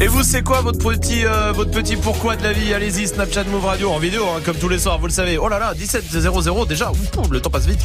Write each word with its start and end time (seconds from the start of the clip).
Et 0.00 0.06
vous, 0.06 0.22
c'est 0.22 0.42
quoi 0.42 0.60
votre 0.60 0.78
petit, 0.78 1.24
euh, 1.24 1.52
votre 1.52 1.70
petit 1.70 1.96
pourquoi 1.96 2.36
de 2.36 2.42
la 2.42 2.52
vie? 2.52 2.74
Allez-y, 2.74 3.08
Snapchat 3.08 3.44
Move 3.44 3.64
Radio 3.64 3.90
en 3.90 3.98
vidéo, 3.98 4.24
hein, 4.28 4.40
comme 4.44 4.56
tous 4.56 4.68
les 4.68 4.78
soirs, 4.78 4.98
vous 4.98 5.06
le 5.06 5.12
savez. 5.12 5.38
Oh 5.38 5.48
là 5.48 5.58
là, 5.58 5.74
17.00 5.74 6.66
déjà, 6.66 6.90
Ouh, 6.90 7.28
le 7.30 7.40
temps 7.40 7.50
passe 7.50 7.66
vite. 7.66 7.80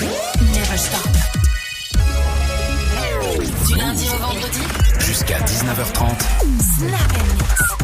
Never 0.00 0.76
stop. 0.76 1.00
Du 3.66 3.74
lundi 3.74 4.06
au 4.08 4.18
vendredi, 4.18 4.60
Jusqu'à 5.00 5.38
19h30. 5.40 7.83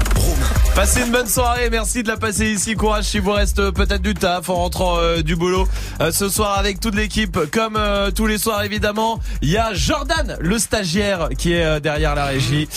Passez 0.74 1.02
une 1.02 1.10
bonne 1.10 1.26
soirée, 1.26 1.68
merci 1.68 2.02
de 2.02 2.08
la 2.08 2.16
passer 2.16 2.46
ici. 2.46 2.74
Courage 2.74 3.04
si 3.04 3.18
vous 3.18 3.32
reste 3.32 3.58
euh, 3.58 3.72
peut-être 3.72 4.00
du 4.00 4.14
taf 4.14 4.48
en 4.48 4.54
rentrant 4.54 4.98
euh, 4.98 5.20
du 5.20 5.36
boulot. 5.36 5.68
Euh, 6.00 6.10
ce 6.12 6.28
soir 6.28 6.58
avec 6.58 6.80
toute 6.80 6.94
l'équipe, 6.94 7.38
comme 7.52 7.78
tous 8.14 8.26
les 8.26 8.38
soirs 8.38 8.62
évidemment, 8.62 9.20
il 9.42 9.50
y 9.50 9.58
a 9.58 9.74
Jordan, 9.74 10.38
le 10.40 10.58
stagiaire, 10.58 11.28
qui 11.36 11.52
est 11.52 11.80
derrière 11.80 12.14
la 12.14 12.26
régie. 12.26 12.68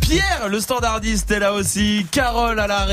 Pierre, 0.00 0.48
le 0.48 0.60
standardiste, 0.60 1.30
est 1.30 1.40
là 1.40 1.52
aussi. 1.54 2.06
Carole 2.10 2.60
à 2.60 2.66
la. 2.66 2.86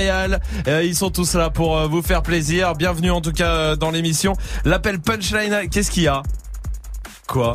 Euh, 0.68 0.84
ils 0.84 0.96
sont 0.96 1.12
tous 1.12 1.36
là 1.36 1.50
pour 1.50 1.88
vous 1.88 2.02
faire 2.02 2.24
plaisir. 2.24 2.74
Bienvenue 2.76 3.12
en 3.12 3.22
tout 3.22 3.34
cas 3.34 3.76
dans 3.76 3.92
l'émission. 3.92 4.34
L'appel 4.66 5.00
punchline, 5.00 5.70
qu'est-ce 5.70 5.92
qu'il 5.92 6.04
y 6.04 6.08
a? 6.08 6.24
Quoi? 7.28 7.54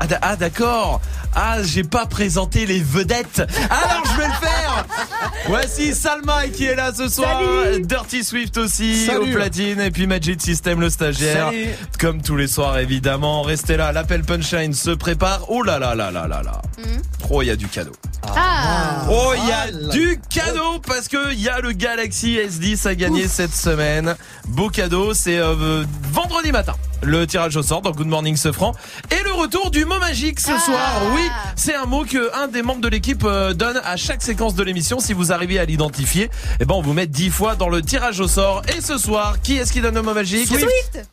Ah, 0.00 0.06
ah, 0.22 0.36
d'accord. 0.36 1.00
Ah, 1.34 1.62
j'ai 1.62 1.84
pas 1.84 2.06
présenté 2.06 2.66
les 2.66 2.80
vedettes. 2.80 3.42
Alors 3.70 4.02
je 4.04 4.20
vais 4.20 4.26
le 4.26 4.32
faire. 4.34 4.86
Voici 5.48 5.94
Salma 5.94 6.48
qui 6.48 6.64
est 6.64 6.74
là 6.74 6.92
ce 6.96 7.08
soir. 7.08 7.40
Dirty 7.80 8.24
Swift 8.24 8.56
aussi 8.58 9.06
Salut. 9.06 9.32
au 9.32 9.36
platine 9.36 9.80
et 9.80 9.90
puis 9.90 10.06
Magic 10.06 10.40
System 10.40 10.80
le 10.80 10.90
stagiaire. 10.90 11.46
Salut. 11.46 11.68
Comme 12.00 12.22
tous 12.22 12.36
les 12.36 12.48
soirs 12.48 12.78
évidemment. 12.78 13.42
Restez 13.42 13.76
là. 13.76 13.92
L'appel 13.92 14.22
punchline 14.22 14.72
se 14.74 14.90
prépare. 14.90 15.44
Oh 15.48 15.62
là 15.62 15.78
là 15.78 15.94
là 15.94 16.10
là 16.10 16.26
là 16.26 16.42
là. 16.42 16.62
Oh, 17.30 17.42
il 17.42 17.46
y 17.48 17.50
a 17.50 17.56
du 17.56 17.68
cadeau. 17.68 17.92
Ah 18.36 19.06
Oh, 19.10 19.32
il 19.36 19.48
y 19.48 19.52
a 19.52 19.66
Ah 19.68 19.92
du 19.92 20.20
cadeau 20.30 20.78
parce 20.86 21.08
que 21.08 21.32
il 21.32 21.40
y 21.40 21.48
a 21.48 21.60
le 21.60 21.72
Galaxy 21.72 22.36
S10 22.38 22.86
à 22.88 22.94
gagner 22.94 23.28
cette 23.28 23.54
semaine. 23.54 24.16
Beau 24.48 24.68
cadeau, 24.70 25.14
c'est 25.14 25.38
euh, 25.38 25.84
vendredi 26.12 26.52
matin. 26.52 26.74
Le 27.02 27.26
tirage 27.26 27.56
au 27.56 27.62
sort 27.62 27.80
dans 27.80 27.92
Good 27.92 28.08
Morning 28.08 28.36
Sefran 28.36 28.74
et 29.10 29.22
le 29.22 29.32
retour 29.32 29.70
du 29.70 29.84
mot 29.84 29.98
magique 30.00 30.40
ce 30.40 30.50
Ah. 30.52 30.58
soir. 30.58 31.02
Oui, 31.14 31.22
c'est 31.54 31.74
un 31.74 31.86
mot 31.86 32.04
que 32.04 32.34
un 32.36 32.48
des 32.48 32.62
membres 32.62 32.80
de 32.80 32.88
l'équipe 32.88 33.22
euh, 33.24 33.54
donne 33.54 33.80
à 33.84 33.96
chaque 33.96 34.20
séquence 34.22 34.54
de 34.56 34.62
l'émission. 34.64 34.98
Si 34.98 35.12
vous 35.12 35.32
arrivez 35.32 35.58
à 35.60 35.64
l'identifier, 35.64 36.28
eh 36.60 36.64
ben 36.64 36.74
on 36.74 36.82
vous 36.82 36.92
met 36.94 37.06
10 37.06 37.30
fois 37.30 37.54
dans 37.54 37.68
le 37.68 37.82
tirage 37.82 38.18
au 38.20 38.26
sort. 38.28 38.62
Et 38.76 38.80
ce 38.80 38.98
soir, 38.98 39.40
qui 39.42 39.56
est-ce 39.56 39.72
qui 39.72 39.80
donne 39.80 39.94
le 39.94 40.02
mot 40.02 40.12
magique? 40.12 40.48
Swift 40.48 41.08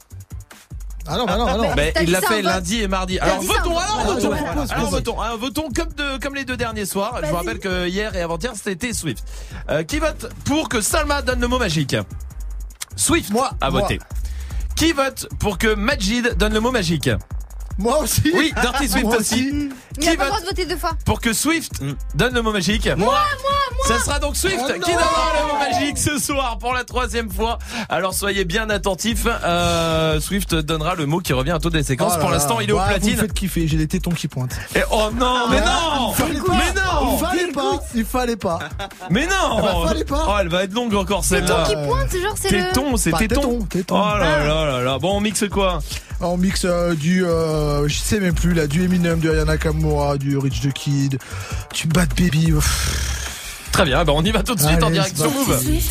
Ah 1.07 1.17
non, 1.17 1.25
bah 1.27 1.37
non, 1.37 1.45
bah 1.45 1.57
non. 1.57 1.71
T'as 1.93 2.01
il 2.01 2.09
l'a 2.11 2.21
fait 2.21 2.41
lundi 2.41 2.81
et 2.81 2.87
mardi. 2.87 3.19
Alors 3.19 3.41
votons, 3.41 3.77
alors 3.77 4.05
votons, 4.05 4.31
alors 4.71 4.89
votons, 4.89 5.21
Hein, 5.21 5.35
votons 5.39 5.69
comme 5.73 5.93
de 5.93 6.17
comme 6.19 6.33
les 6.33 6.45
deux 6.45 6.57
derniers 6.57 6.85
soirs. 6.85 7.19
Je 7.23 7.27
vous 7.29 7.35
rappelle 7.35 7.59
que 7.59 7.87
hier 7.87 8.15
et 8.15 8.21
avant-hier 8.23 8.53
c'était 8.61 8.91
Swift. 8.91 9.23
Euh, 9.69 9.83
qui 9.83 9.99
vote 9.99 10.29
pour 10.45 10.67
que 10.67 10.81
Salma 10.81 11.21
donne 11.21 11.39
le 11.41 11.47
mot 11.47 11.59
magique? 11.59 11.95
Swift 12.95 13.29
Moi, 13.29 13.51
a 13.61 13.69
voté. 13.69 13.99
Qui 14.75 14.91
vote 14.91 15.29
pour 15.39 15.57
que 15.57 15.73
Majid 15.73 16.35
donne 16.37 16.53
le 16.53 16.59
mot 16.59 16.71
magique 16.71 17.09
Moi 17.77 17.99
aussi. 17.99 18.21
Oui, 18.33 18.53
Dirty 18.61 18.87
Swift 18.87 19.05
Moi 19.05 19.17
aussi. 19.17 19.49
Il 19.97 19.99
Qui 19.99 20.07
n'a 20.09 20.15
pas 20.15 20.23
le 20.25 20.29
droit 20.29 20.41
de 20.41 20.45
voter 20.45 20.65
deux 20.65 20.77
fois. 20.77 20.91
pour 21.05 21.19
que 21.21 21.33
Swift 21.33 21.71
donne 22.15 22.33
le 22.33 22.41
mot 22.41 22.51
magique 22.51 22.87
Moi, 22.87 22.95
moi, 22.97 23.15
moi. 23.41 23.85
Ça 23.87 23.99
sera 24.03 24.19
donc 24.19 24.35
Swift 24.35 24.57
Oh 24.61 24.73
qui 24.73 24.91
donnera 24.91 25.31
le 25.41 25.47
mot 25.53 25.59
magique 25.59 25.97
ce 25.97 26.17
soir 26.17 26.57
pour 26.57 26.73
la 26.73 26.83
troisième 26.83 27.29
fois. 27.29 27.59
Alors 27.89 28.13
soyez 28.13 28.45
bien 28.45 28.69
attentifs. 28.69 29.27
Euh, 29.43 30.19
Swift 30.19 30.55
donnera 30.55 30.95
le 30.95 31.05
mot 31.05 31.19
qui 31.19 31.33
revient 31.33 31.51
à 31.51 31.59
toutes 31.59 31.73
les 31.75 31.83
séquences. 31.83 32.13
Oh 32.17 32.19
pour 32.21 32.29
l'instant, 32.29 32.59
il 32.59 32.69
est 32.69 32.73
au 32.73 32.77
Ouais, 32.77 32.83
Vous 32.83 32.89
me 32.89 32.95
platine. 32.99 33.17
faites 33.17 33.33
kiffer, 33.33 33.67
j'ai 33.67 33.77
les 33.77 33.87
tétons 33.87 34.11
qui 34.11 34.27
pointent. 34.27 34.55
Et 34.75 34.81
oh 34.91 35.09
non, 35.17 35.47
mais 35.49 35.59
non, 35.61 36.13
Il 36.17 36.33
mais 36.33 36.39
non, 36.73 37.13
Il 37.13 37.19
fallait 37.25 37.51
pas. 37.51 37.79
Il 37.95 38.05
fallait 38.05 38.35
pas. 38.37 38.59
mais 39.09 39.27
non. 39.27 39.61
bah, 39.61 39.73
fallait 39.87 40.03
pas. 40.05 40.25
Oh, 40.27 40.33
elle 40.41 40.47
va 40.49 40.63
être 40.63 40.73
longue 40.73 40.93
encore 40.95 41.23
C'est 41.23 41.35
celle-là. 41.39 41.65
ton 41.65 41.69
qui 41.81 41.87
pointe, 41.87 42.11
genre 42.21 42.35
c'est 42.39 42.51
le. 42.51 42.67
Téton, 42.67 42.97
c'est 42.97 43.11
Pas 43.11 43.17
téton. 43.19 43.41
téton, 43.41 43.65
téton. 43.65 43.95
Oh 44.01 44.17
là 44.17 44.43
là 44.45 44.65
là 44.65 44.81
là. 44.81 44.99
Bon, 44.99 45.17
on 45.17 45.21
mixe 45.21 45.47
quoi? 45.49 45.79
On 46.21 46.37
mixe 46.37 46.63
euh, 46.65 46.95
du, 46.95 47.23
euh, 47.25 47.64
je 47.87 47.95
sais 47.97 48.19
même 48.19 48.33
plus 48.35 48.53
là, 48.53 48.67
du 48.67 48.83
Eminem, 48.83 49.19
du 49.19 49.29
Ayana 49.29 49.53
Nakamura, 49.53 50.17
du 50.17 50.37
Rich 50.37 50.61
the 50.61 50.73
Kid, 50.73 51.19
du 51.73 51.87
Bad 51.87 52.09
Baby. 52.15 52.51
Pff. 52.51 53.69
Très 53.71 53.85
bien, 53.85 54.03
bah 54.05 54.13
on 54.15 54.23
y 54.23 54.31
va 54.31 54.41
tout 54.43 54.55
de 54.55 54.61
suite 54.61 54.81
en 54.81 54.87
Allez, 54.87 54.95
direct 54.95 55.15
c'est 55.17 55.23
sur 55.23 55.31
parti. 55.45 55.69
Move. 55.69 55.81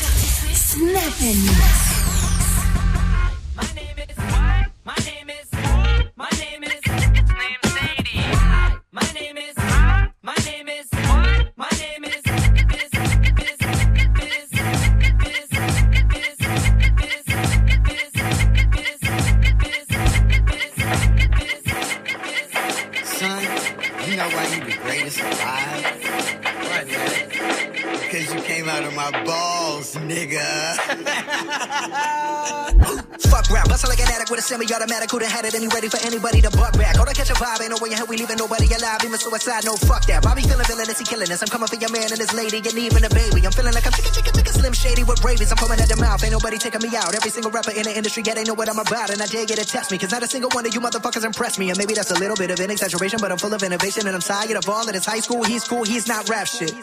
Came 28.65 28.75
out 28.75 28.85
of 28.85 28.95
my 28.95 29.11
balls, 29.25 29.95
nigga. 29.97 30.41
Fuck 33.21 33.51
rap, 33.51 33.69
bustle 33.69 33.89
like 33.89 34.01
an 34.01 34.09
addict 34.11 34.31
with 34.31 34.41
a 34.41 34.43
semi-automatic. 34.43 35.11
Who 35.11 35.19
done 35.19 35.31
had 35.31 35.45
it 35.45 35.55
and 35.55 35.63
he 35.63 35.69
ready 35.69 35.89
for 35.89 35.99
anybody 36.03 36.41
to 36.43 36.51
buck 36.51 36.75
back? 36.75 36.97
Go 36.97 37.05
to 37.05 37.15
catch 37.15 37.31
a 37.31 37.35
vibe, 37.35 37.63
ain't 37.63 37.71
no 37.71 37.79
way 37.81 37.91
in 37.91 37.97
hell 37.97 38.07
we 38.07 38.17
leaving 38.17 38.37
nobody 38.37 38.67
alive. 38.67 39.01
Even 39.05 39.19
suicide, 39.19 39.65
no 39.65 39.77
fuck 39.77 40.05
that. 40.07 40.23
Bobby 40.23 40.43
feeling 40.43 40.67
villainous, 40.67 40.99
he 40.99 41.05
killing 41.05 41.31
us. 41.31 41.43
I'm 41.43 41.49
coming 41.49 41.69
for 41.69 41.77
your 41.77 41.91
man 41.91 42.11
and 42.11 42.19
his 42.19 42.35
lady, 42.35 42.59
and 42.59 42.75
even 42.75 43.05
a 43.05 43.11
baby. 43.11 43.47
I'm 43.47 43.53
feeling 43.53 43.75
like 43.75 43.87
I'm 43.87 43.93
chicken, 43.93 44.13
chicken, 44.13 44.33
chicken, 44.35 44.53
slim 44.53 44.73
shady 44.73 45.05
with 45.05 45.23
rabies. 45.23 45.51
I'm 45.51 45.59
foaming 45.59 45.79
at 45.79 45.89
the 45.89 45.97
mouth, 45.97 46.23
ain't 46.25 46.33
nobody 46.33 46.59
taking 46.59 46.83
me 46.83 46.91
out. 46.97 47.15
Every 47.15 47.31
single 47.31 47.51
rapper 47.51 47.71
in 47.71 47.85
the 47.87 47.95
industry, 47.95 48.23
yeah, 48.27 48.35
they 48.35 48.45
know 48.45 48.55
what 48.55 48.69
I'm 48.69 48.79
about. 48.79 49.11
And 49.11 49.23
I 49.23 49.27
dare 49.27 49.47
get 49.47 49.59
to 49.59 49.67
test 49.67 49.91
me, 49.91 49.99
cause 49.99 50.11
not 50.11 50.23
a 50.23 50.29
single 50.29 50.51
one 50.51 50.67
of 50.67 50.75
you 50.75 50.81
motherfuckers 50.81 51.25
impressed 51.25 51.59
me. 51.59 51.71
And 51.71 51.79
maybe 51.79 51.95
that's 51.95 52.11
a 52.11 52.19
little 52.19 52.37
bit 52.37 52.51
of 52.51 52.59
an 52.59 52.71
exaggeration, 52.71 53.19
but 53.23 53.31
I'm 53.31 53.39
full 53.39 53.55
of 53.55 53.63
innovation 53.63 54.07
and 54.07 54.15
I'm 54.15 54.23
tired 54.23 54.59
of 54.59 54.69
all 54.69 54.87
of 54.87 54.93
this 54.93 55.07
high 55.07 55.23
school. 55.23 55.43
He's 55.45 55.63
cool, 55.63 55.85
he's 55.85 56.09
not 56.09 56.29
rap 56.29 56.47
shit. 56.47 56.75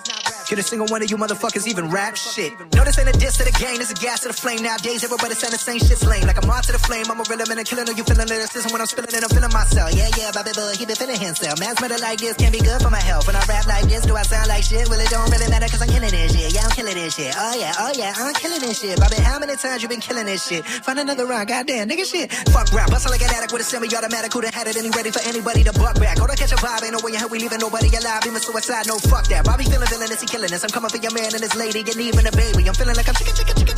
Get 0.48 0.60
a 0.60 0.64
single 0.64 0.88
one 0.88 1.02
of 1.02 1.10
you 1.10 1.18
motherfuckers 1.18 1.68
even 1.68 1.90
rap 1.90 2.16
shit. 2.16 2.54
No, 2.76 2.84
this 2.84 3.00
ain't 3.00 3.08
a 3.08 3.14
diss 3.14 3.38
to 3.38 3.44
the 3.44 3.56
game, 3.56 3.78
this 3.78 3.92
a 3.92 3.96
gas 3.96 4.22
to 4.22 4.28
the 4.28 4.34
flame. 4.34 4.64
Nowadays, 4.64 5.04
everybody 5.04 5.34
saying 5.36 5.52
the 5.52 5.58
same 5.58 5.80
shit's 5.80 6.06
lame. 6.06 6.21
Like 6.26 6.38
I'm 6.38 6.50
on 6.50 6.62
to 6.64 6.72
the 6.72 6.80
flame, 6.80 7.06
I'm 7.10 7.20
a 7.20 7.26
real 7.30 7.42
man 7.48 7.58
and 7.58 7.68
killing 7.68 7.88
her. 7.88 7.94
You 7.94 8.04
feeling 8.04 8.28
lyricism 8.28 8.72
when 8.72 8.82
I'm 8.82 8.88
spilling 8.88 9.14
it, 9.14 9.24
I'm 9.24 9.30
feeling 9.30 9.54
myself. 9.54 9.90
Yeah, 9.94 10.10
yeah, 10.18 10.32
Bobby 10.32 10.54
Boy, 10.54 10.74
he 10.78 10.86
been 10.86 10.96
feeling 10.96 11.20
himself. 11.20 11.60
Man's 11.60 11.80
better 11.80 11.98
like 11.98 12.20
this, 12.20 12.36
can't 12.38 12.54
be 12.54 12.62
good 12.62 12.82
for 12.82 12.90
my 12.90 13.02
health. 13.02 13.28
When 13.28 13.36
I 13.36 13.44
rap 13.46 13.66
like 13.68 13.86
this, 13.86 14.06
do 14.06 14.16
I 14.16 14.24
sound 14.24 14.48
like 14.48 14.64
shit? 14.64 14.88
Well, 14.90 15.00
it 15.00 15.10
don't 15.10 15.30
really 15.30 15.50
matter 15.50 15.68
cause 15.68 15.82
I'm 15.82 15.90
killing 15.90 16.12
this 16.12 16.34
shit. 16.34 16.54
Yeah, 16.54 16.64
I'm 16.66 16.74
killing 16.74 16.96
this 16.96 17.16
shit. 17.16 17.34
Oh 17.38 17.56
yeah, 17.58 17.74
oh 17.78 17.92
yeah, 17.96 18.14
I'm 18.16 18.34
killing 18.36 18.62
this 18.62 18.80
shit. 18.80 19.00
Bobby, 19.00 19.18
how 19.22 19.40
many 19.40 19.56
times 19.56 19.82
you 19.82 19.90
been 19.90 20.02
killing 20.02 20.26
this 20.26 20.46
shit? 20.46 20.66
Find 20.66 21.00
another 21.00 21.26
round, 21.26 21.48
goddamn, 21.48 21.90
nigga 21.90 22.06
shit. 22.06 22.32
Fuck 22.54 22.72
rap, 22.74 22.90
bustle 22.90 23.12
like 23.12 23.22
an 23.22 23.32
addict 23.34 23.52
with 23.52 23.62
a 23.62 23.66
semi-automatic. 23.66 24.32
Who 24.34 24.42
done 24.42 24.54
had 24.54 24.68
it 24.68 24.76
and 24.76 24.86
he 24.86 24.92
ready 24.92 25.12
for 25.12 25.22
anybody 25.28 25.64
to 25.64 25.74
buck 25.74 26.00
back? 26.00 26.18
Go 26.18 26.28
to 26.28 26.36
catch 26.36 26.52
a 26.52 26.60
vibe, 26.60 26.84
ain't 26.84 26.94
no 26.94 27.00
way 27.04 27.14
in 27.14 27.20
hell 27.20 27.30
we 27.30 27.40
leaving 27.40 27.60
nobody 27.60 27.90
alive. 27.96 28.24
Even 28.26 28.42
suicide, 28.42 28.86
no 28.88 28.98
fuck 28.98 29.28
that. 29.28 29.46
Bobby 29.46 29.66
feeling 29.66 29.88
villainous, 29.88 30.22
he 30.22 30.28
killing 30.28 30.52
us. 30.54 30.64
I'm 30.64 30.70
coming 30.70 30.90
for 30.90 30.98
your 30.98 31.14
man 31.14 31.34
and 31.34 31.42
his 31.42 31.56
lady, 31.56 31.82
and 31.82 31.98
even 31.98 32.28
a 32.28 32.32
baby. 32.32 32.68
I'm 32.68 32.76
feeling 32.76 32.96
like 32.96 33.08
I'm 33.10 33.16
chicken, 33.16 33.36
chicken, 33.36 33.56
chicken, 33.56 33.76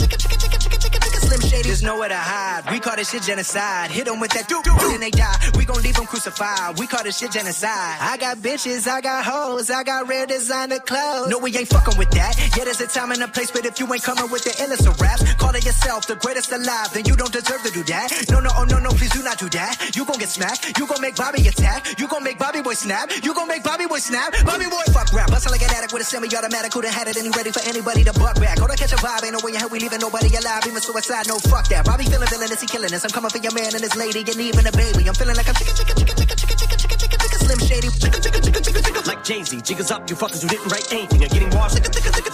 shady. 1.53 1.67
There's 1.67 1.83
nowhere 1.83 2.09
to 2.09 2.17
hide. 2.17 2.69
We 2.71 2.79
call 2.79 2.95
this 2.95 3.11
shit 3.11 3.23
genocide. 3.23 3.91
Hit 3.91 4.05
them 4.05 4.19
with 4.19 4.31
that 4.31 4.47
doo 4.47 4.61
doo, 4.63 4.75
then 4.89 4.99
they 4.99 5.11
die. 5.11 5.37
We 5.55 5.65
gon' 5.65 5.81
leave 5.81 5.95
them 5.95 6.05
crucified. 6.05 6.79
We 6.79 6.87
call 6.87 7.03
this 7.03 7.17
shit 7.17 7.31
genocide. 7.31 7.97
I 7.99 8.17
got 8.17 8.37
bitches, 8.37 8.87
I 8.87 9.01
got 9.01 9.25
hoes, 9.25 9.69
I 9.69 9.83
got 9.83 10.07
rare 10.07 10.25
designer 10.25 10.79
clothes. 10.79 11.29
No, 11.29 11.39
we 11.39 11.55
ain't 11.55 11.67
fucking 11.67 11.97
with 11.97 12.11
that. 12.11 12.37
Yeah, 12.57 12.65
there's 12.65 12.81
a 12.81 12.87
time 12.87 13.11
and 13.11 13.21
a 13.21 13.27
place, 13.27 13.51
but 13.51 13.65
if 13.65 13.79
you 13.79 13.91
ain't 13.93 14.03
coming 14.03 14.29
with 14.31 14.43
the 14.43 14.51
illest 14.63 14.87
of 14.87 14.99
raps, 14.99 15.23
calling 15.35 15.61
yourself 15.61 16.07
the 16.07 16.15
greatest 16.15 16.51
alive, 16.51 16.93
then 16.93 17.05
you 17.05 17.15
don't 17.15 17.31
deserve 17.31 17.61
to 17.63 17.71
do 17.71 17.83
that. 17.83 18.11
No, 18.29 18.39
no, 18.39 18.49
oh 18.57 18.65
no, 18.65 18.79
no, 18.79 18.89
please 18.89 19.11
do 19.11 19.23
not 19.23 19.37
do 19.37 19.49
that. 19.49 19.95
You 19.95 20.05
gon' 20.05 20.19
get 20.19 20.29
smacked. 20.29 20.77
You 20.77 20.87
gon' 20.87 21.01
make 21.01 21.15
Bobby 21.15 21.47
attack. 21.47 21.99
You 21.99 22.07
gon' 22.07 22.23
make 22.23 22.39
Bobby 22.39 22.61
boy 22.61 22.73
snap. 22.73 23.11
You 23.23 23.33
gon' 23.33 23.47
make 23.47 23.63
Bobby 23.63 23.85
boy 23.85 23.99
snap. 23.99 24.33
Bobby 24.45 24.65
boy 24.65 24.83
fuck 24.91 25.11
rap. 25.13 25.29
Bustle 25.29 25.51
like 25.51 25.61
an 25.61 25.69
addict 25.71 25.93
with 25.93 26.01
a 26.01 26.05
semi-automatic. 26.05 26.73
Who 26.73 26.81
done 26.81 26.93
had 26.93 27.07
it 27.07 27.17
and 27.17 27.25
he 27.25 27.31
ready 27.31 27.51
for 27.51 27.61
anybody 27.67 28.03
to 28.03 28.13
buck 28.13 28.39
back. 28.39 28.57
Go 28.57 28.67
to 28.67 28.75
catch 28.75 28.93
a 28.93 28.97
vibe, 28.97 29.23
ain't 29.25 29.33
no 29.33 29.39
way 29.43 29.53
in 29.53 29.59
hell 29.59 29.69
we 29.69 29.79
leaving 29.79 29.99
nobody 29.99 30.29
alive. 30.35 30.65
Even 30.65 30.81
suicide, 30.81 31.27
no 31.27 31.37
fuck 31.47 31.67
that. 31.69 31.85
Bobby 31.85 32.05
feeling 32.05 32.27
villainous, 32.27 32.61
he 32.61 32.67
killing 32.67 32.93
us. 32.93 33.03
I'm 33.03 33.11
coming 33.11 33.29
for 33.29 33.39
your 33.39 33.53
man 33.53 33.73
and 33.73 33.83
his 33.83 33.95
lady, 33.95 34.19
and 34.19 34.39
even 34.39 34.65
a 34.67 34.71
baby. 34.71 35.07
I'm 35.07 35.15
feeling 35.15 35.35
like 35.35 35.47
I'm 35.47 35.55
chicken, 35.55 35.75
chicken, 35.75 35.95
chicken, 35.95 36.15
chicken, 36.15 36.37
chicken, 36.37 36.57
chicken, 36.57 36.77
chicken, 36.77 36.97
chicken, 36.99 37.19
chicken, 37.19 37.39
slim 37.39 37.59
shady. 37.59 37.89
Chicken, 37.89 38.21
chicken, 38.21 38.41
chicken, 38.41 38.63
chicken, 38.63 38.83
chicken. 38.83 39.03
Like 39.03 39.23
Jay-Z, 39.23 39.61
jiggers 39.61 39.91
up, 39.91 40.09
you 40.09 40.15
fuckers 40.15 40.41
who 40.41 40.49
didn't 40.49 40.71
write 40.71 40.91
anything 40.91 41.23
are 41.23 41.29
getting 41.29 41.49
washed 41.51 41.83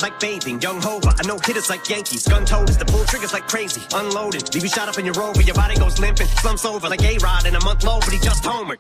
like 0.01 0.19
bathing. 0.19 0.61
Young 0.61 0.81
Hova, 0.81 1.13
I 1.17 1.25
know 1.27 1.37
hitters 1.37 1.69
like 1.69 1.87
Yankees. 1.89 2.27
Gun 2.27 2.45
toters, 2.45 2.77
the 2.77 2.85
pull 2.85 3.05
triggers 3.05 3.33
like 3.33 3.47
crazy. 3.47 3.81
Unloaded, 3.93 4.53
leave 4.53 4.63
you 4.63 4.69
shot 4.69 4.87
up 4.89 4.97
in 4.97 5.05
your 5.05 5.15
rover, 5.15 5.41
your 5.41 5.55
body 5.55 5.75
goes 5.75 5.99
limping. 5.99 6.27
Slumps 6.27 6.65
over 6.65 6.89
like 6.89 7.03
A-Rod 7.03 7.45
in 7.45 7.55
a 7.55 7.63
month 7.63 7.83
low, 7.83 7.99
but 7.99 8.13
he 8.13 8.19
just 8.19 8.43
homered. 8.43 8.79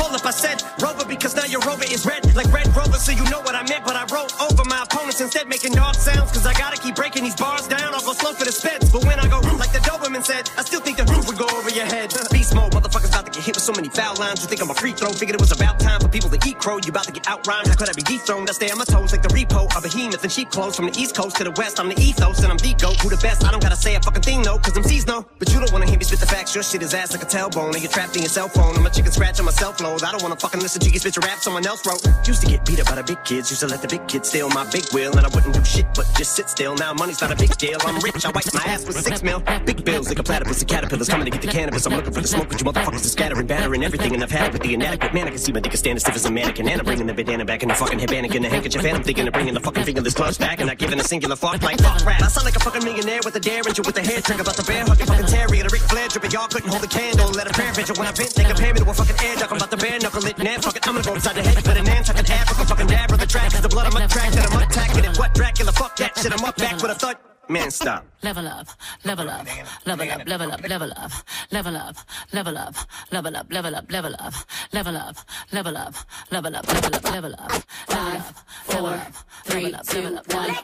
Hold 0.00 0.16
up, 0.16 0.24
I 0.24 0.30
said 0.32 0.62
Rover 0.80 1.04
because 1.04 1.36
now 1.36 1.44
your 1.44 1.60
Rover 1.60 1.84
is 1.84 2.06
red 2.06 2.24
like 2.34 2.50
Red 2.50 2.66
Rover, 2.74 2.96
so 2.96 3.12
you 3.12 3.22
know 3.28 3.40
what 3.44 3.54
I 3.54 3.62
meant. 3.68 3.84
But 3.84 3.96
I 3.96 4.08
wrote 4.08 4.32
over 4.40 4.64
my 4.64 4.82
opponents 4.82 5.20
instead, 5.20 5.46
making 5.46 5.72
dog 5.72 5.94
sounds. 5.94 6.32
Cause 6.32 6.46
I 6.46 6.54
gotta 6.54 6.80
keep 6.80 6.96
breaking 6.96 7.22
these 7.22 7.36
bars 7.36 7.68
down. 7.68 7.92
I'll 7.92 8.00
go 8.00 8.14
slow 8.14 8.32
for 8.32 8.46
the 8.46 8.52
speds. 8.52 8.90
But 8.90 9.04
when 9.04 9.20
I 9.20 9.28
go 9.28 9.40
like 9.60 9.72
the 9.72 9.84
Doberman 9.84 10.24
said, 10.24 10.48
I 10.56 10.62
still 10.64 10.80
think 10.80 10.96
the 10.96 11.04
roof 11.04 11.26
would 11.28 11.36
go 11.36 11.46
over 11.52 11.68
your 11.68 11.84
head. 11.84 12.14
Beast 12.32 12.54
mode, 12.54 12.72
motherfuckers 12.72 13.12
about 13.12 13.26
to 13.26 13.32
get 13.32 13.44
hit 13.44 13.54
with 13.56 13.64
so 13.64 13.72
many 13.72 13.90
foul 13.90 14.16
lines. 14.16 14.40
You 14.40 14.48
think 14.48 14.62
I'm 14.62 14.70
a 14.70 14.74
free 14.74 14.92
throw? 14.92 15.12
Figured 15.12 15.36
it 15.36 15.40
was 15.40 15.52
about 15.52 15.78
time 15.78 16.00
for 16.00 16.08
people 16.08 16.30
to 16.30 16.40
eat 16.48 16.58
crow. 16.58 16.78
You 16.78 16.88
about 16.88 17.04
to 17.04 17.12
get 17.12 17.28
out 17.28 17.46
rhymed. 17.46 17.68
How 17.68 17.76
could 17.76 17.90
I 17.90 17.92
be 17.92 18.02
dethroned? 18.02 18.48
I 18.48 18.52
stay 18.52 18.70
on 18.70 18.78
my 18.78 18.88
toes 18.88 19.12
like 19.12 19.22
the 19.22 19.28
repo. 19.36 19.68
A 19.76 19.80
behemoth 19.82 20.24
and 20.24 20.32
sheep 20.32 20.48
clothes 20.48 20.76
from 20.76 20.86
the 20.86 20.96
east 20.96 21.14
coast 21.14 21.36
to 21.36 21.44
the 21.44 21.52
west. 21.60 21.78
I'm 21.78 21.88
the 21.88 22.00
ethos 22.00 22.42
and 22.42 22.50
I'm 22.50 22.58
the 22.58 22.72
goat. 22.80 22.96
Who 23.04 23.10
the 23.10 23.20
best? 23.20 23.44
I 23.44 23.50
don't 23.50 23.62
gotta 23.62 23.76
say 23.76 23.96
a 23.96 24.00
fucking 24.00 24.22
thing, 24.22 24.40
no. 24.40 24.56
Cause 24.56 24.76
I'm 24.76 24.84
no. 25.06 25.26
But 25.38 25.52
you 25.52 25.60
don't 25.60 25.72
wanna 25.72 25.86
hear 25.86 25.98
me 25.98 26.04
spit 26.04 26.20
the 26.20 26.26
facts. 26.26 26.54
Your 26.54 26.64
shit 26.64 26.80
is 26.82 26.94
ass 26.94 27.12
like 27.12 27.22
a 27.22 27.26
tailbone. 27.26 27.74
And 27.74 27.82
you're 27.82 27.92
trapped 27.92 28.16
in 28.16 28.22
your 28.22 28.30
cell 28.30 28.48
phone. 28.48 28.76
I'm 28.76 28.86
a 28.86 28.90
chicken 28.90 29.12
scratch 29.12 29.38
on 29.38 29.44
my 29.44 29.52
cell 29.52 29.72
phone. 29.72 29.89
I 29.98 30.12
don't 30.12 30.22
wanna 30.22 30.36
fucking 30.36 30.60
listen 30.60 30.80
to 30.82 30.90
you 30.90 30.98
spit 30.98 31.16
your 31.16 31.22
rap 31.26 31.38
someone 31.38 31.66
else 31.66 31.86
wrote. 31.86 32.02
Used 32.26 32.42
to 32.42 32.48
get 32.48 32.64
beat 32.64 32.80
up 32.80 32.86
by 32.86 32.94
the 32.94 33.02
big 33.02 33.22
kids. 33.24 33.50
Used 33.50 33.60
to 33.60 33.66
let 33.66 33.82
the 33.82 33.88
big 33.88 34.06
kids 34.06 34.28
steal 34.28 34.48
my 34.50 34.64
big 34.70 34.84
wheel. 34.92 35.16
And 35.16 35.26
I 35.26 35.30
wouldn't 35.34 35.54
do 35.54 35.64
shit 35.64 35.86
but 35.94 36.06
just 36.16 36.36
sit 36.36 36.48
still. 36.48 36.74
Now 36.76 36.92
money's 36.92 37.20
not 37.20 37.32
a 37.32 37.36
big 37.36 37.56
deal. 37.56 37.78
I'm 37.82 37.98
rich. 38.00 38.24
I 38.24 38.30
wipe 38.30 38.46
my 38.54 38.62
ass 38.66 38.86
with 38.86 39.00
six 39.00 39.22
mil. 39.22 39.40
Big 39.64 39.84
bills 39.84 40.08
like 40.08 40.18
a 40.18 40.22
platypus. 40.22 40.60
The 40.60 40.64
caterpillars 40.64 41.08
coming 41.08 41.24
to 41.26 41.30
get 41.30 41.42
the 41.42 41.48
cannabis. 41.48 41.86
I'm 41.86 41.94
looking 41.94 42.12
for 42.12 42.20
the 42.20 42.28
smoke. 42.28 42.48
But 42.48 42.60
you 42.60 42.66
motherfuckers 42.66 43.04
are 43.04 43.14
scattering, 43.16 43.46
battering 43.46 43.82
everything. 43.82 44.14
And 44.14 44.22
I've 44.22 44.30
had 44.30 44.48
it 44.48 44.52
with 44.52 44.62
the 44.62 44.74
inadequate 44.74 45.14
man. 45.14 45.26
I 45.26 45.30
can 45.30 45.38
see 45.38 45.52
my 45.52 45.60
dick 45.60 45.74
is 45.74 45.80
standing 45.80 46.00
stiff 46.00 46.14
as 46.14 46.24
a 46.26 46.30
mannequin. 46.30 46.68
And 46.68 46.80
I'm 46.80 46.84
bringing 46.84 47.06
the 47.06 47.14
bandana 47.14 47.44
back 47.44 47.62
in 47.62 47.68
the 47.68 47.74
fucking 47.74 47.98
headband 47.98 48.26
and 48.34 48.44
the 48.44 48.48
handkerchief. 48.48 48.84
And 48.84 48.96
I'm 48.96 49.02
thinking 49.02 49.26
of 49.26 49.32
bringing 49.32 49.54
the 49.54 49.60
fucking 49.60 49.84
fingerless 49.84 50.14
gloves 50.14 50.38
back. 50.38 50.60
And 50.60 50.68
not 50.68 50.78
giving 50.78 51.00
a 51.00 51.04
singular 51.04 51.36
fuck 51.36 51.62
like 51.62 51.80
fuck 51.80 52.04
rap. 52.04 52.22
I 52.22 52.28
sound 52.28 52.44
like 52.44 52.56
a 52.56 52.60
fucking 52.60 52.84
millionaire 52.84 53.20
with 53.24 53.34
a 53.36 53.40
derringer 53.40 53.82
with 53.82 53.96
a 53.96 54.02
hair 54.02 54.20
trigger. 54.20 54.42
About 54.42 54.56
the 54.56 54.64
bear 54.64 54.84
hugging 54.84 55.06
fucking 55.06 55.26
Terry, 55.26 55.48
terrier. 55.48 55.64
The 55.64 55.70
Ric 55.72 55.82
Flair 55.82 56.08
dripping. 56.08 56.30
Y'all 56.30 56.48
couldn't 56.48 56.70
hold 56.70 56.84
a 56.84 56.88
candle. 56.88 57.30
Let 57.30 57.48
a 57.48 57.52
prayer 57.52 57.72
vigil 57.72 57.96
when 57.96 58.06
I 58.06 58.12
vent. 58.12 58.34
They 58.34 58.44
compare 58.44 58.74
me 58.74 58.80
to 58.80 58.90
a 58.90 58.94
fucking 58.94 59.16
air 59.24 59.36
duck. 59.36 59.50
I'm 59.50 59.56
about 59.56 59.70
to 59.70 59.79
bare 59.80 59.98
knuckle 59.98 60.26
it. 60.26 60.38
Now 60.38 60.60
fuck 60.60 60.76
it. 60.76 60.86
I'm 60.86 60.94
gonna 60.94 61.06
go 61.06 61.14
inside 61.14 61.36
the 61.36 61.42
head. 61.42 61.64
But 61.64 61.76
a 61.76 61.82
Nantucket 61.82 62.30
Africa 62.30 62.66
fucking 62.66 62.86
dab 62.86 63.08
the 63.10 63.26
track. 63.26 63.54
is 63.54 63.60
The 63.60 63.68
blood 63.68 63.86
I'm 63.86 64.02
attracted. 64.02 64.40
I'm 64.40 64.62
attacking 64.62 65.04
it. 65.04 65.18
What 65.18 65.34
Dracula? 65.34 65.72
Fuck 65.72 65.96
that 65.96 66.16
shit. 66.18 66.32
I'm 66.32 66.44
up 66.44 66.56
back 66.56 66.76
with 66.82 66.90
a 66.90 66.94
thud. 66.94 67.16
Man, 67.48 67.68
stop. 67.72 68.06
Level 68.22 68.46
up, 68.46 68.68
level 69.04 69.28
up, 69.28 69.44
level 69.84 70.08
up, 70.08 70.24
level 70.28 70.52
up, 70.52 70.68
level 70.68 70.92
up, 70.92 71.10
level 71.50 71.76
up, 71.76 71.96
level 72.32 72.56
up, 72.56 72.76
level 73.10 73.36
up, 73.36 73.50
level 73.50 73.74
up, 73.74 73.90
level 73.90 74.14
up, 74.14 74.34
level 74.72 74.96
up, 74.96 75.16
level 75.52 75.76
up, 75.76 75.96
level 76.30 76.54
up, 76.54 76.66
level 76.70 76.94
up, 76.94 77.04
level 77.10 77.34
up, 77.34 77.52
five, 77.88 78.22
four, 78.66 79.02
three, 79.46 79.74
two, 79.88 80.16
one, 80.30 80.54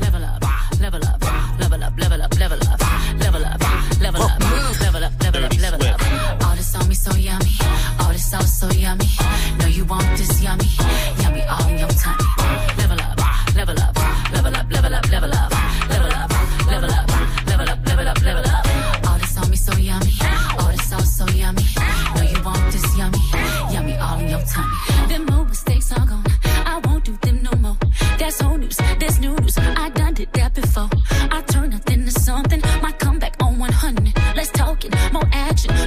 level 0.00 0.24
up, 0.24 0.42
level 0.80 1.04
up, 1.04 1.04
level 1.04 1.04
up, 1.04 1.22
level 1.60 1.84
up, 1.84 1.84
level 1.84 1.84
up, 1.84 1.98
level 2.00 2.22
up, 2.22 2.38
level 2.40 2.62
up, 2.64 2.80
level 3.20 3.44
up, 3.44 4.00
level 4.00 4.22
up, 4.22 4.40
level 4.80 4.91
me 6.92 6.96
so 6.96 7.14
yummy, 7.16 7.52
all 8.00 8.12
this 8.12 8.30
sauce 8.30 8.60
so 8.60 8.68
yummy. 8.70 9.06
Know 9.58 9.66
you 9.66 9.84
want 9.86 10.04
this 10.18 10.42
yummy, 10.42 10.68
yummy 11.22 11.42
all 11.52 11.66
in 11.68 11.78
your 11.78 11.88
tummy. 11.88 12.28
Level 12.76 13.00
up, 13.00 13.16
level 13.56 13.80
up, 13.80 13.94
level 14.34 14.54
up, 14.58 14.70
level 14.70 14.94
up, 14.94 15.10
level 15.10 15.32
up, 15.32 15.50
level 15.88 16.12
up, 16.12 16.30
level 16.70 16.90
up, 16.90 17.08
level 17.48 17.68
up, 17.72 17.78
level 17.88 18.08
up, 18.08 18.22
level 18.28 18.44
up. 18.44 18.64
All 19.08 19.18
this 19.18 19.38
on 19.38 19.56
so 19.56 19.74
yummy, 19.78 20.12
all 20.58 20.70
this 20.70 20.90
sauce 20.90 21.16
so 21.16 21.26
yummy. 21.28 21.64
Know 22.14 22.24
you 22.32 22.42
want 22.44 22.64
this 22.72 22.98
yummy, 22.98 23.22
yummy 23.72 23.96
all 23.96 24.18
in 24.20 24.28
your 24.28 24.44
tummy. 24.52 25.08
Them 25.08 25.30
old 25.32 25.48
mistakes 25.48 25.92
are 25.92 26.06
gone, 26.06 26.26
I 26.44 26.78
won't 26.84 27.04
do 27.04 27.16
them 27.22 27.42
no 27.42 27.52
more. 27.52 27.78
That's 28.18 28.42
old 28.42 28.60
news, 28.60 28.76
that's 29.00 29.18
new 29.18 29.34
news. 29.36 29.56
I 29.56 29.88
done 29.88 30.01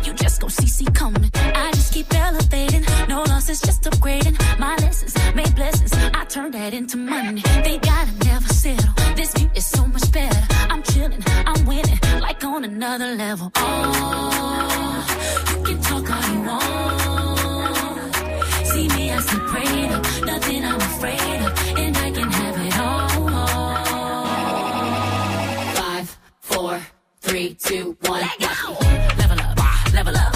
You 0.05 0.13
just 0.13 0.41
see 0.51 0.67
see 0.67 0.85
coming. 0.85 1.31
I 1.33 1.71
just 1.71 1.91
keep 1.91 2.13
elevating, 2.13 2.85
no 3.09 3.23
losses, 3.23 3.59
just 3.59 3.81
upgrading. 3.83 4.37
My 4.59 4.75
lessons 4.77 5.15
made 5.33 5.55
blessings. 5.55 5.93
I 6.13 6.25
turn 6.25 6.51
that 6.51 6.75
into 6.75 6.97
money. 6.97 7.41
They 7.63 7.79
gotta 7.79 8.11
never 8.23 8.47
settle. 8.47 8.93
This 9.15 9.33
view 9.33 9.49
is 9.55 9.65
so 9.65 9.87
much 9.87 10.11
better. 10.11 10.39
I'm 10.69 10.83
chilling, 10.83 11.23
I'm 11.47 11.65
winning, 11.65 11.99
like 12.21 12.43
on 12.43 12.63
another 12.65 13.15
level. 13.15 13.51
Oh, 13.55 15.05
you 15.49 15.63
can 15.63 15.81
talk 15.81 16.07
all 16.11 16.21
you 16.33 16.41
want. 16.49 18.15
See 18.67 18.87
me, 18.89 19.11
I 19.11 19.19
see 19.21 19.39
prayed 19.51 19.91
up, 19.91 20.05
nothing 20.23 20.65
I'm 20.65 20.81
afraid 20.81 21.41
of, 21.41 21.77
and 21.79 21.97
I 21.97 22.11
can 22.11 22.29
have 22.31 22.57
it 22.67 22.77
all. 22.79 23.09
Five, 25.73 26.17
four, 26.41 26.79
three, 27.21 27.55
two, 27.55 27.97
one. 28.01 28.21
Level 28.39 28.77
up, 28.77 29.24
level 29.95 30.17
up, 30.17 30.34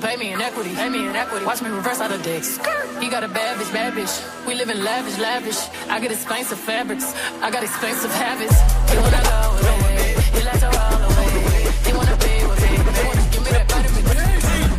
Pay 0.00 0.16
me 0.16 0.32
in 0.32 0.40
equity, 0.40 0.74
pay 0.74 0.88
me 0.88 1.08
in 1.08 1.16
equity. 1.16 1.44
Watch 1.44 1.60
me 1.60 1.70
reverse 1.70 2.00
out 2.00 2.12
of 2.12 2.22
dicks. 2.22 2.56
He 3.00 3.08
got 3.08 3.24
a 3.24 3.28
bad 3.28 3.58
bitch, 3.58 3.72
bad 3.72 3.94
bitch. 3.94 4.46
We 4.46 4.54
live 4.54 4.70
in 4.70 4.84
lavish, 4.84 5.18
lavish. 5.18 5.58
I 5.88 5.98
get 5.98 6.12
expensive 6.12 6.58
fabrics. 6.58 7.12
I 7.42 7.50
got 7.50 7.64
expensive 7.64 8.12
habits. 8.12 8.54
He 8.90 8.96
wanna 8.96 9.22
go 9.22 9.40
away. 9.58 10.14
He 10.34 10.44
likes 10.44 10.60
to 10.60 10.70
roll 10.70 11.02
away. 11.10 11.30
He 11.84 11.92
wanna 11.98 12.16
be 12.16 12.34
with 12.46 12.60
me. 12.62 12.72
He 12.78 13.02
wanna 13.08 13.26
give 13.32 13.42
me 13.44 13.50
that 13.50 13.66
vitamin 13.70 14.04
D. 14.06 14.14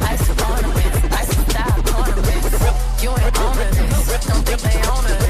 Ice 0.08 0.30
ornaments, 0.40 0.98
ice 1.20 1.32
style 1.52 1.84
ornaments. 2.00 3.04
You 3.04 3.10
ain't 3.12 3.40
on 3.40 3.58
this. 3.58 4.26
Don't 4.26 4.46
think 4.48 4.62
they 4.62 4.90
own 4.90 5.04
this. 5.04 5.30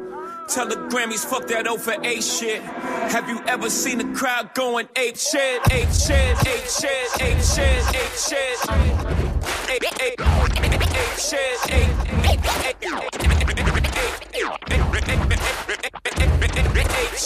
Tell 0.47 0.67
the 0.67 0.75
Grammys, 0.89 1.25
fuck 1.25 1.47
that 1.47 1.67
over 1.67 1.93
for 1.93 2.05
A 2.05 2.21
shit. 2.21 2.61
Have 2.61 3.29
you 3.29 3.41
ever 3.47 3.69
seen 3.69 4.01
a 4.01 4.15
crowd 4.15 4.53
going 4.53 4.87
ape 4.95 5.17
shit? 5.17 5.61
Ape 5.71 5.89
shit, 5.89 6.37
ape 6.45 6.67
shit, 6.67 7.21
ape 7.21 7.41
shit, 7.41 7.95
ape 7.95 8.15
shit. 8.17 8.57
Ape, 9.69 9.83
ape, 10.01 10.19
ape 10.19 11.19
shit, 11.19 11.39
ape, 11.71 11.89
ape, 12.29 12.45
ape 12.65 12.83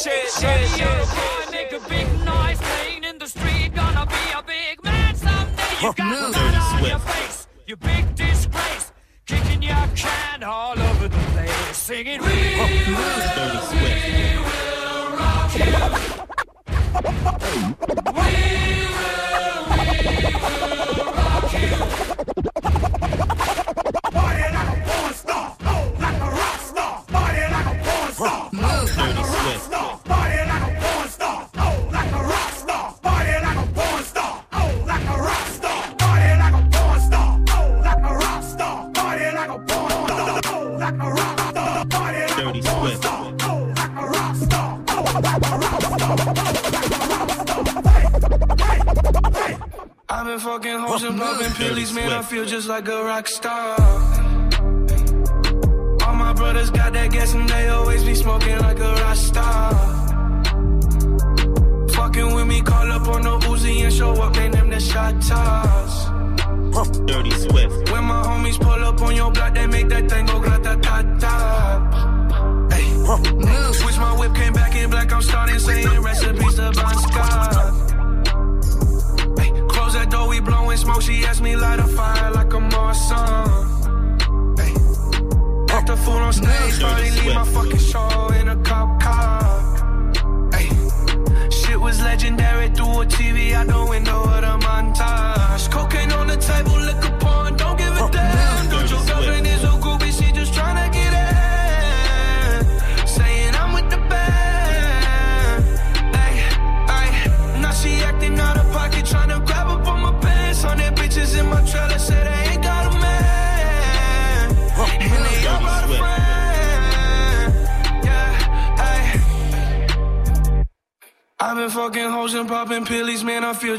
shit, 0.06 0.30
shit, 0.30 0.70
shit. 0.70 1.26
nigga, 1.52 1.90
big 1.90 2.08
noise 2.24 2.60
playing 2.60 3.04
in 3.04 3.18
the 3.18 3.28
street. 3.28 3.74
Gonna 3.74 4.06
be 4.06 4.32
a 4.38 4.44
big 4.44 4.84
man 4.84 5.16
someday. 5.16 5.64
You 5.82 5.90
oh, 5.90 5.94
got 5.94 6.25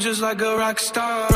just 0.07 0.21
like 0.21 0.41
a 0.41 0.55
rock 0.55 0.79
star, 0.79 1.26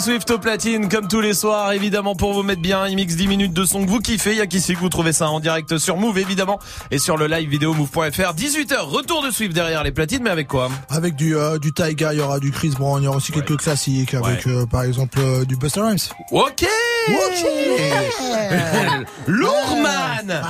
Dirty 0.00 0.12
Swift 0.12 0.30
au 0.30 0.38
platine 0.38 0.88
comme 0.88 1.08
tous 1.08 1.20
les 1.20 1.34
soirs 1.34 1.72
évidemment 1.72 2.14
pour 2.14 2.32
vous 2.32 2.42
mettre 2.42 2.62
bien. 2.62 2.86
Il 2.88 2.96
mixe 2.96 3.16
10 3.16 3.26
minutes 3.26 3.52
de 3.52 3.64
son 3.66 3.84
que 3.84 3.90
vous 3.90 3.98
kiffez. 3.98 4.32
Il 4.32 4.38
y 4.38 4.40
a 4.40 4.46
qui 4.46 4.60
sait 4.60 4.72
que 4.74 4.78
vous 4.78 4.88
trouvez 4.88 5.12
ça 5.12 5.28
en 5.28 5.40
direct 5.40 5.76
sur 5.78 5.96
Move 5.98 6.16
évidemment 6.18 6.58
et 6.90 6.98
sur 6.98 7.16
le 7.18 7.26
live 7.26 7.48
vidéo 7.50 7.74
move.fr 7.74 8.32
18h 8.34 8.78
retour 8.80 9.22
de 9.22 9.30
Swift 9.30 9.52
derrière 9.52 9.84
les 9.84 9.92
platines 9.92 10.22
mais 10.22 10.30
avec 10.30 10.48
quoi? 10.48 10.70
Avec 10.88 11.16
du, 11.16 11.36
euh, 11.36 11.58
du 11.58 11.72
Taiga, 11.72 12.14
il 12.14 12.18
y 12.18 12.22
aura 12.22 12.40
du 12.40 12.50
Chris 12.50 12.70
Brown, 12.78 13.02
il 13.02 13.04
y 13.04 13.08
aura 13.08 13.18
aussi 13.18 13.32
quelques 13.32 13.58
classiques 13.58 14.14
avec 14.14 14.46
euh, 14.46 14.64
par 14.64 14.84
exemple 14.84 15.18
euh, 15.20 15.44
du 15.44 15.56
Buster 15.56 15.80
Rhymes. 15.82 15.98
Ok! 16.30 16.64
Ok! 17.10 17.46
Lourman! 19.26 20.42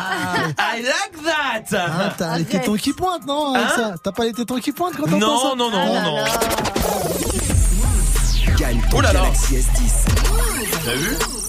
I 0.59 0.83
like 0.83 1.25
that! 1.25 1.77
Hein, 1.77 2.13
T'as 2.17 2.39
les 2.39 2.45
tétons 2.45 2.75
qui 2.77 2.93
pointent, 2.93 3.27
non 3.27 3.55
avec 3.55 3.67
Hein? 3.67 3.73
ça? 3.75 3.95
T'as 4.03 4.13
pas 4.13 4.25
les 4.25 4.33
tétons 4.33 4.59
qui 4.59 4.71
pointent 4.73 4.97
quand 4.97 5.05
t'entends 5.05 5.19
Non, 5.19 5.39
ça? 5.51 5.57
non, 5.57 5.71
non, 5.71 5.79
Ah 5.83 5.93
là 5.93 6.03
non. 6.05 6.17
Gagne 8.71 8.83
ton 8.89 8.99
Oh 8.99 9.01
là 9.01 9.13
là. 9.13 9.23
Galaxy 9.23 9.57
S10. 9.57 10.05
T'as 10.85 10.95
vu? 10.95 11.40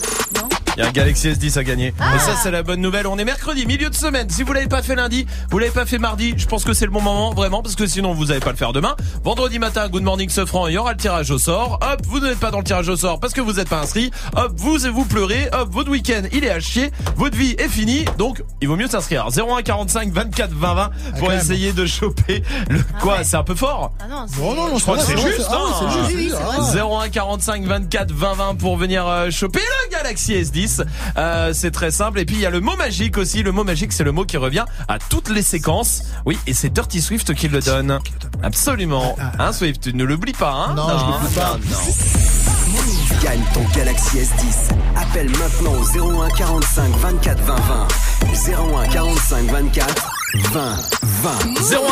Il 0.81 0.85
y 0.85 0.87
a 0.87 0.89
un 0.89 0.93
Galaxy 0.93 1.29
S10 1.29 1.59
à 1.59 1.63
gagner. 1.63 1.87
Et 1.89 2.19
ça, 2.19 2.35
c'est 2.41 2.49
la 2.49 2.63
bonne 2.63 2.81
nouvelle. 2.81 3.05
On 3.05 3.17
est 3.17 3.25
mercredi, 3.25 3.67
milieu 3.67 3.89
de 3.89 3.95
semaine. 3.95 4.29
Si 4.29 4.41
vous 4.41 4.51
l'avez 4.51 4.67
pas 4.67 4.81
fait 4.81 4.95
lundi, 4.95 5.27
vous 5.51 5.59
l'avez 5.59 5.71
pas 5.71 5.85
fait 5.85 5.99
mardi, 5.99 6.33
je 6.35 6.47
pense 6.47 6.63
que 6.63 6.73
c'est 6.73 6.85
le 6.85 6.91
bon 6.91 7.01
moment, 7.01 7.31
vraiment, 7.33 7.61
parce 7.61 7.75
que 7.75 7.85
sinon 7.85 8.13
vous 8.13 8.31
allez 8.31 8.39
pas 8.39 8.49
le 8.51 8.57
faire 8.57 8.73
demain. 8.73 8.95
Vendredi 9.23 9.59
matin, 9.59 9.87
Good 9.89 10.01
Morning 10.01 10.29
Sofran, 10.29 10.67
il 10.67 10.73
y 10.73 10.77
aura 10.77 10.93
le 10.93 10.97
tirage 10.97 11.29
au 11.29 11.37
sort. 11.37 11.79
Hop, 11.81 12.01
vous 12.07 12.19
n'êtes 12.19 12.39
pas 12.39 12.49
dans 12.49 12.57
le 12.57 12.63
tirage 12.63 12.89
au 12.89 12.95
sort 12.95 13.19
parce 13.19 13.33
que 13.33 13.41
vous 13.41 13.53
n'êtes 13.53 13.69
pas 13.69 13.79
inscrit. 13.81 14.09
Hop, 14.35 14.53
vous 14.55 14.79
vous 14.91 15.05
pleurez. 15.05 15.49
Hop, 15.53 15.69
votre 15.71 15.91
week-end, 15.91 16.23
il 16.31 16.43
est 16.45 16.49
à 16.49 16.59
chier. 16.59 16.91
Votre 17.15 17.37
vie 17.37 17.55
est 17.59 17.69
finie. 17.69 18.05
Donc, 18.17 18.43
il 18.61 18.67
vaut 18.67 18.75
mieux 18.75 18.87
s'inscrire. 18.87 19.27
01 19.27 19.61
45 19.61 20.11
24 20.11 20.51
20 20.51 20.73
20 20.73 20.91
pour 21.19 21.31
essayer 21.31 21.73
de 21.73 21.85
choper 21.85 22.41
le, 22.69 22.79
quoi, 23.01 23.23
c'est 23.23 23.37
un 23.37 23.43
peu 23.43 23.55
fort? 23.55 23.91
Ah 23.99 24.07
non, 24.09 24.25
Non, 24.39 24.55
non, 24.55 24.69
non, 24.69 24.77
Je 24.77 24.83
crois 24.83 24.97
que 24.97 25.03
c'est 25.03 25.17
juste, 25.17 25.41
ça 25.41 25.49
va, 25.49 25.57
hein. 25.57 25.73
c'est 25.79 25.99
juste, 25.99 26.15
Oui, 26.15 26.31
oui, 26.31 26.37
ah. 26.39 26.69
c'est 26.71 26.79
01 26.79 27.09
45 27.09 27.65
24 27.65 28.11
20 28.11 28.33
20 28.33 28.55
pour 28.55 28.77
venir 28.77 29.07
euh, 29.07 29.29
choper 29.29 29.59
le 29.59 29.91
Galaxy 29.91 30.33
S10. 30.33 30.70
Euh, 31.17 31.51
c'est 31.53 31.71
très 31.71 31.91
simple. 31.91 32.19
Et 32.19 32.25
puis 32.25 32.35
il 32.35 32.41
y 32.41 32.45
a 32.45 32.49
le 32.49 32.59
mot 32.59 32.75
magique 32.75 33.17
aussi. 33.17 33.43
Le 33.43 33.51
mot 33.51 33.63
magique, 33.63 33.93
c'est 33.93 34.03
le 34.03 34.11
mot 34.11 34.25
qui 34.25 34.37
revient 34.37 34.65
à 34.87 34.99
toutes 34.99 35.29
les 35.29 35.41
séquences. 35.41 36.03
Oui, 36.25 36.37
et 36.47 36.53
c'est 36.53 36.69
Dirty 36.69 37.01
Swift 37.01 37.33
qui 37.33 37.47
le 37.47 37.59
donne. 37.59 37.99
Absolument. 38.43 39.15
Hein, 39.39 39.53
Swift, 39.53 39.81
tu 39.81 39.93
ne 39.93 40.03
l'oublies 40.03 40.33
pas. 40.33 40.51
Hein? 40.51 40.73
Non, 40.75 40.87
je 40.87 41.05
l'oublie 41.05 41.35
pas. 41.35 41.57
non, 41.69 41.77
non. 41.77 43.21
Gagne 43.21 43.41
ton 43.53 43.63
Galaxy 43.75 44.17
S10. 44.17 44.73
Appelle 44.95 45.29
maintenant 45.29 45.73
au 45.73 46.21
01 46.23 46.29
45 46.29 46.95
24 46.97 47.43
20 47.43 47.55
20. 47.55 47.87
01 48.83 48.87
45 48.87 49.45
24 49.51 50.20
20 50.33 50.75
20. 51.03 51.31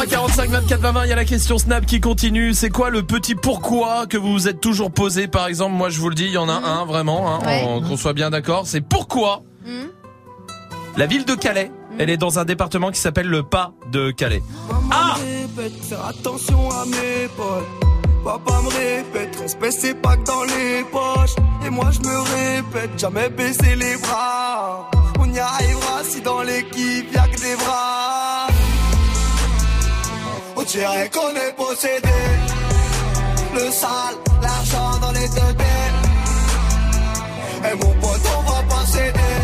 01 0.02 0.06
45 0.06 0.50
24 0.50 0.80
20 0.82 0.92
20, 0.92 1.06
il 1.06 1.10
y 1.10 1.12
a 1.12 1.16
la 1.16 1.26
question 1.26 1.58
Snap 1.58 1.86
qui 1.86 2.00
continue. 2.00 2.54
C'est 2.54 2.70
quoi 2.70 2.90
le 2.90 3.04
petit 3.04 3.36
pourquoi 3.36 4.06
que 4.08 4.18
vous 4.18 4.32
vous 4.32 4.48
êtes 4.48 4.62
toujours 4.62 4.92
posé? 4.92 5.28
Par 5.28 5.48
exemple, 5.48 5.76
moi 5.76 5.90
je 5.90 6.00
vous 6.00 6.10
le 6.10 6.16
dis, 6.16 6.26
il 6.26 6.32
y 6.32 6.38
en 6.38 6.48
a 6.50 6.54
un 6.54 6.86
vraiment, 6.86 7.34
hein, 7.36 7.40
Ouais. 7.46 7.66
qu'on 7.88 7.98
soit 7.98 8.14
bien 8.14 8.30
d'accord. 8.30 8.64
C'est 8.66 8.82
pourquoi 8.82 9.42
Mhm. 9.66 9.90
la 10.98 11.06
ville 11.06 11.26
de 11.26 11.36
Calais, 11.36 11.72
elle 11.98 12.10
est 12.10 12.18
dans 12.18 12.40
un 12.40 12.46
département 12.46 12.92
qui 12.92 13.00
s'appelle 13.00 13.28
le 13.28 13.44
Pas 13.44 13.74
de 13.92 14.12
Calais. 14.12 14.42
Ah 14.92 15.16
attention 16.08 16.70
à 16.72 16.86
mes 16.86 17.28
potes. 17.36 17.68
Papa 18.24 18.62
me 18.64 18.70
répète, 18.70 19.36
respect 19.42 19.72
c'est 19.72 19.94
pas 19.96 20.16
que 20.18 20.24
dans 20.26 20.44
les 20.44 20.84
poches. 20.92 21.36
Et 21.66 21.70
moi 21.70 21.90
je 21.92 22.00
me 22.00 22.20
répète, 22.20 22.98
jamais 22.98 23.30
baisser 23.30 23.76
les 23.76 23.98
bras. 23.98 24.90
On 25.20 25.26
y 25.34 25.40
arrivera 25.40 26.04
si 26.04 26.22
dans 26.22 26.42
l'équipe 26.42 27.14
y'a 27.14 27.28
que 27.28 27.40
des 27.42 27.56
bras. 27.56 28.19
On 30.60 30.64
dirait 30.64 31.10
qu'on 31.10 31.30
est 31.30 31.54
possédé. 31.56 32.20
Le 33.54 33.72
sale, 33.72 34.16
l'argent 34.42 35.00
dans 35.00 35.12
les 35.14 35.28
deux 35.30 35.56
Et 37.70 37.76
mon 37.76 37.94
pote, 38.02 38.26
on 38.38 38.42
va 38.42 38.62
pas 38.64 38.86
céder. 38.86 39.36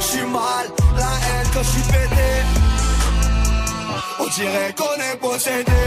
J'suis 0.00 0.24
mal, 0.24 0.66
la 0.96 1.02
haine 1.02 1.48
quand 1.52 1.62
j'suis 1.62 1.82
pété. 1.82 2.30
On 4.20 4.26
dirait 4.28 4.74
qu'on 4.78 4.96
est 5.02 5.16
possédé. 5.20 5.82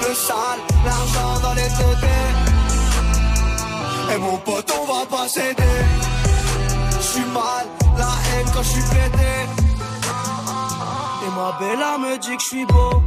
Le 0.00 0.14
sale, 0.14 0.60
l'argent 0.86 1.40
dans 1.42 1.52
les 1.52 1.68
deux 1.80 1.96
Et 4.14 4.18
mon 4.18 4.38
pote, 4.38 4.72
on 4.80 4.84
va 4.90 5.04
pas 5.04 5.28
céder. 5.28 5.76
J'suis 7.02 7.26
mal, 7.34 7.66
la 7.98 8.04
haine 8.06 8.50
quand 8.54 8.62
j'suis 8.62 8.82
pété. 8.84 9.69
Et 11.22 11.30
ma 11.36 11.52
bella 11.58 11.98
me 11.98 12.18
dit 12.18 12.36
que 12.36 12.42
j'suis 12.42 12.66
beau. 12.66 13.02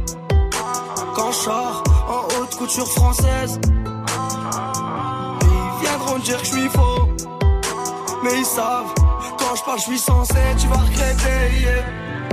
Quand 1.16 1.32
j'sors 1.32 1.82
en 2.08 2.40
haute 2.40 2.54
couture 2.56 2.90
française. 2.92 3.60
Ils 5.42 5.86
viendront 5.86 6.18
dire 6.18 6.40
que 6.40 6.46
j'suis 6.46 6.68
faux. 6.68 7.08
Mais 8.22 8.38
ils 8.38 8.44
savent, 8.44 8.94
quand 9.38 9.54
je 9.54 9.62
parle, 9.64 9.78
je 9.78 9.84
suis 9.84 9.98
censé, 9.98 10.34
tu 10.58 10.66
vas 10.68 10.76
regretter. 10.76 11.60
yeah. 11.60 11.82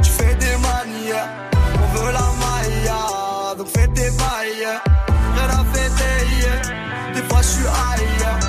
Tu 0.02 0.10
fais 0.10 0.36
des 0.36 0.56
manières, 0.58 1.28
on 1.76 1.98
veut 1.98 2.12
la 2.12 2.28
maille, 2.44 3.58
donc 3.58 3.68
fais 3.68 3.88
tes 3.90 4.10
bails. 4.12 4.68
Rien 5.36 5.50
à 5.50 5.64
fêter, 5.74 6.18
yeah. 6.40 7.14
des 7.14 7.24
fois 7.24 7.42
je 7.42 7.48
suis 7.48 7.66
ailleurs. 7.66 8.40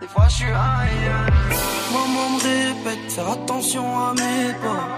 Des 0.00 0.08
fois 0.08 0.26
je 0.28 0.34
suis 0.34 0.46
ailleurs. 0.46 1.01
Faire 2.84 3.30
attention 3.30 3.84
à 3.96 4.12
mes 4.12 4.52
pas. 4.54 4.88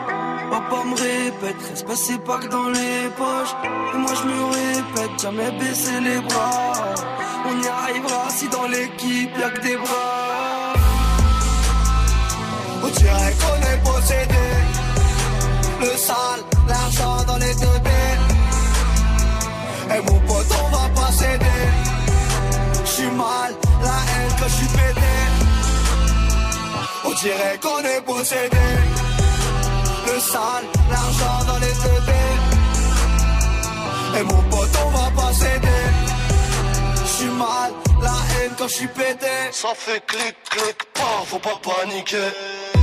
Papa 0.50 0.84
me 0.84 0.94
répète, 0.94 1.56
respect 1.68 1.96
c'est 1.96 2.24
pas 2.24 2.38
que 2.38 2.46
dans 2.46 2.70
les 2.70 3.10
poches. 3.14 3.54
Et 3.94 3.98
moi 3.98 4.10
je 4.20 4.26
me 4.26 4.44
répète, 4.44 5.20
jamais 5.20 5.50
baisser 5.58 6.00
les 6.00 6.20
bras. 6.20 6.72
On 7.46 7.62
y 7.62 7.68
arrivera 7.68 8.30
si 8.30 8.48
dans 8.48 8.66
l'équipe 8.68 9.36
y'a 9.38 9.50
que 9.50 9.60
des 9.60 9.76
bras. 9.76 10.72
On 12.84 12.88
dirait 12.88 13.34
qu'on 13.40 13.60
est 13.70 13.80
possédé. 13.84 14.46
Le 15.80 15.96
sale, 15.98 16.42
l'argent 16.66 17.22
dans 17.26 17.36
les 17.36 17.54
deux 17.54 17.80
Et 19.94 20.00
mon 20.00 20.20
pote, 20.20 20.46
on 20.64 20.68
va 20.74 20.88
pas 21.02 21.12
céder. 21.12 21.62
J'suis 22.86 23.10
mal, 23.10 23.54
la 23.82 23.88
haine 23.88 24.32
quand 24.38 24.48
j'suis 24.48 24.68
pété. 24.68 25.23
Dirait 27.22 27.58
qu'on 27.62 27.78
est 27.78 28.00
possédé. 28.04 28.66
Le 30.06 30.20
sale, 30.20 30.64
l'argent 30.90 31.44
dans 31.46 31.58
les 31.58 31.72
deux 31.72 32.02
Et 34.18 34.22
mon 34.24 34.42
pote, 34.50 34.68
on 34.84 34.90
va 34.90 35.10
pas 35.22 35.32
céder. 35.32 35.84
J'suis 37.06 37.30
mal, 37.30 37.72
la 38.02 38.10
haine 38.10 38.52
quand 38.58 38.68
j'suis 38.68 38.88
pété. 38.88 39.26
Ça 39.52 39.68
fait 39.74 40.04
clic, 40.06 40.34
clic, 40.50 40.76
pas, 40.92 41.24
faut 41.26 41.38
pas 41.38 41.58
paniquer. 41.62 42.30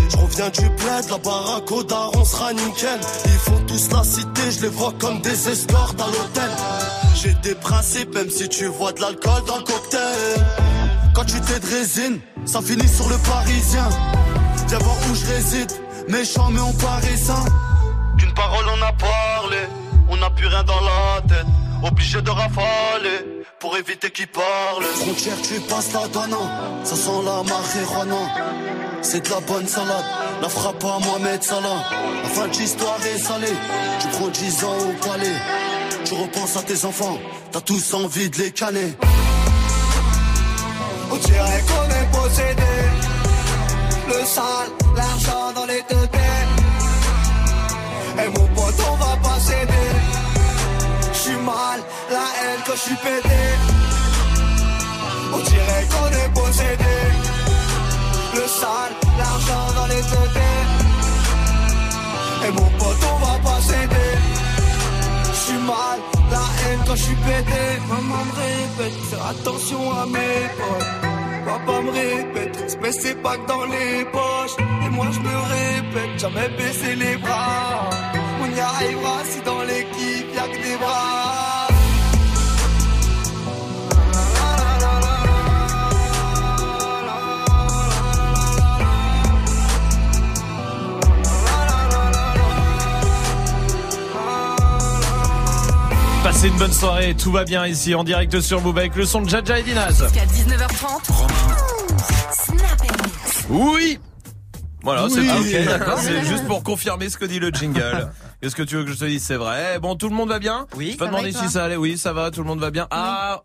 Je 0.09 0.17
reviens 0.17 0.50
du 0.50 0.69
bled, 0.69 1.09
la 1.09 1.17
baraque 1.17 1.71
au 1.71 1.83
daron 1.83 2.25
sera 2.25 2.53
nickel. 2.53 3.00
Ils 3.25 3.31
font 3.31 3.59
tous 3.67 3.91
la 3.91 4.03
cité, 4.03 4.51
je 4.51 4.61
les 4.61 4.69
vois 4.69 4.93
comme 5.00 5.21
des 5.21 5.50
escortes 5.50 6.01
à 6.01 6.07
l'hôtel. 6.07 6.51
J'ai 7.15 7.33
des 7.43 7.55
principes, 7.55 8.13
même 8.15 8.29
si 8.29 8.50
tu 8.50 8.65
vois 8.65 8.93
de 8.93 9.01
l'alcool 9.01 9.43
dans 9.45 9.57
le 9.57 9.63
cocktail. 9.63 10.45
Quand 11.13 11.25
tu 11.25 11.39
t'es 11.41 11.59
de 11.59 11.67
résine, 11.67 12.19
ça 12.45 12.61
finit 12.61 12.88
sur 12.88 13.07
le 13.09 13.17
parisien. 13.17 13.89
Viens 14.71 14.79
voir 14.79 14.95
où 15.11 15.15
je 15.15 15.25
réside, 15.25 15.71
méchant 16.07 16.49
mais 16.49 16.61
on 16.61 16.71
parisien. 16.71 17.43
D'une 18.15 18.33
parole 18.33 18.63
on 18.73 18.81
a 18.81 18.93
parlé, 18.93 19.57
on 20.07 20.15
n'a 20.15 20.29
plus 20.29 20.47
rien 20.47 20.63
dans 20.63 20.79
la 20.79 21.21
tête. 21.27 21.45
Obligé 21.83 22.21
de 22.21 22.29
rafaler 22.29 23.43
pour 23.59 23.75
éviter 23.75 24.09
qu'ils 24.11 24.29
parlent. 24.29 24.85
Frontière, 25.01 25.35
tu 25.43 25.59
passes 25.59 25.91
la 25.91 26.07
donnant, 26.07 26.49
ça 26.85 26.95
sent 26.95 27.19
la 27.25 27.43
marijuana. 27.43 28.23
C'est 29.01 29.25
de 29.25 29.29
la 29.29 29.41
bonne 29.41 29.67
salade, 29.67 30.05
la 30.41 30.47
frappe 30.47 30.85
à 30.85 30.99
Mohamed 31.05 31.43
Salah. 31.43 31.83
La 32.23 32.29
fin 32.29 32.47
de 32.47 32.53
l'histoire 32.53 32.99
est 33.05 33.17
salée, 33.17 33.57
tu 33.99 34.07
prends 34.07 34.29
10 34.29 34.63
ans 34.63 34.77
au 34.87 35.05
palais. 35.05 35.35
Tu 36.05 36.13
repenses 36.13 36.55
à 36.55 36.63
tes 36.63 36.85
enfants, 36.85 37.19
t'as 37.51 37.59
tous 37.59 37.93
envie 37.93 38.29
de 38.29 38.37
les 38.37 38.51
canner. 38.51 38.95
On 41.11 41.17
dirait 41.17 41.63
qu'on 41.67 41.89
est 41.89 42.11
possédé. 42.17 43.11
Le 44.12 44.25
sale, 44.25 44.70
l'argent 44.98 45.53
dans 45.56 45.65
les 45.65 45.82
deux 45.89 46.08
Et 48.22 48.27
mon 48.27 48.48
pote, 48.56 48.80
on 48.91 48.96
va 48.98 49.15
pas 49.24 49.39
céder. 49.39 49.89
J'suis 51.13 51.38
mal, 51.38 51.80
la 52.10 52.27
haine 52.39 52.62
quand 52.65 52.75
j'suis 52.75 52.96
pété. 52.96 53.41
On 55.34 55.39
dirait 55.51 55.86
qu'on 55.91 56.10
est 56.22 56.32
possédé. 56.34 56.98
Le 58.36 58.48
sale, 58.60 58.94
l'argent 59.18 59.68
dans 59.77 59.88
les 59.88 60.01
deux 60.12 60.30
Et 62.48 62.51
mon 62.51 62.70
pote, 62.80 63.03
on 63.13 63.25
va 63.25 63.36
pas 63.50 63.62
céder. 63.62 64.12
J'suis 65.34 65.62
mal, 65.72 66.00
la 66.32 66.46
haine 66.60 66.80
quand 66.86 66.96
j'suis 66.98 67.15
pété. 67.15 67.63
Maman 67.88 68.25
me 68.25 68.34
répète, 68.41 69.20
attention 69.30 69.91
à 69.94 70.06
mes 70.06 70.50
potes. 70.58 71.11
Papa 71.45 71.81
me 71.81 71.91
répète, 71.91 72.55
respect 72.57 72.91
c'est 72.91 73.21
pas 73.21 73.38
que 73.38 73.48
dans 73.48 73.65
les 73.65 74.05
poches. 74.05 74.57
Et 74.86 74.89
moi 74.89 75.07
je 75.12 75.19
me 75.19 75.36
répète, 75.55 76.19
jamais 76.19 76.50
baisser 76.57 76.95
les 76.95 77.17
bras. 77.17 77.89
On 78.41 78.55
y 78.55 78.60
arrivera 78.60 79.24
si 79.25 79.41
dans 79.41 79.62
l'équipe 79.62 80.36
y'a 80.36 80.48
que 80.48 80.62
des 80.63 80.77
bras. 80.77 81.50
Passez 96.23 96.49
une 96.49 96.57
bonne 96.57 96.71
soirée, 96.71 97.15
tout 97.15 97.31
va 97.31 97.43
bien 97.45 97.65
ici 97.65 97.95
en 97.95 98.03
direct 98.03 98.39
sur 98.41 98.62
Move 98.62 98.77
avec 98.77 98.95
le 98.95 99.05
son 99.05 99.21
de 99.21 99.29
Jaja 99.29 99.60
et 99.60 99.63
Dinaz. 99.63 100.03
Jusqu'à 100.03 100.25
19h30. 100.25 101.27
Snap 102.34 102.81
Oui 103.49 103.99
voilà, 104.84 105.07
c'est 105.10 105.19
Oui. 105.19 105.27
tout. 105.27 105.57
Ok, 105.60 105.65
d'accord. 105.65 105.99
C'est 105.99 106.25
juste 106.25 106.43
pour 106.47 106.63
confirmer 106.63 107.07
ce 107.10 107.15
que 107.15 107.25
dit 107.25 107.38
le 107.38 107.49
jingle. 107.51 108.12
Qu'est-ce 108.41 108.55
que 108.55 108.63
tu 108.63 108.77
veux 108.77 108.84
que 108.84 108.91
je 108.91 108.97
te 108.97 109.05
dise? 109.05 109.23
C'est 109.23 109.36
vrai. 109.36 109.77
Bon, 109.77 109.95
tout 109.95 110.10
le 110.10 110.15
monde 110.15 110.29
va 110.29 110.39
bien? 110.39 110.65
Oui. 110.75 110.93
Je 110.93 110.97
peux 110.97 111.05
Ça 111.05 111.12
va 111.12 111.17
demander 111.19 111.31
si 111.38 111.49
ça 111.49 111.65
allait. 111.65 111.75
Oui, 111.75 111.99
ça 111.99 112.13
va. 112.13 112.31
Tout 112.31 112.41
le 112.41 112.47
monde 112.47 112.60
va 112.60 112.71
bien. 112.71 112.88
Ah, 112.89 113.43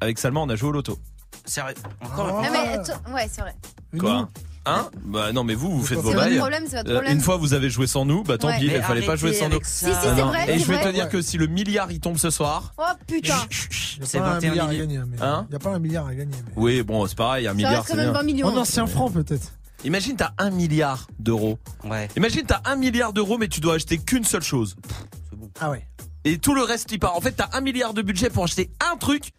avec 0.00 0.20
Salma, 0.20 0.38
on 0.38 0.48
a 0.48 0.54
joué 0.54 0.68
au 0.68 0.72
loto. 0.72 0.96
Sérieux? 1.44 1.74
Encore 2.00 2.44
Ah, 2.44 2.48
mais 2.52 3.12
ouais, 3.12 3.28
c'est 3.28 3.40
vrai. 3.40 3.56
Quoi? 3.98 4.28
Hein 4.68 4.90
Bah 5.04 5.32
non 5.32 5.44
mais 5.44 5.54
vous 5.54 5.70
vous 5.70 5.84
faites 5.86 5.98
vos 5.98 6.12
bails. 6.14 6.36
problème, 6.38 6.64
c'est 6.68 6.76
votre 6.76 6.90
Euh, 6.90 6.94
problème. 6.94 7.14
Une 7.14 7.20
fois 7.22 7.36
vous 7.36 7.54
avez 7.54 7.70
joué 7.70 7.86
sans 7.86 8.04
nous, 8.04 8.22
bah 8.22 8.38
tant 8.38 8.48
Ouais. 8.48 8.58
pis, 8.58 8.66
Mais 8.66 8.76
il 8.76 8.82
fallait 8.82 9.00
pas 9.02 9.12
arrêtez 9.12 9.16
jouer 9.16 9.32
sans 9.32 9.46
nous. 9.48 9.52
avec 9.56 9.64
ça. 9.66 9.86
Si, 9.88 9.92
si, 9.92 9.98
Ah 9.98 10.00
c'est 10.14 10.20
non. 10.22 10.26
vrai, 10.28 10.42
Et 10.44 10.46
c'est 10.46 10.58
je 10.60 10.64
vais 10.66 10.74
vrai. 10.78 10.84
te 10.90 10.94
dire 10.94 11.08
que 11.08 11.22
si 11.22 11.38
le 11.38 11.46
milliard 11.46 11.90
il 11.92 12.00
tombe 12.00 12.18
ce 12.18 12.30
soir, 12.30 12.74
Oh 12.78 12.82
putain. 13.06 13.34
Il 14.00 14.06
C'est 14.06 14.18
n'y 14.18 14.24
a 14.24 14.26
pas 14.26 14.30
un 14.30 14.34
21 14.34 14.50
milliard 14.50 14.66
à 14.68 14.70
millions. 14.70 14.84
gagner. 14.86 15.00
mais- 15.08 15.22
Hein 15.22 15.46
Il 15.48 15.50
n'y 15.50 15.56
a 15.56 15.58
pas 15.58 15.70
un 15.70 15.78
milliard 15.78 16.06
à 16.06 16.14
gagner. 16.14 16.34
mais- 16.46 16.52
oui 16.56 16.82
bon 16.82 17.06
c'est 17.06 17.16
pareil, 17.16 17.46
un 17.46 17.50
Ça 17.50 17.54
milliard 17.54 17.72
reste 17.72 17.84
c'est 17.86 17.90
quand 17.92 17.96
même 17.96 18.06
bien. 18.10 18.20
20 18.20 18.22
millions. 18.24 18.46
En 18.48 18.56
ancien 18.56 18.86
franc 18.86 19.10
peut-être. 19.10 19.52
Imagine 19.84 20.16
t'as 20.16 20.32
un 20.38 20.50
milliard 20.50 21.06
d'euros. 21.18 21.58
Ouais. 21.84 22.08
Imagine 22.16 22.42
t'as 22.46 22.60
un 22.64 22.76
milliard 22.76 23.12
d'euros 23.12 23.38
mais 23.38 23.48
tu 23.48 23.60
dois 23.60 23.74
acheter 23.74 23.98
qu'une 23.98 24.24
seule 24.24 24.42
chose. 24.42 24.76
Ah 25.60 25.70
ouais. 25.70 25.84
Et 26.24 26.38
tout 26.38 26.54
le 26.54 26.62
reste 26.62 26.90
il 26.92 26.98
part. 26.98 27.16
En 27.16 27.20
fait 27.20 27.32
t'as 27.32 27.48
un 27.52 27.60
milliard 27.60 27.94
de 27.94 28.02
budget 28.02 28.28
pour 28.30 28.44
acheter 28.44 28.70
un 28.92 28.96
truc. 28.96 29.32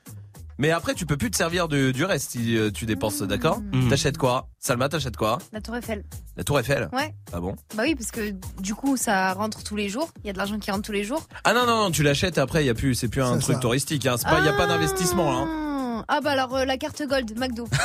Mais 0.60 0.70
après 0.72 0.94
tu 0.94 1.06
peux 1.08 1.18
plus 1.18 1.32
te 1.32 1.38
servir 1.38 1.68
de- 1.68 1.90
du 1.92 2.04
reste 2.06 2.32
si 2.32 2.56
euh, 2.58 2.70
tu 2.70 2.86
dépenses, 2.86 3.22
d'accord 3.24 3.62
Mhm. 3.74 3.90
T'achètes 3.90 4.18
quoi 4.18 4.50
Salma 4.60 4.90
t'achètes 4.90 5.16
quoi 5.18 5.40
La 5.54 5.62
Tour 5.62 5.76
Eiffel. 5.78 6.04
La 6.38 6.44
Tour 6.44 6.60
Eiffel 6.60 6.90
Ouais. 6.94 7.16
Ah 7.34 7.40
bon 7.40 7.56
Bah 7.76 7.84
oui, 7.86 7.96
parce 7.96 8.12
que 8.12 8.32
du 8.62 8.76
coup, 8.76 8.98
ça 8.98 9.34
rentre 9.34 9.64
tous 9.64 9.76
les 9.78 9.88
jours. 9.90 10.10
Il 10.24 10.28
y 10.28 10.30
a 10.30 10.34
de 10.34 10.38
l'argent 10.38 10.60
qui 10.60 10.70
rentre 10.70 10.84
tous 10.84 10.92
les 10.92 11.04
jours. 11.06 11.26
Ah 11.46 11.54
non 11.54 11.66
non 11.66 11.84
non 11.84 11.92
tu 11.92 12.04
l'achètes 12.04 12.38
et 12.38 12.42
après 12.42 12.62
il 12.64 12.68
y 12.68 12.70
a 12.70 12.74
plus 12.76 12.94
c'est 12.94 13.08
plus 13.08 13.22
un 13.24 13.38
truc 13.40 13.56
ça. 13.56 13.62
touristique 13.62 14.06
hein. 14.06 14.16
C'est 14.18 14.28
pas 14.28 14.40
il 14.40 14.46
y 14.46 14.50
a 14.50 14.54
pas 14.54 14.68
d'investissement 14.68 15.32
là. 15.32 15.38
hein. 15.40 15.66
Ah, 16.12 16.16
Ah 16.18 16.22
bah 16.22 16.32
alors 16.32 16.56
euh, 16.56 16.66
la 16.66 16.78
carte 16.78 17.02
Gold, 17.08 17.38
McDo. 17.38 17.68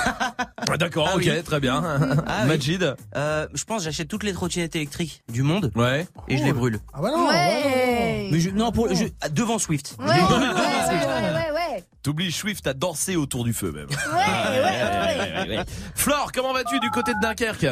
Ah, 0.67 0.77
D'accord, 0.79 1.09
Ah 1.13 1.17
ok, 1.17 1.23
oui. 1.27 1.43
très 1.45 1.61
bien. 1.61 1.83
Ah 2.27 2.41
oui. 2.43 2.49
Majid 2.49 2.97
Euh, 3.15 3.47
je 3.53 3.65
pense 3.65 3.79
que 3.81 3.85
j'achète 3.85 4.09
toutes 4.09 4.23
les 4.25 4.33
trottinettes 4.33 4.75
électriques 4.77 5.23
du 5.31 5.43
monde 5.43 5.71
Ouais. 5.75 6.07
et 6.29 6.39
je 6.39 6.45
les 6.45 6.53
brûle. 6.55 6.79
Ah 6.95 7.03
bah 7.03 7.11
non. 7.11 7.29
ouais. 7.29 8.29
Mais 8.33 8.41
je- 8.41 8.49
non, 8.51 8.73
pour, 8.73 8.89
je- 8.95 9.05
devant 9.31 9.59
Swift. 9.59 9.95
Ouais, 9.99 10.07
ouais, 10.07 10.13
ouais, 10.13 10.19
ouais, 10.19 11.33
ouais, 11.35 11.51
ouais. 11.53 11.85
T'oublies 12.03 12.33
Swift 12.33 12.67
à 12.67 12.73
danser 12.75 13.15
autour 13.17 13.45
du 13.45 13.53
feu 13.53 13.73
même. 13.73 13.89
Ouais, 13.89 15.49
ouais, 15.49 15.57
ouais. 15.59 15.65
Flore, 15.95 16.33
comment 16.33 16.53
vas-tu 16.55 16.81
du 16.81 16.91
côté 16.91 17.13
de 17.15 17.21
Dunkerque? 17.21 17.67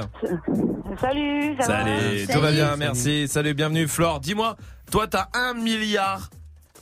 Salut, 1.00 1.56
ça 1.58 1.66
Salut, 1.66 2.24
va 2.26 2.32
tout 2.34 2.40
va 2.40 2.46
Salut. 2.48 2.56
bien, 2.56 2.76
merci. 2.76 3.26
Salut, 3.26 3.54
bienvenue 3.54 3.88
Flore. 3.88 4.20
Dis-moi, 4.20 4.56
toi 4.90 5.06
t'as 5.08 5.28
un 5.32 5.54
milliard 5.54 6.28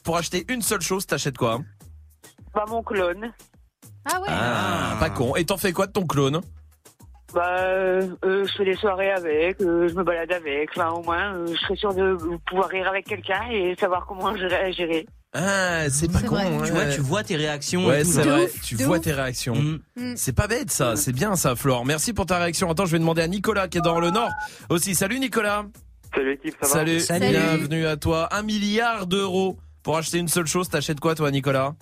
pour 0.02 0.16
acheter 0.16 0.44
une 0.48 0.62
seule 0.62 0.80
chose, 0.80 1.06
t'achètes 1.06 1.38
quoi? 1.38 1.60
Bah 2.52 2.64
mon 2.68 2.82
clone. 2.82 3.32
Ah 4.04 4.18
ouais. 4.20 4.26
Ah, 4.28 4.96
pas 5.00 5.10
con. 5.10 5.34
Et 5.36 5.44
t'en 5.44 5.56
fais 5.56 5.72
quoi 5.72 5.86
de 5.86 5.92
ton 5.92 6.06
clone? 6.06 6.40
Bah 7.32 7.58
euh, 7.60 8.08
euh, 8.24 8.44
je 8.44 8.52
fais 8.54 8.64
des 8.64 8.74
soirées 8.74 9.12
avec, 9.12 9.60
euh, 9.60 9.86
je 9.88 9.94
me 9.94 10.02
balade 10.02 10.32
avec. 10.32 10.70
Enfin 10.74 10.90
au 10.90 11.02
moins, 11.04 11.34
euh, 11.36 11.46
je 11.46 11.58
serais 11.60 11.76
sûr 11.76 11.94
de 11.94 12.16
pouvoir 12.48 12.68
rire 12.68 12.88
avec 12.88 13.06
quelqu'un 13.06 13.42
et 13.52 13.76
savoir 13.78 14.04
comment 14.06 14.34
gérer. 14.36 14.72
gérer. 14.72 15.06
Ah, 15.32 15.88
c'est 15.90 16.10
pas 16.10 16.18
C'est 16.18 16.26
con. 16.26 16.34
vrai. 16.34 16.46
ouais. 16.50 16.66
Tu 16.66 16.72
vois, 16.72 16.86
tu 16.86 17.00
vois 17.02 17.22
tes 17.22 17.36
réactions. 17.36 17.86
Ouais, 17.86 18.02
tout, 18.02 18.10
c'est 18.10 18.24
genre. 18.24 18.32
vrai. 18.32 18.44
ouf, 18.46 18.60
tu 18.62 18.74
de 18.74 18.82
vois 18.84 18.96
ouf. 18.98 19.04
tes 19.04 19.12
réactions. 19.12 19.54
Mm. 19.54 19.78
Mm. 19.94 20.14
C'est 20.16 20.32
pas 20.32 20.48
bête 20.48 20.72
ça, 20.72 20.96
c'est 20.96 21.12
bien 21.12 21.36
ça 21.36 21.54
Flore. 21.54 21.84
Merci 21.86 22.12
pour 22.12 22.26
ta 22.26 22.38
réaction. 22.38 22.68
Attends, 22.68 22.86
je 22.86 22.92
vais 22.92 22.98
demander 22.98 23.22
à 23.22 23.28
Nicolas 23.28 23.68
qui 23.68 23.78
est 23.78 23.82
dans 23.82 24.00
le 24.00 24.10
Nord 24.10 24.30
aussi. 24.70 24.96
Salut 24.96 25.20
Nicolas. 25.20 25.66
Salut 26.12 26.30
l'équipe, 26.30 26.56
ça 26.60 26.66
va 26.66 26.72
Salut. 26.74 26.98
Salut. 26.98 27.28
bienvenue 27.28 27.86
à 27.86 27.96
toi. 27.96 28.28
Un 28.32 28.42
milliard 28.42 29.06
d'euros 29.06 29.56
pour 29.84 29.96
acheter 29.96 30.18
une 30.18 30.26
seule 30.26 30.46
chose, 30.48 30.68
t'achètes 30.68 30.98
quoi 30.98 31.14
toi 31.14 31.30
Nicolas? 31.30 31.74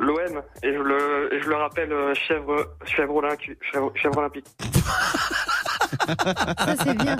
L'OM, 0.00 0.42
et 0.62 0.72
je 0.72 0.78
le, 0.78 1.34
et 1.34 1.42
je 1.42 1.48
le 1.48 1.56
rappelle, 1.56 1.92
euh, 1.92 2.14
chèvre, 2.14 2.56
chèvre, 2.86 3.14
olympique, 3.16 3.58
chèvre, 3.70 3.92
chèvre 3.94 4.16
olympique. 4.18 4.46
Ça 6.10 6.74
c'est 6.84 6.96
bien. 6.96 7.16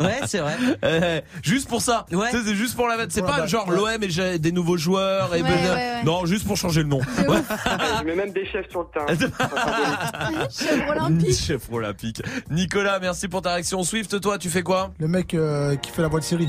Ouais, 0.00 0.18
c'est 0.26 0.38
vrai. 0.38 0.54
Eh, 0.82 1.20
juste 1.42 1.68
pour 1.68 1.80
ça. 1.80 2.04
Ouais. 2.12 2.28
C'est 2.30 2.54
juste 2.54 2.76
pour 2.76 2.86
la 2.88 2.96
mettre. 2.96 3.12
C'est 3.12 3.22
pas 3.22 3.46
genre 3.46 3.70
l'OM 3.70 4.02
et 4.02 4.10
j'ai 4.10 4.38
des 4.38 4.52
nouveaux 4.52 4.76
joueurs 4.76 5.34
et 5.34 5.42
Ouais, 5.42 5.48
ben- 5.48 5.54
ouais, 5.64 5.70
ouais. 5.74 6.02
non, 6.04 6.26
juste 6.26 6.46
pour 6.46 6.56
changer 6.56 6.82
le 6.82 6.88
nom. 6.88 7.00
Je 7.16 8.04
mets 8.04 8.14
même 8.14 8.32
des 8.32 8.44
chefs 8.46 8.68
sur 8.70 8.80
le 8.80 8.86
terrain. 8.92 9.06
Chèvre 10.50 10.90
olympique. 10.90 11.34
Chef 11.38 11.62
olympique. 11.72 12.22
Nicolas, 12.50 12.98
merci 13.00 13.28
pour 13.28 13.42
ta 13.42 13.54
réaction. 13.54 13.82
Swift, 13.82 14.20
toi, 14.20 14.38
tu 14.38 14.50
fais 14.50 14.62
quoi? 14.62 14.90
Le 14.98 15.08
mec 15.08 15.34
euh, 15.34 15.76
qui 15.76 15.90
fait 15.90 16.02
la 16.02 16.08
voix 16.08 16.20
de 16.20 16.24
Siri. 16.24 16.48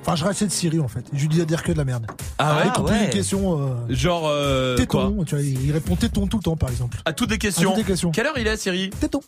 Enfin, 0.00 0.16
je 0.16 0.24
reste 0.24 0.44
de 0.44 0.48
Siri 0.50 0.80
en 0.80 0.88
fait. 0.88 1.04
Je 1.12 1.20
lui 1.20 1.28
dis 1.28 1.40
à 1.40 1.44
dire 1.44 1.62
que 1.62 1.72
de 1.72 1.76
la 1.78 1.84
merde. 1.84 2.06
Ah 2.38 2.56
ouais 2.56 2.70
qu'on 2.74 2.82
pose 2.82 2.90
ouais. 2.92 3.04
une 3.04 3.10
question, 3.10 3.60
euh, 3.60 3.74
Genre 3.94 4.26
euh, 4.26 4.76
quoi 4.86 5.04
téton, 5.04 5.24
tu 5.24 5.34
vois, 5.34 5.44
il 5.44 5.72
répond 5.72 5.96
téton 5.96 6.26
tout 6.26 6.38
le 6.38 6.42
temps 6.42 6.56
par 6.56 6.70
exemple. 6.70 6.98
À 7.04 7.12
toutes 7.12 7.30
les 7.30 7.34
À 7.36 7.38
questions. 7.38 7.70
toutes 7.70 7.78
les 7.78 7.84
questions. 7.84 8.10
Quelle 8.10 8.26
heure 8.26 8.38
il 8.38 8.46
est, 8.46 8.56
Siri 8.56 8.90
Téton. 8.90 9.20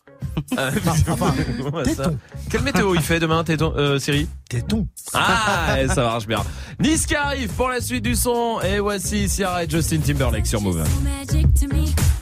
Ah, 0.57 0.70
enfin, 1.09 1.35
téton. 1.85 2.18
Quelle 2.50 2.62
météo 2.62 2.94
il 2.94 3.00
fait 3.03 3.20
demain, 3.20 3.44
téton, 3.44 3.72
euh, 3.77 3.98
Siri 3.98 4.29
Téton. 4.48 4.87
Ah, 5.12 5.77
ça 5.88 6.03
marche 6.03 6.27
bien. 6.27 6.42
Nice 6.81 7.07
qui 7.07 7.14
arrive 7.14 7.50
pour 7.50 7.68
la 7.68 7.81
suite 7.81 8.05
du 8.05 8.14
son. 8.14 8.59
Et 8.62 8.79
voici 8.81 9.29
Ciara 9.29 9.64
et 9.64 9.68
Justin 9.70 9.98
Timberlake 9.98 10.46
sur 10.46 10.61
Move. 10.61 10.83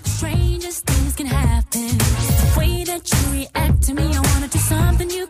Strangest 0.05 0.87
things 0.87 1.15
can 1.17 1.27
happen. 1.27 1.89
The 1.99 2.57
way 2.59 2.85
that 2.85 3.03
you 3.11 3.33
react 3.41 3.83
to 3.89 3.95
me, 3.95 4.05
I 4.05 4.21
wanna 4.21 4.47
do 4.47 4.59
something 4.59 5.11
you 5.11 5.27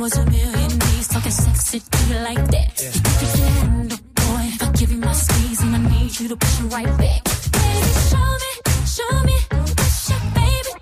was 0.00 0.16
a 0.16 0.24
million 0.30 0.78
days 0.78 1.08
talking 1.08 1.30
sexy 1.30 1.78
to 1.78 1.98
you 2.08 2.14
like 2.20 2.42
that. 2.50 2.72
Yeah. 2.80 2.86
You 3.20 3.28
think 3.34 3.48
handle, 3.60 3.98
boy? 4.14 4.42
If 4.54 4.62
I 4.62 4.72
give 4.72 4.90
you 4.92 4.98
my 4.98 5.12
squeeze 5.12 5.60
and 5.62 5.76
I 5.76 5.78
need 5.90 6.18
you 6.18 6.28
to 6.28 6.36
push 6.36 6.60
it 6.60 6.72
right 6.72 6.86
back. 6.96 7.22
Baby, 7.52 7.92
show 8.08 8.30
me, 8.42 8.52
show 8.96 9.14
me 9.28 9.36
what's 9.50 10.08
your 10.08 10.20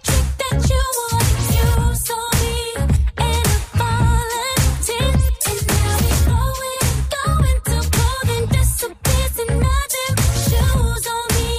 trick 0.06 0.26
that 0.40 0.56
you 0.70 0.82
wanna. 0.98 1.28
And 3.18 3.46
and 5.50 5.60
now 5.66 5.92
we 6.02 6.12
going, 6.30 7.58
going 7.98 8.46
nothing 9.66 10.14
shoes 10.46 11.04
on 11.16 11.26
me. 11.36 11.50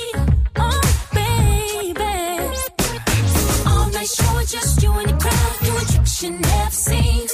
Oh, 0.56 0.82
baby, 1.14 2.14
all 3.68 3.88
night 3.92 4.08
showing 4.08 4.48
just 4.48 4.82
you 4.82 4.92
and 4.94 5.12
crowd 5.22 5.56
doing 5.62 5.88
tricks 5.92 6.24
you 6.24 6.30
never 6.32 6.72
seen. 6.72 7.29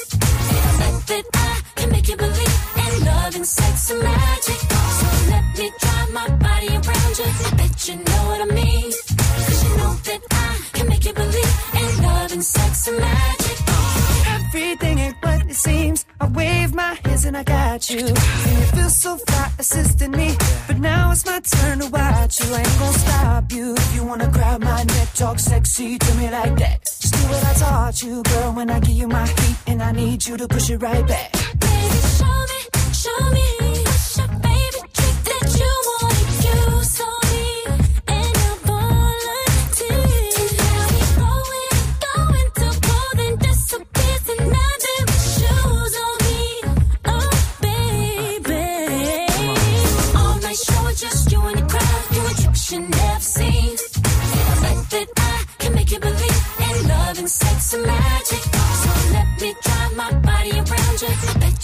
some 3.86 4.02
magic. 4.02 4.60
So 5.00 5.08
let 5.30 5.46
me 5.60 5.72
drive 5.80 6.12
my 6.12 6.28
body 6.46 6.70
around 6.70 7.14
you. 7.20 7.30
I 7.48 7.52
bet 7.60 7.88
you 7.88 7.96
know 7.98 8.22
what 8.30 8.42
I 8.42 8.50
mean. 8.60 8.92
Cause 9.46 9.64
you 9.64 9.78
know 9.78 9.94
that 10.08 10.22
I 10.32 10.50
can 10.74 10.90
make 10.90 11.06
you 11.06 11.14
believe 11.14 11.56
in 11.82 12.04
love 12.04 12.32
and 12.32 12.44
sex 12.44 12.88
and 12.88 12.98
magic. 12.98 13.58
Everything 14.38 14.98
ain't 14.98 15.18
what 15.22 15.46
it 15.52 15.56
seems. 15.56 16.06
I 16.20 16.26
wave 16.30 16.74
my 16.74 16.98
hands 17.04 17.26
and 17.26 17.38
I 17.38 17.44
got 17.44 17.90
you. 17.92 18.00
And 18.48 18.54
you 18.58 18.66
feel 18.76 18.90
so 18.90 19.18
fly 19.18 19.52
assisting 19.60 20.12
me. 20.12 20.36
But 20.66 20.80
now 20.80 21.12
it's 21.12 21.24
my 21.28 21.40
turn 21.42 21.80
to 21.80 21.88
watch 21.88 22.40
you. 22.40 22.56
I 22.56 22.60
ain't 22.66 22.80
gonna 22.80 23.00
stop 23.06 23.52
you. 23.52 23.76
If 23.76 23.96
you 23.96 24.04
wanna 24.04 24.30
grab 24.32 24.64
my 24.64 24.82
neck, 24.84 25.14
talk 25.14 25.38
sexy 25.38 26.00
to 26.00 26.16
me 26.16 26.32
like 26.32 26.58
that. 26.58 26.86
Just 26.86 27.14
do 27.14 27.20
what 27.30 27.44
I 27.46 27.54
taught 27.54 28.02
you, 28.02 28.24
girl. 28.24 28.52
When 28.54 28.72
I 28.72 28.80
give 28.80 28.98
you 29.02 29.08
my 29.08 29.28
heat 29.28 29.58
and 29.68 29.84
I 29.84 29.92
need 29.92 30.26
you 30.26 30.38
to 30.38 30.48
push 30.48 30.72
it 30.72 30.82
right 30.82 31.06
back. 31.08 31.32
Baby, 31.60 32.00
show 32.18 32.26
me 32.52 32.75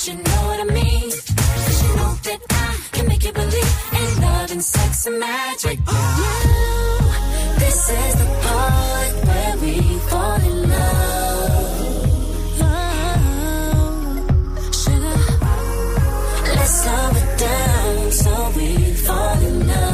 you 0.07 0.15
know 0.15 0.47
what 0.47 0.59
I 0.59 0.73
mean. 0.73 0.80
And 4.61 4.65
sex 4.65 5.07
and 5.07 5.19
magic. 5.19 5.79
Now, 5.87 5.95
this 7.57 7.89
is 7.89 8.13
the 8.21 8.25
part 8.45 9.13
where 9.27 9.57
we 9.63 9.75
fall 10.09 10.41
in 10.51 10.69
love. 10.69 11.81
Sugar, 14.81 15.21
let's 16.55 16.75
slow 16.81 17.09
it 17.21 17.29
down 17.39 18.11
so 18.11 18.31
we 18.55 18.69
fall 18.93 19.39
in 19.41 19.67
love. 19.67 19.90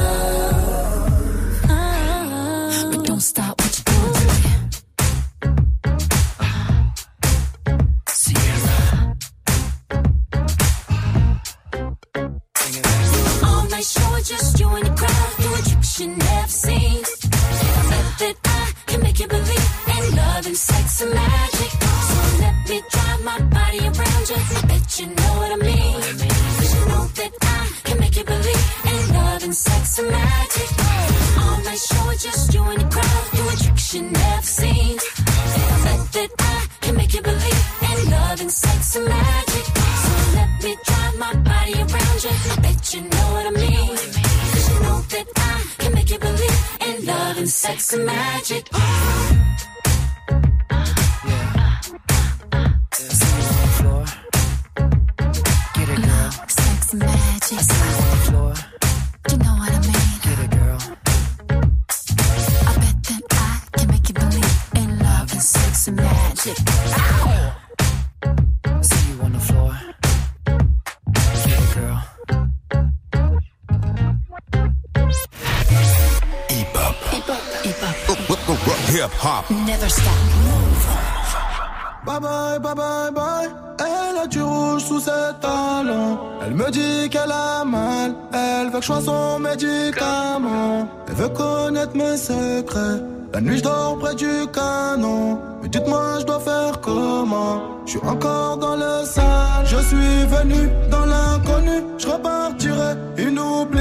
You 16.00 16.08
never 16.10 16.48
seen. 16.48 17.02
Bet 17.90 18.08
that 18.22 18.36
I 18.46 18.74
can 18.86 19.02
make 19.02 19.20
you 19.20 19.28
believe 19.28 19.70
in 19.98 20.16
love 20.16 20.46
and 20.46 20.56
sex 20.56 21.02
and 21.02 21.12
magic. 21.12 21.72
So 22.10 22.20
let 22.44 22.56
me 22.70 22.82
drive 22.92 23.24
my 23.24 23.40
body 23.58 23.80
around 23.80 24.26
you. 24.30 24.40
I 24.58 24.62
bet 24.68 25.00
you 25.00 25.08
know 25.08 25.34
what 25.40 25.52
I 25.54 25.60
mean. 25.70 26.02
Cause 26.58 26.74
you 26.76 26.86
know 26.90 27.06
that 27.20 27.34
I 27.42 27.70
can 27.86 28.00
make 28.00 28.16
you 28.16 28.24
believe 28.26 28.66
in 28.94 29.14
love 29.16 29.44
and 29.44 29.56
sex 29.56 29.98
and 29.98 30.10
magic. 30.12 30.70
All 31.42 31.58
night 31.66 31.80
show, 31.90 32.30
just 32.30 32.54
you 32.54 32.64
and 32.64 32.82
the 32.82 32.90
crowd, 32.94 33.24
doing 33.34 33.58
tricks 33.58 33.94
you 33.96 34.02
never 34.04 34.48
seen. 34.60 34.98
Bet 35.84 36.02
that 36.14 36.30
I 36.38 36.68
can 36.82 36.96
make 36.96 37.14
you 37.14 37.22
believe 37.24 37.64
in 37.90 38.12
love 38.12 38.42
and 38.42 38.52
sex 38.52 38.96
and 38.98 39.06
magic. 39.06 39.66
So 40.04 40.14
let 40.38 40.50
me 40.64 40.78
drive 40.86 41.18
my 41.18 41.34
body 41.50 41.74
around 41.74 42.24
you. 42.24 42.34
I 42.54 42.56
bet 42.62 42.94
you 42.94 43.02
know 43.02 43.28
what 43.34 43.46
I 43.48 43.52
mean. 43.66 43.87
You 46.18 46.30
believe 46.30 46.78
in 46.82 47.06
love 47.06 47.38
and 47.38 47.50
sex 47.50 47.94
and 47.94 48.06
magic. 48.06 48.70
Get 60.24 60.40
it, 60.40 60.52
girl. 60.52 60.80
I 62.60 62.74
bet 62.82 62.98
that 63.04 63.24
I 63.32 63.78
can 63.78 63.88
make 63.88 64.08
you 64.10 64.14
believe 64.14 64.70
in 64.76 65.00
love 65.00 65.32
and 65.32 65.42
sex 65.42 65.88
and 65.88 65.98
magic. 65.98 66.58
on 66.60 67.27
Hip 78.90 79.12
hop. 79.22 79.44
Never 79.50 79.90
stop. 79.90 80.14
Bye 82.06 82.20
bye, 82.22 82.58
bye 82.58 82.74
bye, 82.74 83.12
bye. 83.12 83.50
Elle 83.80 84.18
a 84.18 84.28
du 84.28 84.42
rouge 84.42 84.86
sous 84.86 85.02
ses 85.02 85.34
talons. 85.42 86.18
Elle 86.42 86.54
me 86.56 86.72
dit 86.72 87.10
qu'elle 87.10 87.32
a 87.32 87.66
mal. 87.66 88.16
Elle 88.34 88.68
veut 88.68 88.80
que 88.80 88.82
je 88.82 88.86
sois 88.86 89.02
son 89.02 89.40
médicament. 89.40 90.88
Elle 91.10 91.16
veut 91.16 91.30
connaître 91.30 91.96
mes 91.98 92.16
secrets. 92.16 93.02
La 93.34 93.42
nuit, 93.42 93.58
je 93.58 93.64
dors 93.64 93.98
près 94.00 94.16
du 94.16 94.48
canon. 94.54 95.38
Mais 95.62 95.68
dites-moi, 95.68 96.20
je 96.22 96.26
dois 96.26 96.40
faire 96.40 96.80
comment? 96.80 97.62
Je 97.86 97.92
suis 97.92 98.08
encore 98.08 98.58
dans 98.58 98.78
le 98.78 99.06
sale. 99.06 99.66
Je 99.66 99.78
suis 99.90 100.26
venu 100.28 100.70
dans 100.90 101.06
l'inconnu. 101.06 101.84
Je 101.98 102.08
repartirai 102.08 102.96
inoubliable. 103.18 103.77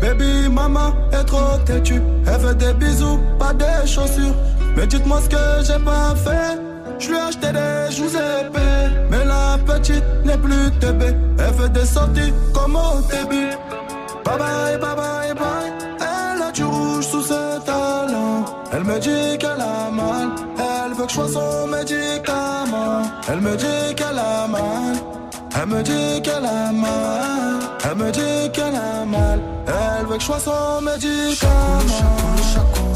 Baby, 0.00 0.48
maman 0.48 0.92
est 1.12 1.24
trop 1.24 1.58
têtue. 1.64 2.02
Elle 2.26 2.40
veut 2.40 2.54
des 2.54 2.74
bisous, 2.74 3.18
pas 3.38 3.52
des 3.52 3.86
chaussures. 3.86 4.34
Mais 4.76 4.86
dites-moi 4.86 5.20
ce 5.22 5.28
que 5.28 5.66
j'ai 5.66 5.84
pas 5.84 6.14
fait. 6.14 6.60
Je 6.98 7.08
lui 7.08 7.16
ai 7.16 7.20
acheté 7.20 7.48
des 7.52 7.94
joues 7.94 8.08
épais. 8.08 9.06
Mais 9.10 9.24
la 9.24 9.58
petite 9.64 10.04
n'est 10.24 10.38
plus 10.38 10.70
TB 10.80 11.02
Elle 11.38 11.54
veut 11.54 11.68
des 11.68 11.84
sorties 11.84 12.32
comme 12.52 12.76
au 12.76 13.00
début. 13.10 13.50
Bye 14.24 14.38
bye, 14.38 14.78
bye 14.78 14.96
bye, 14.96 15.34
bye. 15.34 15.72
Elle 16.00 16.42
a 16.42 16.52
du 16.52 16.64
rouge 16.64 17.06
sous 17.06 17.22
ses 17.22 17.64
talons. 17.64 18.44
Elle 18.72 18.84
me 18.84 18.98
dit 18.98 19.38
qu'elle 19.38 19.60
a 19.60 19.90
mal. 19.90 20.30
Elle 20.58 20.94
veut 20.94 21.04
que 21.04 21.10
je 21.10 21.14
sois 21.16 21.28
son 21.28 21.66
médicament. 21.68 23.02
Elle 23.28 23.40
me 23.40 23.56
dit 23.56 23.94
qu'elle 23.94 24.18
a 24.18 24.46
mal. 24.48 24.96
Elle 25.58 25.68
me 25.68 25.82
dit 25.82 26.22
qu'elle 26.22 26.44
a 26.44 26.72
mal. 26.72 27.60
Elle 27.84 27.96
me 27.96 28.10
dit 28.10 28.50
qu'elle 28.52 28.74
a 28.74 29.04
mal 29.04 29.15
Elle 30.16 30.22
veut 30.22 30.28
que 30.28 30.34
je 30.34 30.40
sois 30.40 30.40
son 30.40 30.80
médicament 30.80 31.80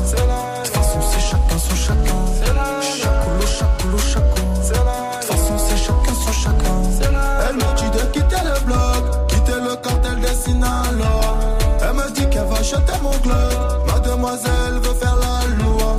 C'est 0.06 0.16
la 0.16 0.62
De 0.62 0.64
toute 0.64 0.74
façon 0.74 1.00
c'est 1.02 1.20
chacun 1.20 1.58
son 1.58 1.76
chacun. 1.76 2.14
C'est 2.42 2.54
la 2.54 2.80
Chacoulou, 2.80 3.46
chacoulou, 3.46 3.98
chaco 3.98 4.40
C'est 4.62 4.72
la 4.72 4.80
De 4.80 5.26
toute 5.26 5.30
façon 5.30 5.58
c'est 5.58 5.76
chacun 5.76 6.14
son 6.14 6.32
chacun. 6.32 6.82
C'est 6.98 7.12
la 7.12 7.48
Elle 7.48 7.56
me 7.56 7.76
dit 7.76 7.90
de 7.90 8.02
quitter 8.12 8.42
le 8.44 8.64
bloc 8.64 9.28
Quitter 9.28 9.60
le 9.62 9.76
cartel 9.76 10.20
des 10.20 10.28
Sinaloa. 10.28 11.34
Elle 11.82 11.94
me 11.94 12.10
dit 12.12 12.26
qu'elle 12.30 12.46
va 12.46 12.56
acheter 12.56 12.98
mon 13.02 13.10
club 13.10 13.86
Mademoiselle 13.86 14.78
veut 14.82 14.94
faire 14.94 15.16
la 15.16 15.62
loi. 15.62 15.96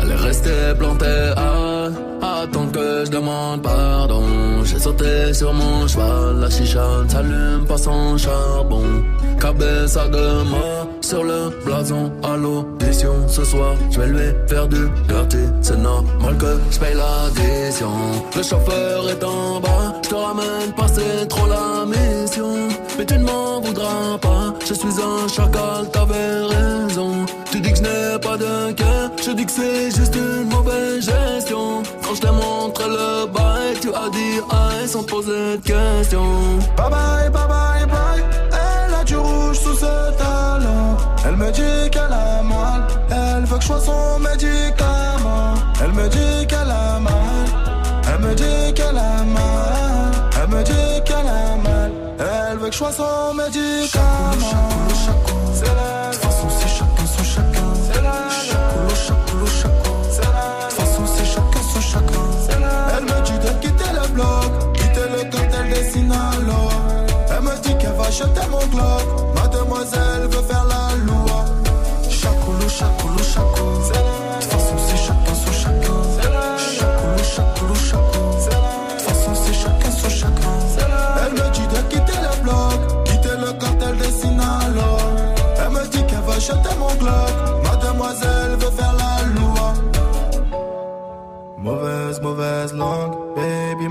Elle 0.00 0.10
est 0.10 0.16
restée 0.16 0.74
plantée 0.76 1.32
à 1.36 1.53
demande 3.14 3.62
pardon. 3.62 4.24
J'ai 4.64 4.78
sauté 4.78 5.32
sur 5.32 5.52
mon 5.52 5.86
cheval, 5.86 6.40
la 6.40 6.50
chicha 6.50 6.86
s'allume 7.08 7.64
pas 7.66 7.78
sans 7.78 8.18
charbon. 8.18 8.86
Cabeza 9.40 10.08
de 10.08 10.26
mort 10.50 10.88
sur 11.00 11.22
le 11.22 11.40
blason 11.64 12.10
à 12.22 12.36
l'audition. 12.36 13.14
Ce 13.28 13.44
soir, 13.44 13.74
je 13.90 14.00
vais 14.00 14.06
lui 14.06 14.28
faire 14.48 14.66
du 14.66 14.88
gâté. 15.08 15.38
C'est 15.62 15.78
normal 15.78 16.36
que 16.38 16.52
je 16.70 16.78
paye 16.78 16.96
l'addition. 17.02 17.92
Le 18.36 18.42
chauffeur 18.42 19.08
est 19.08 19.22
en 19.22 19.60
bas, 19.60 19.86
je 20.02 20.08
te 20.08 20.14
ramène 20.14 20.72
pas, 20.76 20.88
c'est 20.88 21.26
trop 21.28 21.46
la 21.46 21.84
mission. 21.86 22.68
Mais 22.98 23.06
tu 23.06 23.18
ne 23.18 23.24
m'en 23.24 23.60
voudras 23.60 24.18
pas, 24.20 24.54
je 24.68 24.74
suis 24.74 24.96
un 25.10 25.28
chacal, 25.28 25.82
t'avais 25.92 26.40
raison. 26.54 27.12
Tu 27.50 27.60
dis 27.60 27.70
que 27.70 27.78
je 27.78 27.82
n'ai 27.82 28.18
pas 28.20 28.36
de 28.36 28.72
cœur, 28.72 29.10
je 29.24 29.30
dis 29.32 29.46
que 29.46 29.52
c'est 29.52 29.90
juste 29.96 30.16
une 30.16 30.48
mauvaise 30.48 31.04
gestion. 31.04 31.43
Quand 32.14 32.20
je 32.20 32.26
t'ai 32.28 32.32
montré 32.32 32.84
le 32.86 33.26
bail, 33.26 33.74
tu 33.80 33.88
as 33.88 34.08
dit 34.10 34.38
aïe 34.48 34.86
sans 34.86 35.02
poser 35.02 35.56
de 35.56 35.62
questions. 35.62 36.58
Bye 36.76 36.88
bye, 36.88 37.30
bye 37.30 37.48
bye, 37.48 37.86
bye. 37.86 38.24
Elle 38.52 38.94
a 38.94 39.02
du 39.02 39.16
rouge 39.16 39.58
sous 39.58 39.74
ses 39.74 40.16
talons. 40.16 40.96
Elle 41.26 41.34
me 41.34 41.50
dit 41.50 41.90
qu'elle 41.90 42.12
a 42.12 42.40
mal. 42.44 42.86
Elle 43.10 43.44
veut 43.46 43.56
que 43.56 43.62
je 43.62 43.66
sois 43.66 43.80
son 43.80 44.20
médicament. 44.20 45.54
Elle 45.82 45.92
me 45.92 46.08
dit 46.08 46.46
qu'elle 46.46 46.70
a 46.70 47.00
mal. 47.00 47.46
Elle 48.06 48.20
me 48.20 48.34
dit 48.36 48.74
qu'elle 48.74 48.96
a 48.96 49.24
mal. 49.24 50.12
Elle 50.40 50.56
me 50.56 50.62
dit 50.62 51.02
qu'elle 51.04 51.26
a 51.26 51.56
mal. 51.56 51.90
Elle 52.20 52.58
veut 52.58 52.68
que 52.68 52.72
je 52.72 52.78
sois 52.78 52.92
son 52.92 53.34
médicament. 53.34 54.93
Acheter 68.14 68.48
mon 68.48 68.64
globe. 68.68 69.34
Mademoiselle 69.34 70.28
veut 70.30 70.42
faire 70.42 70.63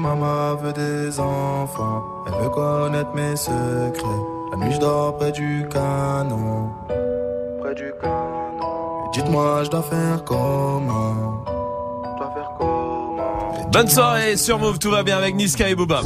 moi 0.07 0.55
veut 0.61 0.73
des 0.73 1.19
enfants. 1.19 2.03
Elle 2.27 2.43
veut 2.43 2.49
connaître 2.49 3.13
mes 3.15 3.35
secrets. 3.35 4.21
La 4.51 4.57
nuit, 4.57 4.73
je 4.73 4.79
dors 4.79 5.17
près 5.17 5.31
du 5.31 5.67
canon. 5.71 6.69
Près 7.61 7.75
du 7.75 7.91
canon. 8.01 9.09
Dites-moi, 9.13 9.63
je 9.63 9.69
dois 9.69 9.83
faire 9.83 10.23
comment? 10.23 11.43
Je 11.45 12.17
dois 12.17 12.31
faire 12.33 12.51
comment? 12.57 13.69
Bonne 13.71 13.87
soirée 13.87 14.37
sur 14.37 14.59
Move, 14.59 14.77
tout 14.77 14.91
va 14.91 15.03
bien 15.03 15.17
avec 15.17 15.35
Niska 15.35 15.69
et 15.69 15.75
Booba. 15.75 16.01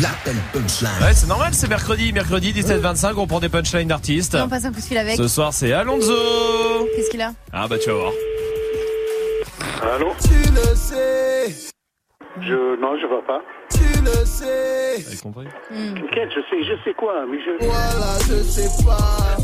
L'appel 0.00 0.36
punchline. 0.52 0.90
Ouais, 1.00 1.12
c'est 1.14 1.26
normal, 1.26 1.52
c'est 1.52 1.68
mercredi, 1.68 2.12
mercredi 2.12 2.52
17-25, 2.52 3.14
on 3.16 3.26
prend 3.26 3.40
des 3.40 3.48
punchlines 3.48 3.88
d'artistes. 3.88 4.36
On 4.40 4.48
passe 4.48 4.64
un 4.64 4.72
coup 4.72 4.80
de 4.80 4.84
fil 4.84 4.98
avec. 4.98 5.16
Ce 5.16 5.26
soir, 5.26 5.52
c'est 5.52 5.72
Alonso. 5.72 6.14
Qu'est-ce 6.94 7.10
qu'il 7.10 7.20
a? 7.20 7.32
Ah 7.52 7.66
bah 7.68 7.76
tu 7.82 7.90
vas 7.90 7.96
voir. 7.96 8.12
Allô 9.94 10.12
Tu 10.22 10.50
le 10.52 10.74
sais, 10.76 11.48
Je. 12.40 12.80
Non, 12.80 12.96
je 12.98 13.06
vois 13.06 13.24
pas. 13.24 13.40
tu 13.70 14.02
le 14.02 14.24
sais. 14.24 15.18
Compris 15.22 15.46
Quel 16.12 16.30
Je 16.30 16.40
sais, 16.50 16.62
je 16.64 16.74
sais 16.84 16.94
quoi, 16.94 17.24
mais 17.28 17.38
je. 17.40 17.64
Voilà, 17.64 18.18
je 18.28 18.42
sais 18.42 18.84
pas. 18.84 19.36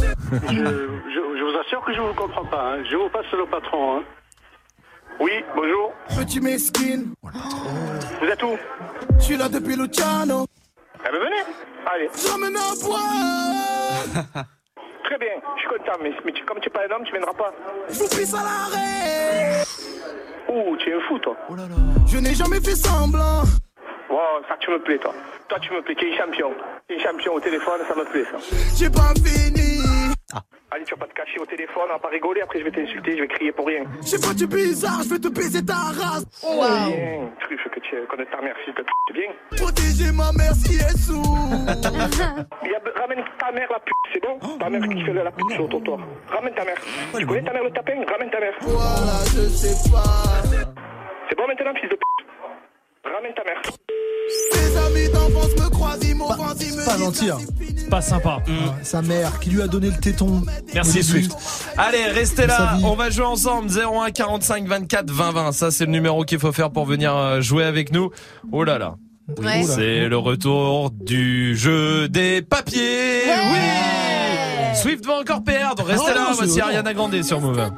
Je, 0.48 0.54
je, 0.54 1.38
je 1.38 1.42
vous 1.44 1.58
assure 1.60 1.84
que 1.84 1.92
je 1.94 2.00
vous 2.00 2.14
comprends 2.14 2.44
pas. 2.46 2.74
hein. 2.74 2.84
Je 2.90 2.96
vous 2.96 3.08
passe 3.08 3.26
le 3.32 3.46
patron. 3.46 3.98
Hein. 3.98 4.02
Oui, 5.20 5.32
bonjour. 5.56 5.92
Petit 6.16 6.40
mesquine, 6.40 7.12
Vous 7.22 8.26
êtes 8.26 8.42
où? 8.42 8.56
Je 9.18 9.24
suis 9.24 9.36
là 9.36 9.48
depuis 9.48 9.74
Luciano. 9.76 10.46
Eh 11.00 11.10
ben 11.12 11.18
venez. 11.18 11.42
Allez. 11.92 12.08
J'emmène 12.26 12.56
un 12.56 12.74
bois. 12.84 14.42
Très 15.08 15.16
bien, 15.18 15.40
je 15.56 15.60
suis 15.60 15.68
content, 15.70 15.98
mais, 16.02 16.12
mais 16.24 16.32
tu- 16.32 16.44
comme 16.44 16.58
tu 16.60 16.68
n'es 16.68 16.72
pas 16.72 16.80
un 16.86 16.94
homme, 16.96 17.04
tu 17.04 17.12
viendras 17.12 17.32
pas. 17.32 17.50
Je 17.88 17.98
vous 17.98 18.08
pisse 18.08 18.34
à 18.34 18.42
l'arrêt. 18.42 19.64
Ouh, 20.48 20.76
tu 20.76 20.90
es 20.90 20.94
un 20.94 21.00
fou, 21.08 21.18
toi. 21.18 21.34
Je 22.06 22.18
n'ai 22.18 22.34
jamais 22.34 22.60
fait 22.60 22.76
semblant. 22.76 23.42
Wow, 24.10 24.42
ça, 24.48 24.56
tu 24.60 24.70
me 24.70 24.78
plais, 24.82 24.98
toi. 24.98 25.14
Toi, 25.48 25.58
tu 25.60 25.72
me 25.72 25.80
plais, 25.80 25.94
tu 25.94 26.10
es 26.10 26.14
un 26.14 26.24
champion. 26.26 26.50
Tu 26.88 26.94
es 26.94 26.98
un 27.00 27.02
champion 27.10 27.34
au 27.34 27.40
téléphone, 27.40 27.80
ça 27.88 27.94
me 27.94 28.04
plaît, 28.04 28.24
ça. 28.30 28.36
J'ai 28.76 28.90
pas 28.90 29.14
fini. 29.24 29.78
Allez, 30.70 30.84
tu 30.84 30.94
vas 30.94 31.00
pas 31.00 31.06
te 31.06 31.14
cacher 31.14 31.40
au 31.40 31.46
téléphone, 31.46 31.84
on 31.88 31.92
va 31.94 31.98
pas 31.98 32.08
rigoler, 32.08 32.42
après 32.42 32.58
je 32.58 32.64
vais 32.64 32.70
t'insulter, 32.70 33.16
je 33.16 33.22
vais 33.22 33.28
crier 33.28 33.52
pour 33.52 33.66
rien. 33.66 33.84
J'ai 34.04 34.18
pas 34.18 34.34
du 34.34 34.46
bizarre, 34.46 35.00
je 35.02 35.08
vais 35.14 35.18
te 35.18 35.28
baiser 35.28 35.64
ta 35.64 35.72
race. 35.96 36.26
Bien, 36.44 37.30
truffe 37.40 37.68
que 37.72 37.80
tu 37.80 37.96
connais 38.10 38.26
ta 38.26 38.40
mère, 38.42 38.54
fils 38.64 38.74
de 38.74 38.82
p***, 38.82 38.90
c'est 39.08 39.14
bien. 39.14 39.30
Protéger 39.56 40.12
ma 40.12 40.30
mère 40.32 40.52
si 40.54 40.74
elle 40.76 40.92
est 40.92 40.98
sous. 40.98 41.24
Il 42.62 42.70
y 42.70 42.74
a- 42.74 43.00
ramène 43.00 43.24
ta 43.38 43.50
mère, 43.52 43.68
la 43.72 43.80
pute, 43.80 43.94
c'est 44.12 44.20
bon 44.22 44.38
Ta 44.58 44.68
mère 44.68 44.82
qui 44.90 45.02
fait 45.02 45.12
la 45.14 45.30
pute 45.32 45.50
sur 45.52 45.62
le 45.62 45.68
trottoir. 45.70 45.98
Ramène 46.28 46.54
ta 46.54 46.64
mère. 46.66 46.76
Tu 47.16 47.26
connais 47.26 47.42
ta 47.42 47.52
mère, 47.54 47.64
le 47.64 47.70
tapin? 47.70 48.04
Ramène 48.06 48.30
ta 48.30 48.40
mère. 48.40 48.54
Voilà, 48.60 49.24
je 49.32 49.40
sais 49.48 49.90
pas. 49.90 50.44
C'est 51.30 51.36
bon 51.38 51.46
maintenant, 51.46 51.72
fils 51.80 51.88
de 51.88 51.94
p***. 51.96 52.02
Ramène 53.14 53.32
ta 53.34 53.44
mère. 53.44 53.62
Ses 54.52 54.76
amis 54.76 55.08
d'enfance 55.12 55.52
me 55.56 55.70
croisent, 55.70 56.04
ils 56.06 56.14
m'offensent, 56.14 56.60
ils 56.60 56.76
me 56.76 56.84
Pas 56.84 56.96
disent 56.96 57.04
mentir. 57.04 57.38
Pas 57.90 58.00
sympa. 58.02 58.38
Sa 58.82 59.00
mère 59.02 59.38
qui 59.40 59.50
lui 59.50 59.62
a 59.62 59.66
donné 59.66 59.88
le 59.88 59.96
téton. 59.96 60.42
Merci. 60.74 61.02
Swift. 61.02 61.32
Allez, 61.78 62.04
restez 62.06 62.46
là, 62.46 62.76
on 62.84 62.94
va 62.94 63.08
jouer 63.10 63.24
ensemble 63.24 63.68
01 63.70 64.10
45 64.10 64.66
24 64.66 65.10
20 65.10 65.30
20. 65.32 65.52
Ça 65.52 65.70
c'est 65.70 65.86
le 65.86 65.92
numéro 65.92 66.24
qu'il 66.24 66.38
faut 66.38 66.52
faire 66.52 66.70
pour 66.70 66.84
venir 66.84 67.14
euh, 67.16 67.40
jouer 67.40 67.64
avec 67.64 67.92
nous. 67.92 68.10
Oh 68.52 68.64
là 68.64 68.78
là. 68.78 68.96
Ouais. 69.42 69.62
C'est 69.64 70.08
le 70.08 70.16
retour 70.18 70.90
du 70.90 71.56
jeu 71.56 72.08
des 72.08 72.42
papiers. 72.42 73.22
Oui. 73.26 74.74
Swift 74.74 75.04
va 75.06 75.18
encore 75.20 75.42
perdre. 75.42 75.82
Restez 75.84 76.10
Oh 76.12 76.14
là, 76.14 76.30
voici 76.34 76.52
c'est- 76.54 76.60
Ariana 76.60 76.92
Grande 76.94 77.22
sur 77.22 77.40
Move. 77.40 77.70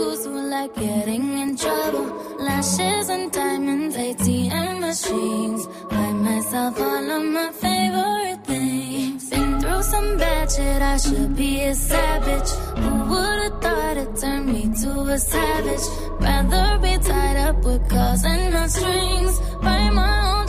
Tattoos 0.00 0.24
who 0.24 0.48
like 0.48 0.74
getting 0.74 1.38
in 1.38 1.56
trouble. 1.56 2.06
Lashes 2.38 3.08
and 3.10 3.30
diamonds, 3.30 3.96
ATM 3.96 4.80
machines. 4.80 5.66
Buy 5.90 6.12
myself 6.12 6.80
all 6.80 7.10
of 7.10 7.24
my 7.24 7.50
favorite 7.52 8.46
things. 8.46 9.30
Been 9.30 9.60
through 9.60 9.82
some 9.82 10.16
bad 10.16 10.50
shit, 10.50 10.82
I 10.82 10.96
should 10.96 11.36
be 11.36 11.64
a 11.64 11.74
savage. 11.74 12.50
Who 12.80 12.90
would've 13.10 13.60
thought 13.62 13.96
it 13.98 14.16
turned 14.16 14.46
me 14.46 14.62
to 14.82 14.90
a 15.16 15.18
savage? 15.18 15.86
Rather 16.20 16.78
be 16.78 16.96
tied 17.04 17.36
up 17.36 17.62
with 17.64 17.88
calls 17.90 18.24
and 18.24 18.54
not 18.54 18.70
strings. 18.70 19.38
Write 19.62 19.92
my 19.92 20.16
own 20.32 20.39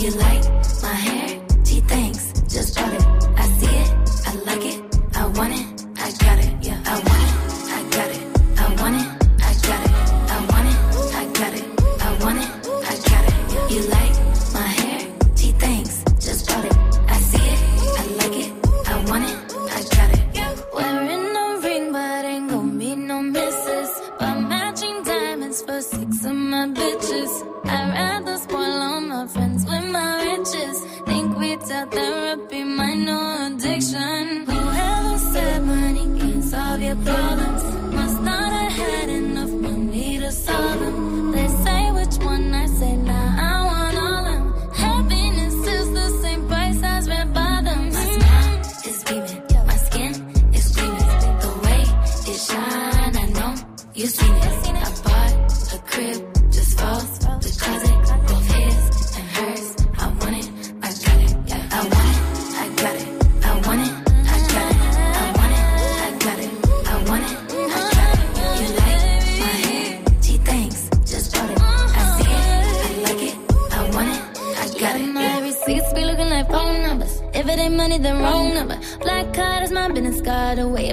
You 0.00 0.10
like 0.12 0.39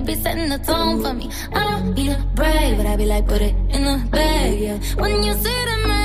be 0.07 0.15
setting 0.15 0.47
the 0.47 0.57
tone 0.59 1.01
for 1.03 1.13
me. 1.13 1.29
I 1.53 1.69
don't 1.69 1.93
need 1.93 2.11
a 2.11 2.19
brag, 2.33 2.77
but 2.77 2.85
I 2.85 2.95
be 2.95 3.05
like, 3.05 3.27
put 3.27 3.41
it 3.41 3.53
in 3.75 3.83
the 3.83 4.07
bag, 4.09 4.57
yeah. 4.57 4.79
When 4.95 5.21
you 5.21 5.33
see 5.33 5.59
the 5.69 5.77
max, 5.85 5.96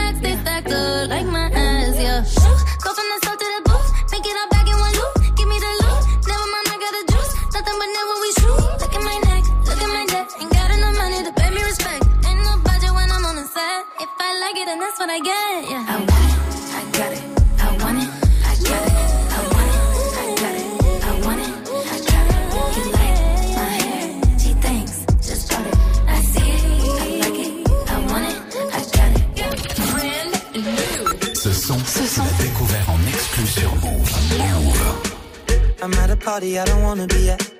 I 36.58 36.64
don't 36.64 36.82
wanna 36.82 37.06
be 37.06 37.30
at. 37.30 37.51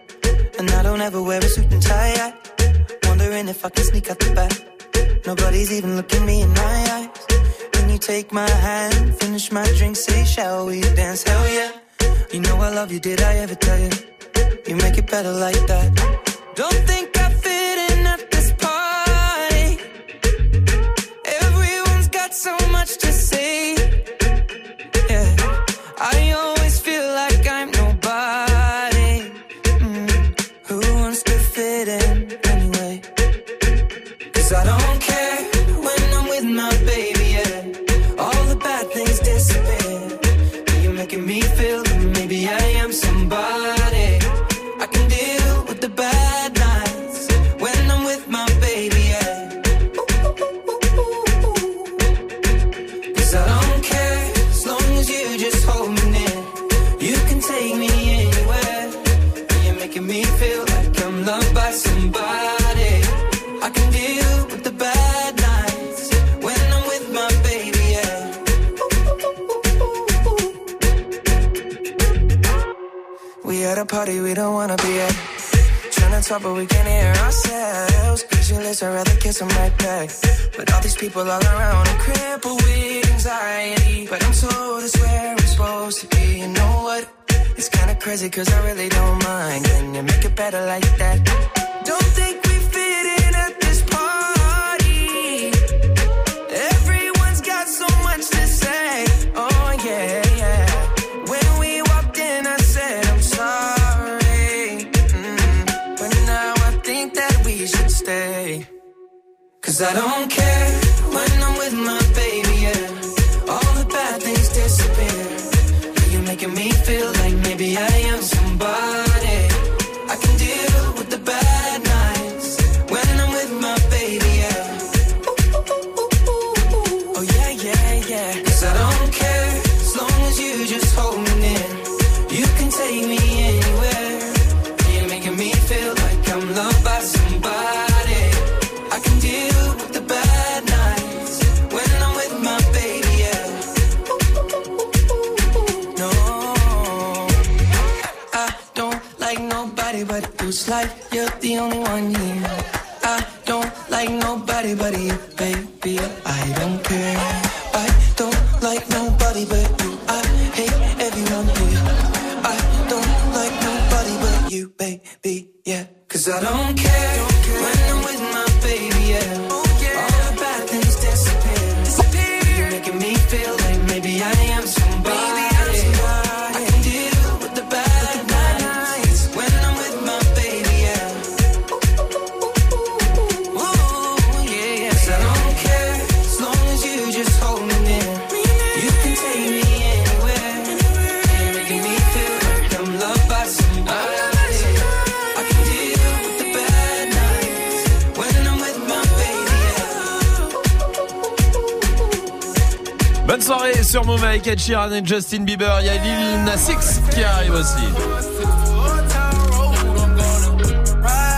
Sheeran 204.93 204.95
et 204.95 205.05
Justin 205.05 205.45
Bieber. 205.45 205.81
Il 205.81 205.87
y 205.87 205.89
a 205.89 205.95
Lil 205.95 206.45
Nas 206.45 206.71
X 206.71 207.01
qui 207.11 207.23
arrive 207.23 207.55
aussi. 207.55 207.85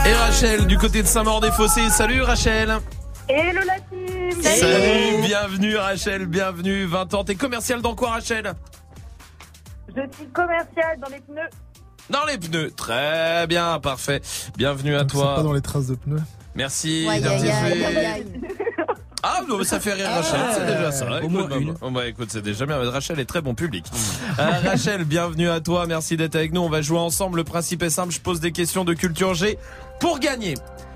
Et 0.07 0.13
Rachel 0.13 0.67
du 0.67 0.79
côté 0.79 1.03
de 1.03 1.07
Saint-Maur-des-Fossés. 1.07 1.91
Salut 1.91 2.23
Rachel. 2.23 2.79
Hello 3.29 3.61
la 3.67 3.81
team 3.81 4.43
Salut, 4.43 5.23
bienvenue 5.23 5.77
Rachel, 5.77 6.27
bienvenue. 6.27 6.85
20 6.85 7.15
ans, 7.15 7.25
t'es 7.25 7.37
commercial 7.37 7.81
dans 7.81 7.95
quoi 7.95 8.11
Rachel? 8.11 8.53
Je 9.89 10.03
suis 10.17 10.27
commerciale 10.27 10.99
dans 11.01 11.09
les 11.09 11.21
pneus. 11.21 11.49
Dans 12.11 12.25
les 12.27 12.37
pneus. 12.37 12.71
Très 12.77 13.47
bien, 13.47 13.81
parfait. 13.81 14.21
Bienvenue 14.59 14.95
à 14.95 15.05
toi. 15.05 15.37
pas 15.37 15.43
dans 15.43 15.55
les 15.55 15.63
traces 15.63 15.87
de 15.87 15.95
pneus. 15.95 16.21
Merci. 16.55 17.07
Ouais, 17.09 17.21
Mais 19.59 19.65
ça 19.65 19.81
fait 19.81 19.93
rire 19.95 20.09
Rachel, 20.09 20.41
Ah, 20.43 20.53
c'est 20.55 20.67
déjà 20.67 20.93
ça. 20.93 21.11
au 21.11 21.19
Écoute, 21.19 21.31
moins 21.31 21.43
maman. 21.49 21.61
une. 21.61 21.75
Oh, 21.81 21.91
bah, 21.91 22.07
écoute, 22.07 22.29
c'est 22.31 22.43
déjà 22.43 22.67
bien. 22.67 22.79
Rachel 22.91 23.19
est 23.21 23.25
très 23.25 23.41
bon 23.41 23.55
public. 23.55 23.85
Euh, 24.39 24.51
Rachel, 24.65 25.05
bienvenue 25.05 25.49
à 25.49 25.61
toi. 25.61 25.87
Merci 25.87 26.17
d'être 26.17 26.37
avec 26.37 26.53
nous. 26.53 26.61
On 26.61 26.69
va 26.69 26.83
jouer 26.83 26.99
ensemble. 26.99 27.37
Le 27.39 27.45
principe 27.45 27.83
est 27.83 27.91
simple. 27.91 28.13
Je 28.13 28.21
pose 28.21 28.41
des 28.41 28.53
questions 28.53 28.85
de 28.85 28.95
culture 28.95 29.35
G. 29.35 29.59
Pour 30.01 30.19
gagner, 30.19 30.55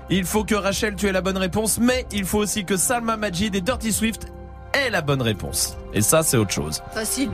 il 0.09 0.25
faut 0.25 0.43
que 0.43 0.55
Rachel, 0.55 0.95
tu 0.95 1.07
aies 1.07 1.11
la 1.11 1.21
bonne 1.21 1.37
réponse, 1.37 1.79
mais 1.79 2.05
il 2.11 2.25
faut 2.25 2.39
aussi 2.39 2.65
que 2.65 2.77
Salma 2.77 3.15
Majid 3.17 3.53
et 3.55 3.61
Dirty 3.61 3.91
Swift 3.93 4.27
aient 4.73 4.89
la 4.89 5.01
bonne 5.01 5.21
réponse. 5.21 5.77
Et 5.93 6.01
ça, 6.01 6.21
c'est 6.23 6.37
autre 6.37 6.51
chose. 6.51 6.81
Facile. 6.93 7.31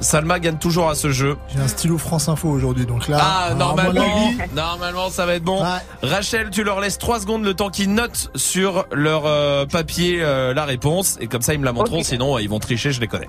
Salma 0.00 0.38
gagne 0.38 0.58
toujours 0.58 0.88
à 0.88 0.94
ce 0.94 1.10
jeu. 1.10 1.36
J'ai 1.48 1.60
un 1.60 1.68
stylo 1.68 1.98
France 1.98 2.28
Info 2.28 2.48
aujourd'hui, 2.48 2.86
donc 2.86 3.08
là. 3.08 3.18
Ah, 3.20 3.54
normalement, 3.54 4.32
normalement, 4.54 5.10
ça 5.10 5.26
va 5.26 5.34
être 5.34 5.42
bon. 5.42 5.64
Rachel, 6.02 6.50
tu 6.50 6.62
leur 6.62 6.80
laisses 6.80 6.98
3 6.98 7.20
secondes 7.20 7.44
le 7.44 7.54
temps 7.54 7.70
qu'ils 7.70 7.92
notent 7.92 8.30
sur 8.34 8.86
leur 8.92 9.26
euh, 9.26 9.66
papier 9.66 10.18
euh, 10.20 10.54
la 10.54 10.64
réponse. 10.64 11.16
Et 11.20 11.26
comme 11.26 11.42
ça, 11.42 11.54
ils 11.54 11.60
me 11.60 11.64
la 11.64 11.72
montreront. 11.72 12.02
Sinon, 12.02 12.36
euh, 12.36 12.42
ils 12.42 12.48
vont 12.48 12.60
tricher, 12.60 12.92
je 12.92 13.00
les 13.00 13.08
connais. 13.08 13.28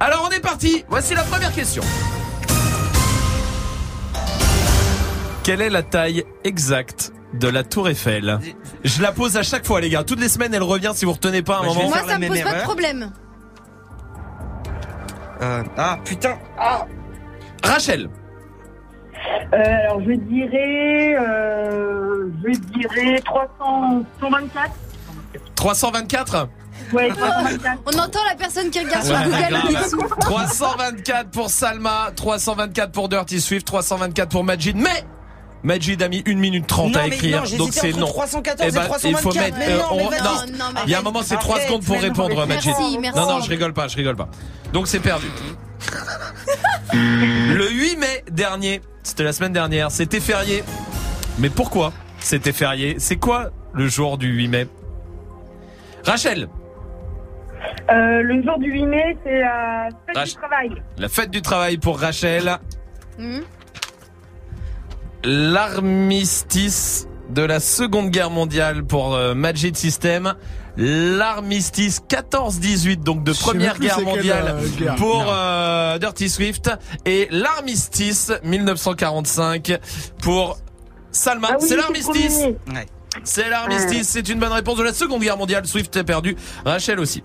Alors, 0.00 0.28
on 0.28 0.34
est 0.34 0.40
parti. 0.40 0.84
Voici 0.88 1.14
la 1.14 1.22
première 1.22 1.52
question. 1.52 1.82
Quelle 5.42 5.60
est 5.60 5.70
la 5.70 5.82
taille 5.82 6.24
exacte 6.44 7.12
de 7.34 7.48
la 7.48 7.62
Tour 7.64 7.88
Eiffel 7.88 8.38
Je 8.84 9.02
la 9.02 9.12
pose 9.12 9.36
à 9.36 9.42
chaque 9.42 9.66
fois, 9.66 9.80
les 9.80 9.88
gars. 9.90 10.04
Toutes 10.04 10.20
les 10.20 10.28
semaines, 10.28 10.52
elle 10.54 10.62
revient 10.62 10.92
si 10.94 11.04
vous 11.04 11.12
retenez 11.12 11.42
pas 11.42 11.58
un 11.58 11.60
Bah, 11.62 11.66
moment. 11.68 11.88
Moi, 11.88 11.98
ça 12.06 12.18
me 12.18 12.28
pose 12.28 12.40
pas 12.42 12.54
de 12.54 12.62
problème. 12.62 13.10
Euh, 15.40 15.62
ah 15.76 15.98
putain. 16.04 16.38
Rachel, 17.64 18.08
Euh, 19.54 19.56
alors 19.84 20.00
je 20.00 20.12
dirais, 20.12 21.16
euh, 21.20 22.28
je 22.44 22.58
dirais 22.58 23.20
300, 23.24 24.02
124. 24.20 24.70
324 25.54 26.48
Ouais, 26.92 27.08
324. 27.10 27.78
On 27.86 27.98
entend 27.98 28.18
la 28.28 28.34
personne 28.34 28.70
qui 28.70 28.80
regarde 28.80 29.04
sur 29.04 29.14
Ouais, 29.14 29.24
Google 29.24 29.70
grave. 29.70 29.84
dessous. 29.84 30.02
324 30.20 31.30
pour 31.30 31.50
Salma, 31.50 32.10
324 32.16 32.90
pour 32.92 33.08
Dirty 33.08 33.40
Swift, 33.40 33.66
324 33.66 34.28
pour 34.28 34.42
Majid. 34.44 34.76
Mais 34.76 35.04
Majid 35.64 36.02
a 36.02 36.08
mis 36.08 36.22
1 36.26 36.34
minute 36.34 36.66
30 36.66 36.92
Non, 36.92 37.00
à 37.00 37.06
écrire, 37.06 37.42
non, 37.52 37.56
donc 37.58 37.72
c'est 37.72 37.92
non. 37.92 38.06
314 38.06 38.68
Eh 38.68 38.72
ben, 38.72 38.82
et 38.82 38.84
324, 38.86 39.04
il 39.04 39.16
faut 39.22 39.32
mettre. 39.38 39.58
mais 39.58 39.68
non, 39.76 39.96
mais 39.96 40.18
vas-y. 40.18 40.22
Non, 40.52 40.58
non, 40.58 40.64
mais 40.74 40.80
il 40.86 40.90
y 40.90 40.94
a 40.94 40.98
un 40.98 41.02
moment, 41.02 41.22
c'est 41.22 41.36
3 41.36 41.54
Arrête, 41.56 41.66
secondes 41.68 41.84
pour 41.84 42.00
répondre, 42.00 42.46
Majid. 42.46 42.70
merci, 42.76 42.98
merci. 42.98 43.18
Non, 43.18 43.26
non, 43.28 43.40
je 43.40 43.48
rigole 43.48 43.72
pas, 43.72 43.86
je 43.88 43.96
rigole 43.96 44.16
pas. 44.16 44.28
Donc 44.72 44.88
c'est 44.88 44.98
perdu. 45.00 45.26
Le 46.92 47.70
8 47.70 47.96
mai 47.96 48.24
dernier, 48.30 48.80
c'était 49.02 49.24
la 49.24 49.32
semaine 49.32 49.52
dernière, 49.52 49.90
c'était 49.90 50.20
férié. 50.20 50.62
Mais 51.38 51.48
pourquoi 51.48 51.92
c'était 52.18 52.52
férié? 52.52 52.96
C'est 52.98 53.16
quoi 53.16 53.50
le 53.72 53.86
jour 53.88 54.18
du 54.18 54.28
8 54.28 54.48
mai? 54.48 54.66
Rachel, 56.04 56.48
Euh, 57.90 58.22
le 58.22 58.42
jour 58.42 58.58
du 58.58 58.70
8 58.72 58.86
mai, 58.86 59.16
c'est 59.24 59.40
la 59.40 59.88
fête 60.06 60.16
Rach- 60.16 60.24
du 60.26 60.34
travail. 60.34 60.70
la 60.98 61.08
fête 61.08 61.30
du 61.30 61.42
travail 61.42 61.78
pour 61.78 61.98
Rachel. 62.00 62.58
Hmm. 63.18 63.40
L'armistice 65.24 67.06
de 67.30 67.42
la 67.42 67.60
Seconde 67.60 68.10
Guerre 68.10 68.30
mondiale 68.30 68.84
pour 68.84 69.14
euh, 69.14 69.34
Majid 69.34 69.76
System, 69.76 70.34
l'armistice 70.76 72.00
14-18 72.08 73.02
donc 73.02 73.24
de 73.24 73.32
Première 73.32 73.78
Guerre 73.78 73.96
quelle, 73.96 74.04
mondiale 74.04 74.56
euh, 74.58 74.68
guerre. 74.78 74.94
pour 74.96 75.26
euh, 75.28 75.98
Dirty 75.98 76.28
Swift 76.28 76.70
et 77.06 77.28
l'armistice 77.30 78.32
1945 78.44 79.78
pour 80.20 80.58
Salma. 81.10 81.48
Ah 81.52 81.56
oui, 81.60 81.66
c'est 81.68 81.76
l'armistice. 81.76 82.38
Ouais. 82.38 82.86
C'est 83.24 83.50
l'armistice, 83.50 84.08
c'est 84.08 84.28
une 84.28 84.38
bonne 84.38 84.52
réponse 84.52 84.78
de 84.78 84.82
la 84.82 84.92
Seconde 84.92 85.22
Guerre 85.22 85.36
mondiale. 85.36 85.66
Swift 85.66 85.94
est 85.96 86.04
perdu, 86.04 86.36
Rachel 86.64 86.98
aussi. 86.98 87.22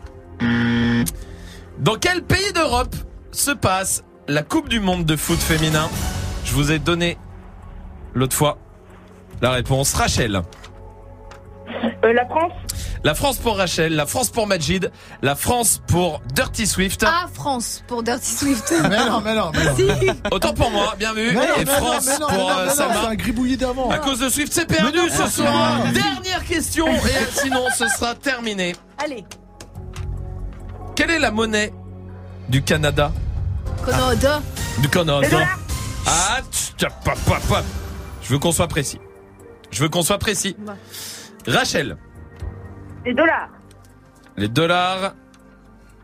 Dans 1.79 1.95
quel 1.95 2.23
pays 2.23 2.51
d'Europe 2.53 2.95
se 3.31 3.51
passe 3.51 4.03
la 4.27 4.43
Coupe 4.43 4.67
du 4.67 4.79
Monde 4.79 5.05
de 5.05 5.15
foot 5.15 5.39
féminin? 5.39 5.89
Je 6.43 6.53
vous 6.53 6.71
ai 6.71 6.79
donné 6.79 7.17
l'autre 8.17 8.35
fois 8.35 8.57
la 9.41 9.51
réponse. 9.51 9.93
Rachel. 9.93 10.41
Euh, 12.03 12.13
la 12.13 12.25
France 12.25 12.53
La 13.03 13.13
France 13.13 13.37
pour 13.37 13.57
Rachel, 13.57 13.93
la 13.95 14.05
France 14.05 14.29
pour 14.29 14.47
Majid, 14.47 14.89
la 15.21 15.35
France 15.35 15.81
pour 15.87 16.21
Dirty 16.33 16.65
Swift. 16.65 17.03
Ah, 17.05 17.25
France 17.33 17.83
pour 17.87 18.01
Dirty 18.03 18.25
Swift. 18.31 18.73
Mais 18.89 18.97
non, 19.05 19.21
mais 19.21 19.35
non, 19.35 19.51
mais 19.53 19.63
non. 19.65 19.75
Si. 19.75 20.09
Autant 20.31 20.53
pour 20.53 20.71
moi, 20.71 20.95
bien 20.97 21.13
vu. 21.13 21.33
Non, 21.35 21.41
Et 21.59 21.65
France 21.65 22.05
mais 22.07 22.17
non, 22.19 22.27
pour 22.27 22.37
mais 22.37 22.43
non, 22.43 22.49
euh, 22.49 22.55
mais 22.63 22.65
non, 22.69 22.73
Salma. 22.73 22.93
C'est 23.01 23.07
un 23.07 23.15
gribouillis 23.15 23.57
d'avant. 23.57 23.89
À 23.91 23.99
cause 23.99 24.19
de 24.19 24.29
Swift, 24.29 24.51
c'est 24.53 24.65
perdu 24.65 24.97
non, 24.97 25.07
ce 25.09 25.27
soir. 25.29 25.81
c'est- 25.85 25.91
Dernière 25.91 26.43
question 26.45 26.87
et 26.87 27.31
sinon 27.33 27.65
ce 27.77 27.87
sera 27.89 28.15
terminé. 28.15 28.75
Allez, 29.03 29.23
Quelle 30.95 31.11
est 31.11 31.19
la 31.19 31.31
monnaie 31.31 31.73
du 32.49 32.63
Canada? 32.63 33.11
Canada. 33.85 34.41
Du 34.79 34.89
Canada. 34.89 35.37
Ah, 36.07 36.39
tch, 36.51 36.85
pop, 37.03 37.13
pop, 37.25 37.39
pop. 37.47 37.63
Je 38.27 38.33
veux 38.33 38.39
qu'on 38.39 38.51
soit 38.51 38.67
précis. 38.67 38.99
Je 39.71 39.81
veux 39.81 39.87
qu'on 39.89 40.01
soit 40.03 40.17
précis. 40.17 40.57
Rachel, 41.47 41.95
Les 43.05 43.13
dollars. 43.13 43.47
les 44.35 44.49
dollars, 44.49 45.13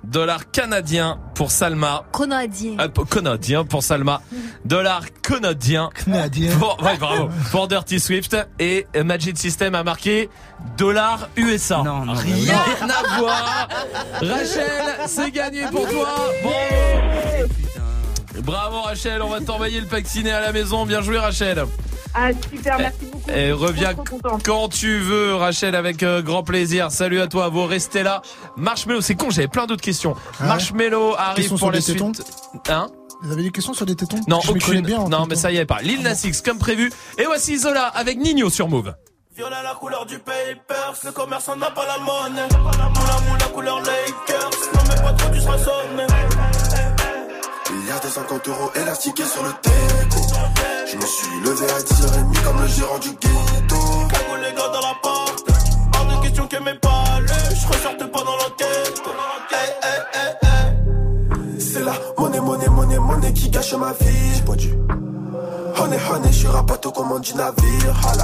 dollars 0.05 0.49
canadiens 0.51 1.19
pour 1.35 1.51
Salma. 1.51 2.05
Canadien. 2.17 2.77
Canadien 3.09 3.65
pour 3.65 3.83
Salma. 3.83 4.21
Dollars 4.63 5.03
canadiens. 5.21 5.89
Canadien. 5.93 6.57
Pour, 6.57 6.81
ouais, 6.81 6.95
bravo. 6.95 7.27
Pour 7.51 7.67
Dirty 7.67 7.99
Swift. 7.99 8.37
Et 8.57 8.87
euh, 8.95 9.03
Magic 9.03 9.37
System 9.37 9.75
a 9.75 9.83
marqué 9.83 10.29
dollars 10.77 11.27
USA. 11.35 11.83
Non, 11.83 12.05
non, 12.05 12.13
Rien 12.13 12.55
à 12.55 13.17
voir. 13.19 13.67
Rachel, 14.21 14.95
c'est 15.07 15.31
gagné 15.31 15.63
pour 15.69 15.89
toi. 15.89 16.07
Bravo. 16.41 17.49
Bravo 18.43 18.81
Rachel, 18.81 19.21
on 19.21 19.29
va 19.29 19.41
t'envoyer 19.41 19.79
le 19.81 19.87
pack 19.87 20.07
ciné 20.07 20.31
à 20.31 20.39
la 20.39 20.53
maison. 20.53 20.85
Bien 20.85 21.01
joué 21.01 21.17
Rachel. 21.17 21.65
Ah, 22.15 22.29
super, 22.51 22.77
merci 22.77 23.05
beaucoup. 23.11 23.31
Et 23.31 23.51
reviens 23.51 23.93
Trop, 23.93 24.03
trop 24.03 24.17
content. 24.17 24.37
quand 24.45 24.69
tu 24.69 24.99
veux, 24.99 25.35
Rachel, 25.35 25.75
avec 25.75 26.03
euh, 26.03 26.21
grand 26.21 26.43
plaisir. 26.43 26.91
Salut 26.91 27.19
à 27.21 27.27
toi, 27.27 27.49
vous 27.49 27.65
restez 27.65 28.03
là. 28.03 28.21
Marshmello, 28.55 29.01
c'est 29.01 29.15
con, 29.15 29.29
j'avais 29.31 29.47
plein 29.47 29.65
d'autres 29.65 29.81
questions. 29.81 30.15
Ah 30.15 30.43
ouais 30.43 30.47
Marshmello 30.49 31.15
arrive 31.17 31.35
Questions 31.35 31.55
pour 31.57 31.67
sur 31.67 31.71
la 31.71 31.81
suite. 31.81 32.03
Hein 32.69 32.87
Vous 33.23 33.31
avez 33.31 33.43
des 33.43 33.51
questions 33.51 33.73
sur 33.73 33.85
des 33.85 33.95
tétons 33.95 34.19
Non, 34.27 34.39
Je 34.41 34.51
aucune. 34.51 34.81
bien 34.81 34.99
en 34.99 35.09
non, 35.09 35.25
mais 35.27 35.35
ça 35.35 35.51
y 35.51 35.57
est 35.57 35.65
pas. 35.65 35.81
Lil 35.81 36.01
Nas 36.03 36.21
X, 36.23 36.41
comme 36.41 36.59
prévu. 36.59 36.91
Et 37.17 37.25
voici 37.25 37.57
Zola 37.57 37.87
avec 37.87 38.17
Nino 38.19 38.49
sur 38.49 38.67
Move. 38.69 38.93
Violet 39.35 39.55
la 39.63 39.73
couleur 39.73 40.05
du 40.05 40.19
papers, 40.19 40.93
le 41.03 41.11
commerçant 41.11 41.55
n'a 41.55 41.71
pas 41.71 41.87
la 41.87 41.97
monnaie. 41.97 42.47
Moula 42.51 43.19
moula 43.27 43.45
couleur 43.51 43.79
Lakers, 43.79 44.51
non 44.75 44.81
mais 44.87 45.01
pas 45.01 45.13
trop 45.13 45.33
seras 45.33 45.57
sonné. 45.57 46.05
Il 47.71 47.87
y 47.87 47.91
a 47.91 47.97
des 47.97 48.07
50 48.09 48.47
euros 48.49 48.71
élastiqués 48.75 49.23
sur 49.25 49.41
le 49.43 49.49
teco. 49.59 50.22
Je 50.87 50.97
me 50.97 51.05
suis 51.05 51.39
levé 51.43 51.65
à 51.71 51.79
10h30 51.79 52.43
comme 52.43 52.61
le 52.61 52.67
gérant 52.67 52.99
du 52.99 53.09
ghetto. 53.09 53.75
Cagou 54.09 54.35
les 54.41 54.53
gars 54.55 54.69
dans 54.73 54.81
la 54.81 54.95
porte, 55.01 55.45
hors 55.95 56.05
de 56.05 56.21
question 56.23 56.47
que 56.47 56.57
mes 56.57 56.75
palais, 56.75 57.55
je 57.55 57.67
ressorte 57.67 58.11
pas 58.11 58.19
dans 58.19 58.35
l'enquête. 58.37 59.01
Hey, 59.51 59.69
hey, 59.83 59.99
hey, 60.13 60.31
hey. 60.43 61.59
C'est 61.59 61.83
la 61.83 61.93
monnaie, 62.17 62.39
monnaie, 62.39 62.69
monnaie, 62.69 62.99
monnaie 62.99 63.33
qui 63.33 63.49
gâche 63.49 63.73
ma 63.73 63.93
vie. 63.93 64.35
J'ai 64.35 64.41
pas 64.41 64.55
du 64.55 64.73
honey, 65.79 65.97
honey, 66.11 66.31
je 66.31 66.37
suis 66.37 66.47
rapato 66.47 66.91
comme 66.91 67.11
on 67.11 67.19
dit 67.19 67.35
navire. 67.35 67.95
Hala. 68.07 68.23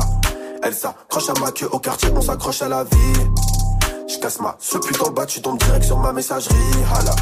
Elle 0.62 0.74
s'accroche 0.74 1.30
à 1.30 1.40
ma 1.40 1.52
queue 1.52 1.70
au 1.72 1.80
quartier, 1.80 2.10
on 2.16 2.22
s'accroche 2.22 2.62
à 2.62 2.70
la 2.70 2.84
vie. 2.84 3.20
Je 4.08 4.18
casse 4.20 4.40
ma 4.40 4.56
ce 4.60 4.78
putain 4.78 5.10
bas, 5.12 5.26
tu 5.26 5.42
tombes 5.42 5.58
direct 5.60 5.86
sur 5.86 5.98
ma 5.98 6.12
messagerie. 6.14 6.56
Hala. 6.94 7.16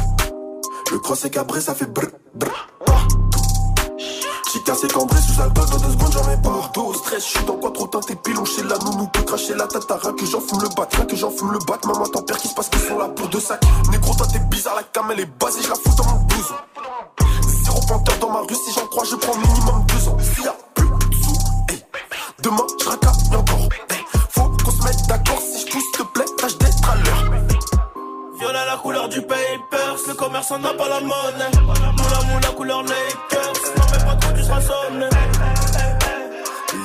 Le 0.90 0.98
cross 0.98 1.24
est 1.24 1.30
cabré, 1.30 1.60
ça 1.60 1.74
fait 1.74 1.86
brr, 1.86 2.08
brr, 2.34 2.68
partout. 4.58 4.78
J'ai 4.78 4.88
cassé 4.88 4.88
cambré 4.88 5.20
sous 5.20 5.34
dans 5.34 5.48
deux 5.78 5.92
secondes, 5.92 6.12
j'en 6.12 6.26
mets 6.26 6.36
pas. 6.36 6.70
Dos, 6.74 6.94
stress, 6.94 7.24
je 7.24 7.38
suis 7.38 7.44
dans 7.44 7.56
quoi 7.56 7.70
trop 7.70 7.86
teinté, 7.86 8.14
pilon 8.16 8.44
chez 8.44 8.62
la 8.62 8.78
nounou, 8.78 9.06
peut 9.08 9.22
cracher 9.22 9.54
la 9.54 9.66
tatara, 9.66 10.12
que 10.12 10.26
j'en 10.26 10.40
fume 10.40 10.62
le 10.62 10.68
bat, 10.74 10.86
que 10.86 11.16
j'en 11.16 11.30
fume 11.30 11.52
le 11.52 11.58
bat. 11.66 11.78
Maman, 11.84 12.06
t'en 12.06 12.22
perds 12.22 12.38
qui 12.38 12.48
se 12.48 12.54
passe 12.54 12.68
qu'ils 12.68 12.80
sont 12.80 12.98
là 12.98 13.08
pour 13.08 13.28
deux 13.28 13.40
sacs. 13.40 13.62
Négro, 13.90 14.14
toi 14.14 14.26
t'es 14.26 14.38
bizarre, 14.40 14.76
la 14.76 14.82
cam 14.82 15.10
elle 15.12 15.20
est 15.20 15.38
basée, 15.38 15.62
je 15.62 15.68
la 15.68 15.74
fous 15.74 15.94
dans 15.96 16.04
mon 16.04 16.20
blouson. 16.24 16.54
Zéro 17.64 17.80
panthère 17.88 18.18
dans 18.18 18.30
ma 18.30 18.40
rue, 18.40 18.54
si 18.54 18.72
j'en 18.72 18.86
crois, 18.86 19.04
je 19.04 19.16
prends 19.16 19.36
minimum 19.36 19.84
deux 19.88 20.08
ans. 20.08 20.16
S'il 20.20 20.44
y 20.44 20.48
a 20.48 20.56
plus 20.74 20.86
de 20.86 21.14
sous, 21.16 21.38
demain 22.42 22.66
je 22.80 22.88
racaille 22.88 23.36
encore. 23.36 23.68
Faut 24.30 24.50
qu'on 24.64 24.70
se 24.70 24.82
mette 24.82 25.06
d'accord, 25.06 25.40
si 25.40 25.66
je 25.66 25.72
pousse, 25.72 25.92
te 25.96 26.02
plaît, 26.02 26.24
tâche 26.36 26.58
d'être 26.58 26.90
à 26.90 26.96
l'heure. 26.96 27.32
Violet 28.38 28.66
la 28.66 28.76
couleur 28.76 29.08
du 29.08 29.20
papers, 29.22 29.96
le 30.06 30.14
commerçant 30.14 30.58
n'a 30.58 30.72
pas 30.74 30.88
la 30.88 31.00
monnaie. 31.00 31.50
Moula 31.62 32.22
moula 32.32 32.48
couleur 32.56 32.82
Lakers, 32.82 33.87
pas 34.48 34.60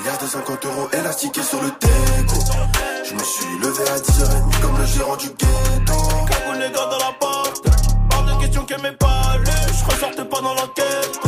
y 0.05 0.09
a 0.09 0.17
des 0.17 0.27
50 0.27 0.65
euros 0.65 0.89
élastiqués 0.91 1.43
sur 1.43 1.61
le 1.61 1.69
teco. 1.71 2.39
Je 3.05 3.13
me 3.13 3.23
suis 3.23 3.57
levé 3.59 3.83
à 3.89 3.97
10h30 3.99 4.61
comme 4.61 4.77
le 4.77 4.85
gérant 4.85 5.15
du 5.15 5.27
ghetto. 5.27 5.93
Cagou 6.27 6.53
les 6.59 6.71
gars 6.71 6.89
dans 6.91 6.97
la 6.97 7.13
porte, 7.19 7.65
hors 8.13 8.23
de 8.23 8.41
question 8.41 8.65
que 8.65 8.75
mes 8.81 8.91
palais, 8.91 9.51
je 9.67 9.91
ressorte 9.91 10.23
pas 10.29 10.41
dans 10.41 10.53
l'enquête. 10.53 11.19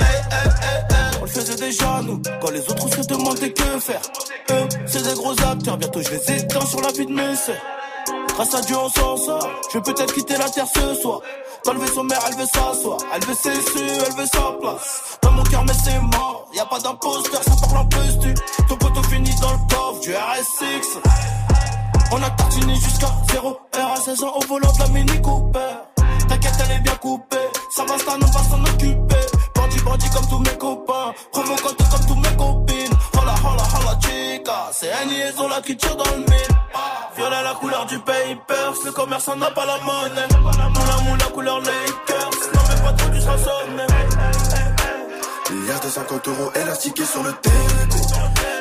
Hey, 0.00 0.06
hey, 0.30 0.48
hey, 0.48 0.78
hey. 0.90 1.18
On 1.20 1.24
le 1.24 1.30
faisait 1.30 1.56
déjà 1.56 2.00
nous, 2.02 2.20
quand 2.40 2.50
les 2.50 2.60
autres 2.60 2.88
se 2.88 3.06
demandaient 3.06 3.52
que 3.52 3.78
faire. 3.78 4.02
Eux, 4.50 4.68
c'est 4.86 5.02
des 5.02 5.14
gros 5.14 5.32
acteurs, 5.32 5.76
bientôt 5.76 6.00
je 6.02 6.10
les 6.10 6.32
éteins 6.38 6.66
sur 6.66 6.80
la 6.80 6.92
vie 6.92 7.06
de 7.06 7.12
mes 7.12 7.36
sœurs. 7.36 7.62
Grâce 8.34 8.54
à 8.54 8.60
Dieu 8.62 8.76
on 8.76 8.88
s'en 8.88 9.16
sort, 9.16 9.48
je 9.72 9.78
vais 9.78 9.82
peut-être 9.82 10.12
quitter 10.12 10.36
la 10.36 10.48
terre 10.48 10.66
ce 10.66 10.94
soir. 11.00 11.20
Quand 11.64 11.72
le 11.72 11.80
vaisseau 11.80 12.02
mère, 12.02 12.20
elle 12.28 12.36
veut 12.36 12.46
s'asseoir, 12.46 12.98
elle 13.14 13.24
veut 13.24 13.34
ses 13.34 13.54
su, 13.54 13.78
elle 13.78 14.16
veut 14.16 14.26
sa 14.26 14.52
place. 14.60 15.18
Dans 15.22 15.32
mon 15.32 15.42
cœur, 15.44 15.64
mais 15.64 15.72
c'est 15.72 15.98
mort, 15.98 16.46
y 16.54 16.60
a 16.60 16.66
pas 16.66 16.78
d'imposteur, 16.78 17.42
ça 17.42 17.52
parle 17.62 17.78
en 17.78 17.86
plus 17.86 18.18
du. 18.18 18.34
Ton 18.68 18.76
poteau 18.76 19.02
finit 19.04 19.34
dans 19.40 19.52
le 19.52 19.58
coffre 19.74 20.00
du 20.00 20.10
RS6. 20.10 20.98
On 22.12 22.22
a 22.22 22.30
tartiné 22.30 22.74
jusqu'à 22.74 23.08
0 23.32 23.50
R 23.50 23.92
à 23.92 23.96
16 23.96 24.22
ans 24.24 24.34
au 24.36 24.46
volant 24.46 24.72
de 24.72 24.78
la 24.78 24.88
Mini 24.88 25.22
Cooper. 25.22 25.74
T'inquiète, 26.28 26.54
elle 26.64 26.76
est 26.76 26.80
bien 26.80 26.96
coupée. 26.96 27.36
Ça 27.70 27.84
va, 27.84 27.98
ça, 27.98 28.16
on 28.20 28.26
va 28.26 28.42
s'en 28.44 28.62
occuper. 28.62 29.26
Bandit, 29.54 29.80
bandit 29.80 30.10
comme 30.10 30.26
tous 30.28 30.38
mes 30.38 30.58
copains. 30.58 31.12
Provocante 31.32 31.76
comme 31.76 32.06
tous 32.06 32.14
mes 32.16 32.36
copines. 32.36 32.96
Hola, 33.44 33.62
hola, 33.62 33.64
hola, 33.78 33.98
chica. 34.00 34.70
C'est 34.72 34.92
un 34.92 35.04
liaison 35.06 35.48
là 35.48 35.60
qui 35.64 35.76
tire 35.76 35.96
dans 35.96 36.10
le 36.10 36.18
mille. 36.18 36.54
Violet 37.16 37.42
la 37.42 37.54
couleur 37.54 37.86
du 37.86 37.98
papers. 37.98 38.74
Le 38.84 38.92
commerçant 38.92 39.36
n'a 39.36 39.50
pas 39.50 39.66
la 39.66 39.78
monnaie. 39.78 40.28
Moula, 40.40 41.00
moula, 41.04 41.24
couleur 41.32 41.60
Lakers. 41.60 42.30
Non, 42.54 42.60
mais 42.68 42.82
pas 42.82 42.92
trop. 42.92 43.10
Il 45.50 45.66
y 45.66 45.70
a 45.70 45.78
des 45.78 45.88
50 45.88 46.28
euros 46.28 46.50
élastiqués 46.54 47.04
sur 47.04 47.22
le 47.22 47.32
teco. 47.32 47.54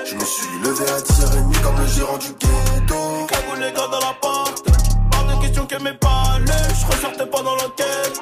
Je 0.05 0.15
me 0.15 0.25
suis 0.25 0.59
levé 0.63 0.86
à 0.91 0.99
10h30 0.99 1.61
comme 1.61 1.77
le 1.79 1.88
gérant 1.88 2.17
du 2.17 2.27
ghetto. 2.34 3.27
Cagou 3.27 3.55
les 3.59 3.71
gars 3.71 3.88
dans 3.91 3.99
la 3.99 4.13
porte? 4.21 4.65
Pas 5.11 5.34
de 5.34 5.41
question 5.41 5.65
que 5.65 5.81
mes 5.81 5.93
palais. 5.93 6.69
Je 6.79 6.86
ressortais 6.86 7.25
pas 7.25 7.41
dans 7.41 7.55
l'enquête. 7.55 8.21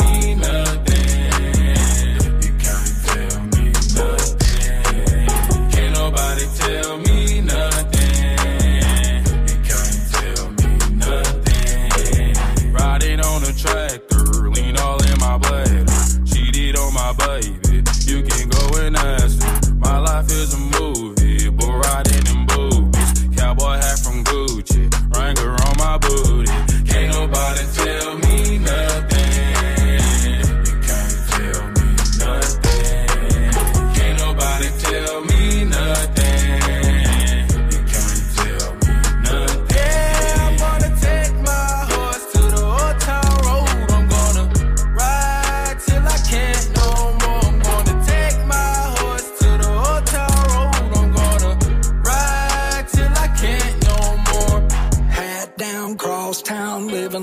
is 20.33 20.53
a 20.53 20.57
movie, 20.57 21.20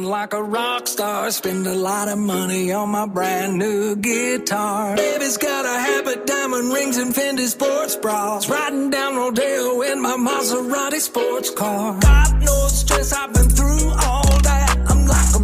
like 0.09 0.33
a 0.33 0.43
rock 0.43 0.87
star. 0.87 1.31
Spend 1.31 1.67
a 1.67 1.75
lot 1.75 2.09
of 2.09 2.19
money 2.19 2.73
on 2.73 2.89
my 2.89 3.07
brand 3.07 3.59
new 3.59 3.97
guitar. 3.97 4.97
Baby's 4.97 5.37
got 5.37 5.65
a 5.65 5.79
habit, 5.79 6.27
diamond 6.27 6.73
rings, 6.73 6.97
and 6.97 7.15
Fendi 7.15 7.47
sports 7.47 7.97
bras. 7.97 8.49
Riding 8.49 8.91
down 8.91 9.17
Rodeo 9.17 9.83
in 9.83 10.01
my 10.01 10.17
Maserati 10.17 11.01
sports 11.01 11.51
car. 11.51 11.99
Got 12.01 12.41
no 12.41 12.69
stress, 12.69 13.13
I've 13.13 13.33
been 13.35 13.51
through 13.51 13.91
all 14.07 14.39
that. 14.43 14.77
I'm 14.89 15.07
like 15.07 15.35
a 15.35 15.41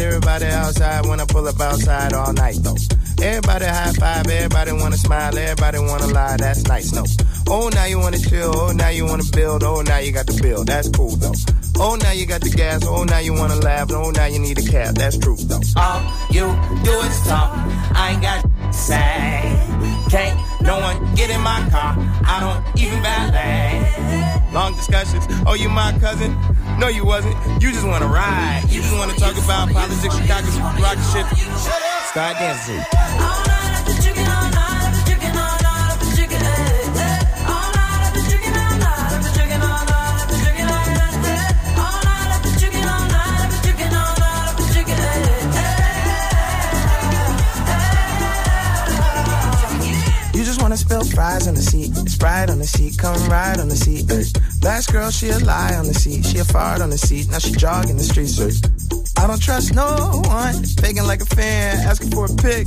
everybody 0.00 0.46
outside. 0.46 1.06
When 1.06 1.20
I 1.20 1.24
pull 1.26 1.46
up 1.46 1.60
outside 1.60 2.12
all 2.12 2.32
night 2.32 2.56
though. 2.60 2.76
Everybody 3.22 3.64
high 3.64 3.92
five, 3.92 4.26
everybody 4.26 4.72
wanna 4.72 4.96
smile, 4.96 5.38
everybody 5.38 5.78
wanna 5.78 6.08
lie. 6.08 6.36
That's 6.36 6.64
nice, 6.64 6.92
no. 6.92 7.04
Oh, 7.48 7.68
now 7.68 7.84
you 7.84 7.98
wanna 7.98 8.18
chill. 8.18 8.52
Oh, 8.54 8.72
now 8.72 8.88
you 8.88 9.06
wanna 9.06 9.24
build. 9.32 9.62
Oh, 9.62 9.82
now 9.82 9.98
you 9.98 10.12
got 10.12 10.26
the 10.26 10.38
bill. 10.42 10.64
That's 10.64 10.88
cool 10.88 11.16
though. 11.16 11.32
Oh, 11.76 11.96
now 11.96 12.12
you 12.12 12.26
got 12.26 12.40
the 12.40 12.50
gas. 12.50 12.84
Oh, 12.86 13.04
now 13.04 13.18
you 13.18 13.32
wanna 13.32 13.56
laugh. 13.56 13.90
Oh, 13.92 14.10
now 14.10 14.26
you 14.26 14.38
need 14.38 14.58
a 14.58 14.62
cab. 14.62 14.96
That's 14.96 15.16
true 15.18 15.36
though. 15.36 15.60
All 15.76 16.02
you 16.30 16.46
do 16.84 16.92
is 17.00 17.26
talk. 17.26 17.52
I 17.94 18.12
ain't 18.12 18.22
got 18.22 18.74
say. 18.74 19.58
Can't 20.10 20.38
no 20.62 20.80
one 20.80 21.14
get 21.14 21.30
in 21.30 21.40
my 21.40 21.68
car. 21.70 21.94
I 22.26 22.40
don't 22.40 22.80
even 22.80 23.00
valet. 23.02 24.52
Long 24.52 24.74
discussions. 24.74 25.24
Oh, 25.46 25.54
you 25.54 25.68
my 25.68 25.96
cousin? 25.98 26.32
No, 26.78 26.88
you 26.88 27.04
wasn't. 27.04 27.36
You 27.62 27.70
just 27.70 27.86
wanna 27.86 28.06
ride. 28.06 28.62
You 28.68 28.82
just 28.82 28.94
wanna 28.94 29.14
talk 29.14 29.36
about 29.36 29.70
politics, 29.70 30.16
Chicago, 30.16 30.48
rock 30.82 30.98
shit. 31.12 31.26
Start 32.10 32.36
dancing. 32.36 32.82
You 50.34 50.44
just 50.44 50.60
wanna 50.60 50.76
spill 50.76 51.04
fries 51.04 51.46
on 51.46 51.54
the 51.54 51.62
seat, 51.62 51.92
Sprite 52.14 52.48
on 52.48 52.58
the 52.58 52.66
seat, 52.66 52.96
come 52.96 53.18
ride 53.28 53.58
on 53.58 53.68
the 53.68 53.76
seat. 53.76 54.10
ay. 54.10 54.22
Last 54.62 54.92
girl, 54.92 55.10
she 55.10 55.30
a 55.30 55.38
lie 55.40 55.74
on 55.74 55.86
the 55.86 55.94
seat, 55.94 56.24
she 56.24 56.38
a 56.38 56.44
fart 56.44 56.80
on 56.80 56.90
the 56.90 56.98
seat, 56.98 57.28
now 57.28 57.38
she 57.38 57.52
jogging 57.52 57.96
the 57.96 58.04
streets. 58.04 58.38
ay. 58.40 58.54
I 59.22 59.26
don't 59.26 59.42
trust 59.42 59.74
no 59.74 60.22
one, 60.26 60.54
faking 60.80 61.04
like 61.04 61.22
a 61.22 61.26
fan, 61.26 61.78
asking 61.86 62.10
for 62.10 62.26
a 62.26 62.34
pic. 62.36 62.66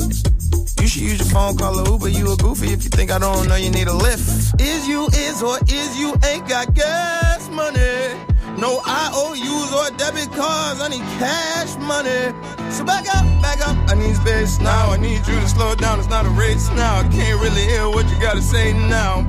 You 0.81 0.87
should 0.87 1.01
use 1.01 1.19
your 1.19 1.29
phone, 1.29 1.57
call 1.57 1.79
a 1.79 1.89
Uber. 1.89 2.09
You 2.09 2.33
a 2.33 2.37
goofy 2.37 2.73
if 2.73 2.83
you 2.83 2.89
think 2.89 3.09
I 3.11 3.19
don't 3.19 3.47
know 3.47 3.55
you 3.55 3.71
need 3.71 3.87
a 3.87 3.93
lift. 3.93 4.61
Is 4.61 4.87
you 4.87 5.07
is 5.07 5.41
or 5.41 5.57
is 5.67 5.97
you 5.97 6.13
ain't 6.25 6.47
got 6.47 6.73
gas 6.73 7.49
money? 7.49 8.36
No 8.57 8.81
IOUs 8.87 9.71
or 9.71 9.95
debit 9.97 10.31
cards. 10.33 10.81
I 10.81 10.87
need 10.89 11.05
cash 11.19 11.77
money. 11.77 12.33
So 12.71 12.83
back 12.83 13.05
up, 13.15 13.23
back 13.39 13.61
up. 13.61 13.77
I 13.87 13.93
need 13.93 14.15
space 14.15 14.59
now. 14.59 14.89
I 14.89 14.97
need 14.97 15.19
you 15.27 15.39
to 15.39 15.47
slow 15.47 15.75
down. 15.75 15.99
It's 15.99 16.09
not 16.09 16.25
a 16.25 16.29
race 16.29 16.67
now. 16.71 16.97
I 16.97 17.07
can't 17.07 17.39
really 17.39 17.61
hear 17.61 17.87
what 17.87 18.09
you 18.09 18.19
gotta 18.19 18.41
say 18.41 18.73
now. 18.73 19.27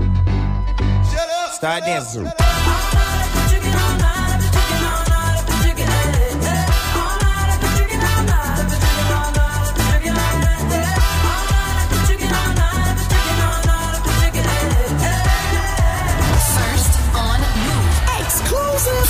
Shut 1.13 1.29
up. 1.29 1.53
Start 1.53 1.85
dancing. 1.85 2.27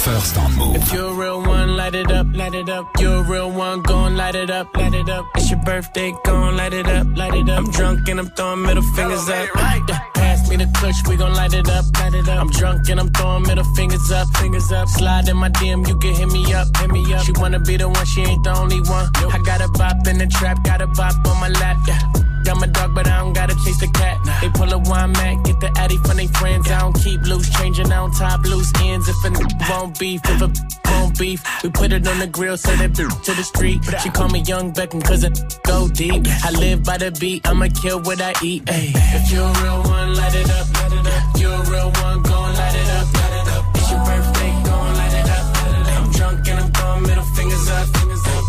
First 0.05 0.39
on 0.39 0.55
move. 0.55 0.77
If 0.77 0.93
you're 0.93 1.11
a 1.11 1.15
real 1.15 1.43
one, 1.43 1.77
light 1.77 1.95
it 1.95 2.11
up, 2.13 2.27
light 2.33 2.55
it 2.55 2.69
up. 2.69 2.87
You're 3.01 3.17
a 3.17 3.23
real 3.23 3.51
one, 3.51 3.83
gon' 3.83 4.17
light 4.17 4.37
it 4.37 4.49
up, 4.49 4.75
light 4.77 4.95
it 4.95 5.09
up. 5.09 5.27
It's 5.35 5.51
your 5.51 5.59
birthday, 5.61 6.15
gon' 6.25 6.57
light 6.57 6.73
it 6.73 6.87
up, 6.87 7.07
light 7.17 7.35
it 7.35 7.49
up. 7.49 7.59
I'm 7.59 7.71
drunk 7.73 8.09
and 8.09 8.21
I'm 8.21 8.29
throwing 8.31 8.63
middle 8.63 8.83
fingers 8.95 9.29
up. 9.29 9.49
Yeah, 9.57 9.99
pass 10.15 10.49
me 10.49 10.57
the 10.57 10.71
clutch, 10.77 10.95
we 11.09 11.17
gon' 11.17 11.35
light 11.35 11.53
it 11.53 11.69
up, 11.69 11.85
light 11.99 12.15
it 12.15 12.29
up. 12.29 12.41
I'm 12.41 12.51
drunk 12.51 12.89
and 12.89 13.01
I'm 13.01 13.11
throwing 13.11 13.43
middle 13.43 13.65
fingers 13.75 14.11
up, 14.13 14.29
fingers 14.37 14.71
up. 14.71 14.89
Slide 14.89 15.29
in 15.29 15.37
my 15.37 15.51
DM, 15.51 15.87
you 15.89 15.99
can 15.99 16.15
hit 16.15 16.29
me 16.29 16.55
up, 16.55 16.69
hit 16.77 16.91
me 16.91 17.13
up. 17.13 17.25
She 17.25 17.33
wanna 17.33 17.59
be 17.59 17.77
the 17.77 17.89
one, 17.89 18.07
she 18.07 18.23
ain't 18.23 18.45
the 18.45 18.57
only 18.57 18.81
one. 18.83 19.11
I 19.35 19.39
got 19.45 19.61
a 19.61 19.69
bop 19.69 20.07
in 20.07 20.19
the 20.19 20.29
trap, 20.29 20.63
got 20.65 20.81
a 20.81 20.87
bop 20.87 21.15
on 21.27 21.41
my 21.41 21.49
lap, 21.49 21.77
yeah. 21.89 22.38
I'm 22.49 22.63
a 22.63 22.67
dog, 22.67 22.95
but 22.95 23.07
I 23.07 23.19
don't 23.19 23.35
gotta 23.35 23.55
chase 23.65 23.79
the 23.79 23.89
cat. 23.89 24.17
They 24.41 24.49
pull 24.51 24.73
a 24.73 24.79
wine 24.79 25.13
mat, 25.13 25.45
get 25.45 25.61
the 25.61 25.71
addy 25.77 25.97
from 25.99 26.17
they 26.17 26.27
friends. 26.29 26.71
I 26.71 26.81
don't 26.81 26.95
keep 26.95 27.21
loose, 27.23 27.49
changing 27.59 27.93
on 27.93 28.11
top 28.13 28.43
loose 28.45 28.73
ends. 28.83 29.09
If 29.09 29.17
a 29.25 29.31
won't 29.71 29.99
beef, 29.99 30.21
if 30.25 30.41
a 30.41 30.51
won't 30.91 31.19
beef, 31.19 31.43
we 31.63 31.71
put 31.71 31.93
it 31.93 32.07
on 32.09 32.19
the 32.19 32.27
grill, 32.27 32.57
so 32.57 32.75
that 32.77 32.93
bitch 32.93 33.23
to 33.25 33.33
the 33.35 33.45
street. 33.45 33.81
She 34.03 34.09
call 34.11 34.29
me 34.29 34.41
Young 34.41 34.73
Beckham, 34.73 35.05
cause 35.05 35.25
it 35.25 35.39
go 35.65 35.89
deep. 35.89 36.27
I 36.45 36.51
live 36.51 36.85
by 36.85 36.97
the 36.97 37.11
beat, 37.21 37.47
I'ma 37.47 37.69
kill 37.83 38.01
what 38.03 38.21
I 38.21 38.33
eat. 38.43 38.63
Ay. 38.69 38.93
If 38.95 39.31
you're 39.31 39.45
a 39.45 39.63
real 39.63 39.83
one, 39.83 40.15
light 40.17 40.35
it 40.35 40.51
up, 40.51 40.67
light 40.73 40.93
it 40.93 41.07
up. 41.07 41.41
You're 41.41 41.53
a 41.53 41.71
real 41.71 41.91
one, 42.01 42.23
gon' 42.23 42.55
light 42.55 42.75
it 42.75 42.89
up, 42.97 43.07
light 43.13 43.35
it 43.41 43.49
up. 43.57 43.65
It's 43.77 43.91
your 43.91 44.01
birthday, 44.09 44.51
gon' 44.65 44.95
light 44.97 45.15
it 45.21 45.29
up, 45.29 45.45
light 45.53 45.77
it 45.77 45.89
up. 45.93 46.01
I'm 46.01 46.11
drunk 46.17 46.49
and 46.49 46.59
I'm 46.61 46.73
throwing 46.73 47.03
middle 47.03 47.29
fingers 47.37 47.69
up, 47.69 47.87
fingers 47.97 48.25
up. 48.25 48.45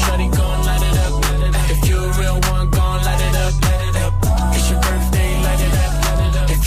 Shorty 0.00 0.28
gon' 0.32 0.60
light 0.64 0.84
it 0.88 0.96
up, 1.04 1.12
light 1.20 1.42
it 1.48 1.54
up. 1.54 1.70
If 1.70 1.88
you're 1.88 2.00
a 2.00 2.18
real 2.20 2.38
one, 2.48 2.55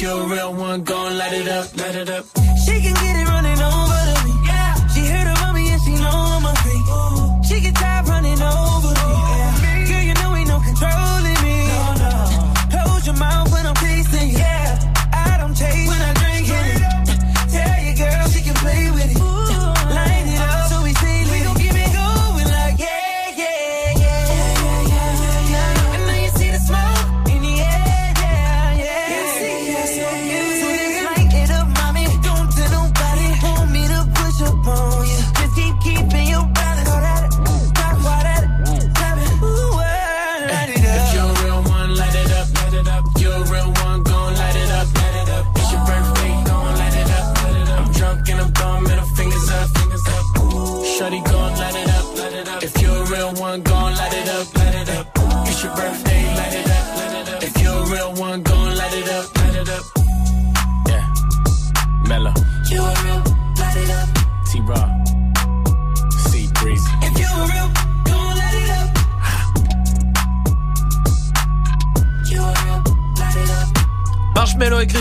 you're 0.01 0.21
a 0.21 0.27
real 0.27 0.53
one, 0.53 0.83
gon' 0.83 1.17
light 1.17 1.33
it 1.33 1.47
up, 1.47 1.75
light 1.77 1.95
it 1.95 2.09
up. 2.09 2.25
She 2.65 2.79
can 2.81 2.93
get 2.93 3.15
it 3.15 3.27
running 3.27 3.61
over 3.61 3.78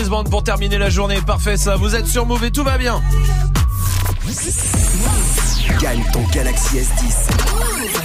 Pour 0.09 0.43
terminer 0.43 0.79
la 0.79 0.89
journée. 0.89 1.21
Parfait 1.21 1.55
ça. 1.55 1.75
Vous 1.75 1.95
êtes 1.95 2.07
sur 2.07 2.25
Move 2.25 2.43
et 2.43 2.51
tout 2.51 2.63
va 2.63 2.79
bien. 2.79 2.99
Gagne 5.79 6.03
ton 6.11 6.23
Galaxy 6.33 6.77
S10. 6.77 7.98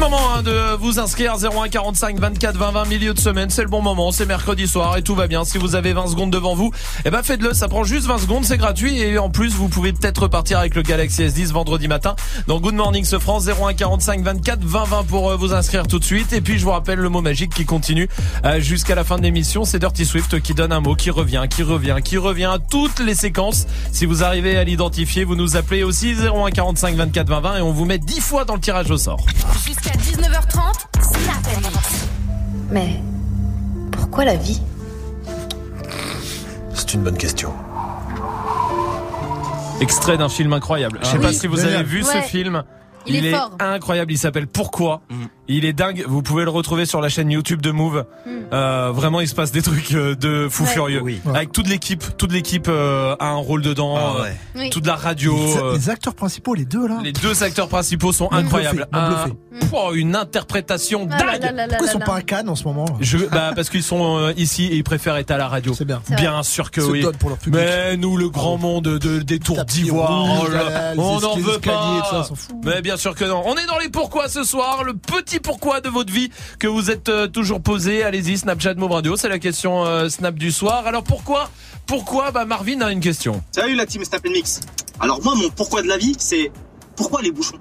Moment 0.00 0.34
hein, 0.34 0.42
de 0.42 0.76
vous 0.76 0.98
inscrire. 0.98 1.36
0145 1.36 2.18
24 2.18 2.56
20 2.56 2.70
20 2.70 2.84
milieu 2.86 3.12
de 3.12 3.18
semaine, 3.18 3.50
c'est 3.50 3.60
le 3.60 3.68
bon 3.68 3.82
moment, 3.82 4.12
c'est 4.12 4.24
mercredi 4.24 4.66
soir 4.66 4.96
et 4.96 5.02
tout 5.02 5.14
va 5.14 5.26
bien. 5.26 5.44
Si 5.44 5.58
vous 5.58 5.74
avez 5.74 5.92
20 5.92 6.06
secondes 6.06 6.30
devant 6.30 6.54
vous, 6.54 6.72
eh 7.04 7.10
ben 7.10 7.22
faites-le, 7.22 7.52
ça 7.52 7.68
prend 7.68 7.84
juste 7.84 8.06
20 8.06 8.16
secondes, 8.16 8.44
c'est 8.46 8.56
gratuit. 8.56 8.98
Et 8.98 9.18
en 9.18 9.28
plus 9.28 9.52
vous 9.52 9.68
pouvez 9.68 9.92
peut-être 9.92 10.22
repartir 10.22 10.58
avec 10.58 10.74
le 10.74 10.80
Galaxy 10.80 11.24
S10 11.24 11.52
vendredi 11.52 11.86
matin 11.86 12.16
dans 12.46 12.60
Good 12.60 12.76
Morning 12.76 13.04
ce 13.04 13.18
France. 13.18 13.44
0145 13.44 14.22
24 14.22 14.64
20 14.64 14.84
20 14.84 15.04
pour 15.04 15.30
euh, 15.30 15.36
vous 15.36 15.52
inscrire 15.52 15.86
tout 15.86 15.98
de 15.98 16.04
suite. 16.04 16.32
Et 16.32 16.40
puis 16.40 16.58
je 16.58 16.64
vous 16.64 16.70
rappelle 16.70 16.98
le 16.98 17.08
mot 17.10 17.20
magique 17.20 17.52
qui 17.52 17.66
continue 17.66 18.08
euh, 18.46 18.58
jusqu'à 18.58 18.94
la 18.94 19.04
fin 19.04 19.18
de 19.18 19.22
l'émission, 19.22 19.66
c'est 19.66 19.80
Dirty 19.80 20.06
Swift 20.06 20.40
qui 20.40 20.54
donne 20.54 20.72
un 20.72 20.80
mot 20.80 20.94
qui 20.94 21.10
revient, 21.10 21.44
qui 21.50 21.62
revient, 21.62 21.96
qui 22.02 22.16
revient 22.16 22.44
à 22.46 22.58
toutes 22.58 23.00
les 23.00 23.14
séquences. 23.14 23.66
Si 23.92 24.06
vous 24.06 24.24
arrivez 24.24 24.56
à 24.56 24.64
l'identifier, 24.64 25.24
vous 25.24 25.36
nous 25.36 25.56
appelez 25.56 25.82
aussi. 25.82 26.14
0145 26.14 26.96
24 26.96 27.28
20 27.28 27.40
20 27.40 27.56
et 27.58 27.60
on 27.60 27.72
vous 27.72 27.84
met 27.84 27.98
10 27.98 28.20
fois 28.20 28.46
dans 28.46 28.54
le 28.54 28.60
tirage 28.60 28.90
au 28.90 28.96
sort. 28.96 29.26
19h30, 29.92 31.02
Snap 31.02 31.56
Mix. 31.62 32.06
Mais 32.70 33.02
pourquoi 33.92 34.24
la 34.24 34.36
vie? 34.36 34.60
C'est 36.74 36.94
une 36.94 37.02
bonne 37.02 37.16
question. 37.18 37.52
Extrait 39.80 40.18
d'un 40.18 40.28
film 40.28 40.52
incroyable. 40.52 40.98
Je 41.02 41.06
sais 41.06 41.16
Ah 41.16 41.20
pas 41.22 41.28
oui, 41.28 41.34
si 41.34 41.46
vous 41.46 41.60
avez 41.60 41.82
vu 41.82 42.02
ce 42.02 42.20
film. 42.22 42.62
Il 43.06 43.24
est 43.24 43.32
fort. 43.32 43.52
incroyable. 43.60 44.12
Il 44.12 44.18
s'appelle 44.18 44.46
Pourquoi? 44.46 45.00
Il 45.52 45.64
est 45.64 45.72
dingue. 45.72 46.04
Vous 46.06 46.22
pouvez 46.22 46.44
le 46.44 46.50
retrouver 46.50 46.86
sur 46.86 47.00
la 47.00 47.08
chaîne 47.08 47.30
YouTube 47.30 47.60
de 47.60 47.70
Move. 47.72 48.04
Mm. 48.24 48.30
Euh, 48.52 48.92
vraiment, 48.92 49.20
il 49.20 49.28
se 49.28 49.34
passe 49.34 49.50
des 49.52 49.62
trucs 49.62 49.92
euh, 49.92 50.14
de 50.14 50.48
fou 50.48 50.62
Ouais. 50.64 50.68
furieux. 50.70 51.02
Avec 51.34 51.50
toute 51.52 51.68
l'équipe, 51.68 52.04
toute 52.16 52.32
l'équipe 52.32 52.68
euh, 52.68 53.16
a 53.18 53.26
un 53.28 53.36
rôle 53.36 53.62
dedans. 53.62 53.96
Ah 53.96 54.14
euh, 54.18 54.22
ouais. 54.22 54.36
Oui. 54.56 54.70
Toute 54.70 54.86
la 54.86 54.94
radio. 54.94 55.36
Les, 55.72 55.78
les 55.78 55.90
acteurs 55.90 56.14
principaux, 56.14 56.54
les 56.54 56.64
deux 56.64 56.86
là. 56.86 56.98
les 57.02 57.12
deux 57.12 57.42
acteurs 57.42 57.68
principaux 57.68 58.12
sont 58.12 58.30
incroyables. 58.32 58.86
Un-. 58.92 59.26
Pouah, 59.68 59.90
une 59.94 60.14
interprétation 60.14 61.08
Ah 61.10 61.18
dingue. 61.18 61.42
là 61.42 61.52
là 61.52 61.52
là 61.52 61.66
Pourquoi 61.68 61.86
ils 61.86 61.90
sont 61.90 61.98
pas 61.98 62.14
à 62.16 62.22
Cannes 62.22 62.48
en 62.48 62.54
ce 62.54 62.64
moment 62.64 62.84
Je, 63.00 63.18
bah, 63.32 63.52
parce 63.54 63.68
qu'ils 63.68 63.82
sont 63.82 64.18
euh, 64.18 64.32
ici 64.36 64.66
et 64.66 64.76
ils 64.76 64.84
préfèrent 64.84 65.16
être 65.16 65.30
à 65.32 65.36
la 65.36 65.48
radio. 65.48 65.74
C'est 65.74 65.84
bien. 65.84 66.00
Bien 66.16 66.42
sûr 66.42 66.70
que 66.70 66.80
oui. 66.80 67.04
pour 67.18 67.30
leur. 67.30 67.38
Mais 67.48 67.96
nous, 67.96 68.16
le 68.16 68.30
grand 68.30 68.56
monde 68.56 68.84
de, 68.84 69.18
des 69.18 69.38
tours 69.40 69.64
d'ivoire, 69.64 70.42
oh 70.42 70.46
on 70.96 71.20
n'en 71.20 71.36
veut 71.36 71.58
pas. 71.58 72.02
tout 72.02 72.10
ça, 72.10 72.20
on 72.20 72.24
s'en 72.24 72.34
fout. 72.34 72.56
Mais 72.64 72.80
bien 72.82 72.96
sûr 72.96 73.14
que 73.14 73.24
non. 73.24 73.42
On 73.46 73.56
est 73.56 73.66
dans 73.66 73.78
les 73.78 73.88
pourquoi 73.88 74.28
ce 74.28 74.44
soir, 74.44 74.84
le 74.84 74.94
petit 74.94 75.39
pourquoi 75.42 75.80
de 75.80 75.88
votre 75.88 76.12
vie 76.12 76.30
que 76.58 76.66
vous 76.66 76.90
êtes 76.90 77.08
euh, 77.08 77.26
toujours 77.26 77.60
posé? 77.62 78.02
Allez-y, 78.02 78.38
Snapchat 78.38 78.74
Move 78.74 78.92
Radio, 78.92 79.16
c'est 79.16 79.28
la 79.28 79.38
question 79.38 79.84
euh, 79.84 80.08
Snap 80.08 80.34
du 80.34 80.50
soir. 80.52 80.86
Alors 80.86 81.02
pourquoi 81.04 81.50
Pourquoi 81.86 82.30
Bah 82.30 82.44
Marvin 82.44 82.80
a 82.82 82.90
une 82.92 83.00
question. 83.00 83.42
Salut 83.52 83.74
la 83.74 83.86
team 83.86 84.04
Snap 84.04 84.24
Mix. 84.24 84.60
Alors 85.00 85.22
moi, 85.22 85.34
mon 85.34 85.50
pourquoi 85.50 85.82
de 85.82 85.88
la 85.88 85.96
vie, 85.98 86.14
c'est 86.18 86.50
pourquoi 86.96 87.22
les 87.22 87.32
bouchons? 87.32 87.58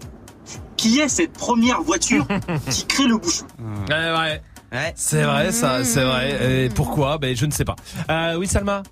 Qui 0.77 0.99
est 0.99 1.09
cette 1.09 1.33
première 1.33 1.81
voiture 1.81 2.25
qui 2.69 2.85
crée 2.85 3.07
le 3.07 3.17
bouchon? 3.17 3.45
Ouais, 3.89 3.95
ouais. 3.95 4.41
Ouais. 4.71 4.93
C'est 4.95 5.23
vrai, 5.23 5.51
ça, 5.51 5.83
c'est 5.83 6.03
vrai. 6.03 6.65
Et 6.65 6.69
pourquoi? 6.69 7.17
Ben 7.17 7.35
je 7.35 7.45
ne 7.45 7.51
sais 7.51 7.65
pas. 7.65 7.75
Euh, 8.09 8.35
oui, 8.37 8.47
Salma? 8.47 8.83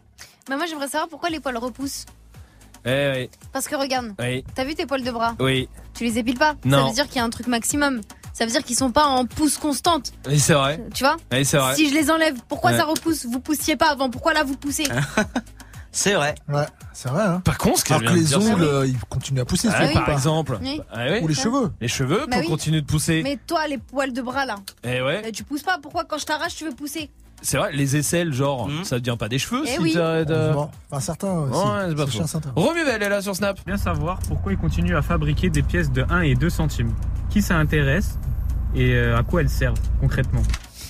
Bah 0.49 0.57
moi 0.57 0.65
j'aimerais 0.65 0.87
savoir 0.87 1.07
pourquoi 1.09 1.29
les 1.29 1.39
poils 1.39 1.57
repoussent. 1.57 2.05
Eh 2.85 3.11
oui, 3.13 3.29
Parce 3.51 3.67
que 3.67 3.75
regarde, 3.75 4.13
oui, 4.17 4.45
t'as 4.55 4.63
vu 4.63 4.73
tes 4.73 4.85
poils 4.85 5.03
de 5.03 5.11
bras? 5.11 5.35
Oui. 5.39 5.67
Tu 5.93 6.05
les 6.05 6.19
épiles 6.19 6.37
pas? 6.37 6.51
Ça 6.51 6.55
Non. 6.69 6.87
veut 6.87 6.93
dire 6.93 7.07
qu'il 7.07 7.17
y 7.17 7.19
a 7.19 7.23
un 7.25 7.29
truc 7.29 7.47
maximum. 7.47 7.99
Ça 8.37 8.45
veut 8.45 8.51
dire 8.51 8.63
qu'ils 8.63 8.75
sont 8.75 8.91
pas 8.91 9.05
en 9.05 9.25
pousse 9.25 9.57
constante. 9.57 10.11
Oui, 10.27 10.39
c'est 10.39 10.53
vrai. 10.53 10.79
Tu 10.93 11.03
vois 11.03 11.15
Oui, 11.31 11.43
c'est 11.43 11.57
vrai. 11.57 11.73
Si 11.73 11.89
je 11.89 11.93
les 11.95 12.11
enlève, 12.11 12.35
pourquoi 12.47 12.69
Ouais. 12.69 12.77
ça 12.77 12.85
repousse 12.85 13.25
Vous 13.25 13.39
poussiez 13.39 13.75
pas 13.75 13.89
avant, 13.89 14.11
pourquoi 14.11 14.33
là 14.35 14.43
vous 14.43 14.55
poussez 14.55 14.83
C'est 15.91 16.13
vrai. 16.13 16.35
Ouais, 16.47 16.65
c'est 16.93 17.09
vrai. 17.09 17.23
Hein. 17.23 17.41
Pas 17.43 17.55
con 17.55 17.73
ce 17.75 17.91
Alors 17.91 18.11
que 18.11 18.15
les 18.15 18.25
dire, 18.25 18.39
ongles, 18.39 18.63
euh, 18.63 18.85
ils 18.85 18.99
continuent 19.09 19.39
à 19.39 19.45
pousser. 19.45 19.69
C'est 19.71 19.91
par 19.93 20.05
pas. 20.05 20.11
exemple. 20.13 20.59
Oui. 20.61 20.79
Ah 20.93 21.05
oui. 21.09 21.19
Ou 21.23 21.27
les 21.27 21.33
cheveux. 21.33 21.71
Les 21.81 21.87
cheveux 21.87 22.19
Bah 22.27 22.35
pour 22.35 22.41
oui. 22.41 22.47
continuer 22.47 22.81
de 22.81 22.85
pousser. 22.85 23.21
Mais 23.23 23.39
toi, 23.47 23.65
les 23.67 23.79
poils 23.79 24.13
de 24.13 24.21
bras 24.21 24.45
là, 24.45 24.57
Eh 24.83 25.01
ouais. 25.01 25.23
euh, 25.25 25.31
tu 25.33 25.43
pousses 25.43 25.63
pas. 25.63 25.79
Pourquoi 25.81 26.03
quand 26.05 26.19
je 26.19 26.25
t'arrache, 26.25 26.53
tu 26.55 26.65
veux 26.65 26.75
pousser 26.75 27.09
C'est 27.41 27.57
vrai, 27.57 27.71
les 27.73 27.95
aisselles, 27.95 28.31
genre, 28.33 28.67
Mhm. 28.67 28.83
ça 28.83 28.99
devient 28.99 29.17
pas 29.17 29.29
des 29.29 29.39
cheveux 29.39 29.63
Eh 29.65 29.69
si 29.89 29.97
euh, 29.97 30.23
Heureusement. 30.29 30.69
Enfin, 30.91 30.99
certains. 30.99 31.33
Ouais, 31.39 31.85
c'est 31.89 31.95
pas 31.95 32.05
faux. 32.05 32.39
Romuvel 32.55 33.01
est 33.01 33.09
là 33.09 33.21
sur 33.23 33.35
Snap. 33.35 33.59
Bien 33.65 33.77
savoir 33.77 34.19
pourquoi 34.27 34.51
ils 34.51 34.59
continuent 34.59 34.97
à 34.97 35.01
fabriquer 35.01 35.49
des 35.49 35.63
pièces 35.63 35.91
de 35.91 36.05
1 36.11 36.21
et 36.21 36.35
2 36.35 36.51
centimes. 36.51 36.93
Qui 37.31 37.41
ça 37.41 37.55
intéresse 37.55 38.19
et 38.77 38.93
euh, 38.95 39.17
à 39.17 39.23
quoi 39.23 39.41
elles 39.41 39.49
servent 39.49 39.79
concrètement? 39.99 40.43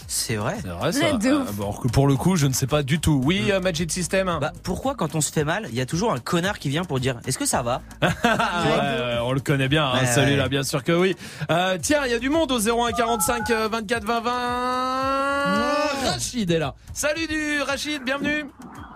C'est 0.10 0.38
vrai. 0.38 0.56
C'est 0.62 0.70
vrai 0.70 0.92
ça. 0.94 1.06
Ah, 1.12 1.52
alors 1.60 1.82
que 1.82 1.90
pour 1.90 2.08
le 2.08 2.16
coup, 2.16 2.38
je 2.38 2.48
ne 2.48 2.54
sais 2.54 2.66
pas 2.68 2.82
du 2.82 3.00
tout. 3.00 3.22
Oui, 3.26 3.52
euh, 3.52 3.60
Magic 3.60 3.92
System. 3.92 4.38
Bah, 4.40 4.54
pourquoi 4.64 4.96
quand 4.96 5.16
on 5.16 5.22
se 5.22 5.34
fait 5.34 5.44
mal, 5.44 5.68
il 5.70 5.76
y 5.76 5.82
a 5.82 5.86
toujours 5.86 6.14
un 6.14 6.20
connard 6.20 6.60
qui 6.60 6.70
vient 6.70 6.86
pour 6.86 7.02
dire 7.02 7.20
Est-ce 7.26 7.38
que 7.38 7.46
ça 7.46 7.62
va? 7.62 7.82
Ouais, 8.02 9.18
on 9.22 9.34
le 9.34 9.42
connaît 9.42 9.68
bien, 9.68 9.86
hein, 9.86 10.00
Ouais, 10.00 10.06
celui-là, 10.06 10.44
ouais. 10.44 10.50
bien 10.50 10.64
sûr 10.64 10.84
que 10.86 10.94
oui. 10.94 11.14
Euh, 11.52 11.78
tiens, 11.82 12.04
il 12.06 12.12
y 12.12 12.16
a 12.16 12.20
du 12.20 12.30
monde 12.30 12.52
au 12.54 12.60
01 12.60 12.94
45 12.94 13.50
euh, 13.52 13.68
24 13.70 14.06
20 14.06 14.22
20. 14.22 14.32
Rachid 16.12 16.52
est 16.52 16.60
là. 16.60 16.76
Salut 16.94 17.28
du 17.28 17.62
Rachid, 17.62 18.04
bienvenue. 18.06 18.46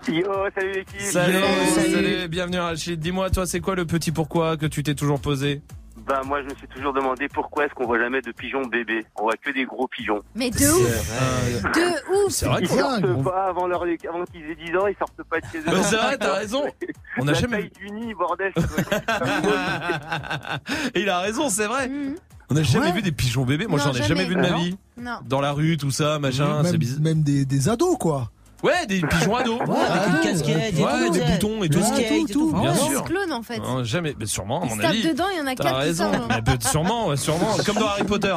Yo, 0.08 0.24
salut 0.54 0.72
l'équipe. 0.72 1.00
Salut, 1.00 1.34
Salut. 1.74 1.92
salut, 1.92 2.28
bienvenue 2.28 2.58
Rachid. 2.58 2.98
Dis-moi, 3.00 3.28
toi, 3.30 3.46
c'est 3.46 3.60
quoi 3.60 3.74
le 3.74 3.84
petit 3.84 4.12
pourquoi 4.12 4.56
que 4.56 4.66
tu 4.66 4.82
t'es 4.82 4.94
toujours 4.94 5.20
posé? 5.20 5.60
Bah 6.06 6.20
moi 6.26 6.42
je 6.42 6.48
me 6.48 6.54
suis 6.56 6.66
toujours 6.68 6.92
demandé 6.92 7.28
pourquoi 7.28 7.64
est-ce 7.66 7.74
qu'on 7.74 7.86
voit 7.86 7.98
jamais 7.98 8.20
de 8.22 8.32
pigeons 8.32 8.62
bébés 8.62 9.04
On 9.16 9.22
voit 9.22 9.34
que 9.36 9.50
des 9.50 9.64
gros 9.64 9.86
pigeons. 9.88 10.20
Mais 10.34 10.50
de 10.50 10.56
ouf 10.56 11.72
De 11.74 12.26
ouf 12.26 12.32
C'est 12.32 12.46
vrai 12.46 12.58
Ils 12.62 12.68
sortent 12.68 13.22
pas 13.24 13.44
avant, 13.48 13.66
leur, 13.66 13.82
avant 13.82 14.24
qu'ils 14.24 14.50
aient 14.50 14.54
10 14.66 14.76
ans, 14.76 14.86
ils 14.88 14.96
sortent 14.98 15.22
pas 15.30 15.40
de 15.40 15.46
chez 15.52 15.58
eux. 15.58 15.82
C'est 15.82 15.96
vrai, 15.96 16.16
t'as 16.18 16.34
raison. 16.34 16.64
On 17.18 17.28
a 17.28 17.32
La 17.32 17.38
jamais 17.38 17.58
taille 17.58 17.70
du 17.78 17.90
nid, 17.92 18.14
bordel. 18.14 18.52
ça 18.56 18.62
doit 18.62 18.98
être- 18.98 20.60
Et 20.94 21.00
il 21.02 21.08
a 21.08 21.20
raison, 21.20 21.48
c'est 21.48 21.66
vrai. 21.66 21.88
Mhm. 21.88 22.16
On 22.50 22.54
n'a 22.54 22.62
jamais 22.64 22.86
Ouais. 22.86 22.92
vu 22.92 23.02
des 23.02 23.12
pigeons 23.12 23.44
bébés. 23.44 23.66
Moi, 23.66 23.78
Non, 23.78 23.84
j'en 23.84 23.90
ai 23.92 24.02
jamais 24.02 24.08
jamais. 24.08 24.24
vu 24.26 24.34
de 24.34 24.40
ma 24.40 24.50
non 24.50 24.58
vie. 24.58 24.76
Non. 24.98 25.18
Dans 25.24 25.40
la 25.40 25.52
rue, 25.52 25.76
tout 25.78 25.90
ça, 25.90 26.18
machin, 26.18 26.62
c'est 26.64 26.72
Même, 26.72 26.80
bizarre. 26.80 27.00
même 27.00 27.22
des, 27.22 27.44
des 27.46 27.68
ados, 27.68 27.96
quoi. 27.98 28.30
Ouais, 28.62 28.86
des 28.86 29.00
pigeons 29.00 29.36
ados. 29.36 29.58
Ouais, 29.68 29.76
avec 29.76 30.08
une 30.08 30.14
ouais, 30.14 30.22
casquette, 30.22 30.78
et 30.78 30.84
ouais, 30.84 31.06
tout, 31.06 31.12
des 31.12 31.20
ouais. 31.20 31.32
boutons 31.32 31.62
et 31.64 31.68
tout. 31.68 31.82
Skate 31.82 32.08
tout, 32.08 32.26
tout. 32.26 32.32
tout. 32.52 32.60
Bien 32.60 32.72
On 32.72 32.88
sûr. 32.90 32.98
se 33.00 33.04
clone 33.04 33.32
en 33.32 33.42
fait. 33.42 33.58
Non, 33.58 33.82
jamais, 33.84 34.14
mais 34.18 34.26
sûrement, 34.26 34.62
à 34.62 34.66
mon 34.66 34.78
avis. 34.80 35.02
dedans, 35.02 35.24
il 35.32 35.38
y 35.38 35.40
en 35.40 35.46
a 35.46 35.54
quatre 35.54 35.68
qui 35.68 35.74
raison. 35.74 36.12
sortent. 36.12 36.30
Mais 36.46 36.68
sûrement, 36.70 37.08
ouais, 37.08 37.16
sûrement. 37.16 37.56
Comme 37.66 37.76
dans 37.76 37.88
Harry 37.88 38.04
Potter. 38.04 38.36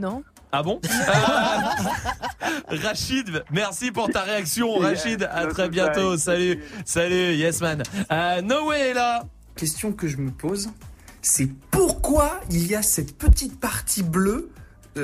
Non. 0.00 0.22
Ah 0.50 0.62
bon? 0.62 0.80
Rachid, 2.82 3.44
merci 3.50 3.90
pour 3.90 4.08
ta 4.08 4.22
réaction. 4.22 4.78
Rachid, 4.78 5.28
à 5.30 5.46
très 5.46 5.68
bientôt. 5.68 6.16
Salut, 6.16 6.62
salut, 6.84 7.34
yes 7.34 7.60
man. 7.60 7.82
Euh, 8.10 8.40
Noé 8.42 8.78
est 8.78 8.94
là. 8.94 9.24
question 9.56 9.92
que 9.92 10.06
je 10.08 10.16
me 10.16 10.30
pose, 10.30 10.70
c'est 11.20 11.48
pourquoi 11.70 12.40
il 12.50 12.66
y 12.66 12.74
a 12.74 12.82
cette 12.82 13.16
petite 13.18 13.58
partie 13.60 14.02
bleue 14.02 14.50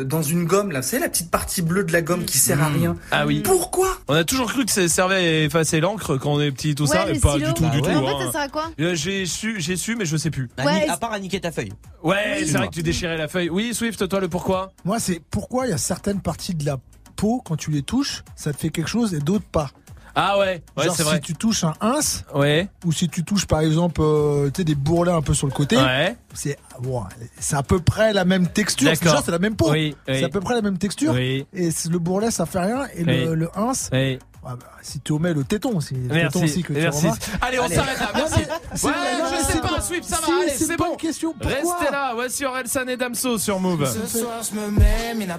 dans 0.03 0.22
une 0.22 0.45
gomme 0.45 0.72
là, 0.72 0.80
vous 0.80 0.88
savez 0.88 1.03
la 1.03 1.09
petite 1.09 1.30
partie 1.30 1.62
bleue 1.62 1.84
de 1.84 1.92
la 1.92 2.03
gomme 2.03 2.24
qui 2.24 2.38
sert 2.38 2.62
à 2.62 2.68
rien. 2.68 2.97
Ah 3.11 3.26
oui. 3.26 3.40
Pourquoi 3.45 3.97
On 4.09 4.14
a 4.14 4.24
toujours 4.24 4.51
cru 4.53 4.64
que 4.64 4.72
ça 4.72 4.88
servait 4.88 5.14
à 5.16 5.42
effacer 5.45 5.80
l'encre 5.80 6.16
quand 6.16 6.32
on 6.34 6.40
est 6.40 6.51
petit, 6.51 6.74
tout 6.74 6.84
Ouais, 6.84 6.88
ça, 6.97 7.09
et 7.11 7.18
pas 7.20 7.36
du 7.38 7.45
tout, 7.55 7.62
Bah 7.62 7.68
du 7.70 7.76
ouais. 7.80 7.82
tout. 7.82 7.99
En 7.99 8.07
fait, 8.07 8.14
hein. 8.14 8.26
ça 8.26 8.32
sert 8.32 8.40
à 8.40 8.49
quoi 8.49 8.70
Euh, 8.80 8.95
J'ai 8.95 9.26
su, 9.26 9.61
j'ai 9.61 9.76
su, 9.76 9.95
mais 9.95 10.07
je 10.07 10.16
sais 10.16 10.30
plus. 10.30 10.49
À, 10.57 10.64
Ouais, 10.64 10.80
c'est- 10.84 10.88
à 10.90 10.97
part 10.97 11.12
à 11.12 11.20
niquer 11.20 11.40
ta 11.40 11.53
feuille. 11.53 11.72
Ouais, 12.03 12.38
Oui. 12.40 12.47
c'est 12.49 12.57
vrai 12.59 12.68
que 12.68 12.74
tu 12.74 12.82
déchirais 12.82 13.16
la 13.16 13.28
feuille. 13.28 13.51
Oui, 13.51 13.72
Swift, 13.74 14.09
toi, 14.09 14.20
le 14.20 14.28
pourquoi? 14.28 14.72
Moi, 14.84 14.99
c'est 14.99 15.20
pourquoi 15.30 15.66
il 15.66 15.70
y 15.70 15.74
a 15.74 15.78
certaines 15.78 16.20
parties 16.20 16.55
de 16.55 16.64
la 16.66 16.78
peau, 17.16 17.40
quand 17.45 17.57
tu 17.57 17.70
les 17.70 17.82
touches, 17.82 18.24
ça 18.34 18.53
te 18.53 18.59
fait 18.59 18.70
quelque 18.70 18.88
chose 18.90 19.14
et 19.14 19.20
d'autres 19.20 19.45
pas. 19.45 19.70
Ah 20.16 20.38
ouais, 20.38 20.62
ouais, 20.76 20.84
Genre, 20.84 20.94
c'est 20.96 21.02
si 21.02 21.08
vrai. 21.08 21.20
tu 21.20 21.34
touches 21.34 21.64
un 21.64 21.74
ins, 21.80 21.98
Ouais, 22.34 22.68
ou 22.84 22.92
si 22.92 23.08
tu 23.08 23.24
touches 23.24 23.46
par 23.46 23.60
exemple 23.60 24.00
euh, 24.02 24.46
tu 24.50 24.60
sais, 24.60 24.64
des 24.64 24.74
bourrelets 24.74 25.12
un 25.12 25.22
peu 25.22 25.34
sur 25.34 25.46
le 25.46 25.52
côté, 25.52 25.76
ouais. 25.76 26.16
c'est 26.34 26.56
bon, 26.80 27.02
c'est 27.40 27.56
à 27.56 27.62
peu 27.62 27.80
près 27.80 28.12
la 28.12 28.24
même 28.24 28.46
texture. 28.48 28.90
D'accord. 28.90 29.22
C'est 29.24 29.30
la 29.32 29.38
même 29.40 29.56
peau. 29.56 29.70
Oui, 29.72 29.96
oui. 30.08 30.14
C'est 30.18 30.24
à 30.24 30.28
peu 30.28 30.40
près 30.40 30.54
la 30.54 30.62
même 30.62 30.78
texture. 30.78 31.12
Oui, 31.14 31.46
Et 31.52 31.70
c'est- 31.70 31.88
le 31.90 31.98
bourrelet, 31.98 32.30
ça 32.30 32.46
fait 32.46 32.60
rien. 32.60 32.84
Et 32.94 33.04
Oui. 33.04 33.24
le, 33.24 33.34
le 33.34 33.48
ins, 33.58 33.72
oui. 33.92 33.98
ouais, 33.98 34.18
bah, 34.44 34.56
si 34.82 35.00
tu 35.00 35.12
omets 35.12 35.34
le 35.34 35.42
téton, 35.44 35.80
c'est 35.80 35.94
le 35.96 36.02
téton 36.02 36.14
Merci, 36.14 36.44
aussi 36.44 36.62
que 36.62 36.72
tu 36.72 36.80
merci. 36.80 37.06
Allez, 37.40 37.58
on 37.58 37.64
Allez. 37.64 37.74
s'arrête 37.74 37.98
là, 38.00 38.10
merci. 38.14 38.34
Mais 38.38 38.76
c'est- 38.76 38.86
Ouais, 38.86 38.92
mais 38.94 39.36
je 39.38 39.44
sais 39.44 39.52
c'est 39.54 39.60
pas, 39.60 39.80
Swift, 39.80 40.04
ça 40.04 40.16
va, 40.16 40.26
si, 40.26 40.32
allez, 40.32 40.50
c'est 40.50 40.64
c'est 40.64 40.76
pas 40.76 40.84
bon. 40.86 40.92
une 40.92 40.96
question, 40.98 41.32
pourquoi 41.32 41.56
Restez 41.58 41.90
là, 41.92 42.12
voici 42.14 42.44
Orelsan 42.44 42.86
et 42.88 42.96
Damso 42.96 43.36
sur 43.38 43.58
Move. 43.58 43.84
Ce 43.92 44.18
soir 44.18 44.40
je 44.48 44.54
me 44.58 44.70
mets, 44.70 45.14
Mina, 45.16 45.38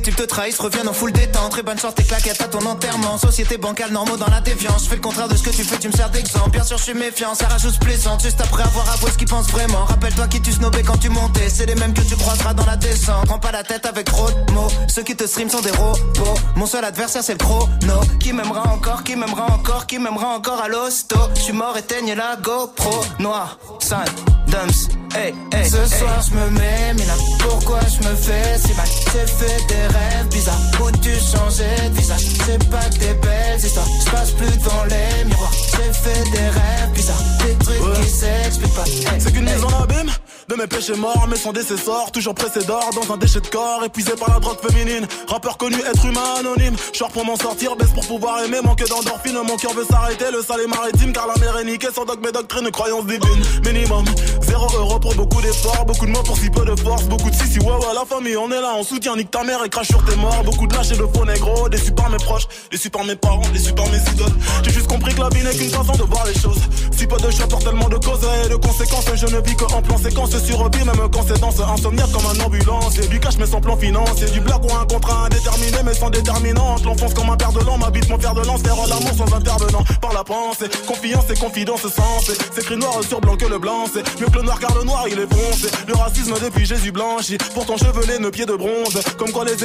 Les 0.00 0.04
types 0.04 0.16
te 0.16 0.22
trahissent, 0.22 0.58
reviennent 0.58 0.88
en 0.88 0.94
full 0.94 1.12
détente. 1.12 1.50
Très 1.50 1.62
bonne 1.62 1.78
chance, 1.78 1.94
tes 1.94 2.04
claquettes 2.04 2.40
à 2.40 2.48
ton 2.48 2.64
enterrement. 2.64 3.18
Société 3.18 3.58
bancale, 3.58 3.92
normaux 3.92 4.16
dans 4.16 4.30
la 4.30 4.40
défiance. 4.40 4.84
Je 4.84 4.88
fais 4.88 4.94
le 4.94 5.02
contraire 5.02 5.28
de 5.28 5.36
ce 5.36 5.42
que 5.42 5.50
tu 5.50 5.62
fais, 5.62 5.76
tu 5.76 5.88
me 5.88 5.92
sers 5.92 6.08
d'exemple. 6.08 6.52
Bien 6.52 6.64
sûr, 6.64 6.78
je 6.78 6.84
suis 6.84 6.94
méfiant, 6.94 7.34
ça 7.34 7.48
rajoute 7.48 7.78
plaisante. 7.80 8.22
Juste 8.22 8.40
après 8.40 8.62
avoir 8.62 8.90
avoué 8.94 9.10
ce 9.10 9.18
qu'ils 9.18 9.28
pensent 9.28 9.50
vraiment. 9.50 9.84
Rappelle-toi 9.84 10.26
qui 10.28 10.40
tu 10.40 10.52
snobais 10.52 10.82
quand 10.82 10.96
tu 10.96 11.10
montais. 11.10 11.50
C'est 11.50 11.66
les 11.66 11.74
mêmes 11.74 11.92
que 11.92 12.00
tu 12.00 12.16
croiseras 12.16 12.54
dans 12.54 12.64
la 12.64 12.78
descente. 12.78 13.26
Prends 13.26 13.38
pas 13.38 13.52
la 13.52 13.62
tête 13.62 13.84
avec 13.84 14.06
trop 14.06 14.30
de 14.30 14.52
mots. 14.54 14.68
Ceux 14.88 15.02
qui 15.02 15.14
te 15.14 15.26
stream 15.26 15.50
sont 15.50 15.60
des 15.60 15.70
robots. 15.72 16.40
Mon 16.56 16.64
seul 16.64 16.82
adversaire, 16.86 17.22
c'est 17.22 17.34
le 17.34 17.38
chrono. 17.38 18.00
Qui 18.20 18.32
m'aimera 18.32 18.72
encore, 18.72 19.04
qui 19.04 19.16
m'aimera 19.16 19.52
encore, 19.52 19.86
qui 19.86 19.98
m'aimera 19.98 20.28
encore 20.28 20.62
à 20.62 20.68
l'hosto. 20.68 21.16
Je 21.34 21.42
suis 21.42 21.52
mort, 21.52 21.76
éteigne 21.76 22.14
la 22.14 22.36
GoPro. 22.36 23.04
Noir, 23.18 23.58
sale, 23.80 24.08
dumps. 24.46 24.88
Hey, 25.12 25.34
hey, 25.52 25.68
Ce 25.68 25.84
soir 25.86 26.22
je 26.22 26.36
me 26.36 26.50
mets, 26.50 26.94
mais 26.96 27.04
là 27.04 27.14
pourquoi 27.40 27.80
je 27.80 28.08
me 28.08 28.14
fais 28.14 28.56
si 28.58 28.72
mal? 28.74 28.86
J'ai 29.12 29.26
fait 29.26 29.66
des 29.66 29.89
rêves 29.92 30.28
bizarres. 30.30 30.60
Où 30.82 30.90
tu 30.98 31.10
changeais 31.10 31.88
de 31.88 31.94
visage. 31.96 32.26
C'est 32.46 32.70
pas 32.70 32.88
que 32.90 32.98
des 32.98 33.14
belles 33.14 33.58
histoires. 33.58 33.86
Je 34.04 34.10
passe 34.10 34.30
plus 34.32 34.56
devant 34.58 34.84
les 34.84 35.24
miroirs. 35.24 35.52
J'ai 35.52 35.92
fait 35.92 36.30
des 36.30 36.48
rêves 36.48 36.90
bizarres. 36.94 37.22
Des 37.44 37.54
trucs 37.64 38.02
qui 38.02 38.10
s'expliquent 38.10 38.74
pas. 38.74 38.84
Hey, 38.84 39.20
C'est 39.20 39.32
qu'une 39.32 39.48
hey. 39.48 39.54
mise 39.54 39.64
en 39.64 39.82
abîme 39.82 40.10
de 40.50 40.56
mes 40.56 40.66
péchés 40.66 40.96
morts, 40.96 41.26
mais 41.30 41.36
son 41.36 41.52
décessor, 41.52 42.10
toujours 42.10 42.34
pressé 42.34 42.64
d'or 42.64 42.90
dans 42.96 43.14
un 43.14 43.16
déchet 43.16 43.40
de 43.40 43.46
corps, 43.46 43.84
épuisé 43.84 44.12
par 44.18 44.30
la 44.34 44.40
drogue 44.40 44.58
féminine. 44.60 45.06
Rappeur 45.28 45.56
connu, 45.56 45.76
être 45.76 46.04
humain 46.04 46.34
anonyme. 46.40 46.74
Short 46.92 47.12
pour 47.12 47.24
m'en 47.24 47.36
sortir, 47.36 47.76
baisse 47.76 47.90
pour 47.90 48.04
pouvoir 48.04 48.42
aimer, 48.42 48.58
manque 48.60 48.82
d'endorphine. 48.88 49.38
Mon 49.46 49.56
cœur 49.56 49.72
veut 49.74 49.84
s'arrêter, 49.88 50.24
le 50.32 50.42
sale 50.42 50.62
est 50.62 50.66
maritime, 50.66 51.12
car 51.12 51.28
la 51.28 51.36
mer 51.36 51.56
est 51.58 51.64
niquée. 51.64 51.88
Sans 51.94 52.04
dogme 52.04 52.26
et 52.26 52.32
doctrine, 52.32 52.68
croyance 52.72 53.06
divine. 53.06 53.42
Minimum, 53.64 54.04
zéro 54.42 54.66
euro 54.76 54.98
pour 54.98 55.14
beaucoup 55.14 55.40
d'efforts, 55.40 55.84
beaucoup 55.86 56.06
de 56.06 56.10
mots 56.10 56.22
pour 56.24 56.36
si 56.36 56.50
peu 56.50 56.64
de 56.64 56.74
force, 56.74 57.04
beaucoup 57.04 57.30
de 57.30 57.34
si 57.36 57.46
si 57.46 57.60
ouais 57.60 57.66
ouais 57.66 57.94
la 57.94 58.04
famille, 58.04 58.36
on 58.36 58.50
est 58.50 58.60
là, 58.60 58.74
on 58.76 58.82
soutient, 58.82 59.14
nique 59.14 59.30
ta 59.30 59.44
mère 59.44 59.62
et 59.64 59.68
crache 59.80 59.88
sur 59.88 60.04
tes 60.04 60.16
morts. 60.16 60.42
Beaucoup 60.44 60.66
de 60.66 60.74
lâches 60.74 60.92
et 60.92 60.96
de 60.96 61.06
faux 61.14 61.24
négros, 61.24 61.68
déçus 61.68 61.92
par 61.92 62.10
mes 62.10 62.18
proches, 62.18 62.46
déçus 62.70 62.90
par 62.90 63.04
mes 63.04 63.16
parents, 63.16 63.42
déçus 63.52 63.72
par 63.72 63.86
mes 63.88 63.98
idoles. 63.98 64.36
J'ai 64.62 64.72
juste 64.72 64.86
compris 64.86 65.14
que 65.14 65.20
la 65.20 65.28
vie 65.28 65.42
n'est 65.42 65.54
qu'une 65.54 65.70
façon 65.70 65.92
de 65.92 66.02
voir 66.02 66.24
les 66.26 66.38
choses. 66.38 66.60
Si 66.96 67.06
peu 67.06 67.16
de 67.16 67.30
choix 67.30 67.46
pour 67.48 67.60
tellement 67.60 67.88
de 67.88 67.96
causes 67.96 68.26
et 68.44 68.48
de 68.48 68.56
conséquences, 68.56 69.06
je 69.14 69.26
ne 69.26 69.40
vis 69.40 69.56
que 69.56 69.64
en 69.64 69.82
plan 69.82 69.96
séquence 69.98 70.30
sur 70.30 70.68
vie, 70.70 70.84
même 70.84 71.08
quand 71.12 71.24
c'est 71.26 71.40
dans 71.40 71.72
insomniaque 71.72 72.12
comme 72.12 72.26
un 72.26 72.44
ambulance. 72.44 72.98
Et 72.98 73.08
du 73.08 73.20
cash 73.20 73.36
mais 73.38 73.46
sans 73.46 73.60
plan 73.60 73.76
financier, 73.76 74.26
du 74.30 74.40
blague 74.40 74.64
ou 74.64 74.74
un 74.74 74.86
contrat 74.86 75.26
indéterminé 75.26 75.78
mais 75.84 75.94
sans 75.94 76.10
déterminante. 76.10 76.84
L'enfance 76.84 77.14
comme 77.14 77.30
un 77.30 77.36
père 77.36 77.52
de 77.52 77.60
l'an, 77.60 77.78
m'habite 77.78 78.08
mon 78.10 78.18
fer 78.18 78.34
de 78.34 78.42
lance, 78.42 78.60
faire 78.62 78.76
l'amour 78.76 79.14
sans 79.16 79.34
intervenant. 79.34 79.84
Par 80.00 80.12
la 80.12 80.24
pensée, 80.24 80.68
confiance 80.86 81.24
et 81.30 81.38
confidence 81.38 81.82
sens. 81.82 82.30
C'est 82.52 82.58
écrit 82.58 82.76
noir 82.76 83.00
sur 83.08 83.20
blanc 83.20 83.36
que 83.36 83.46
le 83.46 83.58
blanc, 83.58 83.84
c'est 83.92 84.04
mieux 84.20 84.26
que 84.26 84.36
le 84.36 84.42
noir 84.42 84.58
car 84.58 84.74
le 84.76 84.84
noir 84.84 85.04
il 85.08 85.18
est 85.18 85.34
foncé. 85.34 85.68
Le 85.86 85.94
racisme 85.94 86.34
depuis 86.42 86.66
Jésus 86.66 86.92
blanchi, 86.92 87.38
pourtant 87.54 87.76
chevelé, 87.76 88.18
nos 88.18 88.30
pieds 88.30 88.46
de 88.46 88.54
bronze. 88.54 89.00
Comme 89.16 89.32
quoi 89.32 89.44
les 89.44 89.64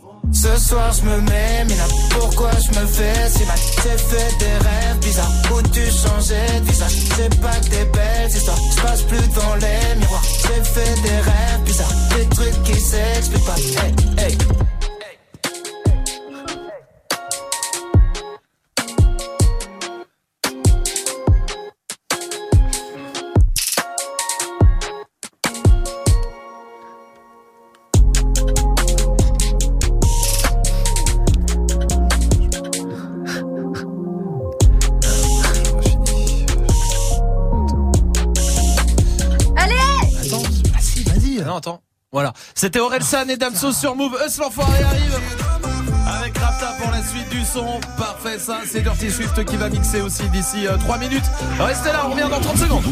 Ce 0.33 0.57
soir 0.57 0.93
je 0.93 1.03
me 1.03 1.21
mets, 1.21 1.65
là 1.75 1.83
pourquoi 2.11 2.51
je 2.51 2.79
me 2.79 2.85
fais 2.85 3.29
si 3.29 3.45
mal? 3.45 3.57
J'ai 3.83 3.97
fait 3.97 4.37
des 4.39 4.67
rêves 4.67 4.99
bizarres. 5.01 5.31
Où 5.53 5.61
tu 5.61 5.81
changeais 5.85 6.61
de 6.61 6.71
C'est 6.71 7.41
pas 7.41 7.55
que 7.55 7.69
des 7.69 7.85
belles 7.85 8.29
histoires. 8.29 8.57
Je 8.75 8.81
passe 8.81 9.01
plus 9.03 9.27
devant 9.27 9.55
les 9.55 9.95
miroirs. 9.99 10.23
J'ai 10.23 10.63
fait 10.63 11.01
des 11.01 11.19
rêves 11.19 11.63
bizarres. 11.65 11.93
Des 12.15 12.27
trucs 12.29 12.63
qui 12.63 12.79
s'expliquent 12.79 13.45
pas. 13.45 13.55
Hey, 13.55 14.25
hey 14.25 14.37
C'était 42.61 42.79
Orelsan 42.79 43.27
et 43.27 43.37
Damso 43.37 43.71
sur 43.71 43.95
Move. 43.95 44.15
Us 44.23 44.37
l'enfoiré 44.37 44.83
arrive. 44.83 45.19
Avec 46.19 46.37
Rapta 46.37 46.70
pour 46.81 46.91
la 46.91 47.03
suite 47.03 47.29
du 47.29 47.43
son. 47.45 47.79
Parfait, 47.97 48.39
ça. 48.39 48.59
C'est 48.69 48.81
Dirty 48.81 49.11
Swift 49.11 49.45
qui 49.45 49.55
va 49.57 49.69
mixer 49.69 50.01
aussi 50.01 50.23
d'ici 50.29 50.65
3 50.79 50.97
minutes. 50.97 51.23
Restez 51.59 51.89
là, 51.89 52.05
on 52.07 52.11
revient 52.11 52.27
dans 52.29 52.39
30 52.39 52.57
secondes. 52.57 52.83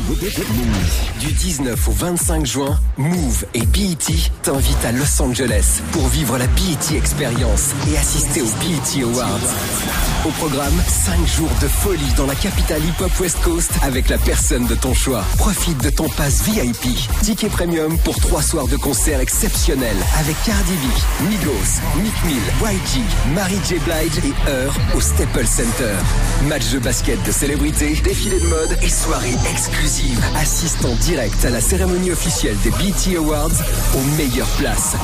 Du 1.19 1.31
19 1.31 1.87
au 1.87 1.91
25 1.91 2.45
juin, 2.45 2.79
Move 2.97 3.45
et 3.53 3.65
BET 3.65 3.97
t'invitent 4.43 4.85
à 4.85 4.91
Los 4.91 5.21
Angeles 5.21 5.81
pour 5.91 6.07
vivre 6.07 6.37
la 6.37 6.47
BET 6.47 6.95
Experience 6.95 7.71
et 7.91 7.97
assister 7.97 8.41
aux 8.41 8.45
BET 8.45 9.03
Awards. 9.03 9.39
Au 10.25 10.29
programme, 10.31 10.73
5 10.87 11.27
jours 11.27 11.51
de 11.61 11.67
folie 11.67 12.13
dans 12.17 12.25
la 12.25 12.35
capitale 12.35 12.83
hip-hop 12.83 13.11
West 13.19 13.39
Coast 13.41 13.71
avec 13.81 14.09
la 14.09 14.17
personne 14.17 14.67
de 14.67 14.75
ton 14.75 14.93
choix. 14.93 15.23
Profite 15.37 15.81
de 15.83 15.89
ton 15.89 16.09
pass 16.09 16.43
VIP. 16.43 16.97
Ticket 17.21 17.49
premium 17.49 17.97
pour 17.99 18.19
3 18.19 18.41
soirs 18.41 18.67
de 18.67 18.75
concert 18.75 19.19
exceptionnels 19.19 19.97
avec 20.19 20.35
Cardi 20.43 20.73
B, 20.73 21.29
Migos, 21.29 22.03
Nick 22.03 22.13
Mill, 22.25 22.41
YG, 22.61 23.01
Mary 23.33 23.57
J. 23.67 23.78
Et 23.87 24.33
Heur 24.49 24.75
au 24.93 24.99
Staples 24.99 25.47
Center. 25.47 25.95
Match 26.47 26.69
de 26.71 26.79
basket 26.79 27.23
de 27.23 27.31
célébrités, 27.31 27.95
défilé 28.03 28.39
de 28.39 28.45
mode 28.47 28.77
et 28.83 28.89
soirée 28.89 29.35
exclusive. 29.49 30.19
Assiste 30.35 30.83
en 30.83 30.93
direct 30.95 31.45
à 31.45 31.49
la 31.49 31.61
cérémonie 31.61 32.11
officielle 32.11 32.57
des 32.63 32.71
BET 32.71 33.17
Awards 33.17 33.49
aux 33.95 34.17
meilleures 34.17 34.49
places. 34.59 34.95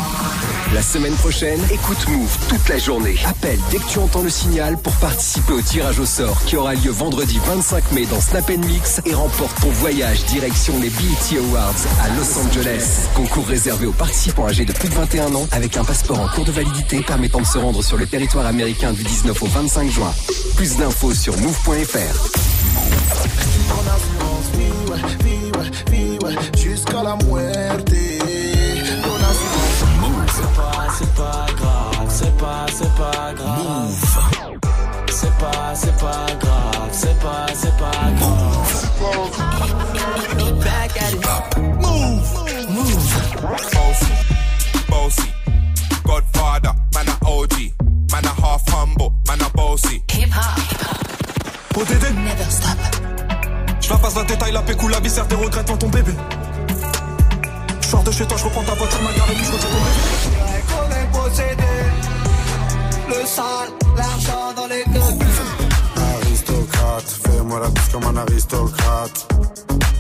La 0.74 0.82
semaine 0.82 1.14
prochaine, 1.14 1.60
écoute 1.72 2.06
Move 2.10 2.38
toute 2.50 2.68
la 2.68 2.78
journée. 2.78 3.16
Appelle 3.26 3.60
dès 3.72 3.78
que 3.78 3.88
tu 3.88 4.00
entends 4.00 4.24
le 4.24 4.30
signal 4.30 4.78
pour 4.78 4.94
participer 4.94 5.54
au 5.54 5.62
tirage 5.62 6.00
au 6.00 6.06
sort 6.06 6.44
qui 6.46 6.58
aura 6.58 6.74
lieu 6.74 6.92
vendredi 6.92 7.40
25 7.46 7.92
mai 7.94 8.06
dans 8.06 8.20
Snap 8.20 8.50
Mix 8.50 9.00
et 9.06 9.14
remporte 9.14 9.62
ton 9.62 9.70
voyage 9.70 10.26
direction 10.26 10.74
les 10.82 10.90
BET 10.90 11.40
Awards 11.40 11.76
à 12.04 12.10
Los 12.18 12.38
Angeles. 12.46 13.08
Concours 13.16 13.48
réservé 13.48 13.86
aux 13.86 13.94
participants 13.94 14.48
âgés 14.48 14.66
de 14.66 14.74
plus 14.74 14.90
de 14.90 14.96
21 14.96 15.34
ans 15.36 15.48
avec 15.52 15.78
un 15.78 15.84
passeport 15.84 16.20
en 16.20 16.28
cours 16.28 16.46
de 16.46 16.52
validité 16.52 17.02
permettant 17.02 17.40
de 17.40 17.48
se 17.48 17.58
rendre 17.58 17.82
sur 17.82 17.98
le 17.98 18.06
territoire 18.06 18.46
américain 18.46 18.65
du 18.74 19.04
19 19.04 19.44
au 19.44 19.46
25 19.46 19.92
juin. 19.92 20.12
Plus 20.56 20.76
d'infos 20.78 21.14
sur 21.14 21.38
move.fr. 21.38 22.00
Jusqu'à 26.58 27.04
la 27.04 27.16
muerte. 27.28 27.94
C'est 30.34 30.56
pas, 30.56 30.88
c'est 30.98 31.14
pas 31.14 31.46
grave 31.56 32.10
C'est 32.10 32.38
pas, 32.38 32.66
c'est 32.74 32.96
pas 32.96 33.34
grave. 33.36 33.94
C'est 35.12 35.38
pas, 35.38 35.74
c'est 35.76 35.98
pas 35.98 36.26
grave 36.40 36.90
C'est 36.92 37.20
pas, 37.20 37.46
c'est 37.54 37.78
pas 37.78 38.12
grave 38.18 39.55
passe 54.06 54.16
la 54.16 54.24
détail, 54.24 54.52
la 54.52 54.62
pécou, 54.62 54.88
la 54.88 55.00
viscère, 55.00 55.28
tes 55.28 55.36
regrets 55.36 55.64
devant 55.64 55.78
ton 55.78 55.90
bébé 55.90 56.12
Je 57.82 57.88
sors 57.88 58.04
de 58.04 58.12
chez 58.12 58.26
toi, 58.28 58.38
je 58.38 58.44
reprends 58.44 58.64
ta 58.64 58.74
voiture, 58.76 59.02
ma 59.02 59.12
gare 59.14 59.32
et 59.32 59.34
puis 59.34 59.46
je 59.46 59.52
retire 59.52 59.70
ton 59.70 59.78
bébé 59.78 60.62
qu'on 60.70 60.92
est 60.92 61.08
possédé 61.12 61.74
Le 63.10 63.26
sale, 63.26 63.70
l'argent 63.98 64.54
dans 64.56 64.68
les 64.68 64.84
Aristocrate, 66.22 67.18
fais-moi 67.24 67.60
la 67.60 67.70
bise 67.70 67.90
comme 67.92 68.04
un 68.04 68.18
aristocrate. 68.18 69.34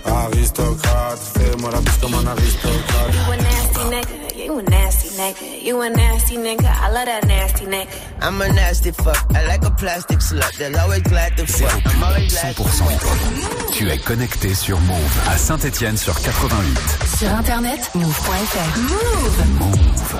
Aristocrate, 0.05 1.19
fais-moi 1.33 1.71
la 1.71 1.81
bise 1.81 1.97
comme 1.99 2.13
un 2.13 2.27
aristocrate. 2.27 4.24
You 4.45 4.59
a 4.59 4.61
nasty 4.61 5.09
nigga, 5.17 5.63
you 5.63 5.81
a 5.81 5.89
nasty 5.89 6.37
nigga. 6.37 6.69
I 6.69 6.91
love 6.91 7.07
that 7.07 7.25
nasty 7.25 7.65
nigga. 7.65 7.89
I'm 8.21 8.39
a 8.39 8.47
nasty 8.53 8.91
fuck. 8.91 9.25
I 9.33 9.43
like 9.47 9.65
a 9.65 9.71
plastic 9.71 10.19
slut. 10.19 10.55
They're 10.59 10.79
always 10.81 11.01
glad 11.01 11.35
to 11.37 11.47
fuck. 11.47 11.81
I'm 11.83 12.03
always 12.03 12.31
glad 12.31 12.55
to 12.55 12.61
100% 12.61 12.91
hip-hop. 12.91 13.71
Tu 13.71 13.89
es 13.89 13.97
connecté 13.97 14.53
sur 14.53 14.79
Move 14.81 15.19
à 15.27 15.35
Saint-Étienne 15.35 15.97
sur 15.97 16.13
88. 16.21 16.79
Sur 17.17 17.29
internet, 17.29 17.89
move.fr. 17.95 18.79
Move. 18.81 19.47
Move. 19.59 20.19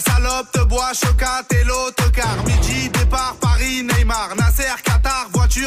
Salope 0.00 0.50
te 0.52 0.62
bois, 0.64 0.92
chocat 0.92 1.42
et 1.50 1.64
l'autocar. 1.64 2.36
Midi, 2.44 2.90
départ, 2.90 3.36
Paris, 3.40 3.82
Neymar, 3.82 4.36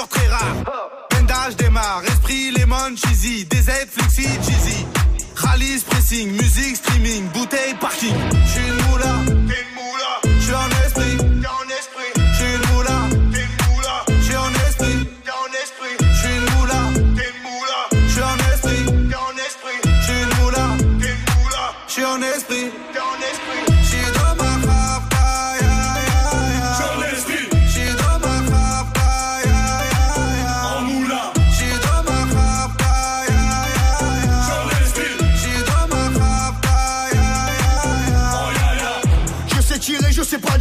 Très 0.08 0.28
rare. 0.28 0.56
Pendage 1.10 1.58
démarre, 1.58 2.04
esprit, 2.08 2.52
lemon, 2.52 2.96
cheesy, 2.96 3.46
DZ, 3.46 3.88
flexi, 3.92 4.24
cheesy. 4.24 4.86
Rallye, 5.36 5.84
pressing, 5.90 6.32
musique, 6.32 6.78
streaming, 6.78 7.28
bouteille, 7.34 7.76
parking. 7.80 8.16
Une 8.16 8.76
moula. 8.90 9.29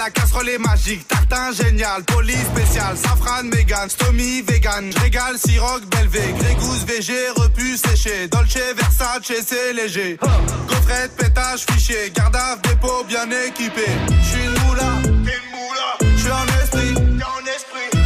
la 0.00 0.10
casserole 0.10 0.48
est 0.48 0.58
magique. 0.58 1.06
Tartin 1.08 1.52
génial, 1.52 2.02
police 2.04 2.46
spécial, 2.54 2.96
safran, 2.96 3.42
mégan, 3.44 3.86
stomy, 3.88 4.40
vegan. 4.42 4.90
Régale, 5.02 5.36
siroc, 5.38 5.84
belvé, 5.90 6.22
grégousse, 6.38 6.84
VG, 6.86 7.12
repu, 7.36 7.76
séché. 7.76 8.28
Dolce, 8.28 8.74
Versace, 8.76 9.32
c'est 9.46 9.74
léger. 9.74 10.18
Gaufrette, 10.68 11.14
pétage, 11.16 11.66
fichier. 11.70 12.10
Garde 12.14 12.36
à 12.36 12.56
dépôt, 12.56 13.04
bien 13.08 13.28
équipé. 13.46 13.88
J'suis 14.22 14.44
une 14.44 14.58
moula, 14.64 14.90
t'es 15.26 15.40
moula. 15.52 16.16
J'suis 16.16 16.32
en 16.32 16.46
esprit, 16.62 16.94
t'es 16.94 17.24
en 17.24 17.44
esprit. 17.54 17.99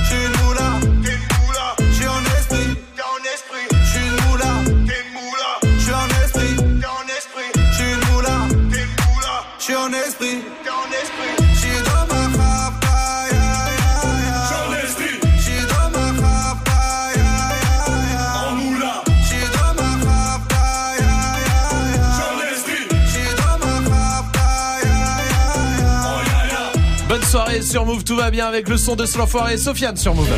Soirée 27.34 27.62
sur 27.62 27.84
Move, 27.84 28.04
tout 28.04 28.14
va 28.14 28.30
bien 28.30 28.46
avec 28.46 28.68
le 28.68 28.76
son 28.76 28.94
de 28.94 29.04
Slanfoiré 29.04 29.54
et 29.54 29.56
Sofiane 29.56 29.96
sur 29.96 30.14
Move. 30.14 30.30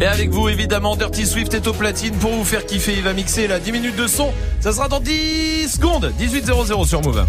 Et 0.00 0.06
avec 0.06 0.30
vous, 0.30 0.48
évidemment, 0.48 0.96
Dirty 0.96 1.24
Swift 1.24 1.54
est 1.54 1.68
au 1.68 1.72
platine 1.72 2.16
pour 2.16 2.32
vous 2.32 2.44
faire 2.44 2.66
kiffer. 2.66 2.94
Il 2.96 3.04
va 3.04 3.12
mixer 3.12 3.46
là 3.46 3.60
10 3.60 3.70
minutes 3.70 3.94
de 3.94 4.08
son. 4.08 4.32
Ça 4.58 4.72
sera 4.72 4.88
dans 4.88 4.98
10 4.98 5.68
secondes. 5.68 6.12
18.00 6.18 6.84
sur 6.84 7.00
Move. 7.00 7.24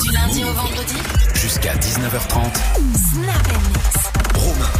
Du 0.00 0.12
lundi 0.12 0.44
au 0.44 0.52
vendredi. 0.54 0.96
Jusqu'à 1.34 1.74
19h30. 1.74 2.54
Snap 3.12 3.48
and 3.48 3.68
mix. 3.68 4.01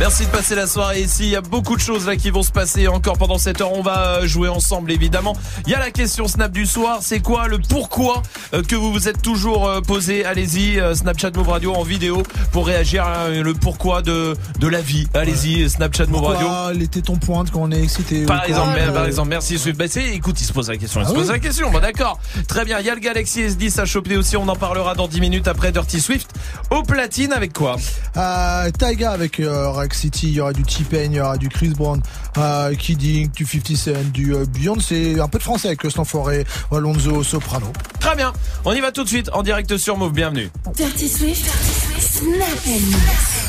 Merci 0.03 0.27
de 0.27 0.31
passer 0.31 0.57
la 0.57 0.67
soirée 0.67 1.03
ici. 1.03 1.27
Il 1.27 1.29
y 1.29 1.37
a 1.37 1.41
beaucoup 1.41 1.77
de 1.77 1.81
choses 1.81 2.09
là 2.09 2.17
qui 2.17 2.31
vont 2.31 2.43
se 2.43 2.51
passer 2.51 2.89
encore 2.89 3.17
pendant 3.19 3.39
cette 3.39 3.61
heure. 3.61 3.73
On 3.73 3.83
va 3.83 4.17
euh, 4.17 4.27
jouer 4.27 4.49
ensemble 4.49 4.91
évidemment. 4.91 5.37
Il 5.65 5.71
y 5.71 5.77
a 5.77 5.79
la 5.79 5.93
question 5.93 6.27
Snap 6.27 6.51
du 6.51 6.67
soir. 6.67 6.99
C'est 7.03 7.21
quoi 7.21 7.47
le 7.47 7.61
pourquoi 7.61 8.25
euh, 8.53 8.65
que 8.65 8.75
vous 8.75 8.91
vous 8.93 9.07
êtes 9.07 9.23
toujours 9.23 9.69
euh, 9.69 9.81
posé? 9.81 10.25
Allez-y, 10.25 10.81
Snapchat 10.97 11.31
Move 11.37 11.51
Radio 11.51 11.73
en 11.75 11.85
vidéo 11.85 12.25
pour 12.51 12.67
réagir 12.67 13.05
à 13.05 13.29
le 13.29 13.55
pourquoi 13.55 14.03
de 14.03 14.37
de 14.59 14.67
la 14.67 14.81
vie. 14.81 15.07
Allez-y, 15.15 15.71
Snapchat 15.71 16.07
Move 16.07 16.25
Radio. 16.25 16.49
Les 16.77 16.89
tétons 16.89 17.15
pointent 17.15 17.53
quand 17.53 17.61
on 17.63 17.71
est 17.71 17.81
excité 17.81 18.27
Par 18.27 18.45
exemple, 18.45 18.81
par 18.93 19.07
exemple, 19.07 19.29
merci 19.29 19.57
Swift. 19.57 19.79
Bah, 19.79 19.85
c'est- 19.89 20.17
écoute, 20.17 20.41
il 20.41 20.45
se 20.45 20.53
pose 20.53 20.69
la 20.69 20.79
question. 20.79 21.01
Il 21.01 21.07
se 21.07 21.13
Ah 21.13 21.15
pose 21.15 21.27
oui 21.29 21.33
la 21.35 21.39
question. 21.39 21.71
Bon, 21.71 21.79
d'accord. 21.79 22.19
Très 22.49 22.65
bien. 22.65 22.81
Il 22.81 22.87
y 22.87 22.91
a 22.91 22.95
le 22.97 23.01
Galaxy 23.01 23.43
S10 23.43 23.79
à 23.81 23.85
choper 23.85 24.17
aussi. 24.17 24.37
On 24.37 24.49
en 24.49 24.57
parlera 24.57 24.97
dans 24.97 25.07
10 25.07 25.21
minutes 25.21 25.47
après 25.47 25.71
Dirty 25.71 26.01
Swift. 26.01 26.33
Au 26.71 26.83
platine 26.83 27.33
avec 27.33 27.53
quoi? 27.53 27.77
Euh, 28.17 28.69
Taiga 28.77 29.13
avec 29.13 29.39
euh, 29.39 29.69
City, 29.95 30.29
il 30.29 30.35
y 30.35 30.41
aura 30.41 30.53
du 30.53 30.63
T-Pain, 30.63 31.05
il 31.05 31.15
y 31.15 31.21
aura 31.21 31.37
du 31.37 31.49
Chris 31.49 31.71
Brown, 31.71 32.01
euh, 32.39 32.75
Kidding, 32.75 33.31
du 33.31 33.45
50 33.45 33.77
Cent, 33.77 34.11
du 34.13 34.35
euh, 34.35 34.45
Beyoncé, 34.47 35.21
un 35.21 35.29
peu 35.29 35.39
de 35.39 35.43
français 35.43 35.69
avec 35.69 35.83
Stanforé, 35.91 36.45
Alonso, 36.71 37.23
Soprano. 37.23 37.73
Très 38.01 38.17
bien. 38.17 38.33
On 38.65 38.73
y 38.73 38.81
va 38.81 38.93
tout 38.93 39.05
de 39.05 39.09
suite 39.09 39.31
en 39.33 39.43
direct 39.43 39.77
sur 39.77 39.97
Move. 39.97 40.13
Bienvenue. 40.13 40.51
Dirty 40.75 41.09
Swift. 41.09 41.51
Snap. 41.99 43.42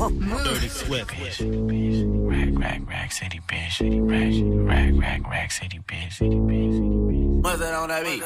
Dirty 0.00 0.68
Swift. 0.68 1.12
Rack, 1.12 2.48
rack, 2.52 2.88
rack, 2.88 3.12
city 3.12 3.40
bitch. 3.46 3.80
Rack, 4.08 4.94
rack, 4.94 5.20
rack, 5.22 5.30
rack, 5.30 5.50
city 5.50 5.80
bitch. 5.86 6.12
City 6.14 6.36
bitch, 6.36 6.72
city 6.72 6.86
bitch. 6.86 7.30
What's 7.42 7.58
that 7.60 7.72
on 7.72 7.88
that 7.88 8.04
beat? 8.04 8.22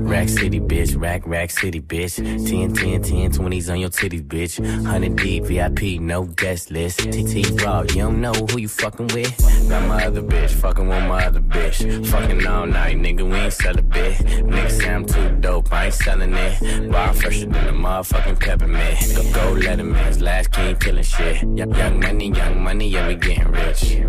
Rack 0.00 0.28
City, 0.30 0.60
bitch. 0.60 0.98
Rack, 0.98 1.26
rack 1.26 1.50
city, 1.50 1.80
bitch. 1.80 2.16
10, 2.16 2.72
10, 2.72 3.02
10, 3.02 3.32
20s 3.32 3.70
on 3.70 3.80
your 3.80 3.90
titties, 3.90 4.26
bitch. 4.26 4.58
100 4.58 5.16
deep, 5.16 5.44
VIP, 5.44 6.00
no 6.00 6.24
guest 6.24 6.70
list. 6.70 7.00
TT 7.00 7.60
Raw, 7.62 7.82
you 7.82 7.96
don't 7.96 8.20
know 8.20 8.32
who 8.32 8.58
you 8.58 8.68
fucking 8.68 9.08
with. 9.08 9.36
Got 9.68 9.86
my 9.88 10.06
other 10.06 10.22
bitch, 10.22 10.50
fucking 10.52 10.88
with 10.88 11.02
my 11.04 11.26
other 11.26 11.40
bitch. 11.40 12.06
Fucking 12.06 12.46
all 12.46 12.66
night, 12.66 12.96
nigga, 12.96 13.30
we 13.30 13.36
ain't 13.36 13.52
sell 13.52 13.78
a 13.78 13.82
bit. 13.82 14.16
Nigga 14.18 14.70
say 14.70 14.90
I'm 14.90 15.04
too 15.04 15.36
dope, 15.40 15.70
I 15.70 15.86
ain't 15.86 15.94
selling 15.94 16.32
it. 16.32 16.90
Raw 16.90 17.12
fresher 17.12 17.46
than 17.46 17.68
a 17.68 17.72
motherfucking 17.72 18.40
peppermint. 18.40 18.98
Go, 19.14 19.22
go 19.32 19.60
Letterman's 19.60 20.22
last 20.22 20.52
king 20.52 20.76
killing 20.76 21.04
shit. 21.06 21.42
Young, 21.42 21.74
young 21.74 22.00
money, 22.00 22.28
young 22.30 22.62
money, 22.62 22.88
yeah, 22.88 23.08
we 23.08 23.14
getting 23.14 23.50
rich. 23.50 24.02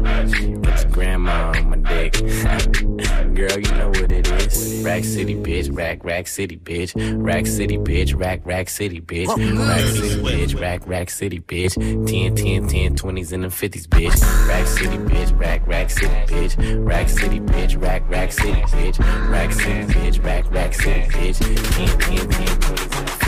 Got 0.61 0.83
your 0.83 0.91
grandma 0.91 1.53
on 1.55 1.69
my 1.69 1.77
dick. 1.77 2.13
Girl, 3.35 3.59
you 3.59 3.71
know 3.71 3.89
what 3.89 4.11
it 4.11 4.27
is. 4.31 4.83
Rack 4.83 5.03
City, 5.03 5.35
bitch. 5.35 5.75
Rack, 5.75 6.03
rack 6.03 6.27
city, 6.27 6.57
bitch. 6.57 6.93
Rack 7.23 7.45
City, 7.45 7.77
bitch. 7.77 8.19
Rack, 8.19 8.41
rack 8.45 8.69
city, 8.69 9.01
bitch. 9.01 9.27
Rack 9.27 9.85
City, 9.85 10.21
bitch. 10.21 10.59
Rack, 10.59 10.87
rack 10.87 11.09
city, 11.09 11.39
bitch. 11.39 11.75
10, 12.07 12.35
10, 12.35 12.67
10, 12.67 12.95
20s 12.95 13.31
and 13.33 13.43
the 13.43 13.47
50s, 13.47 13.87
bitch. 13.87 14.47
Rack 14.47 14.67
City, 14.67 14.97
bitch. 14.97 15.39
Rack, 15.39 15.67
rack 15.67 15.89
city, 15.89 16.07
bitch. 16.25 16.87
Rack 16.87 17.09
City, 17.09 17.39
bitch. 17.39 17.81
Rack, 17.81 18.09
rack 18.09 18.31
city, 18.31 18.61
bitch. 18.61 19.29
Rack 19.29 19.51
City, 19.53 19.93
bitch. 19.93 20.23
Rack, 20.23 20.51
rack 20.51 20.73
city, 20.73 21.01
bitch. 21.09 21.37
10, 21.37 21.99
10, 21.99 22.29
10, 22.29 22.29
20s 22.29 22.59
and 22.59 22.67
the 22.67 23.07
50s, 23.07 23.17
bitch 23.17 23.26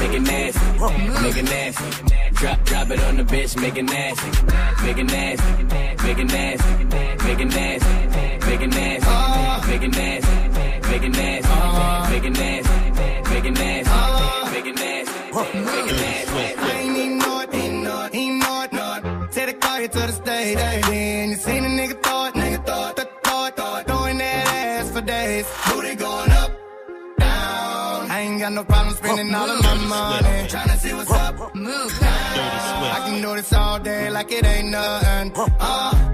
make 0.00 0.14
it 0.14 0.22
nasty, 0.22 0.60
make 1.22 1.36
it 1.36 1.44
nasty. 1.44 1.84
Drop, 2.32 2.64
drop 2.64 2.90
it 2.90 3.00
on 3.04 3.16
the 3.16 3.24
bitch, 3.24 3.60
make 3.60 3.76
it 3.76 3.82
nasty, 3.82 4.30
make 4.82 4.98
it 4.98 5.04
nasty, 5.04 5.62
make 6.02 6.18
it 6.18 6.24
nasty, 6.24 6.84
make 7.24 7.38
it 7.38 7.44
nasty, 7.44 7.88
make 8.46 8.60
it 8.60 8.62
nasty, 8.62 8.62
make 8.62 8.62
it 8.62 8.70
nasty, 8.70 9.68
make 9.68 9.82
it 9.82 9.96
nasty, 9.96 10.30
make 10.88 11.02
it 11.02 11.12
nasty, 11.12 11.50
make 12.10 12.24
it 12.24 12.32
nasty, 12.32 12.80
make 13.30 13.44
it 13.44 13.54
nasty, 13.58 13.90
make 14.50 14.64
it 14.64 14.72
nasty. 16.00 16.30
I 16.32 16.80
ain't 16.80 16.96
even 16.96 17.18
know 17.18 17.40
it, 17.40 17.54
ain't 17.54 17.82
know 17.84 18.04
it, 18.04 18.14
ain't 18.14 18.38
know 18.40 18.62
it, 18.62 18.72
not. 18.72 19.32
Take 19.32 19.46
the 19.46 19.54
car 19.54 19.78
here 19.78 19.88
to 19.88 19.98
the 19.98 20.12
state, 20.12 20.54
then 20.56 21.30
you 21.30 21.36
see. 21.36 21.59
spending 29.20 29.34
all 29.34 29.50
of 29.50 29.62
my 29.62 29.74
money. 29.86 30.48
Tryna 30.48 30.78
see 30.78 30.94
what's 30.94 31.10
up. 31.10 31.54
Move. 31.54 31.98
I 32.02 33.02
can 33.06 33.22
do 33.22 33.34
this 33.36 33.52
all 33.52 33.78
day 33.78 34.10
like 34.10 34.32
it 34.32 34.44
ain't 34.44 34.68
nothing. 34.68 35.32
Uh, 35.58 36.09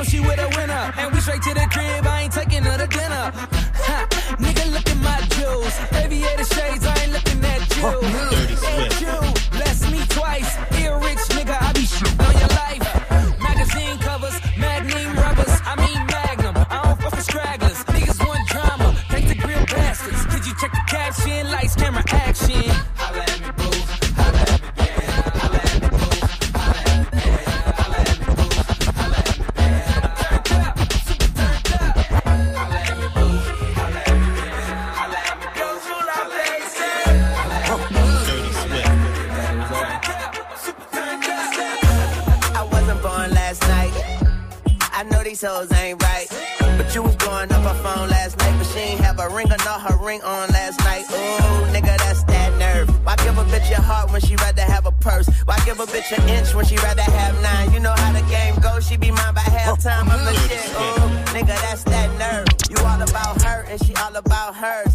know 0.00 0.04
she 0.04 0.20
with 0.20 0.38
a 0.38 0.48
winner. 0.56 0.92
And 0.96 1.12
we 1.12 1.20
straight 1.20 1.42
to 1.42 1.54
the 1.54 1.66
crib, 1.70 2.06
I 2.06 2.22
ain't 2.22 2.32
taking 2.32 2.62
her 2.62 2.78
to 2.78 2.86
dinner. 2.86 3.32
Ha, 3.86 4.06
nigga, 4.38 4.72
look 4.72 4.88
at 4.88 4.98
my 4.98 5.20
jewels. 5.36 5.74
Aviator 5.92 6.44
shades, 6.44 6.86
I 6.86 6.94
ain't 7.02 7.12
looking 7.12 7.44
at 7.44 7.76
you. 7.76 8.49
saw 49.70 49.78
her 49.78 50.04
ring 50.04 50.20
on 50.22 50.48
last 50.48 50.80
night. 50.80 51.04
Ooh, 51.10 51.66
nigga, 51.74 51.96
that's 51.98 52.24
that 52.24 52.50
nerve. 52.58 52.88
Why 53.06 53.14
give 53.16 53.38
a 53.38 53.44
bitch 53.44 53.70
your 53.70 53.80
heart 53.80 54.10
when 54.10 54.20
she 54.20 54.34
rather 54.36 54.62
have 54.62 54.84
a 54.86 54.90
purse? 54.90 55.28
Why 55.44 55.56
give 55.64 55.78
a 55.78 55.86
bitch 55.86 56.10
an 56.16 56.28
inch 56.28 56.54
when 56.54 56.64
she 56.64 56.76
rather 56.78 57.02
have 57.02 57.40
nine? 57.40 57.72
You 57.72 57.78
know 57.78 57.94
how 57.96 58.12
the 58.12 58.22
game 58.28 58.56
goes, 58.56 58.88
she 58.88 58.96
be 58.96 59.12
mine 59.12 59.34
by 59.34 59.42
halftime. 59.42 60.08
I'm 60.10 60.24
the 60.24 60.34
shit. 60.48 60.66
Ooh, 60.74 61.10
nigga, 61.34 61.54
that's 61.64 61.84
that 61.84 62.08
nerve. 62.18 62.48
You 62.70 62.78
all 62.84 63.00
about 63.00 63.42
her 63.42 63.64
and 63.68 63.78
she 63.84 63.94
all 63.94 64.16
about 64.16 64.56
her. 64.56 64.89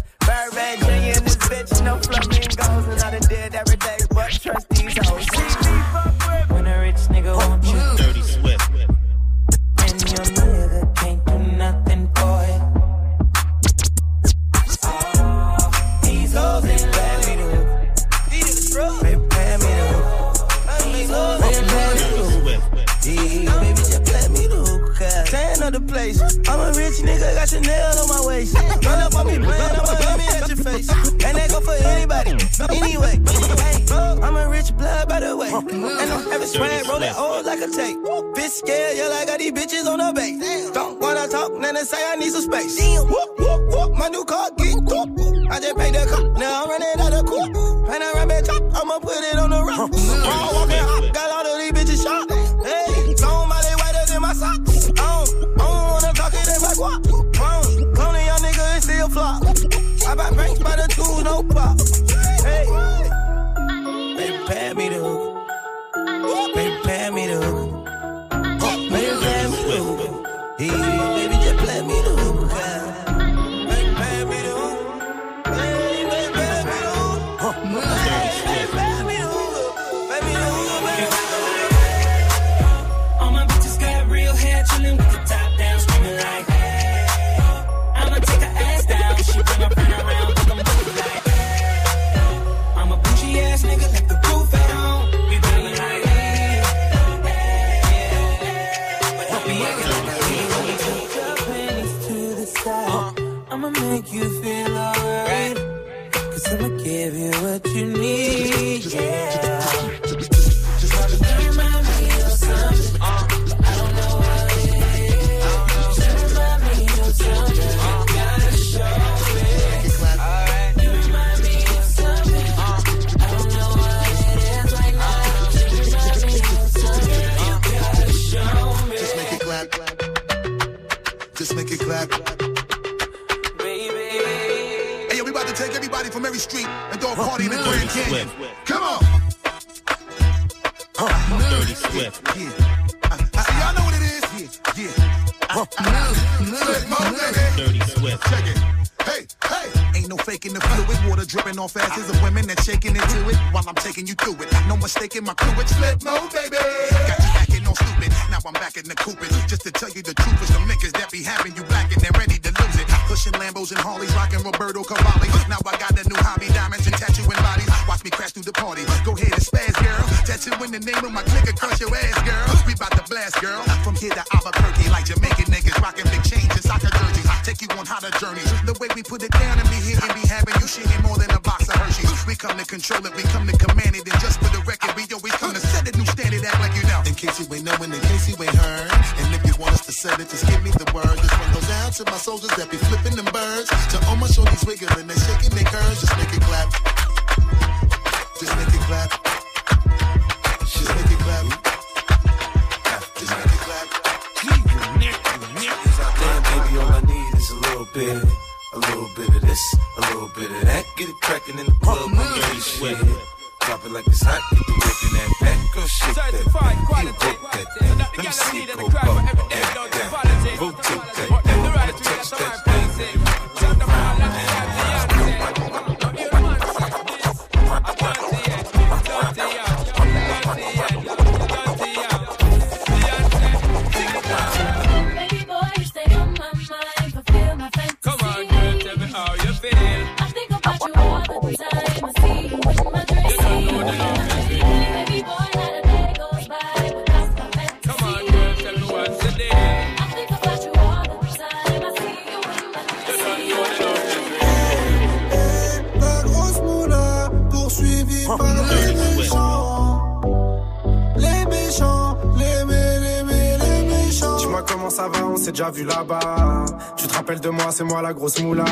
C'est 267.76 267.84
moi 267.84 268.00
la 268.00 268.14
grosse 268.14 268.40
moula. 268.40 268.64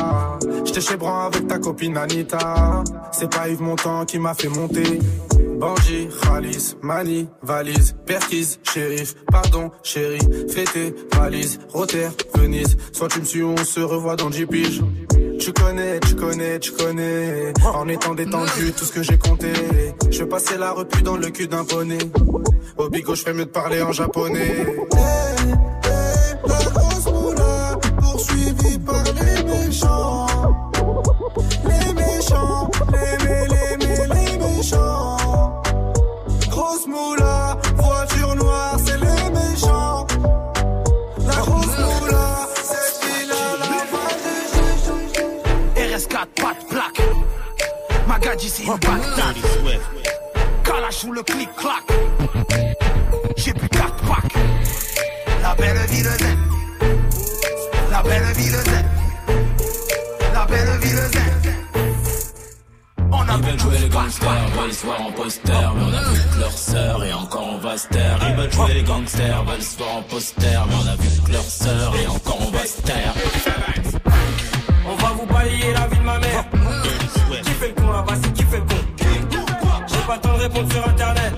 J'étais 0.65 0.81
chez 0.81 0.97
Bran 0.97 1.27
avec 1.27 1.47
ta 1.47 1.59
copine 1.59 1.95
Anita. 1.95 2.83
C'est 3.11 3.29
pas 3.29 3.47
Yves 3.47 3.61
Montand 3.61 4.03
qui 4.05 4.17
m'a 4.17 4.33
fait 4.33 4.47
monter. 4.47 4.99
Bandit, 5.59 6.07
Khalis, 6.23 6.75
Mani, 6.81 7.27
valise, 7.43 7.95
Perquise, 8.05 8.59
shérif, 8.63 9.13
pardon, 9.31 9.69
chérie, 9.83 10.27
fêté, 10.49 10.95
valise, 11.13 11.59
Rotter, 11.71 12.09
Venise. 12.33 12.75
Soit 12.91 13.09
tu 13.09 13.19
me 13.19 13.25
suis, 13.25 13.43
on 13.43 13.55
se 13.57 13.79
revoit 13.79 14.15
dans 14.15 14.31
10 14.31 14.45
piges. 14.47 14.81
Tu 15.39 15.53
connais, 15.53 15.99
tu 15.99 16.15
connais, 16.15 16.59
tu 16.59 16.71
connais. 16.71 17.53
En 17.63 17.87
étant 17.87 18.15
détendu, 18.15 18.73
tout 18.75 18.85
ce 18.85 18.91
que 18.91 19.03
j'ai 19.03 19.19
compté. 19.19 19.53
Je 20.09 20.23
passer 20.23 20.57
la 20.57 20.71
repu 20.71 21.03
dans 21.03 21.17
le 21.17 21.29
cul 21.29 21.47
d'un 21.47 21.63
poney. 21.63 21.99
Au 22.77 22.89
bigo, 22.89 23.13
je 23.13 23.21
fais 23.21 23.33
mieux 23.33 23.45
de 23.45 23.51
parler 23.51 23.83
en 23.83 23.91
japonais. 23.91 24.65
10 48.45 48.59
et 48.59 48.63
une 48.65 48.79
patate. 48.79 49.37
Kalash 50.63 51.03
ou 51.05 51.11
le 51.13 51.23
clic-clac. 51.23 51.83
J'ai 53.37 53.53
bu 53.53 53.67
4 53.69 53.95
packs. 53.95 54.33
La 55.41 55.55
belle 55.55 55.77
vie 55.89 56.03
de 56.03 56.09
zen. 56.09 56.37
La 57.89 58.03
belle 58.03 58.33
vie 58.35 58.51
de 58.51 58.61
zen. 58.69 58.85
La 60.31 60.45
belle 60.45 60.77
vie 60.79 60.91
de 60.91 60.95
zen. 60.95 61.21
Ils 63.37 63.43
veulent 63.43 63.59
jouer 63.59 63.77
les 63.79 63.89
gangsters, 63.89 64.47
veulent 64.57 64.73
se 64.73 64.85
voir 64.85 65.01
en 65.01 65.11
poster, 65.11 65.51
mais 65.51 65.83
on 65.83 65.93
a 65.93 66.03
vu 66.09 66.21
que 66.33 66.39
leur 66.39 66.51
sœur 66.51 67.03
et 67.03 67.13
encore 67.13 67.47
on 67.47 67.57
va 67.57 67.77
se 67.77 67.87
taire. 67.87 68.17
Ils 68.29 68.35
veulent 68.35 68.51
jouer 68.51 68.73
les 68.75 68.83
gangsters, 68.83 69.43
veulent 69.43 69.61
se 69.61 69.77
voir 69.77 69.97
en 69.97 70.01
poster, 70.03 70.59
mais 70.69 70.75
on 70.83 70.87
a 70.87 70.95
vu 70.95 71.21
que 71.21 71.31
leur 71.31 71.43
sœur 71.43 71.93
et 72.01 72.07
encore 72.07 72.39
on 72.47 72.51
va 72.51 72.65
se 72.65 72.81
taire. 72.81 73.13
On 74.87 74.95
va 74.95 75.09
vous 75.09 75.25
balayer 75.25 75.73
la 75.73 75.84
pas 80.19 80.29
de 80.29 80.41
répondre 80.43 80.71
sur 80.71 80.87
internet. 80.87 81.33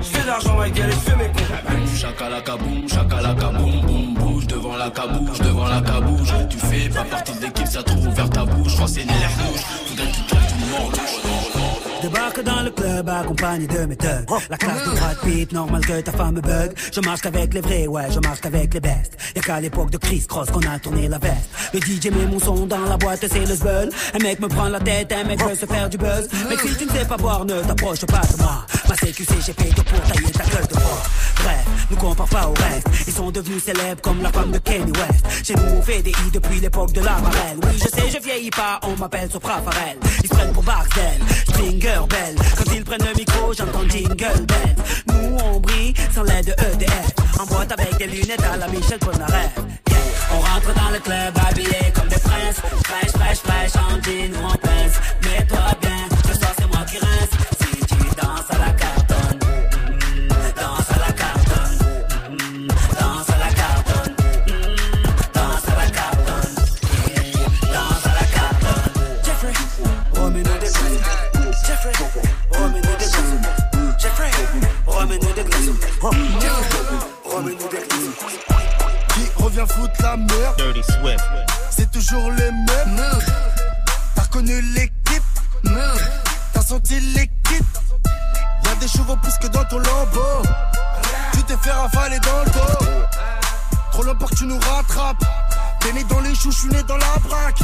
Je 0.00 0.06
fais 0.06 0.22
de 0.22 0.26
l'argent, 0.26 0.56
ma 0.56 0.70
gueule, 0.70 0.88
et 0.88 0.92
je 0.92 0.98
fais 0.98 1.16
mes 1.16 1.26
cons. 1.26 1.96
Chakalaka 1.96 2.56
boum, 2.56 2.88
chakalaka 2.88 3.46
boum, 3.48 3.80
boum, 3.82 4.14
bouge 4.14 4.46
devant 4.46 4.76
la 4.76 4.90
cabouche, 4.90 5.38
devant 5.40 5.68
la 5.68 5.80
cabouche. 5.80 6.32
Tu 6.48 6.58
fais 6.58 6.88
pas 6.88 7.04
partie 7.04 7.32
de 7.32 7.42
l'équipe, 7.42 7.66
ça 7.66 7.82
trouve 7.82 8.06
ouvert 8.08 8.30
ta 8.30 8.44
bouche. 8.44 8.70
Je 8.70 8.74
crois 8.74 8.86
que 8.86 8.92
c'est 8.92 9.04
l'air 9.04 9.30
rouge, 9.38 9.60
faudrait 9.86 10.06
que 10.06 10.14
tu 10.16 10.22
crèves 10.22 10.46
tout 10.48 10.54
le 10.60 10.70
monde. 10.70 11.59
Débarque 12.02 12.42
dans 12.42 12.62
le 12.62 12.70
club 12.70 13.08
accompagné 13.08 13.66
de 13.66 13.84
mes 13.86 13.96
thugs. 13.96 14.26
La 14.48 14.56
classe 14.56 14.84
de 14.84 14.90
Brad 14.90 15.18
Pitt, 15.22 15.52
normal 15.52 15.84
que 15.84 16.00
ta 16.00 16.12
femme 16.12 16.34
me 16.34 16.40
bug. 16.40 16.72
Je 16.92 17.00
marche 17.00 17.20
qu'avec 17.20 17.52
les 17.52 17.60
vrais, 17.60 17.86
ouais, 17.86 18.10
je 18.10 18.20
marche 18.20 18.40
qu'avec 18.40 18.72
les 18.72 18.80
bestes. 18.80 19.16
Y'a 19.36 19.42
qu'à 19.42 19.60
l'époque 19.60 19.90
de 19.90 19.98
Chris 19.98 20.24
Cross 20.26 20.50
qu'on 20.50 20.60
a 20.60 20.78
tourné 20.78 21.08
la 21.08 21.18
veste. 21.18 21.50
Le 21.74 21.80
DJ 21.80 22.06
met 22.06 22.26
mon 22.26 22.40
son 22.40 22.66
dans 22.66 22.80
la 22.80 22.96
boîte, 22.96 23.20
c'est 23.20 23.46
le 23.46 23.54
zbeul. 23.54 23.90
Un 24.14 24.18
mec 24.22 24.40
me 24.40 24.48
prend 24.48 24.68
la 24.68 24.80
tête, 24.80 25.12
un 25.12 25.24
mec 25.24 25.42
veut 25.42 25.54
se 25.54 25.66
faire 25.66 25.88
du 25.88 25.98
buzz. 25.98 26.28
Mais 26.48 26.56
si 26.56 26.74
tu 26.76 26.86
ne 26.86 26.90
sais 26.90 27.04
pas 27.04 27.16
boire, 27.16 27.44
ne 27.44 27.60
t'approche 27.60 28.06
pas 28.06 28.22
de 28.22 28.42
moi. 28.42 28.64
Ma 28.88 28.94
CQC, 28.94 29.34
j'ai 29.46 29.52
fait 29.52 29.74
tout 29.74 29.84
pour 29.84 30.00
tailler 30.00 30.30
ta 30.32 30.44
gueule 30.44 30.66
de 30.66 30.74
bois 30.74 31.02
Bref, 31.36 31.66
nous 31.90 31.96
compare 31.96 32.28
pas 32.28 32.48
au 32.48 32.54
reste. 32.54 32.88
Ils 33.06 33.12
sont 33.12 33.30
devenus 33.30 33.62
célèbres 33.62 34.00
comme 34.02 34.22
la 34.22 34.30
femme 34.30 34.50
de 34.52 34.58
Kanye 34.58 34.92
West. 34.92 35.46
Chez 35.46 35.54
nous 35.54 35.78
on 35.78 35.82
fait 35.82 36.02
des 36.02 36.10
i 36.10 36.30
depuis 36.32 36.60
l'époque 36.60 36.92
de 36.92 37.00
la 37.00 37.18
marelle. 37.18 37.58
Oui 37.62 37.70
je 37.74 37.88
sais 37.88 38.10
je 38.10 38.22
vieillis 38.22 38.50
pas, 38.50 38.80
on 38.82 38.96
m'appelle 38.96 39.30
Sopra 39.30 39.60
Farel 39.62 39.96
Ils 40.22 40.28
se 40.28 40.34
prennent 40.34 40.52
pour 40.52 40.62
Barcel, 40.62 41.20
Stringer 41.48 41.89
Quand 42.56 42.72
ils 42.72 42.84
prennent 42.84 43.04
le 43.04 43.14
micro 43.14 43.52
j'entends 43.52 43.88
Jingle 43.88 44.46
Bell 44.46 44.76
Nous 45.08 45.36
on 45.44 45.58
brille 45.60 45.94
sans 46.14 46.22
l'aide 46.22 46.46
de 46.46 46.52
EDF 46.52 47.10
En 47.40 47.46
boîte 47.46 47.72
avec 47.72 47.96
des 47.98 48.06
lunettes 48.06 48.44
à 48.52 48.56
la 48.56 48.68
Michel 48.68 48.98
Polnareff 48.98 49.50
Yeah. 49.90 50.00
On 50.32 50.38
rentre 50.40 50.72
dans 50.74 50.90
le 50.90 50.98
club 51.00 51.34
habillé 51.48 51.92
comme 51.94 52.08
des 52.08 52.16
rince. 52.16 52.60
Fraîche, 52.84 53.10
fraîche, 53.10 53.38
fraîche, 53.38 53.76
en 53.76 54.00
jean 54.02 54.32
ou 54.34 54.46
en. 54.46 54.60
Mets-toi 55.24 55.58
bien, 55.80 56.08
ce 56.26 56.38
soir 56.38 56.52
c'est 56.56 56.66
moi 56.68 56.84
qui 56.88 56.98
rince. 56.98 57.30
Si 57.60 57.86
tu 57.86 58.02
danses 58.14 58.50
à 58.50 58.58
la 58.58 58.72
cartonne, 58.72 58.99
Jeffrey, 71.82 72.04
remets-nous 72.50 72.96
des 72.98 73.04
glaçons. 73.06 73.40
Jeffrey, 73.98 74.30
remets-nous 74.86 75.32
des 75.32 75.44
glaçons. 75.44 75.74
Remets-nous 76.02 77.68
des 77.68 77.78
glaçons. 77.78 78.12
Qui 79.14 79.42
revient 79.42 79.64
foutre 79.66 80.02
la 80.02 80.16
merde? 80.18 80.56
Dirty 80.58 80.82
Swift. 80.92 81.24
C'est 81.70 81.90
toujours 81.90 82.30
les 82.32 82.50
mêmes. 82.50 83.02
T'as 84.14 84.26
connu 84.26 84.60
l'équipe. 84.74 85.22
T'as 86.52 86.60
senti 86.60 87.00
l'équipe. 87.00 87.64
Y'a 88.66 88.74
des 88.74 88.88
chevaux 88.88 89.16
plus 89.16 89.38
que 89.38 89.46
dans 89.46 89.64
ton 89.64 89.78
lambeau. 89.78 90.42
Tu 91.32 91.42
t'es 91.44 91.56
fait 91.56 91.72
rafaler 91.72 92.18
dans 92.20 92.40
le 92.40 92.50
dos. 92.50 92.86
Trop 93.92 94.02
longtemps 94.02 94.26
que 94.26 94.34
tu 94.34 94.44
nous 94.44 94.60
rattrapes. 94.60 95.24
T'es 95.80 95.94
né 95.94 96.04
dans 96.04 96.20
les 96.20 96.34
choux, 96.34 96.50
je 96.50 96.58
suis 96.58 96.68
né 96.68 96.82
dans 96.82 96.98
la 96.98 97.16
braque. 97.26 97.60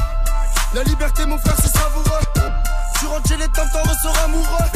La 0.73 0.85
liberté, 0.85 1.27
mon 1.27 1.37
frère, 1.37 1.57
c'est 1.61 1.77
savoureux. 1.77 2.36
Tu 3.07 3.13
rentres 3.13 3.29
chez 3.29 3.37
les 3.37 3.47
temps, 3.47 3.63
t'en 3.73 3.89
ressors 3.89 4.25
amoureux. 4.25 4.67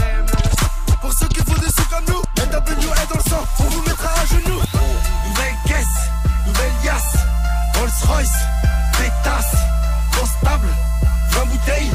Pour 1.00 1.12
ceux 1.12 1.26
qui 1.26 1.40
font 1.40 1.60
des 1.60 1.66
sous 1.66 1.88
comme 1.90 2.04
nous, 2.06 2.22
la 2.36 2.46
W 2.46 2.76
est 2.76 3.10
dans 3.10 3.16
le 3.16 3.28
sang, 3.28 3.44
on 3.58 3.64
vous 3.64 3.82
mettra 3.82 4.08
à 4.08 4.26
genoux. 4.26 4.60
Nouvelle 5.26 5.54
caisse, 5.66 5.98
nouvelle 6.46 6.72
yasse, 6.84 7.16
Rolls 7.74 7.90
Royce, 8.06 8.38
pétasse, 8.92 9.56
constable, 10.16 10.68
20 11.30 11.44
bouteilles, 11.46 11.90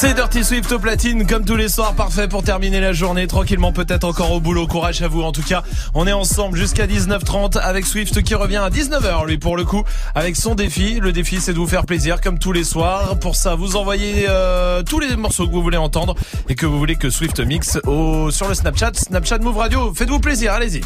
C'est 0.00 0.14
Dirty 0.14 0.44
Swift 0.44 0.70
au 0.70 0.78
platine, 0.78 1.26
comme 1.26 1.44
tous 1.44 1.56
les 1.56 1.68
soirs, 1.68 1.92
parfait 1.92 2.28
pour 2.28 2.44
terminer 2.44 2.78
la 2.78 2.92
journée 2.92 3.26
tranquillement, 3.26 3.72
peut-être 3.72 4.04
encore 4.04 4.30
au 4.30 4.38
boulot. 4.38 4.68
Courage 4.68 5.02
à 5.02 5.08
vous 5.08 5.22
en 5.22 5.32
tout 5.32 5.42
cas. 5.42 5.64
On 5.92 6.06
est 6.06 6.12
ensemble 6.12 6.56
jusqu'à 6.56 6.86
19h30 6.86 7.58
avec 7.58 7.84
Swift 7.84 8.22
qui 8.22 8.36
revient 8.36 8.58
à 8.58 8.70
19h 8.70 9.26
lui 9.26 9.38
pour 9.38 9.56
le 9.56 9.64
coup 9.64 9.82
avec 10.14 10.36
son 10.36 10.54
défi. 10.54 11.00
Le 11.00 11.10
défi 11.10 11.40
c'est 11.40 11.52
de 11.52 11.58
vous 11.58 11.66
faire 11.66 11.84
plaisir 11.84 12.20
comme 12.20 12.38
tous 12.38 12.52
les 12.52 12.62
soirs. 12.62 13.18
Pour 13.18 13.34
ça, 13.34 13.56
vous 13.56 13.74
envoyez 13.74 14.26
euh, 14.28 14.84
tous 14.84 15.00
les 15.00 15.16
morceaux 15.16 15.48
que 15.48 15.52
vous 15.52 15.62
voulez 15.62 15.76
entendre 15.76 16.14
et 16.48 16.54
que 16.54 16.64
vous 16.64 16.78
voulez 16.78 16.94
que 16.94 17.10
Swift 17.10 17.40
mixe 17.40 17.80
au 17.84 18.30
sur 18.30 18.46
le 18.46 18.54
Snapchat, 18.54 18.92
Snapchat 18.94 19.38
Move 19.38 19.56
Radio. 19.56 19.92
Faites-vous 19.92 20.20
plaisir, 20.20 20.52
allez-y. 20.52 20.80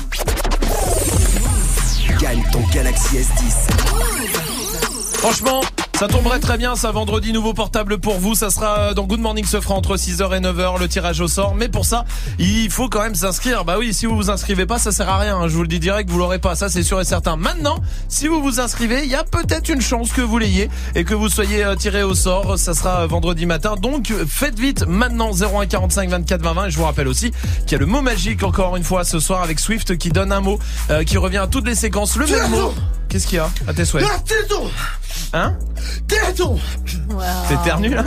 Gagne 2.18 2.42
ton 2.50 2.62
Galaxy 2.72 3.18
S10. 3.18 3.72
Franchement, 5.18 5.60
ça 5.98 6.08
tomberait 6.08 6.40
très 6.40 6.58
bien, 6.58 6.74
ça 6.74 6.90
vendredi 6.90 7.32
nouveau 7.32 7.54
portable 7.54 7.98
pour 7.98 8.18
vous, 8.18 8.34
ça 8.34 8.50
sera 8.50 8.92
dans 8.94 9.04
Good 9.04 9.20
Morning 9.20 9.44
se 9.44 9.60
fera 9.60 9.74
entre 9.74 9.96
6h 9.96 10.36
et 10.36 10.40
9h 10.40 10.80
le 10.80 10.88
tirage 10.88 11.20
au 11.20 11.28
sort, 11.28 11.54
mais 11.54 11.68
pour 11.68 11.84
ça, 11.84 12.04
il 12.38 12.70
faut 12.70 12.88
quand 12.88 13.02
même 13.02 13.14
s'inscrire. 13.14 13.64
Bah 13.64 13.76
oui, 13.78 13.94
si 13.94 14.06
vous 14.06 14.16
vous 14.16 14.30
inscrivez 14.30 14.66
pas, 14.66 14.78
ça 14.78 14.90
sert 14.90 15.08
à 15.08 15.18
rien, 15.18 15.36
hein. 15.36 15.48
je 15.48 15.54
vous 15.54 15.62
le 15.62 15.68
dis 15.68 15.78
direct, 15.78 16.10
vous 16.10 16.18
l'aurez 16.18 16.38
pas, 16.38 16.56
ça 16.56 16.68
c'est 16.68 16.82
sûr 16.82 17.00
et 17.00 17.04
certain. 17.04 17.36
Maintenant, 17.36 17.76
si 18.08 18.26
vous 18.26 18.42
vous 18.42 18.58
inscrivez, 18.58 19.04
il 19.04 19.10
y 19.10 19.14
a 19.14 19.24
peut-être 19.24 19.68
une 19.68 19.80
chance 19.80 20.10
que 20.10 20.22
vous 20.22 20.38
l'ayez 20.38 20.70
et 20.94 21.04
que 21.04 21.14
vous 21.14 21.28
soyez 21.28 21.64
euh, 21.64 21.76
tiré 21.76 22.02
au 22.02 22.14
sort, 22.14 22.58
ça 22.58 22.74
sera 22.74 23.02
euh, 23.02 23.06
vendredi 23.06 23.46
matin. 23.46 23.76
Donc 23.80 24.10
euh, 24.10 24.24
faites 24.28 24.58
vite 24.58 24.84
maintenant 24.86 25.30
01 25.32 25.66
45 25.66 26.10
24 26.10 26.42
20 26.42 26.52
20 26.52 26.66
et 26.66 26.70
je 26.70 26.76
vous 26.76 26.84
rappelle 26.84 27.08
aussi 27.08 27.30
qu'il 27.62 27.72
y 27.72 27.74
a 27.76 27.78
le 27.78 27.86
mot 27.86 28.00
magique 28.00 28.42
encore 28.42 28.76
une 28.76 28.84
fois 28.84 29.04
ce 29.04 29.20
soir 29.20 29.42
avec 29.42 29.60
Swift 29.60 29.96
qui 29.98 30.10
donne 30.10 30.32
un 30.32 30.40
mot 30.40 30.58
euh, 30.90 31.04
qui 31.04 31.16
revient 31.18 31.38
à 31.38 31.46
toutes 31.46 31.66
les 31.66 31.74
séquences, 31.74 32.16
le 32.16 32.26
même 32.26 32.50
mot. 32.50 32.74
Qu'est-ce 33.08 33.26
qu'il 33.26 33.36
y 33.36 33.40
a 33.40 33.50
À 33.66 33.74
tes 33.74 33.84
souhaits. 33.84 34.06
Ah, 35.32 35.52
téton 36.08 36.58
Hein 36.58 37.42
Téton 37.48 37.62
T'éternues 37.62 37.94
là 37.94 38.04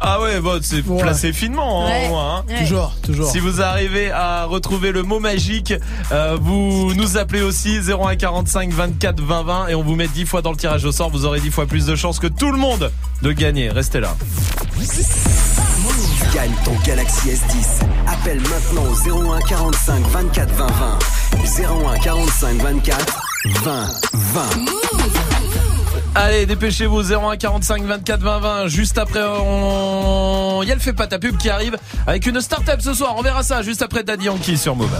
Ah 0.00 0.20
ouais, 0.20 0.40
bon, 0.40 0.60
c'est 0.62 0.82
placé 0.82 1.32
finement 1.32 1.84
hein, 1.86 1.90
Ouais. 1.90 2.06
au 2.06 2.08
moins, 2.10 2.36
hein. 2.38 2.44
Ouais. 2.48 2.60
Toujours, 2.60 2.92
toujours. 3.02 3.30
Si 3.30 3.38
vous 3.40 3.60
arrivez 3.60 4.10
à 4.12 4.44
retrouver 4.44 4.92
le 4.92 5.02
mot 5.02 5.18
magique, 5.20 5.74
euh, 6.12 6.36
vous 6.40 6.92
nous 6.94 7.16
appelez 7.16 7.42
aussi 7.42 7.80
0145 7.80 8.70
24 8.72 9.20
20 9.20 9.42
20 9.42 9.68
et 9.68 9.74
on 9.74 9.82
vous 9.82 9.96
met 9.96 10.06
10 10.08 10.26
fois 10.26 10.42
dans 10.42 10.50
le 10.52 10.56
tirage 10.56 10.84
au 10.84 10.92
sort. 10.92 11.10
Vous 11.10 11.24
aurez 11.24 11.40
10 11.40 11.50
fois 11.50 11.66
plus 11.66 11.86
de 11.86 11.96
chances 11.96 12.18
que 12.20 12.26
tout 12.28 12.52
le 12.52 12.58
monde 12.58 12.90
de 13.22 13.32
gagner. 13.32 13.70
Restez 13.70 14.00
là. 14.00 14.14
Gagne 16.34 16.52
ton 16.64 16.74
Galaxy 16.84 17.28
S10. 17.30 17.84
Appelle 18.06 18.40
maintenant 18.40 18.84
au 18.84 19.32
01 19.34 19.40
45 19.40 20.06
24 20.08 20.54
20 20.54 20.66
20. 20.66 20.98
01 21.94 21.98
45 21.98 22.56
24 22.62 23.27
20 23.48 23.88
20. 24.12 24.42
Allez, 26.14 26.46
dépêchez-vous 26.46 27.12
01 27.12 27.36
45 27.36 27.82
24 27.84 28.20
20 28.20 28.38
20. 28.40 28.66
Juste 28.68 28.98
après, 28.98 29.22
on... 29.22 30.62
le 30.62 30.78
fait 30.78 30.92
pas 30.92 31.06
ta 31.06 31.18
pub 31.18 31.36
qui 31.36 31.48
arrive 31.48 31.76
avec 32.06 32.26
une 32.26 32.40
start-up 32.40 32.80
ce 32.80 32.94
soir. 32.94 33.14
On 33.16 33.22
verra 33.22 33.42
ça 33.42 33.62
juste 33.62 33.82
après 33.82 34.02
Daddy 34.02 34.26
Yankee 34.26 34.58
sur 34.58 34.76
Move. 34.76 34.90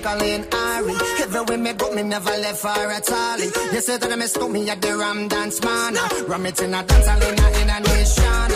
Jacqueline 0.00 0.46
Ari. 0.52 0.94
Everywhere 1.20 1.58
me 1.58 1.72
go, 1.74 1.90
me 1.92 2.02
never 2.02 2.30
left 2.30 2.62
her 2.62 2.90
at 2.90 3.12
all. 3.12 3.38
You 3.38 3.80
say 3.80 3.98
that 3.98 4.10
I 4.10 4.16
miss 4.16 4.34
me 4.38 4.70
at 4.70 4.80
the 4.80 4.96
Ram 4.96 5.28
Dance 5.28 5.60
Man. 5.62 5.94
Ram 6.26 6.46
it 6.46 6.60
in 6.62 6.72
a 6.72 6.82
dance, 6.82 7.06
a, 7.06 7.14
in 7.60 7.68
a 7.68 7.80
nation. 7.80 8.48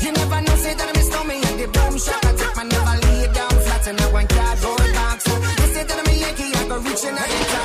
You 0.00 0.12
never 0.12 0.40
know, 0.42 0.56
say 0.62 0.74
that 0.74 0.88
I 0.88 0.92
miss 0.96 1.10
me 1.26 1.36
at 1.42 1.58
the 1.58 1.66
boom 1.74 1.98
shop. 1.98 2.24
I 2.24 2.32
take 2.38 2.56
my 2.56 2.62
never 2.62 3.06
lay 3.06 3.26
down 3.34 3.50
flat 3.50 3.86
in 3.88 3.98
a 3.98 4.06
one 4.12 4.28
cardboard 4.28 4.92
box. 4.94 5.26
You 5.26 5.74
say 5.74 5.84
that 5.84 5.98
I'm 5.98 6.06
a 6.06 6.14
Yankee, 6.22 6.54
I 6.54 6.68
go 6.68 6.78
reaching 6.78 7.18
out 7.18 7.61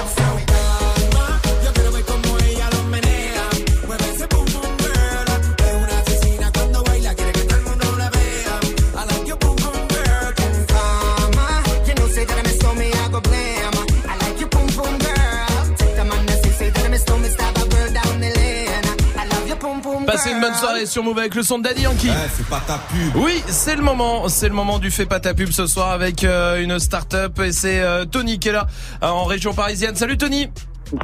une 20.38 20.44
bonne 20.44 20.54
soirée 20.54 20.86
sur 20.86 21.04
Move 21.04 21.18
avec 21.18 21.34
le 21.34 21.42
son 21.42 21.58
de 21.58 21.64
Daddy 21.64 21.82
Yankee. 21.82 22.12
c'est 22.36 22.48
pas 22.48 22.62
ta 22.66 22.78
pub. 22.78 23.16
Oui, 23.16 23.42
c'est 23.48 23.76
le 23.76 23.82
moment, 23.82 24.30
c'est 24.30 24.48
le 24.48 24.54
moment 24.54 24.78
du 24.78 24.92
fait 24.92 25.08
pas 25.08 25.20
ta 25.20 25.34
pub 25.34 25.50
ce 25.50 25.66
soir 25.66 25.90
avec 25.90 26.24
euh, 26.24 26.62
une 26.62 26.78
start-up 26.78 27.40
et 27.40 27.52
c'est 27.52 27.82
euh, 27.82 28.06
Tony 28.06 28.38
qui 28.38 28.50
est 28.50 28.52
là 28.52 28.68
euh, 29.02 29.08
en 29.08 29.24
région 29.24 29.54
parisienne. 29.54 29.96
Salut 29.96 30.18
Tony. 30.18 30.50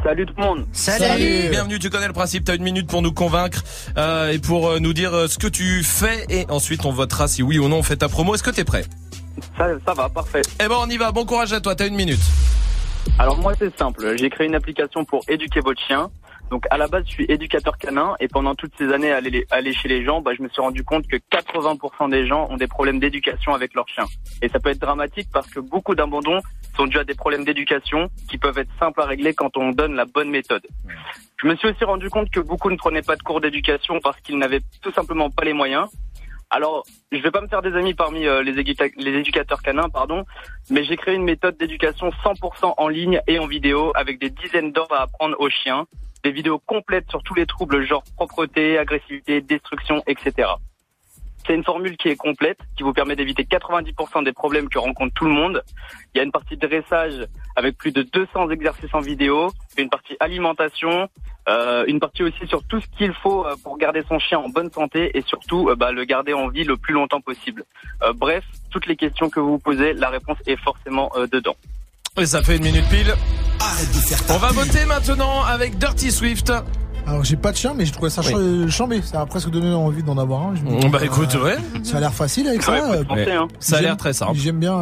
Salut 0.04 0.28
tout 0.28 0.36
le 0.38 0.44
monde. 0.44 0.66
Bienvenue, 1.50 1.80
tu 1.80 1.90
connais 1.90 2.08
le 2.08 2.14
principe, 2.14 2.46
t'as 2.46 2.56
une 2.56 2.64
minute 2.64 2.88
pour 2.88 3.02
nous 3.02 3.12
convaincre 3.12 3.64
euh, 3.98 4.32
et 4.32 4.38
pour 4.38 4.70
euh, 4.70 4.80
nous 4.80 4.94
dire 4.94 5.14
euh, 5.16 5.28
ce 5.28 5.40
que 5.40 5.48
tu 5.48 5.84
fais 5.84 6.26
et 6.30 6.46
ensuite 6.50 6.86
on 6.86 6.92
votera 6.92 7.28
si 7.28 7.42
oui 7.42 7.58
ou 7.58 7.68
non 7.68 7.78
on 7.78 7.84
fait 7.84 7.98
ta 7.98 8.10
promo. 8.10 8.36
Est-ce 8.36 8.44
que 8.44 8.52
t'es 8.52 8.64
prêt? 8.64 8.86
Ça, 9.58 9.66
ça 9.86 9.94
va, 9.94 10.10
parfait. 10.10 10.44
Eh 10.64 10.68
ben 10.68 10.76
on 10.78 10.90
y 10.90 10.98
va, 10.98 11.12
bon 11.12 11.26
courage 11.26 11.54
à 11.54 11.60
toi, 11.60 11.74
t'as 11.74 11.88
une 11.88 11.96
minute. 11.96 12.22
Alors 13.18 13.38
moi 13.40 13.54
c'est 13.58 13.76
simple, 13.78 14.16
j'ai 14.18 14.30
créé 14.30 14.48
une 14.48 14.56
application 14.56 15.04
pour 15.06 15.24
éduquer 15.28 15.60
votre 15.60 15.82
chien. 15.82 16.10
Donc 16.50 16.66
à 16.70 16.78
la 16.78 16.88
base 16.88 17.04
je 17.08 17.12
suis 17.12 17.26
éducateur 17.30 17.78
canin 17.78 18.16
et 18.20 18.28
pendant 18.28 18.56
toutes 18.56 18.74
ces 18.78 18.92
années 18.92 19.12
à 19.12 19.18
aller, 19.18 19.46
aller 19.50 19.74
chez 19.74 19.88
les 19.88 20.04
gens, 20.04 20.22
bah, 20.22 20.32
je 20.38 20.44
me 20.44 20.50
suis 20.50 20.62
rendu 20.62 20.84
compte 20.84 21.08
que 21.08 21.18
80% 21.18 22.10
des 22.10 22.28
gens 22.28 22.48
ont 22.50 22.58
des 22.58 22.68
problèmes 22.68 23.00
d'éducation 23.00 23.54
avec 23.54 23.74
leur 23.74 23.88
chien. 23.88 24.06
Et 24.42 24.50
ça 24.50 24.60
peut 24.60 24.70
être 24.70 24.80
dramatique 24.82 25.30
parce 25.34 25.50
que 25.50 25.60
beaucoup 25.60 25.96
d'abandons 25.96 26.40
sont 26.76 26.88
dus 26.88 26.98
à 26.98 27.04
des 27.04 27.16
problèmes 27.16 27.46
d'éducation 27.46 28.10
qui 28.30 28.38
peuvent 28.38 28.58
être 28.58 28.72
simples 28.80 29.02
à 29.02 29.06
régler 29.06 29.34
quand 29.34 29.58
on 29.58 29.72
donne 29.72 29.96
la 29.96 30.06
bonne 30.06 30.30
méthode. 30.30 30.66
Je 31.38 31.48
me 31.48 31.56
suis 31.56 31.68
aussi 31.68 31.84
rendu 31.84 32.10
compte 32.10 32.30
que 32.30 32.40
beaucoup 32.40 32.70
ne 32.70 32.78
prenaient 32.78 33.02
pas 33.02 33.16
de 33.16 33.24
cours 33.24 33.42
d'éducation 33.42 34.00
parce 34.02 34.20
qu'ils 34.22 34.38
n'avaient 34.38 34.62
tout 34.82 34.92
simplement 34.92 35.30
pas 35.30 35.44
les 35.44 35.54
moyens. 35.54 35.88
Alors, 36.50 36.84
je 37.12 37.18
vais 37.18 37.32
pas 37.32 37.42
me 37.42 37.48
faire 37.48 37.64
des 37.64 37.74
amis 37.74 37.96
parmi 37.96 38.28
euh, 38.28 38.44
les, 38.44 38.54
les 38.54 39.12
éducateurs 39.12 39.64
canins, 39.64 39.90
pardon, 39.90 40.24
mais 40.70 40.84
j'ai 40.84 40.98
créé 40.98 41.16
une 41.16 41.24
méthode 41.24 41.58
d'éducation 41.58 42.12
100% 42.24 42.76
en 42.78 42.88
ligne 42.88 43.20
et 43.26 43.40
en 43.40 43.48
vidéo 43.48 43.92
avec 43.96 44.20
des 44.20 44.30
dizaines 44.30 44.72
d'heures 44.72 44.94
à 44.94 45.02
apprendre 45.02 45.36
aux 45.40 45.50
chiens, 45.50 45.88
des 46.24 46.32
vidéos 46.32 46.60
complètes 46.60 47.10
sur 47.10 47.22
tous 47.24 47.36
les 47.36 47.46
troubles 47.46 47.86
genre 47.86 48.04
propreté, 48.16 48.78
agressivité, 48.78 49.42
destruction, 49.42 50.02
etc. 50.08 50.50
C'est 51.46 51.56
une 51.56 51.64
formule 51.64 51.98
qui 51.98 52.08
est 52.08 52.16
complète, 52.16 52.58
qui 52.78 52.84
vous 52.84 52.94
permet 52.94 53.18
d'éviter 53.18 53.44
90% 53.44 54.24
des 54.24 54.32
problèmes 54.32 54.70
que 54.70 54.80
rencontre 54.80 55.14
tout 55.14 55.26
le 55.26 55.32
monde. 55.32 55.62
Il 56.14 56.18
y 56.18 56.22
a 56.22 56.24
une 56.24 56.32
partie 56.32 56.56
dressage 56.56 57.28
avec 57.58 57.78
plus 57.78 57.92
de 57.92 58.02
200 58.02 58.50
exercices 58.50 58.94
en 58.94 59.02
vidéo, 59.02 59.52
une 59.78 59.90
partie 59.90 60.16
alimentation, 60.22 61.10
euh, 61.50 61.84
une 61.88 62.00
partie 62.00 62.24
aussi 62.24 62.48
sur 62.48 62.64
tout 62.64 62.80
ce 62.80 62.88
qu'il 62.98 63.14
faut 63.14 63.46
euh, 63.46 63.56
pour 63.62 63.78
garder 63.78 64.04
son 64.08 64.20
chien 64.20 64.40
en 64.40 64.48
bonne 64.48 64.72
santé 64.72 65.18
et 65.18 65.22
surtout 65.22 65.68
euh, 65.68 65.76
bah, 65.76 65.92
le 65.92 66.06
garder 66.06 66.32
en 66.32 66.48
vie 66.48 66.64
le 66.64 66.78
plus 66.78 66.94
longtemps 66.94 67.22
possible. 67.22 67.66
Bref, 68.16 68.44
toutes 68.70 68.86
les 68.86 68.96
questions 68.96 69.30
que 69.30 69.40
vous 69.40 69.52
vous 69.52 69.60
posez, 69.60 69.94
la 69.94 70.10
réponse 70.10 70.38
est 70.46 70.58
forcément 70.58 71.12
dedans. 71.32 71.56
Et 72.18 72.26
ça 72.26 72.42
fait 72.44 72.58
une 72.58 72.64
minute 72.64 72.88
pile. 72.90 73.14
On 74.30 74.38
va 74.38 74.50
voter 74.52 74.86
maintenant 74.86 75.44
avec 75.44 75.78
Dirty 75.78 76.12
Swift. 76.12 76.52
Alors 77.06 77.24
j'ai 77.26 77.36
pas 77.36 77.52
de 77.52 77.58
chien 77.58 77.74
mais 77.76 77.86
je 77.86 77.92
trouvais 77.92 78.10
ça 78.10 78.22
ch- 78.24 78.70
chambé, 78.70 79.02
ça 79.02 79.22
a 79.22 79.26
presque 79.26 79.50
donné 79.50 79.74
envie 79.74 80.04
d'en 80.04 80.18
avoir 80.18 80.48
un. 80.48 80.56
Je 80.56 80.62
me 80.62 80.80
dis, 80.80 80.88
Bah 80.90 81.00
écoute, 81.04 81.34
ouais. 81.36 81.58
Ça 81.84 81.98
a 81.98 82.00
l'air 82.00 82.14
facile 82.14 82.48
avec 82.48 82.64
ça. 82.64 82.72
Ouais, 82.92 83.26
hein. 83.36 83.48
Ça 83.60 83.78
a 83.78 83.82
l'air 83.82 83.98
très 83.98 84.14
simple. 84.14 84.36
J'aime 84.36 84.60
bien. 84.60 84.82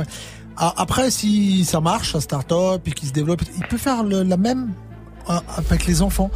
Ah, 0.58 0.74
Après, 0.78 1.10
si 1.10 1.66
ça 1.66 1.80
marche, 1.80 2.14
un 2.16 2.20
start-up 2.20 2.82
et 2.86 2.92
qu'il 2.92 3.08
se 3.08 3.14
développe, 3.14 3.42
il 3.58 3.66
peut 3.68 3.78
faire 3.78 4.04
le- 4.04 4.24
la 4.24 4.38
même 4.38 4.72
avec 5.58 5.86
les 5.88 6.02
enfants. 6.02 6.30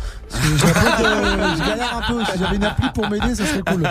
Je 0.44 1.68
galère 1.68 1.98
un 1.98 2.02
peu. 2.14 2.24
Si 2.32 2.40
j'avais 2.40 2.56
une 2.56 2.64
appli 2.66 2.88
pour 2.94 3.10
m'aider, 3.10 3.36
ça 3.36 3.46
serait 3.46 3.62
cool. 3.66 3.84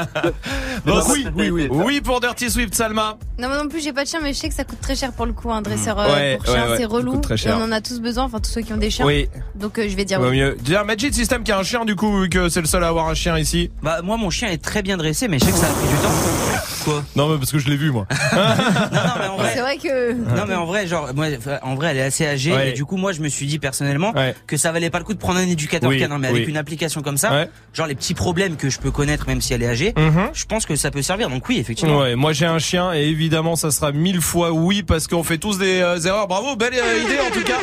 Bon, 0.85 1.01
oui, 1.11 1.27
oui, 1.37 1.51
oui. 1.51 1.69
Oui 1.71 2.01
pour 2.01 2.21
Dirty 2.21 2.51
Swift, 2.51 2.75
Salma. 2.75 3.17
Non, 3.39 3.49
moi 3.49 3.63
non 3.63 3.69
plus, 3.69 3.81
j'ai 3.83 3.93
pas 3.93 4.05
de 4.05 4.09
chien, 4.09 4.21
mais 4.23 4.33
je 4.33 4.39
sais 4.39 4.49
que 4.49 4.55
ça 4.55 4.65
coûte 4.65 4.81
très 4.81 4.95
cher 4.95 5.13
pour 5.13 5.27
le 5.27 5.33
coup, 5.33 5.51
un 5.51 5.63
dresseur 5.63 5.99
euh, 5.99 6.07
Ouais, 6.15 6.37
pour 6.37 6.47
chien, 6.47 6.65
ouais, 6.65 6.71
ouais, 6.71 6.77
c'est 6.77 6.83
ça 6.85 6.89
relou. 6.89 7.13
coûte 7.13 7.23
très 7.23 7.35
Et 7.35 7.39
cher. 7.39 7.57
on 7.61 7.65
en 7.65 7.73
a 7.73 7.81
tous 7.81 8.01
besoin, 8.01 8.25
enfin 8.25 8.39
tous 8.41 8.51
ceux 8.51 8.61
qui 8.61 8.73
ont 8.73 8.77
des 8.77 8.91
chiens. 8.91 9.07
Oui. 9.07 9.29
Donc 9.57 9.79
euh, 9.79 9.89
je 9.89 9.97
vais 9.97 10.05
dire 10.05 10.21
Vaut 10.21 10.31
oui. 10.31 10.39
mieux. 10.41 10.57
Dire 10.61 10.85
Magic 10.85 11.15
System 11.15 11.43
qui 11.43 11.53
a 11.53 11.59
un 11.59 11.63
chien 11.63 11.85
du 11.85 11.97
coup, 11.97 12.21
vu 12.21 12.29
que 12.29 12.49
c'est 12.49 12.61
le 12.61 12.67
seul 12.67 12.85
à 12.85 12.89
avoir 12.89 13.09
un 13.09 13.15
chien 13.15 13.39
ici. 13.39 13.71
Bah 13.83 14.01
moi 14.03 14.17
mon 14.17 14.31
chien 14.31 14.49
est 14.49 14.63
très 14.63 14.83
bien 14.83 14.97
dressé 14.97 15.27
mais 15.29 15.39
je 15.39 15.45
sais 15.47 15.51
que 15.53 15.57
ça 15.59 15.67
a 15.67 15.71
pris 15.71 15.89
du 15.89 15.95
temps. 15.97 16.09
Quoi? 16.85 17.03
Non 17.17 17.29
mais 17.31 17.39
parce 17.39 17.51
que 17.51 17.59
je 17.59 17.69
l'ai 17.71 17.77
vu 17.77 17.91
moi. 17.91 18.07
C'est 19.55 19.61
vrai 19.61 19.79
que. 19.79 20.13
Non 20.13 20.45
mais 20.47 20.55
en 20.55 20.67
vrai 20.67 20.87
genre 20.87 21.09
moi 21.15 21.27
en 21.63 21.75
vrai 21.75 21.89
elle 21.93 21.97
est 21.99 22.03
assez 22.03 22.27
âgée 22.27 22.53
Ouais. 22.55 22.71
et 22.71 22.73
du 22.73 22.85
coup 22.85 22.97
moi 22.97 23.13
je 23.13 23.21
me 23.21 23.29
suis 23.29 23.47
dit 23.47 23.59
personnellement 23.59 24.13
que 24.47 24.57
ça 24.57 24.71
valait 24.71 24.91
pas 24.91 24.99
le 24.99 25.05
coup 25.05 25.15
de 25.15 25.19
prendre 25.19 25.39
un 25.39 25.47
éducateur 25.49 25.89
Oui, 25.91 25.99
canin 25.99 26.19
mais 26.19 26.29
avec 26.35 26.47
oui. 26.47 26.51
une 26.51 26.57
application 26.57 27.03
comme 27.03 27.17
ça 27.17 27.33
Ouais. 27.33 27.49
genre 27.73 27.87
les 27.87 27.95
petits 27.95 28.15
problèmes 28.15 28.57
que 28.57 28.71
je 28.71 28.79
peux 28.79 28.91
connaître 28.91 29.27
même 29.27 29.41
si 29.41 29.53
elle 29.55 29.63
est 29.63 29.69
âgée 29.69 29.93
Mhm. 29.97 30.31
je 30.33 30.45
pense 30.45 30.67
que 30.67 30.77
ça 30.77 30.91
peut 30.91 31.03
servir 31.03 31.29
donc 31.31 31.49
oui 31.49 31.59
effectivement. 31.59 32.01
Ouais, 32.01 32.15
moi 32.17 32.33
j'ai 32.33 32.47
un 32.47 32.59
chien 32.59 32.93
et 32.95 33.03
évidemment 33.05 33.57
ça 33.57 33.71
sera 33.71 33.93
mille 33.93 34.21
fois 34.21 34.53
oui 34.53 34.83
parce 34.83 35.07
qu'on 35.07 35.23
fait 35.25 35.39
tous 35.39 35.59
des 35.59 35.81
euh, 35.81 35.99
erreurs. 36.01 36.29
Bravo, 36.29 36.57
belle 36.57 36.75
euh, 36.75 37.03
idée 37.03 37.19
en 37.21 37.31
tout 37.33 37.45
cas. 37.45 37.59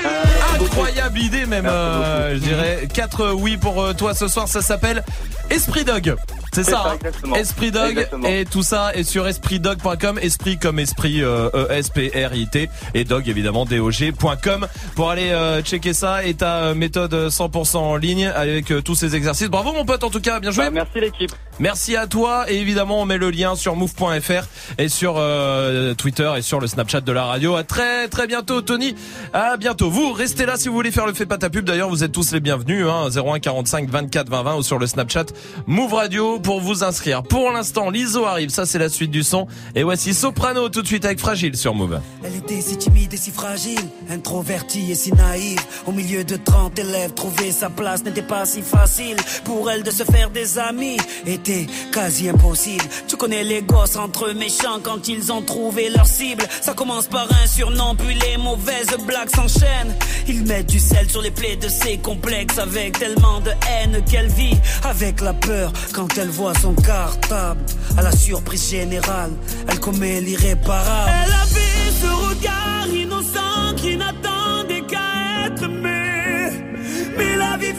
Incroyable 0.59 1.19
idée 1.19 1.45
même, 1.45 1.65
euh, 1.65 2.33
je 2.35 2.39
dirais. 2.39 2.87
Quatre 2.93 3.31
oui 3.33 3.57
pour 3.57 3.81
euh, 3.81 3.93
toi 3.93 4.13
ce 4.13 4.27
soir, 4.27 4.47
ça 4.47 4.61
s'appelle 4.61 5.03
Esprit 5.49 5.83
Dog. 5.83 6.15
C'est 6.53 6.63
ça, 6.65 6.71
ça, 6.71 6.97
hein. 7.25 7.33
Esprit 7.35 7.71
Dog 7.71 7.91
Exactement. 7.91 8.27
et 8.27 8.43
tout 8.43 8.61
ça 8.61 8.91
est 8.93 9.03
sur 9.05 9.25
espritdog.com, 9.25 10.19
esprit 10.21 10.57
comme 10.57 10.79
esprit 10.79 11.23
euh, 11.23 11.49
E 11.53 11.67
S 11.71 11.89
P 11.89 12.11
R 12.13 12.33
I 12.35 12.45
T 12.49 12.69
et 12.93 13.05
dog 13.05 13.29
évidemment 13.29 13.63
D 13.65 13.79
O 13.79 13.89
G.com 13.89 14.67
pour 14.95 15.09
aller 15.09 15.29
euh, 15.31 15.61
checker 15.61 15.93
ça 15.93 16.25
et 16.25 16.33
ta 16.33 16.73
méthode 16.73 17.13
100% 17.29 17.77
en 17.77 17.95
ligne 17.95 18.29
avec 18.51 18.71
euh, 18.71 18.81
tous 18.81 18.95
ces 18.95 19.15
exercices. 19.15 19.49
Bravo 19.49 19.73
mon 19.73 19.85
pote 19.85 20.03
en 20.03 20.09
tout 20.09 20.21
cas, 20.21 20.39
bien 20.39 20.51
joué. 20.51 20.65
Bah, 20.65 20.71
merci 20.71 20.99
l'équipe. 20.99 21.31
Merci 21.59 21.95
à 21.95 22.07
toi 22.07 22.45
et 22.51 22.55
évidemment 22.55 23.01
on 23.01 23.05
met 23.05 23.17
le 23.17 23.29
lien 23.29 23.55
sur 23.55 23.75
move.fr 23.75 24.47
et 24.77 24.89
sur 24.89 25.15
euh, 25.17 25.93
Twitter 25.93 26.31
et 26.37 26.41
sur 26.41 26.59
le 26.59 26.67
Snapchat 26.67 27.01
de 27.01 27.11
la 27.11 27.25
radio. 27.25 27.55
À 27.55 27.63
très 27.63 28.07
très 28.07 28.27
bientôt 28.27 28.61
Tony. 28.61 28.95
À 29.33 29.57
bientôt. 29.57 29.89
Vous 29.89 30.11
restez 30.13 30.45
là 30.45 30.57
si 30.57 30.69
vous 30.69 30.73
voulez 30.73 30.91
faire 30.91 31.05
le 31.05 31.13
fait 31.13 31.25
pas 31.25 31.37
ta 31.37 31.49
pub. 31.49 31.65
D'ailleurs 31.65 31.89
vous 31.89 32.03
êtes 32.03 32.11
tous 32.11 32.31
les 32.31 32.39
bienvenus 32.39 32.85
hein, 32.87 33.09
01 33.09 33.39
45 33.39 33.89
24 33.89 34.29
20 34.29 34.43
20 34.43 34.55
ou 34.55 34.63
sur 34.63 34.79
le 34.79 34.87
Snapchat 34.87 35.25
Move 35.67 35.93
Radio 35.93 36.39
pour 36.39 36.61
vous 36.61 36.83
inscrire. 36.83 37.23
Pour 37.23 37.51
l'instant 37.51 37.89
l'ISO 37.89 38.25
arrive, 38.25 38.49
ça 38.49 38.65
c'est 38.65 38.79
la 38.79 38.89
suite 38.89 39.11
du 39.11 39.23
son 39.23 39.47
et 39.75 39.83
voici 39.83 40.13
Soprano 40.13 40.69
tout 40.69 40.81
de 40.81 40.87
suite 40.87 41.05
avec 41.05 41.19
Fragile 41.19 41.55
sur 41.55 41.73
Move. 41.73 42.01
Elle 42.23 42.35
était 42.35 42.61
si 42.61 42.77
timide 42.77 43.13
et 43.13 43.17
si 43.17 43.31
fragile, 43.31 43.87
introvertie 44.09 44.91
et 44.91 44.95
si 44.95 45.13
naïve. 45.13 45.59
Au 45.85 45.91
milieu 45.91 46.23
de 46.23 46.35
30 46.35 46.79
élèves, 46.79 47.13
trouver 47.13 47.51
sa 47.51 47.69
place 47.69 48.03
n'était 48.03 48.21
pas 48.21 48.40
si 48.45 48.61
facile. 48.61 49.17
Pour 49.43 49.69
elle 49.69 49.83
de 49.83 49.91
se 49.91 50.03
faire 50.03 50.29
des 50.29 50.57
amis 50.57 50.97
était 51.25 51.67
quasi 51.91 52.29
impossible. 52.29 52.83
Tu 53.07 53.15
connais 53.17 53.43
les 53.43 53.61
gosses 53.61 53.95
entre 53.95 54.31
méchants 54.31 54.79
quand 54.83 55.07
ils 55.07 55.31
ont 55.31 55.41
trouvé 55.41 55.89
leur 55.89 56.05
cible. 56.05 56.43
Ça 56.61 56.73
commence 56.73 57.07
par 57.07 57.27
un 57.31 57.47
surnom, 57.47 57.95
puis 57.95 58.15
les 58.15 58.37
mauvaises 58.37 58.95
blagues 59.05 59.29
s'enchaînent. 59.29 59.95
Ils 60.27 60.43
mettent 60.43 60.69
du 60.69 60.79
sel 60.79 61.09
sur 61.09 61.21
les 61.21 61.31
plaies 61.31 61.55
de 61.55 61.67
ses 61.67 61.97
complexes 61.97 62.57
avec 62.57 62.99
tellement 62.99 63.41
de 63.41 63.51
haine 63.69 64.03
qu'elle 64.09 64.27
vit 64.29 64.57
avec 64.83 65.21
la 65.21 65.33
peur 65.33 65.71
quand 65.93 66.17
elle 66.17 66.29
voit 66.29 66.53
son 66.61 66.73
cartable. 66.73 67.61
À 67.97 68.01
la 68.01 68.11
surprise 68.11 68.69
générale, 68.69 69.31
elle 69.67 69.79
commet 69.79 70.21
l'irréparable. 70.21 71.11
Elle 71.25 71.33
avait 71.33 71.91
ce 72.01 72.07
regard 72.29 72.87
innocent 72.87 73.20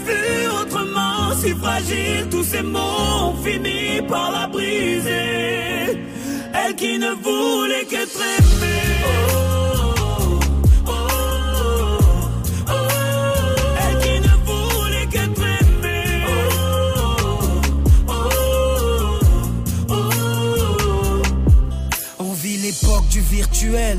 Fut 0.04 0.48
autrement 0.60 1.32
si 1.40 1.50
fragile, 1.50 2.26
tous 2.30 2.44
ces 2.44 2.62
mots 2.62 2.78
ont 3.20 3.36
fini 3.42 4.00
par 4.08 4.32
la 4.32 4.46
briser. 4.46 5.98
Elle 6.54 6.74
qui 6.76 6.98
ne 6.98 7.12
voulait 7.12 7.84
qu'être. 7.84 8.20
Oh, 9.04 10.40
oh, 10.86 10.92
oh, 12.68 12.88
aimée. 15.60 16.24
On 22.18 22.32
vit 22.32 22.56
l'époque 22.58 23.08
du 23.10 23.20
virtuel, 23.20 23.98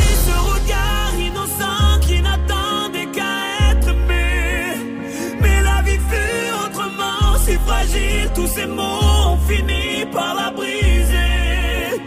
tous 8.33 8.47
ces 8.47 8.65
mots 8.65 8.83
ont 9.27 9.37
fini 9.47 10.05
par 10.11 10.35
la 10.35 10.51
briser. 10.51 12.01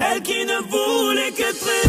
Elle 0.00 0.22
qui 0.22 0.44
ne 0.44 0.58
voulait 0.70 1.32
que 1.32 1.48
très 1.62 1.83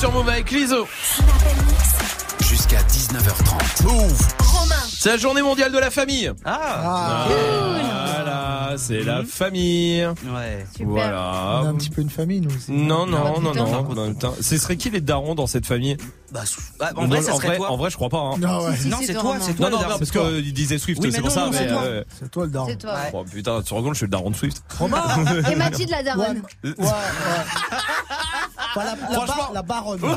sur 0.00 0.12
Move 0.12 0.28
avec 0.30 0.50
Liso. 0.50 0.88
Jusqu'à 2.40 2.78
19h30. 2.82 3.84
Move. 3.84 4.28
Romain. 4.38 4.74
C'est 4.88 5.10
la 5.10 5.16
journée 5.18 5.42
mondiale 5.42 5.72
de 5.72 5.78
la 5.78 5.90
famille. 5.90 6.30
Ah, 6.44 7.26
Voilà, 7.28 8.74
c'est 8.76 9.02
la 9.02 9.24
famille. 9.24 10.04
Ouais. 10.06 10.66
Voilà. 10.80 11.60
On 11.62 11.64
est 11.64 11.68
un 11.68 11.74
petit 11.74 11.90
peu 11.90 12.00
une 12.02 12.10
famille, 12.10 12.40
nous 12.40 12.50
aussi. 12.54 12.72
Non, 12.72 13.06
non, 13.06 13.40
non, 13.40 13.54
non. 13.54 14.34
Ce 14.40 14.56
serait 14.58 14.76
qui 14.76 14.88
les 14.90 15.00
darons 15.00 15.34
dans 15.34 15.46
cette 15.46 15.66
famille? 15.66 15.96
Bah, 16.32 16.42
bah, 16.78 16.90
en 16.94 17.06
vrai, 17.06 17.22
ça 17.22 17.32
serait 17.34 17.56
toi. 17.56 17.72
en 17.72 17.76
vrai, 17.76 17.90
je 17.90 17.96
crois 17.96 18.08
pas. 18.08 18.18
Hein. 18.18 18.36
Non, 18.38 18.64
ouais. 18.66 18.76
Si, 18.76 18.82
si, 18.84 18.88
Non, 18.88 18.98
c'est 19.04 19.14
toi, 19.14 19.36
c'est 19.40 19.54
toi. 19.54 19.68
Non, 19.68 19.78
non, 19.80 19.88
non, 19.88 19.98
parce 19.98 20.12
qu'il 20.12 20.52
disait 20.52 20.78
Swift, 20.78 21.00
Oui, 21.02 21.10
c'est 21.12 21.20
pour 21.20 21.28
non, 21.28 21.34
ça. 21.34 21.48
c'est 21.52 21.66
toi. 21.66 21.82
euh, 21.82 22.04
toi 22.30 22.44
le 22.44 22.50
daron. 22.52 22.66
C'est 22.68 22.76
toi. 22.78 22.92
Ouais. 22.94 23.10
Oh 23.14 23.24
putain, 23.24 23.58
tu 23.62 23.64
te 23.68 23.74
rends 23.74 23.82
compte, 23.82 23.94
je 23.94 23.98
suis 23.98 24.06
le 24.06 24.10
daron 24.12 24.30
de 24.30 24.36
Swift. 24.36 24.62
Romain 24.78 25.02
Et 25.50 25.56
Mathilde, 25.56 25.90
la 25.90 26.04
daronne. 26.04 26.42
Ouais, 26.62 26.70
ouais. 26.78 26.86
Enfin, 28.82 28.96
la, 28.96 29.08
la, 29.08 29.14
Franchement. 29.14 29.34
bar- 29.36 29.52
la 29.54 29.62
baronne. 29.62 30.00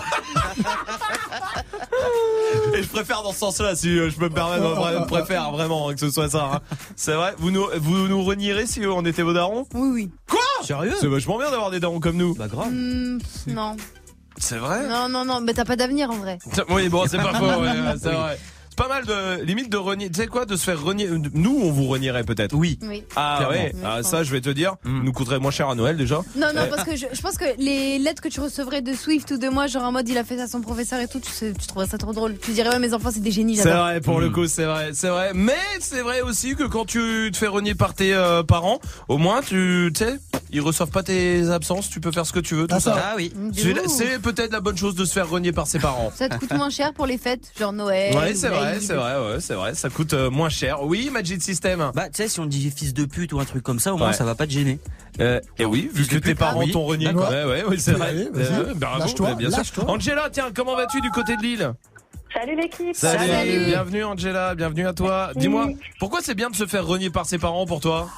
Et 2.75 2.83
je 2.83 2.89
préfère 2.89 3.23
dans 3.23 3.31
ce 3.31 3.39
sens-là, 3.39 3.75
si 3.75 3.97
euh, 3.97 4.09
je 4.09 4.15
peux 4.15 4.29
me 4.29 4.33
permettre, 4.33 4.63
je 4.63 5.05
préfère 5.07 5.51
vraiment 5.51 5.91
que 5.93 5.99
ce 5.99 6.09
soit 6.09 6.29
ça. 6.29 6.49
hein. 6.55 6.59
C'est 6.95 7.13
vrai, 7.13 7.33
vous 7.37 7.51
nous, 7.51 7.65
vous 7.79 8.07
nous 8.07 8.23
renierez 8.23 8.65
si 8.65 8.85
on 8.85 9.03
était 9.05 9.21
vos 9.23 9.33
darons? 9.33 9.65
Oui, 9.73 9.89
oui. 9.93 10.11
Quoi? 10.29 10.39
Sérieux? 10.63 10.93
C'est 10.99 11.07
vachement 11.07 11.37
bien 11.37 11.51
d'avoir 11.51 11.71
des 11.71 11.79
darons 11.79 11.99
comme 11.99 12.17
nous. 12.17 12.33
Bah, 12.35 12.47
grave. 12.47 12.69
Hmm, 12.71 13.19
non. 13.47 13.75
C'est 14.37 14.57
vrai? 14.57 14.87
Non, 14.87 15.09
non, 15.09 15.25
non. 15.25 15.41
Mais 15.41 15.53
t'as 15.53 15.65
pas 15.65 15.75
d'avenir 15.75 16.09
en 16.09 16.15
vrai. 16.15 16.39
Oui, 16.69 16.89
bon, 16.89 17.05
c'est 17.07 17.17
pas 17.17 17.33
faux, 17.33 17.45
ouais, 17.45 17.55
ouais, 17.57 17.95
c'est 18.01 18.11
vrai. 18.11 18.39
C'est 18.75 18.83
pas 18.83 18.87
mal 18.89 19.05
de 19.05 19.43
limite 19.43 19.69
de 19.71 19.77
renier. 19.77 20.09
Tu 20.09 20.19
sais 20.21 20.25
quoi, 20.25 20.45
de 20.45 20.55
se 20.55 20.63
faire 20.63 20.81
renier. 20.81 21.07
Nous, 21.35 21.59
on 21.61 21.71
vous 21.71 21.83
renierait 21.85 22.23
peut-être. 22.23 22.55
Oui. 22.55 22.79
Oui. 22.81 23.03
Ah 23.15 23.35
Clairement. 23.37 23.55
ouais. 23.55 23.71
Oui, 23.75 23.79
Ah, 23.85 24.01
ça, 24.01 24.23
je 24.23 24.31
vais 24.31 24.41
te 24.41 24.49
dire, 24.49 24.77
nous 24.83 25.11
coûterait 25.13 25.37
moins 25.37 25.51
cher 25.51 25.69
à 25.69 25.75
Noël 25.75 25.95
déjà. 25.95 26.15
Non, 26.35 26.47
non, 26.55 26.61
Eh. 26.65 26.69
parce 26.71 26.83
que 26.83 26.95
je, 26.95 27.05
je 27.13 27.21
pense 27.21 27.37
que 27.37 27.45
les 27.59 27.99
lettres 27.99 28.21
que 28.23 28.29
tu 28.29 28.39
recevrais 28.39 28.81
de 28.81 28.93
Swift 28.95 29.29
ou 29.29 29.37
de 29.37 29.47
moi, 29.47 29.67
genre 29.67 29.83
en 29.83 29.91
mode 29.91 30.09
il 30.09 30.17
a 30.17 30.23
fait 30.23 30.37
ça 30.37 30.43
à 30.43 30.47
son 30.47 30.61
professeur 30.61 30.99
et 31.01 31.07
tout, 31.07 31.19
tu, 31.19 31.29
sais- 31.29 31.53
tu 31.53 31.67
trouverais 31.67 31.85
ça 31.87 31.99
trop 31.99 32.13
drôle. 32.13 32.35
Tu 32.41 32.51
dirais 32.53 32.69
ouais, 32.69 32.79
mes 32.79 32.95
enfants, 32.95 33.11
c'est 33.13 33.19
des 33.21 33.29
génies, 33.31 33.57
C'est 33.57 33.69
vrai, 33.69 34.01
pour 34.01 34.19
le 34.19 34.31
coup, 34.31 34.47
c'est 34.47 34.65
vrai, 34.65 34.89
c'est 34.93 35.09
vrai. 35.09 35.33
Mais 35.35 35.53
c'est 35.79 36.01
vrai 36.01 36.21
aussi 36.21 36.55
que 36.55 36.63
quand 36.63 36.85
tu 36.85 37.29
te 37.31 37.37
fais 37.37 37.45
renier 37.47 37.75
par 37.75 37.93
tes 37.93 38.15
euh, 38.15 38.41
parents, 38.41 38.79
au 39.07 39.19
moins, 39.19 39.41
tu 39.41 39.91
tu 39.93 40.03
sais, 40.03 40.15
ils 40.51 40.61
reçoivent 40.61 40.89
pas 40.89 41.03
tes 41.03 41.47
absences, 41.51 41.91
tu 41.91 41.99
peux 41.99 42.11
faire 42.11 42.25
ce 42.25 42.33
que 42.33 42.39
tu 42.39 42.55
veux, 42.55 42.65
tout 42.65 42.75
Ah, 42.75 42.79
ça. 42.79 42.95
Ah 43.11 43.13
oui. 43.17 43.31
De 43.35 43.53
C'est 43.87 44.19
peut-être 44.19 44.51
la 44.51 44.61
bonne 44.61 44.77
chose 44.77 44.95
de 44.95 45.05
se 45.05 45.13
faire 45.13 45.29
renier 45.29 45.51
par 45.51 45.67
ses 45.67 45.77
parents. 45.77 46.11
Ça 46.15 46.27
te 46.27 46.37
coûte 46.39 46.53
moins 46.53 46.71
cher 46.71 46.91
pour 46.93 47.05
les 47.05 47.19
fêtes, 47.19 47.51
genre 47.59 47.71
Noël. 47.73 48.15
Ouais, 48.17 48.33
ou 48.33 48.35
c'est 48.35 48.47
vrai, 48.49 48.62
l'Aïd. 48.65 48.81
c'est 48.81 48.93
vrai, 48.95 49.13
ouais, 49.19 49.39
c'est 49.39 49.53
vrai. 49.53 49.73
Ça 49.75 49.89
coûte 49.89 50.13
euh, 50.13 50.29
moins 50.29 50.49
cher. 50.49 50.83
Oui, 50.83 51.09
Magic 51.11 51.41
System. 51.41 51.91
Bah, 51.93 52.05
tu 52.09 52.17
sais, 52.17 52.27
si 52.27 52.39
on 52.39 52.45
dit 52.45 52.71
fils 52.75 52.93
de 52.93 53.05
pute 53.05 53.33
ou 53.33 53.39
un 53.39 53.45
truc 53.45 53.63
comme 53.63 53.79
ça, 53.79 53.93
au 53.93 53.97
moins 53.97 54.07
Ouais. 54.07 54.13
ça 54.13 54.23
va 54.25 54.35
pas 54.35 54.45
te 54.47 54.51
gêner. 54.51 54.79
Euh, 55.19 55.39
et 55.57 55.65
oui, 55.65 55.89
vu 55.93 56.05
que 56.07 56.17
tes 56.17 56.35
parents 56.35 56.61
Ah 56.61 56.65
oui. 56.65 56.71
t'ont 56.71 56.85
renié. 56.85 57.09
Ouais, 57.09 57.43
ouais, 57.45 57.63
oui, 57.67 57.79
c'est 57.79 57.93
vrai. 57.93 58.13
Euh, 58.35 58.73
Lâche-toi, 58.99 59.35
bien 59.35 59.49
sûr. 59.51 59.89
Angela, 59.89 60.29
tiens, 60.31 60.49
comment 60.55 60.75
vas-tu 60.75 61.01
du 61.01 61.09
côté 61.11 61.35
de 61.37 61.41
Lille? 61.41 61.73
Salut 62.33 62.55
l'équipe. 62.55 62.95
Salut, 62.95 63.65
bienvenue 63.65 64.03
Angela, 64.03 64.55
bienvenue 64.55 64.87
à 64.87 64.93
toi. 64.93 65.29
Dis-moi, 65.35 65.67
pourquoi 65.99 66.19
c'est 66.23 66.33
bien 66.33 66.49
de 66.49 66.55
se 66.55 66.65
faire 66.65 66.83
renier 66.85 67.11
par 67.11 67.27
ses 67.27 67.37
parents 67.37 67.67
pour 67.67 67.79
toi? 67.79 68.09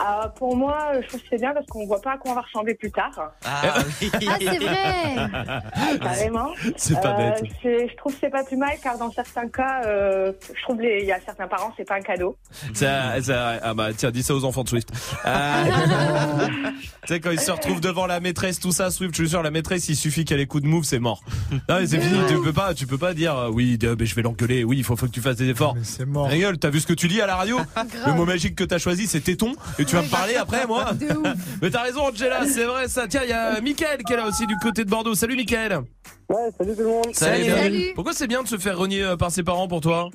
Ah, 0.00 0.32
pour 0.36 0.56
moi, 0.56 0.92
je 1.02 1.06
trouve 1.08 1.20
que 1.20 1.26
c'est 1.30 1.38
bien 1.40 1.52
parce 1.52 1.66
qu'on 1.66 1.86
voit 1.86 2.00
pas 2.00 2.12
à 2.12 2.18
quoi 2.18 2.32
on 2.32 2.34
va 2.34 2.40
ressembler 2.40 2.74
plus 2.74 2.90
tard. 2.90 3.10
Ah 3.44 3.74
oui. 4.00 4.10
Ah, 4.26 4.36
c'est 4.38 4.58
vrai. 4.58 5.98
Carrément. 6.00 6.48
C'est 6.76 7.00
pas 7.00 7.14
Euh, 7.18 7.30
bête. 7.40 7.44
c'est- 7.62 7.88
je 7.88 7.96
trouve 7.96 8.12
que 8.14 8.18
c'est 8.22 8.30
pas 8.30 8.42
plus 8.44 8.56
mal 8.56 8.70
car 8.82 8.96
dans 8.98 9.10
certains 9.12 9.48
cas, 9.48 9.82
euh, 9.86 10.32
je 10.54 10.62
trouve 10.62 10.82
il 10.82 11.04
y 11.04 11.12
a 11.12 11.20
certains 11.24 11.46
parents, 11.46 11.72
c'est 11.76 11.86
pas 11.86 11.96
un 11.96 12.00
cadeau. 12.00 12.36
Ça, 12.74 13.20
ça- 13.22 13.58
ah 13.62 13.74
bah 13.74 13.88
tiens, 13.96 14.10
dis 14.10 14.22
ça 14.22 14.34
aux 14.34 14.44
enfants 14.44 14.64
de 14.64 14.68
Swift. 14.70 14.90
Euh, 15.26 15.64
tu 17.02 17.08
sais 17.08 17.20
quand 17.20 17.30
ils 17.30 17.40
se 17.40 17.50
retrouvent 17.50 17.80
devant 17.80 18.06
la 18.06 18.20
maîtresse, 18.20 18.60
tout 18.60 18.72
ça, 18.72 18.90
Swift, 18.90 19.14
je 19.14 19.22
suis 19.22 19.30
sûr, 19.30 19.42
la 19.42 19.50
maîtresse, 19.50 19.88
il 19.88 19.96
suffit 19.96 20.24
qu'elle 20.24 20.40
ait 20.40 20.46
coup 20.46 20.60
de 20.60 20.66
move, 20.66 20.84
c'est 20.84 20.98
mort. 20.98 21.22
Non 21.68 21.78
mais 21.80 21.86
c'est 21.86 22.00
fini, 22.00 22.18
tu 22.28 22.40
peux 22.40 22.52
pas, 22.52 22.74
tu 22.74 22.86
peux 22.86 22.98
pas 22.98 23.14
dire 23.14 23.36
euh, 23.36 23.48
oui, 23.50 23.78
euh, 23.84 23.94
mais 23.98 24.06
je 24.06 24.14
vais 24.14 24.22
l'engueuler, 24.22 24.64
oui, 24.64 24.78
il 24.78 24.84
faut, 24.84 24.96
faut 24.96 25.06
que 25.06 25.12
tu 25.12 25.20
fasses 25.20 25.36
des 25.36 25.48
efforts. 25.48 25.74
Mais 25.74 25.84
c'est 25.84 26.06
mort. 26.06 26.28
Rigole, 26.28 26.58
t'as 26.58 26.70
vu 26.70 26.80
ce 26.80 26.86
que 26.86 26.92
tu 26.94 27.08
lis 27.08 27.20
à 27.20 27.26
la 27.26 27.36
radio? 27.36 27.58
Le 28.06 28.12
mot 28.14 28.24
magique 28.24 28.54
que 28.56 28.64
t'as 28.64 28.78
choisi, 28.78 29.06
c'est 29.06 29.20
téton, 29.20 29.52
et 29.82 29.84
tu 29.84 29.96
vas 29.96 30.02
me 30.02 30.08
parler 30.08 30.36
après, 30.36 30.66
moi. 30.66 30.92
De 30.92 31.06
ouf. 31.06 31.34
Mais 31.62 31.70
t'as 31.70 31.82
raison, 31.82 32.02
Angela, 32.08 32.46
c'est 32.46 32.64
vrai 32.64 32.88
ça. 32.88 33.06
Tiens, 33.08 33.22
il 33.24 33.30
y 33.30 33.32
a 33.32 33.60
Mickaël 33.60 34.02
qui 34.02 34.12
est 34.12 34.16
là 34.16 34.26
aussi 34.26 34.46
du 34.46 34.56
côté 34.56 34.84
de 34.84 34.90
Bordeaux. 34.90 35.14
Salut, 35.14 35.36
Mickaël. 35.36 35.80
Ouais, 36.28 36.50
salut 36.56 36.74
tout 36.74 36.82
le 36.82 36.88
monde. 36.88 37.08
Salut. 37.12 37.50
Salut. 37.50 37.92
Pourquoi 37.94 38.12
c'est 38.12 38.26
bien 38.26 38.42
de 38.42 38.48
se 38.48 38.56
faire 38.56 38.78
renier 38.78 39.02
euh, 39.02 39.16
par 39.16 39.30
ses 39.30 39.42
parents 39.42 39.68
pour 39.68 39.80
toi? 39.80 40.10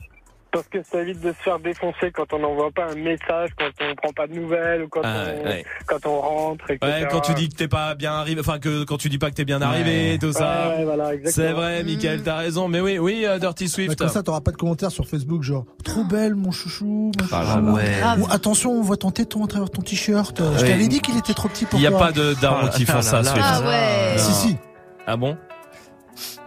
Parce 0.52 0.68
que 0.70 0.82
ça 0.84 1.02
évite 1.02 1.20
de 1.20 1.30
se 1.34 1.38
faire 1.44 1.60
défoncer 1.60 2.12
quand 2.12 2.32
on 2.34 2.40
n'envoie 2.40 2.72
pas 2.72 2.86
un 2.92 2.96
message, 2.96 3.50
quand 3.58 3.70
on 3.82 3.96
prend 3.96 4.14
pas 4.14 4.28
de 4.28 4.34
nouvelles 4.34 4.84
ou 4.84 4.88
quand, 4.88 5.02
Ah, 5.04 5.26
on, 5.36 5.44
ouais. 5.46 5.66
quand 5.86 6.06
on 6.06 6.20
rentre, 6.22 6.72
etc. 6.72 6.92
Ouais, 7.02 7.08
quand 7.12 7.20
tu 7.20 7.34
dis 7.34 7.50
que 7.50 7.56
t'es 7.56 7.68
pas 7.68 7.94
bien 7.96 8.14
arrivé, 8.14 8.40
enfin 8.40 8.58
que 8.58 8.84
quand 8.86 8.98
tu 8.98 9.10
dis 9.10 9.18
pas 9.18 9.30
que 9.30 9.36
t'es 9.36 9.44
bien 9.46 9.62
arrivé, 9.62 10.18
tout 10.20 10.32
ça. 10.32 10.70
Ouais, 10.70 10.78
ouais, 10.78 10.84
voilà, 10.86 11.14
exactement. 11.14 11.48
C'est 11.48 11.54
vrai, 11.54 11.84
Mickaël, 11.84 12.24
t'as 12.24 12.38
raison. 12.38 12.68
Mais 12.70 12.80
oui, 12.82 12.98
oui, 12.98 13.26
euh, 13.26 13.38
Dirty 13.40 13.66
Bah, 13.66 13.70
Swift. 13.70 14.00
comme 14.00 14.08
ça, 14.10 14.24
t'auras 14.24 14.42
pas 14.42 14.52
de 14.52 14.58
commentaires 14.58 14.92
sur 14.92 15.06
Facebook, 15.08 15.44
genre 15.44 15.66
trop 15.84 16.04
belle, 16.06 16.36
mon 16.36 16.52
chouchou. 16.52 17.12
mon 17.20 17.26
Ah 17.32 17.44
là 17.44 17.54
chouchou. 17.56 17.66
là. 17.66 17.72
Ouais. 17.74 17.98
Grave. 18.00 18.22
Ou 18.22 18.28
attention, 18.32 18.72
on 18.72 18.82
voit 18.82 18.98
ton 18.98 19.12
téton 19.12 19.44
à 19.44 19.48
travers 19.48 19.70
ton 19.70 19.82
t-shirt. 19.82 20.38
Je 20.40 20.44
Ouais. 20.64 20.70
t'avais 20.72 20.88
dit 20.88 21.02
qu'il 21.02 21.18
était 21.18 21.34
trop 21.34 21.50
petit 21.50 21.66
pour 21.66 21.78
Il 21.80 21.84
y 21.84 21.88
a 21.88 21.92
toi. 21.92 22.00
pas 22.00 22.12
de 22.14 22.34
darons 22.42 22.68
Ah, 22.68 22.70
qui 22.70 22.84
ah 22.88 22.92
font 22.92 22.98
là 22.98 23.02
ça, 23.04 23.22
là. 23.22 23.32
Swift. 23.32 23.46
Ah 23.48 23.62
ouais. 23.62 24.16
Non. 24.16 24.24
Si, 24.24 24.32
si. 24.34 24.58
Ah 25.06 25.18
bon? 25.18 25.38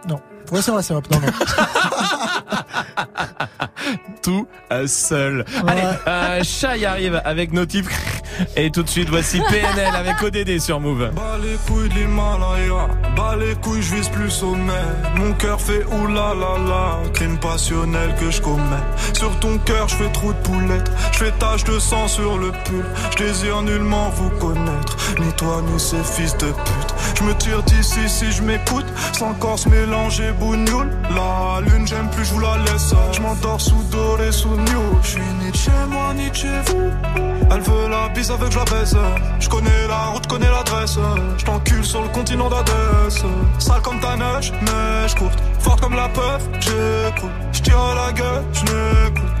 Non. 0.09 0.19
Ouais, 0.51 0.61
c'est 0.61 0.71
vrai, 0.71 0.81
c'est 0.83 0.93
vrai. 0.93 1.03
Non, 1.11 1.19
non. 1.19 1.27
Tout 4.21 4.47
euh, 4.71 4.87
seul. 4.87 5.45
Ouais. 5.63 5.71
Allez, 5.71 5.81
euh, 6.07 6.43
Shai 6.43 6.85
arrive 6.85 7.21
avec 7.25 7.53
nos 7.53 7.65
types. 7.65 7.89
Et 8.55 8.71
tout 8.71 8.83
de 8.83 8.89
suite, 8.89 9.09
voici 9.09 9.41
PNL 9.49 9.95
avec 9.95 10.21
ODD 10.21 10.59
sur 10.59 10.79
Move. 10.79 11.11
Bas 11.13 11.37
les 11.41 11.57
couilles 11.67 11.89
de 11.89 11.95
l'Himalaya, 11.95 12.87
bas 13.15 13.35
les 13.35 13.55
couilles, 13.55 13.81
je 13.81 13.95
vise 13.95 14.09
plus 14.09 14.29
sommet. 14.29 14.73
Mon 15.15 15.33
cœur 15.33 15.59
fait 15.59 15.83
oulala, 15.85 16.99
crime 17.13 17.37
passionnel 17.37 18.15
que 18.19 18.31
je 18.31 18.41
commets. 18.41 18.61
Sur 19.13 19.37
ton 19.39 19.57
cœur, 19.59 19.87
je 19.89 19.95
fais 19.95 20.11
trou 20.11 20.33
de 20.33 20.37
poulette, 20.39 20.91
je 21.11 21.17
fais 21.17 21.31
tache 21.31 21.63
de 21.65 21.77
sang 21.79 22.07
sur 22.07 22.37
le 22.37 22.51
pull. 22.65 22.85
Je 23.11 23.23
désire 23.23 23.61
nullement 23.61 24.09
vous 24.09 24.29
connaître, 24.31 24.90
ni 25.19 25.31
toi 25.33 25.61
ni 25.61 25.79
ces 25.79 26.03
fils 26.03 26.35
de 26.37 26.47
pute. 26.47 26.95
Je 27.17 27.23
me 27.23 27.33
tire 27.35 27.63
d'ici 27.63 28.07
si 28.07 28.31
je 28.31 28.41
m'écoute, 28.41 28.85
sans 29.13 29.33
corps 29.33 29.57
mélanger 29.69 30.31
bougnoule. 30.33 30.89
La 31.15 31.61
lune, 31.61 31.85
j'aime 31.87 32.09
plus, 32.09 32.25
je 32.25 32.33
vous 32.33 32.39
la 32.39 32.57
laisse. 32.57 32.93
Je 33.11 33.21
m'endors 33.21 33.61
sous 33.61 33.83
doré, 33.91 34.31
sous 34.31 34.55
new. 34.55 34.83
Je 35.03 35.07
suis 35.07 35.21
ni 35.43 35.51
de 35.51 35.55
chez 35.55 35.71
moi, 35.89 36.13
ni 36.13 36.33
chez 36.33 36.59
vous. 36.67 36.91
Elle 37.51 37.61
veut 37.61 37.89
la 37.89 38.09
bise 38.09 38.31
avec 38.31 38.55
la 38.55 38.63
baisse. 38.65 38.95
Je 39.39 39.49
connais 39.49 39.87
la 39.87 40.05
route, 40.11 40.27
connais 40.27 40.49
l'adresse. 40.49 40.97
Je 41.37 41.45
t'encule 41.45 41.83
sur 41.83 42.01
le 42.01 42.09
continent 42.09 42.49
d'Adès. 42.49 43.23
Sale 43.59 43.81
comme 43.81 43.99
ta 43.99 44.15
neige, 44.15 44.53
je 45.07 45.15
courte. 45.15 45.39
Forte 45.59 45.81
comme 45.81 45.95
la 45.95 46.09
peur, 46.09 46.39
j'écoute. 46.59 47.31
Je 47.51 47.61
tire 47.61 47.95
la 47.95 48.13
gueule, 48.13 48.43
je. 48.53 49.40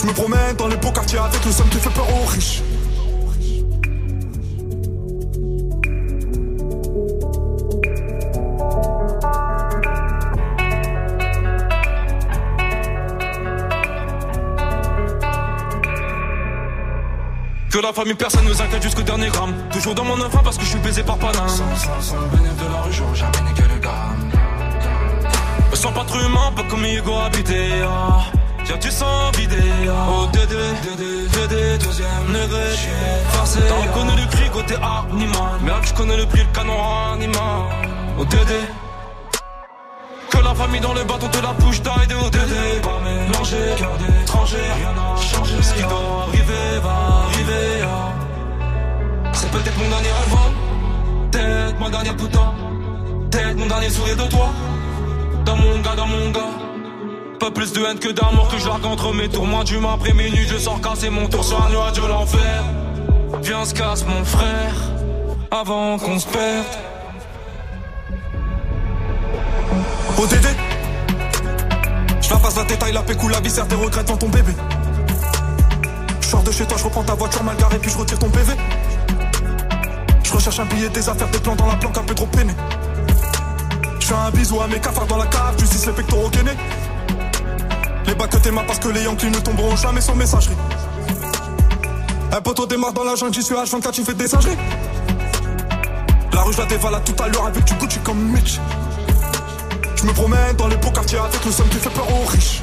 Je 0.00 0.06
me 0.06 0.12
promène 0.12 0.54
dans 0.56 0.68
les 0.68 0.76
beaux 0.76 0.92
quartiers 0.92 1.18
avec 1.18 1.44
le 1.44 1.50
somme 1.50 1.68
qui 1.70 1.78
fait 1.78 1.90
peur 1.90 2.06
aux 2.08 2.26
riches. 2.26 2.62
Que 17.70 17.78
la 17.80 17.92
famille, 17.92 18.14
personne 18.14 18.44
nous 18.44 18.62
inquiète 18.62 18.82
jusqu'au 18.84 19.02
dernier 19.02 19.28
gramme. 19.30 19.52
Toujours 19.72 19.96
dans 19.96 20.04
mon 20.04 20.20
enfant 20.20 20.42
parce 20.44 20.58
que 20.58 20.64
je 20.64 20.70
suis 20.70 20.78
baisé 20.78 21.02
par 21.02 21.18
Paname. 21.18 21.48
Sans, 21.48 21.74
sans, 21.74 22.00
sans 22.00 22.20
le 22.20 22.26
bénéfice 22.28 22.56
de 22.56 22.72
la 22.72 22.82
rue, 22.82 22.92
j'aurais 22.92 23.16
jamais 23.16 23.50
niqué 23.50 23.62
le 23.62 23.80
gramme. 23.80 24.30
Me 25.72 25.74
sens 25.76 25.92
pas 25.92 26.04
trop 26.04 26.20
humain, 26.20 26.52
pas 26.54 26.62
comme 26.70 26.84
Hugo 26.84 27.18
habité. 27.18 27.82
ah. 27.84 28.37
Tiens, 28.68 28.76
tu 28.76 28.90
sens 28.90 29.34
vidé. 29.34 29.56
Oh, 29.88 30.26
Dédé, 30.30 30.54
Dédé, 30.82 31.26
Dédé, 31.32 31.78
deuxième 31.78 32.26
degré. 32.26 32.64
J'suis 32.74 32.90
forcé. 33.30 33.60
T'as 33.66 33.74
reconnu 33.76 34.10
le 34.20 34.26
cri 34.30 34.50
côté 34.50 34.74
animal. 34.74 35.58
Merde, 35.62 35.84
je 35.86 35.94
connais 35.94 36.18
le 36.18 36.26
prix, 36.26 36.40
le 36.40 36.52
canon 36.52 36.76
animal. 37.14 37.62
Oh, 38.18 38.26
Dédé. 38.26 38.60
Que 40.28 40.36
la 40.44 40.54
famille 40.54 40.82
dans 40.82 40.92
le 40.92 41.02
bâton 41.04 41.28
te 41.28 41.38
la 41.38 41.54
bouche 41.54 41.80
d'ail 41.80 42.06
de 42.08 42.14
ODD 42.14 42.82
Pas 42.82 43.00
mélanger, 43.02 43.56
cœur 43.78 43.96
d'étranger 43.96 44.58
Rien 44.58 44.92
n'a 44.92 45.16
changé 45.16 45.62
Ce 45.62 45.72
qui 45.72 45.80
doit 45.80 46.26
arriver 46.28 46.78
va 46.82 47.24
arriver 47.24 47.82
ah. 47.84 49.32
C'est 49.32 49.50
peut-être 49.50 49.78
mon 49.78 49.88
dernier 49.88 50.08
hein. 50.10 51.30
Peut-être 51.30 51.80
ma 51.80 51.88
dernière 51.88 52.16
putain 52.16 52.54
Peut-être 53.30 53.56
mon 53.56 53.66
dernier 53.66 53.88
sourire 53.88 54.16
de 54.16 54.24
toi 54.24 54.50
Dans 55.46 55.56
mon 55.56 55.78
gars, 55.80 55.96
dans 55.96 56.06
mon 56.06 56.30
gars 56.30 56.67
pas 57.38 57.50
plus 57.50 57.72
de 57.72 57.80
haine 57.84 57.98
que 57.98 58.08
d'amour 58.08 58.48
que 58.48 58.58
je 58.58 58.68
entre 58.68 59.12
mes 59.12 59.28
Moi 59.28 59.64
du 59.64 59.76
après 59.76 60.12
minuit 60.12 60.46
je 60.48 60.58
sors 60.58 60.80
casser 60.80 61.08
mon 61.08 61.28
tour 61.28 61.44
sur 61.44 61.64
un 61.64 61.70
nuage 61.70 61.92
de 61.92 62.06
l'enfer 62.06 62.64
Viens 63.42 63.64
se 63.64 63.74
casse 63.74 64.04
mon 64.06 64.24
frère 64.24 64.74
Avant 65.50 65.98
qu'on 65.98 66.18
se 66.18 66.26
perde 66.26 66.66
ODD 70.18 70.48
Je 72.20 72.30
la 72.30 72.36
passe 72.36 72.56
la 72.56 72.64
détail, 72.64 72.92
la 72.92 73.02
pécou, 73.02 73.28
la 73.28 73.40
viscère, 73.40 73.68
tes 73.68 73.76
regrets 73.76 74.04
dans 74.04 74.16
ton 74.16 74.28
bébé. 74.28 74.52
Je 76.20 76.26
sors 76.26 76.42
de 76.42 76.50
chez 76.50 76.66
toi, 76.66 76.76
je 76.76 76.84
reprends 76.84 77.04
ta 77.04 77.14
voiture 77.14 77.44
mal 77.44 77.56
garée, 77.56 77.78
puis 77.78 77.90
je 77.90 77.98
retire 77.98 78.18
ton 78.18 78.28
PV. 78.28 78.52
Je 80.24 80.32
recherche 80.32 80.58
un 80.58 80.64
billet, 80.64 80.88
des 80.88 81.08
affaires, 81.08 81.28
des 81.28 81.38
plans 81.38 81.54
dans 81.54 81.66
la 81.66 81.76
planque, 81.76 81.96
un 81.96 82.02
peu 82.02 82.14
trop 82.14 82.26
peiné. 82.26 82.52
Je 84.00 84.06
fais 84.06 84.14
un 84.14 84.30
bisou 84.30 84.60
à 84.60 84.66
mes 84.66 84.80
cafards 84.80 85.06
dans 85.06 85.18
la 85.18 85.26
cave, 85.26 85.58
justice 85.58 85.86
les 85.86 85.92
pectoraux 85.92 86.28
gainés. 86.30 86.56
Les 88.08 88.14
bacs 88.14 88.30
que 88.30 88.38
t'aimas 88.38 88.64
parce 88.66 88.78
que 88.78 88.88
les 88.88 89.02
Yankees 89.02 89.28
ne 89.28 89.38
tomberont 89.38 89.76
jamais 89.76 90.00
sans 90.00 90.14
messagerie. 90.14 90.56
Un 92.32 92.40
poteau 92.40 92.64
démarre 92.64 92.94
dans 92.94 93.04
la 93.04 93.14
jungle, 93.16 93.34
j'y 93.34 93.42
suis 93.42 93.54
H24, 93.54 93.90
tu 93.90 94.02
fais 94.02 94.14
des 94.14 94.26
singeries. 94.26 94.56
La 96.32 96.40
rue, 96.40 96.54
je 96.54 96.58
la 96.58 96.64
dévalade 96.64 97.04
tout 97.04 97.22
à 97.22 97.28
l'heure 97.28 97.44
avec 97.44 97.64
du 97.64 97.74
Gucci 97.74 97.98
comme 97.98 98.18
Mitch. 98.32 98.60
Je 99.94 100.06
me 100.06 100.12
promène 100.14 100.56
dans 100.56 100.68
les 100.68 100.76
beaux 100.76 100.90
quartiers 100.90 101.18
avec 101.18 101.44
le 101.44 101.52
somme 101.52 101.68
qui 101.68 101.76
fait 101.76 101.90
peur 101.90 102.06
aux 102.10 102.24
riches. 102.24 102.62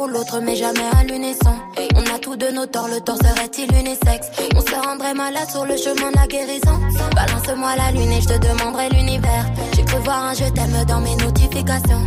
Pour 0.00 0.08
l'autre, 0.08 0.40
mais 0.40 0.56
jamais 0.56 0.88
à 0.98 1.04
l'unisson. 1.04 1.54
On 1.94 2.14
a 2.14 2.18
tous 2.18 2.34
de 2.34 2.48
nos 2.48 2.64
torts, 2.64 2.88
le 2.88 3.00
tort 3.02 3.18
serait-il 3.18 3.70
unisexe? 3.70 4.28
On 4.56 4.62
se 4.62 4.74
rendrait 4.74 5.12
malade 5.12 5.50
sur 5.50 5.66
le 5.66 5.76
chemin 5.76 6.10
de 6.10 6.16
la 6.16 6.26
guérison. 6.26 6.76
Balance-moi 7.14 7.76
la 7.76 7.92
lune 7.92 8.10
et 8.10 8.22
je 8.22 8.28
te 8.28 8.38
demanderai 8.38 8.88
l'univers. 8.88 9.44
J'ai 9.74 9.84
cru 9.84 9.98
voir 10.02 10.24
un 10.24 10.32
je 10.32 10.44
t'aime 10.44 10.84
dans 10.88 11.00
mes 11.00 11.16
notifications. 11.16 12.06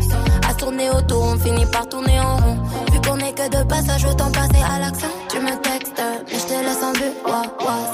À 0.50 0.56
tourner 0.56 0.90
autour, 0.90 1.22
on 1.22 1.38
finit 1.38 1.68
par 1.68 1.88
tourner 1.88 2.20
en 2.20 2.38
rond. 2.38 2.58
Vu 2.92 3.00
qu'on 3.02 3.20
est 3.20 3.34
que 3.34 3.48
de 3.58 3.64
passage, 3.64 4.06
autant 4.06 4.32
passer 4.32 4.64
à 4.74 4.80
l'action. 4.80 5.10
Tu 5.30 5.40
me 5.40 5.56
textes, 5.62 6.02
mais 6.32 6.40
je 6.40 6.46
te 6.46 6.54
laisse 6.66 6.84
en 6.84 6.94
vue. 6.94 7.14
Ouah. 7.28 7.44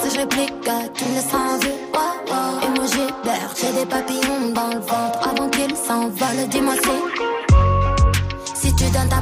Si 0.01 0.15
je 0.15 0.19
réplique, 0.21 0.53
tu 0.93 1.03
me 1.03 1.15
laisses 1.15 1.33
en 1.33 1.57
vue. 1.59 1.75
Ouah, 1.93 2.15
ouah. 2.31 2.65
Emoji 2.67 3.05
vert, 3.25 3.51
j'ai 3.59 3.73
des 3.77 3.85
papillons 3.85 4.53
dans 4.55 4.67
le 4.67 4.79
ventre 4.79 5.19
avant 5.29 5.49
qu'ils 5.49 5.75
s'envolent. 5.75 6.47
Dis-moi 6.49 6.75
si, 6.85 6.95
si 8.61 8.75
tu 8.75 8.85
donnes 8.91 9.09
ta 9.09 9.21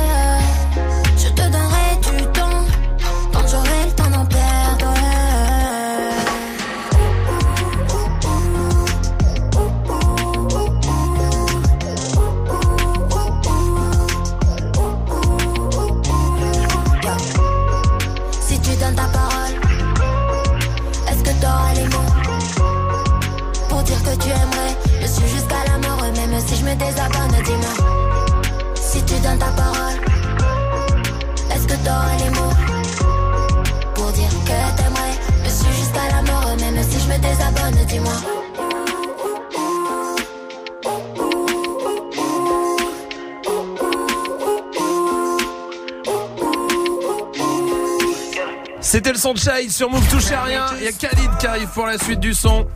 C'était 48.81 49.11
le 49.11 49.17
son 49.17 49.33
de 49.33 49.39
Shai 49.39 49.69
sur 49.69 49.89
Move 49.89 50.05
Touche 50.09 50.31
à 50.31 50.43
rien. 50.43 50.65
Il 50.79 50.83
y 50.83 50.87
a 50.87 50.91
Khalid 50.91 51.29
qui 51.39 51.47
arrive 51.47 51.69
pour 51.69 51.85
la 51.85 51.97
suite 51.97 52.19
du 52.19 52.33
son. 52.33 52.67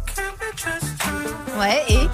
Ouais, 1.59 1.83
et 1.89 2.07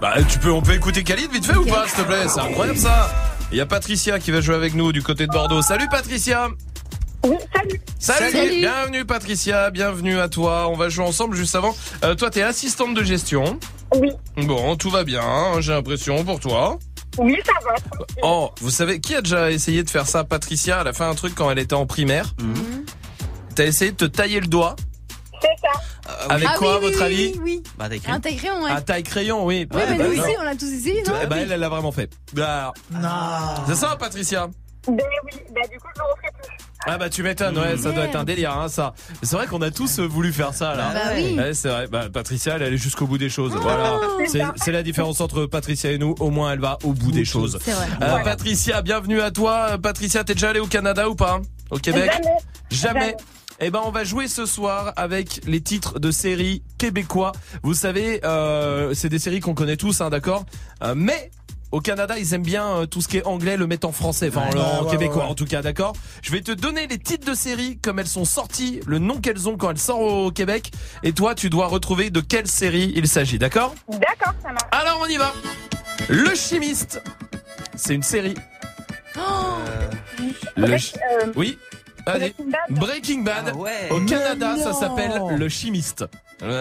Bah, 0.00 0.14
tu 0.28 0.38
peux, 0.38 0.50
on 0.50 0.60
peut 0.60 0.74
écouter 0.74 1.02
Khalid 1.04 1.32
vite 1.32 1.46
fait 1.46 1.56
ou 1.56 1.64
pas, 1.64 1.86
s'il 1.86 2.02
te 2.02 2.02
plaît? 2.06 2.26
C'est 2.28 2.40
incroyable 2.40 2.78
ça. 2.78 3.10
Il 3.52 3.58
y 3.58 3.60
a 3.60 3.66
Patricia 3.66 4.18
qui 4.18 4.30
va 4.30 4.40
jouer 4.40 4.56
avec 4.56 4.74
nous 4.74 4.92
du 4.92 5.02
côté 5.02 5.26
de 5.26 5.32
Bordeaux. 5.32 5.62
Salut 5.62 5.88
Patricia. 5.88 6.48
Oui, 7.26 7.36
salut. 7.54 7.80
Salut. 7.98 8.30
Salut. 8.30 8.60
Bienvenue 8.60 9.04
Patricia, 9.04 9.70
bienvenue 9.70 10.20
à 10.20 10.28
toi. 10.28 10.68
On 10.68 10.76
va 10.76 10.88
jouer 10.88 11.04
ensemble 11.04 11.36
juste 11.36 11.56
avant. 11.56 11.74
Euh, 12.04 12.14
toi, 12.14 12.30
t'es 12.30 12.42
assistante 12.42 12.94
de 12.94 13.02
gestion. 13.02 13.58
Oui. 13.96 14.10
Bon, 14.36 14.76
tout 14.76 14.90
va 14.90 15.02
bien, 15.02 15.22
hein, 15.24 15.60
j'ai 15.60 15.72
l'impression 15.72 16.24
pour 16.24 16.38
toi. 16.38 16.78
Oui, 17.18 17.36
ça 17.44 17.52
va. 17.64 17.74
Oh, 18.22 18.50
vous 18.60 18.70
savez, 18.70 19.00
qui 19.00 19.14
a 19.16 19.22
déjà 19.22 19.50
essayé 19.50 19.82
de 19.82 19.90
faire 19.90 20.06
ça 20.06 20.22
Patricia, 20.22 20.78
elle 20.82 20.88
a 20.88 20.92
fait 20.92 21.04
un 21.04 21.14
truc 21.14 21.34
quand 21.34 21.50
elle 21.50 21.58
était 21.58 21.74
en 21.74 21.86
primaire. 21.86 22.34
T'as 23.56 23.64
essayé 23.64 23.90
de 23.90 23.96
te 23.96 24.04
tailler 24.04 24.38
le 24.38 24.46
doigt 24.46 24.76
C'est 25.40 25.48
ça. 25.62 26.12
Avec 26.28 26.48
Ah 26.52 26.58
quoi, 26.58 26.74
à 26.74 26.78
oui, 26.78 26.84
votre 26.84 26.98
oui, 26.98 27.04
avis 27.04 27.32
oui, 27.36 27.40
oui. 27.42 27.62
Bah, 27.78 27.88
écrit. 27.90 28.12
Un 28.12 28.20
taille 28.20 28.36
crayon, 28.36 28.62
ouais. 28.62 28.70
Un 28.70 28.80
taille 28.82 29.02
crayon, 29.02 29.44
oui. 29.44 29.66
Ouais, 29.72 29.84
mais 29.90 29.98
bah 29.98 30.04
nous 30.04 30.20
aussi, 30.20 30.36
on 30.38 30.42
l'a 30.44 30.54
tous 30.54 30.70
essayé, 30.72 31.02
non? 31.02 31.14
Ben, 31.28 31.38
elle, 31.38 31.52
elle 31.52 31.60
l'a 31.60 31.68
vraiment 31.68 31.90
fait. 31.92 32.08
Bah, 32.34 32.72
C'est 33.66 33.74
ça, 33.74 33.96
Patricia 33.98 34.48
Ben 34.86 34.94
oui, 35.24 35.40
ben 35.52 35.62
du 35.72 35.78
coup, 35.78 35.88
je 35.96 36.00
le 36.00 36.06
referai 36.12 36.28
plus. 36.40 36.65
Ah 36.88 36.98
bah 36.98 37.10
tu 37.10 37.22
m'étonnes, 37.24 37.58
ouais, 37.58 37.76
ça 37.76 37.90
doit 37.90 38.04
être 38.04 38.14
un 38.16 38.24
délire, 38.24 38.56
hein, 38.56 38.68
ça. 38.68 38.94
C'est 39.22 39.34
vrai 39.34 39.46
qu'on 39.46 39.60
a 39.60 39.70
tous 39.72 39.98
euh, 39.98 40.06
voulu 40.06 40.32
faire 40.32 40.54
ça, 40.54 40.74
là. 40.76 40.90
Bah 40.94 41.00
oui. 41.16 41.34
Ouais, 41.36 41.52
c'est 41.52 41.68
vrai. 41.68 41.88
Bah, 41.88 42.06
Patricia, 42.12 42.54
elle 42.56 42.62
allait 42.62 42.76
jusqu'au 42.76 43.06
bout 43.06 43.18
des 43.18 43.28
choses. 43.28 43.52
voilà. 43.60 43.98
C'est 44.28 44.42
c'est 44.56 44.72
la 44.72 44.82
différence 44.84 45.20
entre 45.20 45.46
Patricia 45.46 45.90
et 45.90 45.98
nous. 45.98 46.14
Au 46.20 46.30
moins, 46.30 46.52
elle 46.52 46.60
va 46.60 46.78
au 46.84 46.92
bout 46.92 47.10
des 47.10 47.24
choses. 47.24 47.58
C'est 47.60 47.72
vrai. 47.72 47.86
Euh, 48.02 48.18
Patricia, 48.22 48.82
bienvenue 48.82 49.20
à 49.20 49.30
toi. 49.32 49.78
Patricia, 49.82 50.22
t'es 50.22 50.34
déjà 50.34 50.50
allée 50.50 50.60
au 50.60 50.66
Canada 50.66 51.08
ou 51.08 51.14
pas 51.16 51.40
Au 51.70 51.78
Québec 51.78 52.10
Jamais. 52.12 52.36
Jamais. 52.70 53.16
Eh 53.58 53.70
ben, 53.70 53.80
on 53.84 53.90
va 53.90 54.04
jouer 54.04 54.28
ce 54.28 54.44
soir 54.44 54.92
avec 54.96 55.40
les 55.46 55.62
titres 55.62 55.98
de 55.98 56.10
séries 56.10 56.62
québécois. 56.76 57.32
Vous 57.62 57.72
savez, 57.72 58.20
euh, 58.24 58.92
c'est 58.94 59.08
des 59.08 59.18
séries 59.18 59.40
qu'on 59.40 59.54
connaît 59.54 59.78
tous, 59.78 60.02
hein, 60.02 60.10
d'accord? 60.10 60.44
Euh, 60.84 60.92
Mais 60.94 61.30
Au 61.76 61.80
Canada, 61.80 62.18
ils 62.18 62.32
aiment 62.32 62.42
bien 62.42 62.66
euh, 62.68 62.86
tout 62.86 63.02
ce 63.02 63.08
qui 63.08 63.18
est 63.18 63.26
anglais, 63.26 63.58
le 63.58 63.66
mettre 63.66 63.86
en 63.86 63.92
français, 63.92 64.28
enfin 64.34 64.48
Ouais, 64.50 64.58
en 64.58 64.84
ouais, 64.84 64.90
québécois 64.92 65.16
ouais, 65.16 65.22
ouais. 65.24 65.30
en 65.30 65.34
tout 65.34 65.44
cas, 65.44 65.60
d'accord 65.60 65.92
Je 66.22 66.32
vais 66.32 66.40
te 66.40 66.50
donner 66.52 66.86
les 66.86 66.96
titres 66.98 67.30
de 67.30 67.34
séries 67.34 67.78
comme 67.82 67.98
elles 67.98 68.06
sont 68.06 68.24
sorties, 68.24 68.80
le 68.86 68.98
nom 68.98 69.20
qu'elles 69.20 69.46
ont 69.46 69.58
quand 69.58 69.70
elles 69.72 69.78
sortent 69.78 70.00
au 70.00 70.30
Québec, 70.30 70.70
et 71.02 71.12
toi, 71.12 71.34
tu 71.34 71.50
dois 71.50 71.66
retrouver 71.66 72.08
de 72.08 72.20
quelle 72.20 72.46
série 72.46 72.94
il 72.96 73.06
s'agit, 73.06 73.38
d'accord? 73.38 73.74
D'accord, 73.90 74.32
ça 74.42 74.48
marche. 74.52 74.62
Alors 74.72 75.00
on 75.02 75.06
y 75.06 75.18
va. 75.18 75.34
Le 76.08 76.34
chimiste, 76.34 77.02
c'est 77.76 77.94
une 77.94 78.02
série. 78.02 78.36
Oh 79.18 79.20
Le 80.56 80.78
chi- 80.78 80.94
Euh, 81.22 81.26
Oui. 81.36 81.58
Allez. 82.06 82.34
Breaking 82.70 83.20
Bad. 83.20 83.52
Au 83.90 84.00
Canada, 84.06 84.56
ça 84.56 84.72
s'appelle 84.72 85.20
Le 85.36 85.48
Chimiste. 85.50 86.06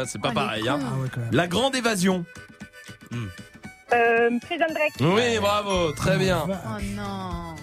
C'est 0.07 0.19
pas 0.21 0.31
pareil. 0.31 0.67
Hein. 0.67 0.79
La 1.31 1.47
Grande 1.47 1.73
Évasion. 1.73 2.25
Euh, 3.93 4.29
Prison 4.41 4.65
Break. 4.73 4.93
Oui, 4.99 5.39
bravo, 5.39 5.91
très 5.91 6.17
bien. 6.17 6.45
Oh 6.47 6.81
non. 6.95 7.55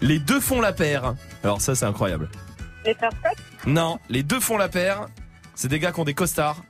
Les 0.00 0.18
deux 0.18 0.40
font 0.40 0.60
la 0.60 0.72
paire. 0.72 1.14
Alors 1.44 1.60
ça, 1.60 1.74
c'est 1.74 1.84
incroyable. 1.84 2.28
Les 2.84 2.94
frères 2.94 3.10
Scott. 3.20 3.36
Non, 3.66 3.98
les 4.08 4.22
deux 4.22 4.40
font 4.40 4.56
la 4.56 4.68
paire. 4.68 5.06
C'est 5.54 5.68
des 5.68 5.78
gars 5.78 5.92
qui 5.92 6.00
ont 6.00 6.04
des 6.04 6.14
costards. 6.14 6.62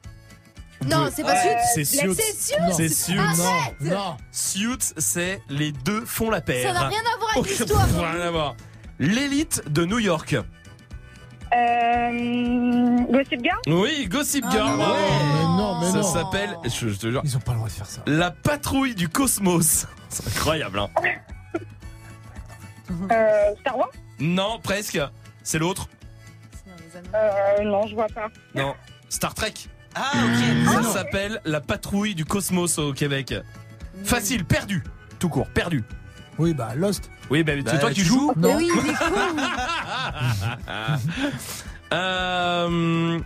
Non, 0.86 1.08
c'est 1.14 1.22
pas 1.22 1.36
Suits. 1.36 1.50
C'est 1.74 1.84
Suits. 1.84 2.14
C'est 2.14 2.52
Suits. 2.52 2.72
C'est 2.72 2.88
Suits. 2.88 3.18
Arrête. 3.18 3.80
Non. 3.82 4.16
Suits, 4.32 4.94
c'est 4.96 5.42
les 5.48 5.72
deux 5.72 6.04
font 6.04 6.30
la 6.30 6.40
paire. 6.40 6.74
Ça 6.74 6.80
n'a 6.80 6.88
rien 6.88 7.00
à 7.00 7.18
voir 7.18 7.36
avec 7.36 7.50
l'histoire. 7.50 7.86
Rien 8.12 8.20
à 8.20 8.30
voir. 8.30 8.56
L'élite 8.98 9.62
de 9.68 9.84
New 9.84 9.98
York. 9.98 10.36
Euh, 11.52 12.98
Gossip 13.10 13.40
Girl. 13.42 13.58
Oui, 13.66 14.06
Gossip 14.08 14.44
Ah, 14.48 14.50
Girl. 14.52 14.70
mais 14.70 14.76
bravo. 14.76 14.94
Mais 15.34 15.44
non, 15.62 15.80
mais 15.80 15.90
ça 15.90 16.02
s'appelle, 16.02 16.56
je, 16.64 16.88
je 16.88 16.98
te 16.98 17.10
jure, 17.10 17.20
Ils 17.24 17.36
ont 17.36 17.40
pas 17.40 17.52
le 17.52 17.56
droit 17.58 17.68
de 17.68 17.72
faire 17.74 17.86
ça. 17.86 18.02
la 18.06 18.30
patrouille 18.30 18.94
du 18.94 19.08
cosmos. 19.08 19.86
C'est 20.08 20.26
incroyable, 20.28 20.78
hein. 20.78 20.88
Euh, 23.12 23.54
Star 23.60 23.78
Wars. 23.78 23.90
Non, 24.18 24.58
presque. 24.62 25.00
C'est 25.42 25.58
l'autre. 25.58 25.88
Euh, 27.14 27.62
non, 27.64 27.86
je 27.86 27.94
vois 27.94 28.08
pas. 28.08 28.28
Non, 28.54 28.74
Star 29.08 29.34
Trek. 29.34 29.54
Ah, 29.94 30.12
ok. 30.24 30.72
Ça 30.74 30.82
s'appelle 30.92 31.40
la 31.44 31.60
patrouille 31.60 32.14
du 32.14 32.24
cosmos 32.24 32.78
au 32.78 32.92
Québec. 32.92 33.34
Facile, 34.04 34.44
perdu. 34.44 34.82
Tout 35.18 35.28
court, 35.28 35.48
perdu. 35.48 35.84
Oui, 36.38 36.54
bah 36.54 36.70
Lost. 36.76 37.10
Oui, 37.30 37.42
bah, 37.44 37.52
Bah, 37.56 37.70
c'est 37.72 37.78
toi 37.80 37.90
qui 37.90 38.00
tu 38.00 38.06
joues. 38.06 38.32
Non. 38.36 38.48
Mais 38.48 38.54
oui, 38.56 38.68
il 38.84 38.90
est 38.90 38.94
con. 38.94 39.04
Euh, 41.92 43.18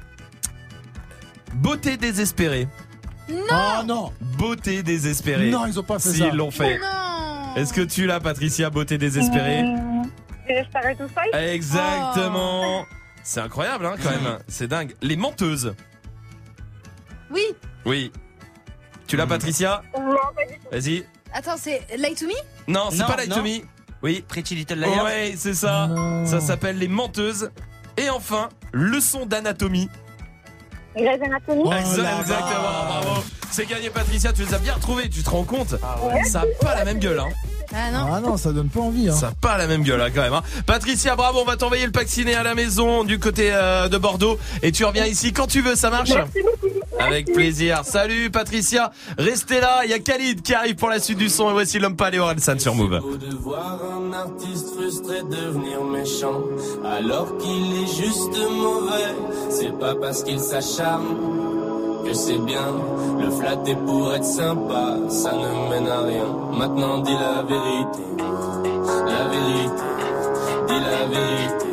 Beauté 1.54 1.96
désespérée. 1.98 2.66
Ah 3.50 3.82
non. 3.86 4.10
Beauté 4.38 4.82
désespérée. 4.82 5.50
Non, 5.50 5.66
ils 5.66 5.78
ont 5.78 5.82
pas 5.82 5.98
fait 5.98 6.08
Si, 6.10 6.18
ça. 6.20 6.28
Ils 6.28 6.34
l'ont 6.34 6.50
fait. 6.50 6.78
Non. 6.78 7.54
Est-ce 7.56 7.74
que 7.74 7.82
tu 7.82 8.06
l'as, 8.06 8.20
Patricia, 8.20 8.70
beauté 8.70 8.96
désespérée 8.96 9.64
Housewives. 10.48 11.34
Exactement. 11.34 12.86
C'est 13.22 13.40
incroyable, 13.40 13.84
hein, 13.86 13.94
quand 14.02 14.10
même. 14.10 14.38
C'est 14.48 14.68
dingue. 14.68 14.94
Les 15.02 15.16
menteuses. 15.16 15.74
Oui. 17.30 17.42
Oui. 17.84 18.12
Tu 19.06 19.16
l'as, 19.16 19.26
Patricia? 19.26 19.82
Non, 19.94 20.16
pas 20.34 20.44
du 20.50 20.58
tout. 20.58 20.68
Vas-y. 20.72 21.04
Attends, 21.34 21.56
c'est 21.56 21.82
Light 21.98 22.18
to 22.18 22.26
Me? 22.26 22.32
Non, 22.68 22.88
c'est 22.90 22.98
Non, 22.98 23.06
pas 23.06 23.16
Light 23.16 23.28
non. 23.30 23.36
to 23.36 23.42
Me. 23.42 23.60
Oui. 24.04 24.22
Pretty 24.28 24.54
Little 24.54 24.78
Liars. 24.78 25.02
Ouais, 25.02 25.34
c'est 25.36 25.54
ça. 25.54 25.88
Ça 26.26 26.40
s'appelle 26.40 26.78
les 26.78 26.88
menteuses. 26.88 27.50
Et 27.96 28.10
enfin, 28.10 28.50
leçon 28.72 29.24
d'anatomie. 29.24 29.88
Grey's 30.94 31.20
Anatomy. 31.22 31.62
Oh 31.64 31.72
Exactement, 31.72 32.84
bravo. 32.86 33.24
C'est 33.50 33.66
gagné, 33.66 33.88
Patricia. 33.88 34.32
Tu 34.32 34.42
les 34.42 34.54
as 34.54 34.58
bien 34.58 34.74
retrouvés. 34.74 35.08
Tu 35.08 35.22
te 35.22 35.30
rends 35.30 35.44
compte 35.44 35.72
ouais. 35.72 36.22
Ça 36.24 36.42
a 36.42 36.64
pas 36.64 36.74
la 36.74 36.84
même 36.84 36.98
gueule, 36.98 37.18
hein. 37.18 37.30
Ah 37.74 37.90
non. 37.90 38.06
Ah 38.12 38.20
non, 38.20 38.36
ça 38.36 38.52
donne 38.52 38.68
pas 38.68 38.80
envie. 38.80 39.08
Hein. 39.08 39.12
Ça 39.14 39.28
a 39.28 39.32
pas 39.32 39.58
la 39.58 39.66
même 39.66 39.82
gueule, 39.82 40.00
hein, 40.00 40.10
quand 40.14 40.22
même. 40.22 40.32
Hein. 40.32 40.42
Patricia, 40.66 41.16
bravo. 41.16 41.40
On 41.40 41.44
va 41.44 41.56
t'envoyer 41.56 41.84
le 41.84 41.92
pack 41.92 42.08
ciné 42.08 42.34
à 42.34 42.42
la 42.42 42.54
maison 42.54 43.04
du 43.04 43.18
côté 43.18 43.50
euh, 43.52 43.88
de 43.88 43.98
Bordeaux. 43.98 44.38
Et 44.62 44.72
tu 44.72 44.84
reviens 44.84 45.06
ici 45.06 45.32
quand 45.32 45.46
tu 45.46 45.60
veux. 45.60 45.74
Ça 45.74 45.90
marche? 45.90 46.10
Merci. 46.14 46.38
Avec 46.98 47.32
plaisir. 47.32 47.80
Salut, 47.84 48.30
Patricia. 48.30 48.92
Restez 49.18 49.60
là. 49.60 49.80
Il 49.84 49.90
y 49.90 49.94
a 49.94 49.98
Khalid 49.98 50.42
qui 50.42 50.54
arrive 50.54 50.76
pour 50.76 50.88
la 50.88 51.00
suite 51.00 51.18
du 51.18 51.28
son. 51.28 51.50
Et 51.50 51.52
voici 51.52 51.78
l'homme 51.78 51.96
pas 51.96 52.10
Léo 52.10 52.24
San 52.38 52.58
sur 52.60 52.74
Move. 52.74 53.00
beau 53.00 53.16
de 53.16 53.34
voir 53.34 53.80
un 53.82 54.12
artiste 54.12 54.74
frustré 54.74 55.22
devenir 55.22 55.82
méchant 55.84 56.42
alors 56.84 57.36
qu'il 57.38 57.82
est 57.82 58.04
juste 58.04 58.38
mauvais. 58.50 59.14
C'est 59.50 59.76
pas 59.78 59.94
parce 59.94 60.22
qu'il 60.22 60.38
s'acharne 60.40 61.53
que 62.04 62.12
c'est 62.12 62.38
bien. 62.38 62.68
Le 63.18 63.30
flatter 63.30 63.76
pour 63.86 64.12
être 64.14 64.24
sympa, 64.24 64.96
ça 65.08 65.32
ne 65.32 65.70
mène 65.70 65.88
à 65.88 66.00
rien. 66.00 66.26
Maintenant 66.52 66.98
dis 66.98 67.14
la 67.14 67.42
vérité, 67.42 68.04
la 69.06 69.22
vérité, 69.34 69.88
dis 70.68 70.80
la 70.90 71.02
vérité, 71.14 71.70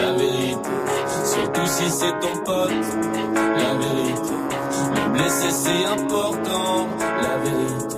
la 0.00 0.12
vérité. 0.12 0.70
Surtout 1.24 1.66
si 1.66 1.90
c'est 1.90 2.18
ton 2.20 2.36
pote, 2.44 2.86
la 3.34 3.72
vérité. 3.82 4.34
Le 4.94 5.12
blesser 5.12 5.50
c'est 5.50 5.84
important, 5.86 6.86
la 7.22 7.36
vérité. 7.44 7.96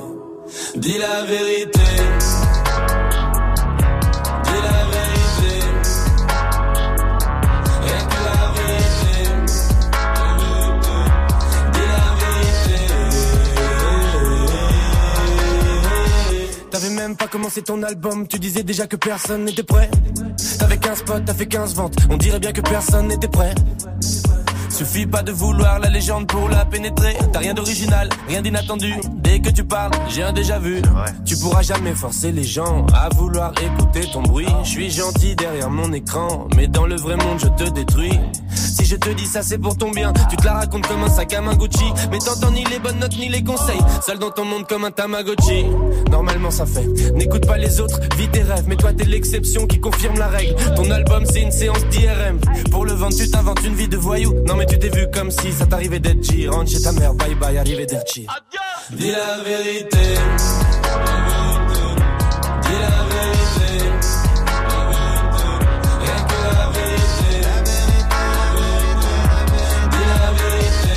Dis 0.76 0.98
la 0.98 1.22
vérité. 1.24 2.47
T'avais 16.88 17.00
même 17.02 17.16
pas 17.16 17.26
commencé 17.26 17.60
ton 17.60 17.82
album, 17.82 18.26
tu 18.26 18.38
disais 18.38 18.62
déjà 18.62 18.86
que 18.86 18.96
personne 18.96 19.44
n'était 19.44 19.62
prêt. 19.62 19.90
T'avais 20.58 20.78
15 20.78 21.02
potes, 21.02 21.24
t'as 21.26 21.34
fait 21.34 21.46
15 21.46 21.74
ventes, 21.74 21.96
on 22.08 22.16
dirait 22.16 22.40
bien 22.40 22.52
que 22.52 22.62
personne 22.62 23.08
n'était 23.08 23.28
prêt. 23.28 23.54
Suffit 24.78 25.06
pas 25.06 25.24
de 25.24 25.32
vouloir 25.32 25.80
la 25.80 25.88
légende 25.88 26.28
pour 26.28 26.48
la 26.48 26.64
pénétrer. 26.64 27.16
T'as 27.32 27.40
rien 27.40 27.52
d'original, 27.52 28.08
rien 28.28 28.42
d'inattendu. 28.42 28.94
Dès 29.12 29.40
que 29.40 29.50
tu 29.50 29.64
parles, 29.64 29.90
j'ai 30.08 30.22
un 30.22 30.32
déjà 30.32 30.60
vu. 30.60 30.80
Tu 31.24 31.36
pourras 31.36 31.62
jamais 31.62 31.96
forcer 31.96 32.30
les 32.30 32.44
gens 32.44 32.86
à 32.94 33.08
vouloir 33.08 33.52
écouter 33.60 34.08
ton 34.12 34.22
bruit. 34.22 34.46
Je 34.62 34.68
suis 34.68 34.88
gentil 34.88 35.34
derrière 35.34 35.68
mon 35.68 35.92
écran, 35.92 36.46
mais 36.54 36.68
dans 36.68 36.86
le 36.86 36.94
vrai 36.94 37.16
monde 37.16 37.40
je 37.40 37.48
te 37.48 37.68
détruis. 37.70 38.20
Si 38.54 38.84
je 38.84 38.94
te 38.94 39.10
dis 39.10 39.26
ça 39.26 39.42
c'est 39.42 39.58
pour 39.58 39.76
ton 39.76 39.90
bien, 39.90 40.12
tu 40.30 40.36
te 40.36 40.44
la 40.44 40.54
racontes 40.54 40.86
comme 40.86 41.02
un 41.02 41.08
sac 41.08 41.32
à 41.32 41.40
main 41.40 41.56
Gucci. 41.56 41.92
Mais 42.12 42.18
t'entends 42.18 42.52
ni 42.52 42.64
les 42.66 42.78
bonnes 42.78 43.00
notes 43.00 43.18
ni 43.18 43.28
les 43.28 43.42
conseils. 43.42 43.80
Seul 44.06 44.20
dans 44.20 44.30
ton 44.30 44.44
monde 44.44 44.68
comme 44.68 44.84
un 44.84 44.92
Tamagotchi. 44.92 45.66
Normalement 46.12 46.52
ça 46.52 46.66
fait. 46.66 46.86
N'écoute 47.14 47.48
pas 47.48 47.58
les 47.58 47.80
autres, 47.80 47.98
vis 48.16 48.28
tes 48.28 48.42
rêves. 48.42 48.66
Mais 48.68 48.76
toi 48.76 48.92
t'es 48.92 49.04
l'exception 49.04 49.66
qui 49.66 49.80
confirme 49.80 50.20
la 50.20 50.28
règle. 50.28 50.54
Ton 50.76 50.88
album 50.92 51.24
c'est 51.26 51.42
une 51.42 51.50
séance 51.50 51.84
d'IRM. 51.86 52.38
Pour 52.70 52.84
le 52.84 52.92
vendre 52.92 53.16
tu 53.16 53.28
t'inventes 53.28 53.64
une 53.64 53.74
vie 53.74 53.88
de 53.88 53.96
voyou. 53.96 54.32
Non 54.46 54.54
mais 54.54 54.67
tu 54.68 54.78
t'es 54.78 54.88
vu 54.88 55.08
comme 55.12 55.30
si 55.30 55.52
ça 55.52 55.66
t'arrivait 55.66 56.00
d'être 56.00 56.22
G. 56.22 56.48
Rentre 56.48 56.70
chez 56.70 56.80
ta 56.80 56.92
mère, 56.92 57.14
bye 57.14 57.34
bye, 57.34 57.58
arrivé 57.58 57.86
d'Erchi. 57.86 58.26
Dis 58.90 59.10
la 59.10 59.38
vérité. 59.42 59.96
Dis 62.62 62.78
la 62.80 63.04
vérité. 63.08 63.68
Rien 66.00 66.20
que 66.26 66.38
la 66.44 66.66
vérité. 66.72 67.30
Dis 69.90 70.04
la 70.08 70.30
vérité. 70.32 70.96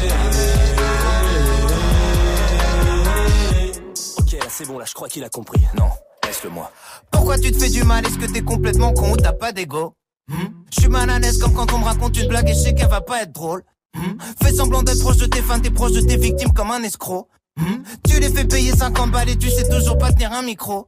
Ok, 4.18 4.32
là 4.32 4.50
c'est 4.50 4.68
bon, 4.68 4.78
là 4.78 4.86
je 4.88 4.94
crois 4.94 5.10
qu'il 5.10 5.24
a 5.24 5.30
compris. 5.30 5.62
Non, 5.78 5.90
laisse-le 6.26 6.50
moi. 6.50 6.72
Pourquoi 7.12 7.38
tu 7.38 7.52
te 7.52 7.58
fais 7.58 7.70
du 7.70 7.84
mal? 7.84 8.06
Est-ce 8.06 8.18
que 8.18 8.26
t'es 8.32 8.42
complètement 8.42 8.94
con 8.94 9.12
ou 9.12 9.18
t'as 9.18 9.34
pas 9.34 9.52
d'ego? 9.52 9.96
Je 10.30 10.80
suis 10.80 10.90
mal 10.90 11.10
à 11.10 11.20
l'aise 11.20 11.38
comme 11.38 11.54
quand 11.54 11.74
on 11.74 11.80
me 11.80 11.84
raconte 11.84 12.18
une 12.18 12.28
blague 12.28 12.50
et 12.50 12.54
je 12.54 12.60
sais 12.60 12.74
qu'elle 12.74 12.90
va 12.90 13.02
pas 13.02 13.24
être 13.24 13.32
drôle. 13.32 13.64
Hmm? 13.94 14.18
Fais 14.42 14.54
semblant 14.54 14.84
d'être 14.84 15.02
proche 15.02 15.18
de 15.18 15.26
tes 15.26 15.42
fans, 15.42 15.60
t'es 15.60 15.70
proche 15.70 15.92
de 15.92 16.02
tes 16.02 16.18
victimes 16.18 16.54
comme 16.54 16.72
un 16.72 16.82
escroc. 16.84 17.28
Hmm? 17.58 17.84
Tu 18.08 18.20
les 18.20 18.30
fais 18.30 18.46
payer 18.46 18.72
50 18.72 19.12
balles 19.12 19.30
et 19.30 19.38
tu 19.38 19.50
sais 19.50 19.68
toujours 19.68 19.98
pas 19.98 20.12
tenir 20.14 20.32
un 20.32 20.44
micro. 20.44 20.88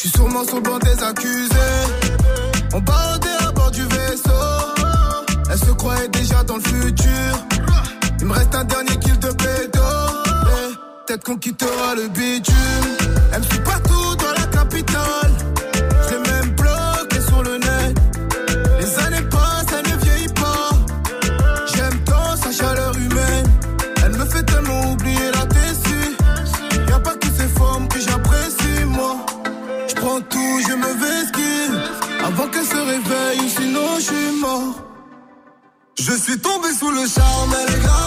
Je 0.00 0.02
suis 0.02 0.16
sûrement 0.16 0.44
sur 0.44 0.54
le 0.54 0.62
banc 0.62 0.78
des 0.78 1.02
accusés. 1.02 1.56
On 2.72 2.80
barodait 2.80 3.28
à 3.44 3.50
bord 3.50 3.72
du 3.72 3.82
vaisseau. 3.82 4.30
Elle 5.50 5.58
se 5.58 5.72
croyait 5.72 6.06
déjà 6.06 6.44
dans 6.44 6.54
le 6.54 6.62
futur. 6.62 7.46
Il 8.20 8.26
me 8.26 8.32
reste 8.32 8.54
un 8.54 8.62
dernier 8.62 8.96
kill 9.00 9.18
de 9.18 9.26
pédo. 9.26 9.80
Eh, 10.24 10.74
Peut-être 11.04 11.24
qu'on 11.24 11.36
quittera 11.36 11.96
le 11.96 12.06
bitume. 12.10 12.54
Elle 13.32 13.40
me 13.40 13.44
suit 13.44 13.58
partout 13.58 14.14
dans 14.14 14.40
la 14.40 14.46
capitale. 14.46 15.27
Tombé 36.68 36.78
sous 36.78 36.90
le 36.90 37.06
charme, 37.06 37.54
elle 37.60 37.97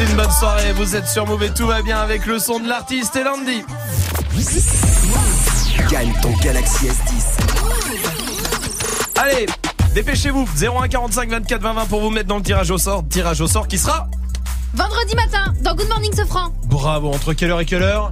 Passez 0.00 0.12
une 0.12 0.16
bonne 0.16 0.30
soirée, 0.30 0.72
vous 0.72 0.96
êtes 0.96 1.06
sur 1.06 1.26
Move 1.26 1.42
et 1.42 1.50
tout 1.50 1.66
va 1.66 1.82
bien 1.82 1.98
avec 1.98 2.24
le 2.24 2.38
son 2.38 2.58
de 2.58 2.66
l'artiste 2.66 3.14
et 3.16 3.22
Landy. 3.22 3.62
Gagne 5.90 6.14
ton 6.22 6.32
Galaxy 6.42 6.86
S10. 6.86 7.36
Allez, 9.16 9.44
dépêchez-vous. 9.94 10.48
01 10.58 10.88
45 10.88 11.28
24 11.28 11.60
20 11.60 11.72
20 11.74 11.84
pour 11.84 12.00
vous 12.00 12.08
mettre 12.08 12.28
dans 12.28 12.38
le 12.38 12.42
tirage 12.42 12.70
au 12.70 12.78
sort. 12.78 13.04
Tirage 13.10 13.42
au 13.42 13.46
sort 13.46 13.68
qui 13.68 13.76
sera 13.76 14.08
Vendredi 14.72 15.14
matin, 15.16 15.52
dans 15.60 15.74
Good 15.74 15.88
Morning 15.90 16.14
Sofran. 16.14 16.48
Bravo. 16.64 17.12
Entre 17.12 17.34
quelle 17.34 17.50
heure 17.50 17.60
et 17.60 17.66
quelle 17.66 17.82
heure? 17.82 18.10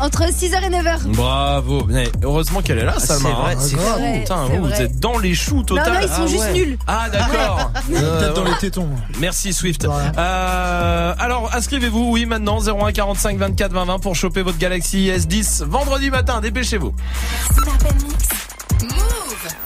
Entre 0.00 0.22
6h 0.24 0.62
et 0.64 0.70
9h. 0.70 1.02
Bravo. 1.14 1.84
Mais 1.88 2.08
heureusement 2.22 2.62
qu'elle 2.62 2.78
est 2.78 2.84
là, 2.84 2.98
Salma. 2.98 3.28
c'est 3.28 3.34
vrai, 3.34 3.54
hein. 3.54 3.58
c'est 3.60 3.76
Ah, 3.78 3.92
vrai, 3.98 4.18
Putain, 4.20 4.44
vous, 4.60 4.72
êtes 4.72 4.98
dans 4.98 5.18
les 5.18 5.34
choux 5.34 5.62
total. 5.62 5.86
Non, 5.86 5.94
non, 5.94 6.00
ils 6.02 6.08
sont 6.08 6.22
Ah 6.22 6.26
juste 6.26 6.44
ouais. 6.44 6.52
nuls. 6.52 6.78
Ah 6.86 7.08
d'accord. 7.10 7.70
Euh, 7.94 8.18
Peut-être 8.20 8.34
dans 8.34 8.44
les 8.44 8.56
tétons. 8.58 8.88
Merci 9.20 9.52
Swift. 9.52 9.84
Euh, 9.84 11.14
alors 11.18 11.50
inscrivez-vous, 11.54 12.10
oui 12.10 12.24
maintenant 12.26 12.58
01 12.60 12.92
45 12.92 13.36
24 13.38 13.72
20 13.72 13.84
20 13.84 13.98
pour 14.00 14.16
choper 14.16 14.42
votre 14.42 14.58
Galaxy 14.58 15.08
S10 15.14 15.64
vendredi 15.64 16.10
matin. 16.10 16.40
Dépêchez-vous. 16.40 16.92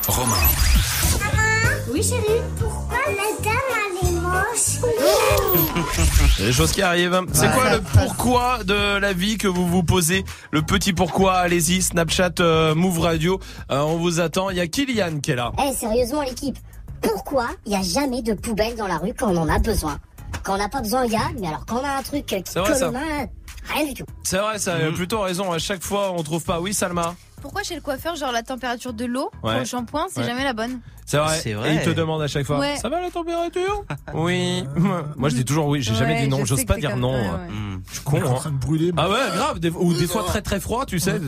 Romain. 0.09 0.35
Oui, 1.93 2.03
chérie. 2.03 2.41
Pourquoi 2.59 2.99
la 3.07 3.45
dame, 3.45 3.55
elle 4.03 4.09
est 4.09 4.21
moche 4.21 4.79
C'est 6.37 6.45
des 6.45 6.53
choses 6.53 6.73
qui 6.73 6.83
arrivent. 6.83 7.21
C'est 7.33 7.51
quoi 7.53 7.71
le 7.71 7.81
pourquoi 7.81 8.65
de 8.65 8.99
la 8.99 9.13
vie 9.13 9.39
que 9.39 9.49
vous 9.49 9.67
vous 9.67 9.83
posez 9.83 10.25
Le 10.51 10.63
petit 10.63 10.93
pourquoi, 10.93 11.35
allez-y, 11.37 11.83
Snapchat, 11.83 12.33
euh, 12.41 12.75
Move 12.75 13.01
Radio, 13.01 13.41
Euh, 13.71 13.81
on 13.81 13.97
vous 13.97 14.21
attend. 14.21 14.51
Il 14.51 14.57
y 14.57 14.61
a 14.61 14.67
Kylian 14.67 15.21
qui 15.21 15.33
est 15.33 15.37
là. 15.37 15.53
Eh, 15.65 15.73
sérieusement, 15.75 16.23
l'équipe, 16.23 16.57
pourquoi 17.03 17.49
il 17.67 17.71
n'y 17.71 17.77
a 17.77 17.83
jamais 17.83 18.23
de 18.23 18.35
poubelle 18.35 18.77
dans 18.77 18.87
la 18.87 18.99
rue 18.99 19.15
quand 19.15 19.29
on 19.33 19.37
en 19.37 19.49
a 19.49 19.59
besoin? 19.59 19.99
Quand 20.43 20.55
on 20.55 20.59
n'a 20.59 20.69
pas 20.69 20.81
besoin, 20.81 21.05
il 21.05 21.13
y 21.13 21.17
a, 21.17 21.31
mais 21.41 21.49
alors 21.49 21.65
quand 21.67 21.81
on 21.81 21.85
a 21.85 21.99
un 21.99 22.03
truc 22.03 22.35
mains, 22.91 23.27
rien 23.75 23.85
du 23.87 23.95
tout. 23.95 24.05
C'est 24.23 24.39
vrai, 24.39 24.59
ça 24.59 24.75
a 24.75 24.91
plutôt 24.93 25.21
raison. 25.21 25.53
À 25.53 25.59
chaque 25.59 25.83
fois, 25.83 26.13
on 26.13 26.23
trouve 26.23 26.45
pas. 26.45 26.61
Oui, 26.61 26.75
Salma? 26.75 27.15
Pourquoi 27.41 27.63
chez 27.63 27.75
le 27.75 27.81
coiffeur, 27.81 28.17
genre 28.17 28.33
la 28.33 28.43
température 28.43 28.93
de 28.93 29.05
l'eau 29.05 29.31
pour 29.41 29.51
Ouais. 29.51 29.59
le 29.61 29.65
shampoing, 29.65 30.07
c'est 30.11 30.21
Ouais. 30.21 30.27
jamais 30.27 30.45
la 30.45 30.53
bonne? 30.53 30.81
C'est 31.07 31.17
vrai. 31.17 31.39
C'est 31.43 31.55
vrai. 31.55 31.73
Et 31.73 31.75
il 31.77 31.83
te 31.83 31.91
demande 31.91 32.21
à 32.21 32.27
chaque 32.27 32.45
fois. 32.45 32.59
Ouais. 32.59 32.77
Ça 32.77 32.89
va 32.91 33.01
la 33.01 33.11
température? 33.11 33.85
Oui. 34.15 34.65
Moi, 35.17 35.29
je 35.31 35.35
dis 35.37 35.45
toujours 35.45 35.67
oui. 35.69 35.81
J'ai 35.83 35.95
jamais 35.95 36.21
dit 36.23 36.29
non. 36.29 36.41
je 36.41 36.45
J'ose 36.47 36.65
pas 36.65 36.77
dire 36.77 36.97
non. 36.97 37.13
ça, 37.15 37.35
ouais. 37.35 37.39
Je 37.89 37.95
suis 37.95 38.05
con. 38.05 38.23
en 38.23 38.31
hein. 38.31 38.35
train 38.35 38.51
de 38.51 38.57
brûler. 38.59 38.93
Ah 38.97 39.09
ouais, 39.09 39.17
grave. 39.35 39.59
Des- 39.61 39.71
ou 39.71 39.95
des 39.95 40.07
fois 40.07 40.25
très 40.25 40.43
très 40.43 40.61
froid, 40.61 40.85
tu 40.85 40.99
sais. 40.99 41.21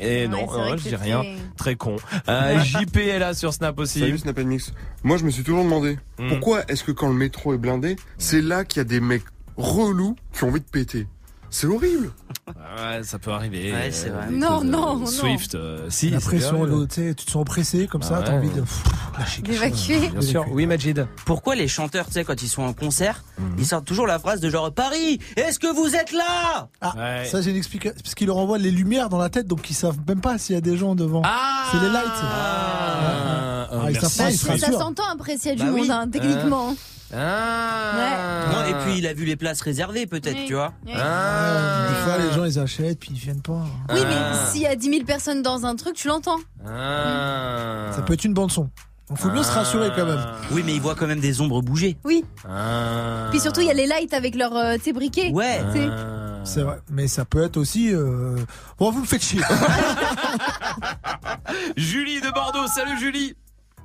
Et 0.00 0.28
non, 0.28 0.46
je 0.76 0.88
dis 0.88 0.94
rien. 0.96 1.20
très- 1.22 1.36
Très 1.56 1.76
con. 1.76 1.96
Euh, 2.28 2.60
JP 2.60 2.96
est 2.98 3.18
là 3.18 3.34
sur 3.34 3.52
Snap 3.52 3.78
aussi. 3.78 4.00
Salut 4.00 4.18
Snap 4.18 4.38
Mix. 4.40 4.72
Moi, 5.02 5.16
je 5.16 5.24
me 5.24 5.30
suis 5.30 5.42
toujours 5.42 5.64
demandé 5.64 5.98
Hmm. 6.18 6.28
pourquoi 6.28 6.62
est-ce 6.68 6.84
que 6.84 6.92
quand 6.92 7.08
le 7.08 7.14
métro 7.14 7.54
est 7.54 7.58
blindé, 7.58 7.96
c'est 8.18 8.40
là 8.42 8.64
qu'il 8.64 8.78
y 8.78 8.80
a 8.80 8.84
des 8.84 9.00
mecs 9.00 9.24
relous 9.56 10.14
qui 10.32 10.44
ont 10.44 10.48
envie 10.48 10.60
de 10.60 10.64
péter? 10.66 11.06
C'est 11.50 11.66
horrible. 11.66 12.10
Ouais, 12.48 13.02
ça 13.02 13.18
peut 13.18 13.30
arriver. 13.30 13.72
Ouais, 13.72 13.90
c'est 13.90 14.10
vrai. 14.10 14.26
Non, 14.30 14.62
non, 14.62 14.96
non. 14.98 15.06
Swift, 15.06 15.54
euh, 15.54 15.86
si. 15.88 16.10
La 16.10 16.20
pression, 16.20 16.64
bien. 16.64 16.86
tu 16.86 17.14
te 17.14 17.30
sens 17.30 17.36
oppressé 17.42 17.86
comme 17.86 18.02
ça, 18.02 18.18
Ah 18.18 18.22
t'as 18.22 18.32
ouais. 18.32 18.38
envie 18.38 18.50
de 18.50 18.60
pff, 18.60 18.84
lâcher 19.18 19.42
quelque 19.42 19.54
chose. 19.58 19.86
D'évacuer. 19.88 20.08
Bien 20.10 20.20
sûr. 20.20 20.44
Oui, 20.50 20.66
Majid. 20.66 21.06
Pourquoi 21.24 21.54
les 21.54 21.68
chanteurs, 21.68 22.06
tu 22.06 22.12
sais, 22.12 22.24
quand 22.24 22.40
ils 22.42 22.48
sont 22.48 22.62
en 22.62 22.72
concert, 22.74 23.22
ils 23.58 23.66
sortent 23.66 23.86
toujours 23.86 24.06
la 24.06 24.18
phrase 24.18 24.40
de 24.40 24.50
genre 24.50 24.72
Paris, 24.72 25.18
est-ce 25.36 25.58
que 25.58 25.72
vous 25.74 25.94
êtes 25.94 26.12
là? 26.12 26.68
Ah, 26.80 26.94
Ouais. 26.96 27.24
ça 27.26 27.40
j'ai 27.40 27.50
une 27.50 27.56
explication. 27.56 27.96
Parce 28.02 28.14
qu'ils 28.14 28.26
leur 28.26 28.36
envoient 28.36 28.58
les 28.58 28.70
lumières 28.70 29.08
dans 29.08 29.18
la 29.18 29.30
tête, 29.30 29.46
donc 29.46 29.70
ils 29.70 29.74
savent 29.74 29.98
même 30.06 30.20
pas 30.20 30.36
s'il 30.38 30.54
y 30.54 30.58
a 30.58 30.62
des 30.62 30.76
gens 30.76 30.94
devant. 30.94 31.22
Ah 31.24 31.64
C'est 31.72 31.80
les 31.80 31.88
lights. 31.92 32.04
Ah, 32.22 33.68
Ah, 33.70 33.90
ils 33.90 33.92
merci. 33.94 34.16
savent 34.16 34.26
pas, 34.46 34.54
ils 34.54 34.60
Ça 34.60 34.72
s'entend 34.72 35.04
après 35.12 35.36
s'il 35.38 35.50
y 35.50 35.52
a 35.52 35.56
du 35.56 35.62
Bah 35.64 35.70
oui. 35.72 35.80
monde, 35.82 35.90
hein, 35.90 36.08
techniquement. 36.10 36.74
Ah. 37.14 38.46
Non, 38.52 38.64
et 38.66 38.74
puis 38.84 38.98
il 38.98 39.06
a 39.06 39.14
vu 39.14 39.24
les 39.24 39.36
places 39.36 39.60
réservées 39.62 40.06
peut-être, 40.06 40.36
Oui. 40.36 40.44
tu 40.46 40.54
vois. 40.54 40.72
Oui. 40.86 40.92
Ah. 40.96 41.86
Des 41.88 41.94
fois, 42.04 42.18
les 42.18 42.32
gens 42.34 42.44
ils 42.44 42.58
achètent 42.58 42.98
puis 43.00 43.10
ils 43.12 43.18
viennent 43.18 43.42
pas. 43.42 43.64
Oui, 43.92 44.00
Ah. 44.02 44.06
mais 44.08 44.50
s'il 44.50 44.62
y 44.62 44.66
a 44.66 44.76
10 44.76 44.90
000 44.90 45.04
personnes 45.04 45.42
dans 45.42 45.64
un 45.66 45.74
truc, 45.76 45.94
tu 45.94 46.08
l'entends. 46.08 46.38
Ah. 46.66 47.90
Ça 47.92 48.02
peut 48.02 48.12
être 48.14 48.24
une 48.24 48.34
bande 48.34 48.50
son. 48.52 48.68
Il 49.10 49.16
faut 49.16 49.30
mieux 49.30 49.42
se 49.42 49.52
rassurer 49.52 49.88
quand 49.96 50.04
même. 50.04 50.22
Oui, 50.50 50.62
mais 50.66 50.74
il 50.74 50.82
voit 50.82 50.94
quand 50.94 51.06
même 51.06 51.20
des 51.20 51.40
ombres 51.40 51.62
bouger. 51.62 51.96
Oui. 52.04 52.26
Ah. 52.46 53.28
Puis 53.30 53.40
surtout, 53.40 53.62
il 53.62 53.66
y 53.66 53.70
a 53.70 53.74
les 53.74 53.86
lights 53.86 54.12
avec 54.12 54.34
leurs 54.34 54.54
euh, 54.54 54.76
briquets. 54.94 55.30
Ouais. 55.32 55.62
Ah. 55.64 56.40
C'est 56.44 56.60
vrai. 56.62 56.78
Mais 56.90 57.08
ça 57.08 57.24
peut 57.24 57.42
être 57.42 57.56
aussi. 57.56 57.90
euh, 57.94 58.36
Bon, 58.78 58.90
vous 58.90 59.00
me 59.00 59.06
faites 59.06 59.22
chier. 59.24 59.40
Julie 61.76 62.20
de 62.20 62.30
Bordeaux, 62.32 62.66
salut 62.68 62.98
Julie. 62.98 63.34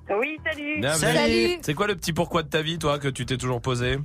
Oui, 0.10 0.38
salut. 0.46 0.80
Bienvenue. 0.82 1.14
Salut. 1.16 1.60
C'est 1.62 1.74
quoi 1.74 1.88
le 1.88 1.96
petit 1.96 2.14
pourquoi 2.14 2.44
de 2.44 2.50
ta 2.50 2.62
vie, 2.62 2.78
toi, 2.78 3.00
que 3.00 3.08
tu 3.08 3.26
t'es 3.26 3.38
toujours 3.38 3.62
posé 3.62 3.98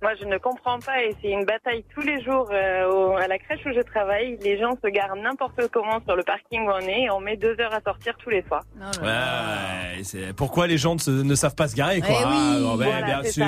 Moi, 0.00 0.12
je 0.20 0.24
ne 0.26 0.38
comprends 0.38 0.78
pas 0.80 1.02
et 1.02 1.14
c'est 1.20 1.30
une 1.30 1.44
bataille 1.44 1.84
tous 1.94 2.00
les 2.00 2.22
jours 2.24 2.48
euh, 2.52 2.88
au- 2.90 3.16
à 3.16 3.28
la 3.28 3.38
crèche 3.38 3.60
où 3.66 3.70
je 3.74 3.80
travaille. 3.82 4.38
Les 4.42 4.58
gens 4.58 4.72
se 4.82 4.88
garent 4.90 5.14
n'importe 5.14 5.60
comment 5.72 6.00
sur 6.04 6.16
le 6.16 6.22
parking 6.24 6.62
où 6.66 6.70
on 6.70 6.80
est 6.80 7.02
et 7.02 7.10
on 7.10 7.20
met 7.20 7.36
deux 7.36 7.54
heures 7.60 7.74
à 7.74 7.80
sortir 7.82 8.14
tous 8.18 8.30
les 8.30 8.42
soirs. 8.48 8.64
Oh. 8.80 9.04
Ouais, 9.04 10.02
c'est 10.02 10.34
pourquoi 10.34 10.66
les 10.66 10.78
gens 10.78 10.94
ne, 10.94 11.00
se- 11.00 11.10
ne 11.10 11.34
savent 11.34 11.54
pas 11.54 11.68
se 11.68 11.76
garer, 11.76 12.00
quoi. 12.00 12.08
Eh 12.10 12.24
oui. 12.24 12.66
Ah, 12.66 12.74
Voilà, 12.76 13.02
bien 13.02 13.22
ça. 13.30 13.46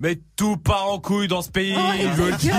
Mais 0.00 0.18
tout 0.36 0.56
part 0.56 0.90
en 0.90 0.98
couille 0.98 1.28
dans 1.28 1.40
ce 1.42 1.50
pays, 1.50 1.74
Ouais, 1.74 2.08
je 2.16 2.22
le 2.22 2.32
dis. 2.36 2.50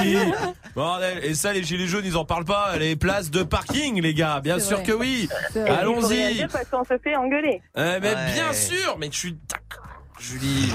Bordel. 0.74 1.24
Et 1.24 1.34
ça, 1.36 1.54
les 1.54 1.64
gilets 1.64 1.86
jaunes, 1.88 2.06
ils 2.06 2.16
en 2.18 2.26
parlent 2.26 2.46
pas. 2.46 2.78
Les 2.78 2.96
places 2.96 3.30
de 3.30 3.44
parking, 3.44 4.02
les 4.02 4.14
gars. 4.14 4.40
Bien 4.42 4.60
sûr 4.60 4.78
vrai. 4.78 4.86
que 4.86 4.92
oui. 4.94 5.30
Allons-y. 5.68 6.46
parce 6.52 6.68
qu'on 6.70 6.84
se 6.84 6.98
fait 7.04 7.16
engueuler. 7.16 7.62
Eh 7.78 7.80
Ouais. 7.82 8.00
bien 8.00 8.54
sûr, 8.54 8.98
mais 9.00 9.10
je 9.12 9.18
suis 9.18 9.34
d'accord. 9.50 9.84
Julie, 10.18 10.72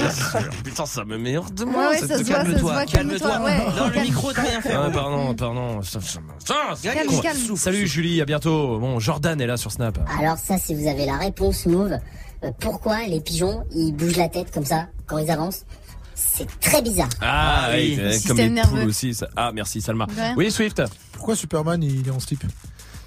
putain, 0.62 0.85
ça 0.85 1.03
me 1.05 1.16
met 1.16 1.39
hors 1.39 1.51
de 1.51 1.65
moi. 1.65 1.93
Calme-toi, 1.97 2.85
calme-toi. 2.87 3.39
Dans 3.77 3.87
le 3.89 4.01
micro, 4.03 4.32
t'as 4.35 4.43
rien 4.43 4.61
fait. 4.61 4.74
Ah, 4.74 4.91
pardon, 4.93 5.35
pardon. 5.35 5.81
Ça- 5.82 5.99
ça- 6.01 6.20
ça- 6.45 6.55
ça- 6.77 6.93
Calme, 6.93 7.09
con. 7.09 7.20
calme. 7.20 7.57
Salut 7.57 7.87
Julie, 7.87 8.20
à 8.20 8.27
bientôt. 8.27 8.78
Bon, 8.78 9.01
Jordan 9.01 9.41
est 9.41 9.47
là 9.47 9.57
sur 9.57 9.73
Snap. 9.73 9.99
Alors 10.20 10.37
ça, 10.37 10.59
si 10.59 10.74
vous 10.74 10.87
avez 10.87 11.07
la 11.07 11.16
réponse, 11.16 11.65
Move, 11.65 11.99
euh, 12.45 12.51
pourquoi 12.61 13.07
les 13.07 13.20
pigeons, 13.23 13.65
ils 13.74 13.93
bougent 13.93 14.19
la 14.19 14.28
tête 14.28 14.53
comme 14.53 14.66
ça 14.66 14.89
quand 15.07 15.16
ils 15.16 15.31
avancent? 15.31 15.65
C'est 16.22 16.60
très 16.60 16.82
bizarre. 16.82 17.09
Ah, 17.20 17.64
Ah, 17.66 17.70
oui, 17.74 17.98
oui. 18.01 18.12
Système 18.12 18.28
comme 18.28 18.36
les 18.44 18.51
nerveux. 18.51 18.80
poules 18.80 18.88
aussi. 18.90 19.14
ça- 19.14 19.28
Ah, 19.36 19.51
merci 19.55 19.80
Salma. 19.80 20.06
Oui, 20.36 20.51
Swift. 20.51 20.82
Pourquoi 21.12 21.34
Superman 21.34 21.82
il 21.82 22.06
est 22.06 22.10
en 22.10 22.20
slip? 22.20 22.44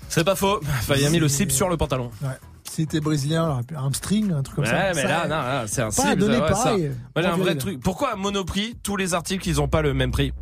C'est 0.09 0.23
pas 0.23 0.35
faux. 0.35 0.59
Enfin, 0.79 0.95
il 0.97 1.05
a 1.05 1.09
mis 1.09 1.19
le 1.19 1.27
slip 1.27 1.51
sur 1.51 1.69
le 1.69 1.77
pantalon. 1.77 2.09
Ouais. 2.21 2.29
c'était 2.69 2.99
brésilien, 3.01 3.43
alors, 3.43 3.61
un 3.77 3.85
hamstring, 3.85 4.31
un 4.31 4.41
truc 4.41 4.55
comme 4.55 4.63
Ouais, 4.65 4.71
ça. 4.71 4.91
mais 4.95 5.01
Ça, 5.03 5.07
là, 5.07 5.23
non, 5.23 5.29
là, 5.35 5.63
c'est 5.67 5.81
un 5.83 5.91
Pas 5.91 6.09
cible, 6.09 6.15
donné 6.21 6.37
ouais, 6.39 6.47
ça. 6.47 6.53
pareil. 6.55 6.81
Moi, 6.89 6.91
j'ai 7.17 7.25
un 7.25 7.29
Pas 7.31 7.37
vrai 7.37 7.45
donné. 7.49 7.57
truc. 7.59 7.79
Pourquoi 7.81 8.13
à 8.13 8.15
Monoprix, 8.15 8.75
tous 8.81 8.97
les 8.97 9.13
articles, 9.13 9.47
ils 9.47 9.61
ont 9.61 9.67
pas 9.67 9.83
le 9.83 9.93
même 9.93 10.09
prix? 10.11 10.33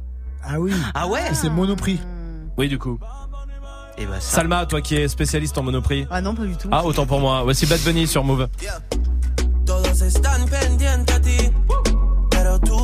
Ah 0.42 0.58
oui. 0.58 0.72
Ah 0.94 1.08
ouais? 1.10 1.20
C'est 1.34 1.50
Monoprix. 1.50 2.00
Oui, 2.58 2.70
du 2.70 2.80
coup. 2.80 2.98
Et 3.98 4.06
bah, 4.06 4.22
ça. 4.22 4.38
Salma, 4.38 4.66
toi 4.66 4.80
qui 4.82 4.96
es 4.96 5.10
spécialiste 5.10 5.58
en 5.58 5.64
Monoprix. 5.64 6.08
Ah 6.10 6.22
non, 6.22 6.34
pas 6.34 6.46
du 6.46 6.56
tout. 6.56 6.70
Ah, 6.72 6.86
autant 6.86 7.06
pour 7.06 7.20
moi. 7.20 7.44
Voici 7.44 7.66
Bad 7.66 7.82
Bunny 7.82 8.08
sur 8.08 8.24
Move. 8.24 8.48
Todos 9.66 10.02
están 10.02 10.46
pendientes 10.48 11.14
a 11.14 11.20
ti, 11.20 11.38
pero 11.38 11.61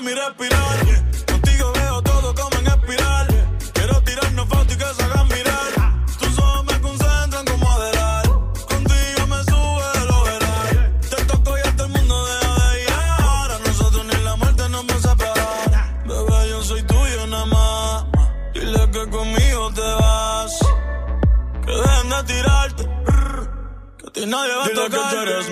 mi 0.00 0.14
respirar. 0.14 0.78
Contigo 1.26 1.72
veo 1.72 2.02
todo 2.02 2.34
como 2.34 2.58
en 2.58 2.66
espiral. 2.66 3.26
Quiero 3.72 4.00
tirarnos 4.02 4.48
fotos 4.48 4.74
y 4.74 4.78
que 4.78 4.84
se 4.84 5.02
hagan 5.02 5.28
mirar. 5.28 6.06
Tus 6.18 6.38
ojos 6.38 6.64
me 6.66 6.80
concentran 6.80 7.44
como 7.46 7.70
adelar. 7.70 8.24
Contigo 8.68 9.26
me 9.28 9.44
sube 9.44 9.86
el 10.02 10.10
overall. 10.10 11.00
Te 11.10 11.24
toco 11.24 11.58
y 11.58 11.60
hasta 11.68 11.82
el 11.84 11.88
mundo 11.90 12.26
deja 12.26 12.70
de 12.70 12.78
llegar. 12.78 13.50
A 13.50 13.58
nosotros 13.66 14.04
ni 14.06 14.24
la 14.24 14.36
muerte 14.36 14.68
nos 14.68 14.84
va 14.86 14.94
a 14.94 15.00
separar. 15.00 16.04
Bebé, 16.06 16.48
yo 16.50 16.62
soy 16.62 16.82
tuyo 16.84 17.26
nada 17.26 17.46
más. 17.46 18.04
Dile 18.54 18.90
que 18.90 19.10
conmigo 19.10 19.72
te 19.74 19.80
vas. 19.80 20.58
Que 21.66 21.72
dejen 21.72 22.10
de 22.10 22.22
tirarte. 22.24 22.82
Que 23.98 24.06
a 24.06 24.10
ti 24.12 24.26
nadie 24.26 24.54
va 24.54 24.64
a 24.64 24.68
tocar. 24.68 24.90
que 24.90 25.16
tú 25.16 25.22
eres 25.22 25.48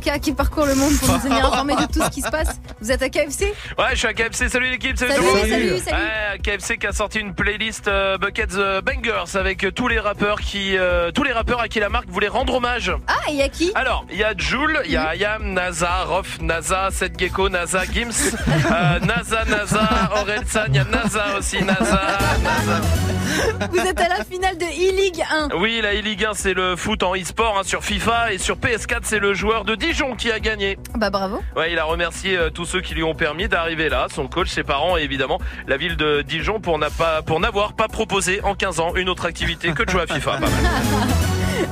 Qui 0.00 0.32
parcourt 0.32 0.66
le 0.66 0.74
monde 0.74 0.92
pour 0.98 1.08
nous 1.14 1.20
tenir 1.20 1.44
informés 1.52 1.76
de 1.76 1.84
tout 1.86 2.02
ce 2.02 2.10
qui 2.10 2.20
se 2.22 2.30
passe. 2.30 2.60
Vous 2.80 2.90
êtes 2.90 3.02
à 3.02 3.08
KFC 3.08 3.52
Ouais, 3.78 3.84
je 3.92 3.96
suis 3.96 4.06
à 4.08 4.12
KFC. 4.14 4.48
Salut 4.48 4.70
l'équipe, 4.70 4.96
salut, 4.98 5.12
Salut, 5.12 5.26
tout 5.26 5.34
le 5.34 5.40
monde. 5.40 5.48
salut, 5.48 5.78
salut. 5.78 6.02
Ouais, 6.02 6.38
KFC 6.42 6.78
qui 6.78 6.86
a 6.86 6.92
sorti 6.92 7.18
une 7.20 7.34
playlist 7.34 7.86
euh, 7.88 8.16
Buckets 8.18 8.54
euh, 8.56 8.80
Bangers 8.80 9.36
avec 9.36 9.64
euh, 9.64 9.70
tous 9.70 9.88
les 9.88 9.98
rappeurs 10.00 10.40
qui, 10.40 10.76
euh, 10.76 11.10
tous 11.12 11.22
les 11.22 11.32
rappeurs 11.32 11.60
à 11.60 11.68
qui 11.68 11.80
la 11.80 11.88
marque 11.88 12.08
voulait 12.08 12.28
rendre 12.28 12.54
hommage. 12.54 12.92
Ah, 13.06 13.12
il 13.28 13.36
y 13.36 13.42
a 13.42 13.48
qui? 13.48 13.72
Alors, 13.74 14.04
il 14.10 14.18
y 14.18 14.24
a 14.24 14.32
Joule, 14.36 14.80
il 14.86 14.92
y 14.92 14.96
a 14.96 15.08
Ayam, 15.08 15.52
NASA, 15.52 16.04
Rof, 16.04 16.40
NASA, 16.40 16.88
Seth 16.90 17.18
Gecko, 17.18 17.48
NASA, 17.48 17.84
Gims, 17.84 18.34
euh, 18.48 18.98
NASA, 19.00 19.44
NASA, 19.44 20.10
Orelsan, 20.16 20.64
il 20.68 20.76
y 20.76 20.78
a 20.78 20.84
NASA 20.84 21.24
aussi, 21.38 21.62
NASA, 21.62 22.00
NASA. 22.42 22.80
Vous 23.70 23.78
êtes 23.78 24.00
à 24.00 24.08
la 24.08 24.24
finale 24.24 24.58
de 24.58 24.64
E-League 24.64 25.22
1. 25.30 25.56
Oui, 25.56 25.80
la 25.82 25.94
E-Ligue 25.94 26.24
1, 26.24 26.34
c'est 26.34 26.54
le 26.54 26.76
foot 26.76 27.02
en 27.02 27.14
e-sport 27.14 27.58
hein, 27.58 27.62
sur 27.64 27.84
FIFA 27.84 28.32
et 28.32 28.38
sur 28.38 28.56
PS4, 28.56 29.00
c'est 29.02 29.18
le 29.18 29.34
joueur 29.34 29.64
de 29.64 29.74
Dijon 29.74 30.14
qui 30.16 30.30
a 30.30 30.40
gagné. 30.40 30.78
Bah 30.96 31.10
bravo. 31.10 31.40
Ouais, 31.56 31.72
il 31.72 31.78
a 31.78 31.84
remercié 31.84 32.36
euh, 32.36 32.50
tous 32.50 32.64
ceux 32.64 32.80
qui 32.80 32.94
lui 32.94 33.02
ont 33.02 33.14
permis 33.14 33.48
d'arriver 33.48 33.88
là, 33.88 34.06
son 34.14 34.28
coach, 34.28 34.48
ses 34.48 34.64
parents 34.64 34.96
et 34.96 35.02
évidemment 35.02 35.38
la 35.66 35.76
ville 35.76 35.96
de 35.96 36.22
Dijon 36.22 36.60
pour 36.60 36.78
pas 36.98 37.22
n'avoir 37.40 37.72
pas 37.72 37.88
proposé 37.88 38.40
en 38.42 38.54
15 38.54 38.80
ans 38.80 38.94
une 38.96 39.08
autre 39.08 39.26
activité 39.26 39.72
que 39.72 39.82
de 39.82 39.90
jouer 39.90 40.02
à 40.02 40.14
FIFA. 40.14 40.30
Pas 40.40 40.40
mal. 40.40 40.50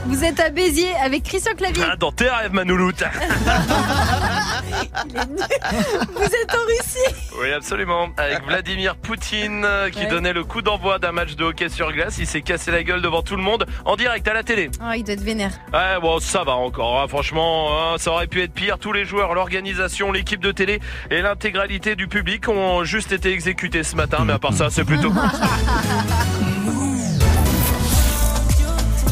Vous 0.07 0.25
êtes 0.25 0.41
à 0.41 0.51
Béziers 0.51 0.95
avec 1.03 1.23
Christian 1.25 1.55
Clavier. 1.55 1.85
Ah, 1.87 1.97
dans 1.97 2.13
tes 2.13 2.29
rêves, 2.29 2.53
Manouloute. 2.53 3.03
Vous 4.69 6.24
êtes 6.24 6.55
en 6.55 6.66
Russie. 6.66 7.15
Oui, 7.40 7.53
absolument. 7.53 8.09
Avec 8.16 8.45
Vladimir 8.45 8.97
Poutine 8.97 9.65
euh, 9.65 9.90
qui 9.90 10.01
Ouais. 10.01 10.07
donnait 10.07 10.32
le 10.32 10.45
coup 10.45 10.62
d'envoi 10.62 10.99
d'un 10.99 11.12
match 11.12 11.35
de 11.36 11.45
hockey 11.45 11.69
sur 11.69 11.93
glace. 11.93 12.16
Il 12.19 12.27
s'est 12.27 12.43
cassé 12.43 12.70
la 12.70 12.82
gueule 12.82 13.03
devant 13.03 13.23
tout 13.23 13.36
le 13.36 13.43
monde 13.43 13.66
en 13.85 13.97
direct 13.97 14.27
à 14.28 14.32
la 14.35 14.43
télé. 14.43 14.70
Ah, 14.81 14.97
il 14.97 15.05
doit 15.05 15.15
être 15.15 15.23
vénère. 15.23 15.53
Ouais, 15.73 16.01
bon, 16.01 16.19
ça 16.20 16.45
va 16.45 16.53
encore. 16.53 17.01
hein. 17.01 17.09
Franchement, 17.09 17.69
hein, 17.73 17.97
ça 17.99 18.11
aurait 18.12 18.27
pu 18.27 18.43
être 18.43 18.53
pire. 18.53 18.78
Tous 18.78 18.93
les 18.93 19.05
joueurs, 19.05 19.35
l'organisation, 19.35 20.12
l'équipe 20.12 20.40
de 20.40 20.53
télé 20.53 20.81
et 21.11 21.20
l'intégralité 21.23 21.97
du 21.97 22.09
public 22.09 22.49
ont 22.49 22.85
juste 22.85 23.12
été 23.12 23.32
exécutés 23.32 23.82
ce 23.82 23.97
matin. 23.97 24.24
Mais 24.24 24.32
à 24.35 24.39
part 24.39 24.53
ça, 24.55 24.70
c'est 24.70 24.85
plutôt 24.85 25.11
cool. 25.12 25.20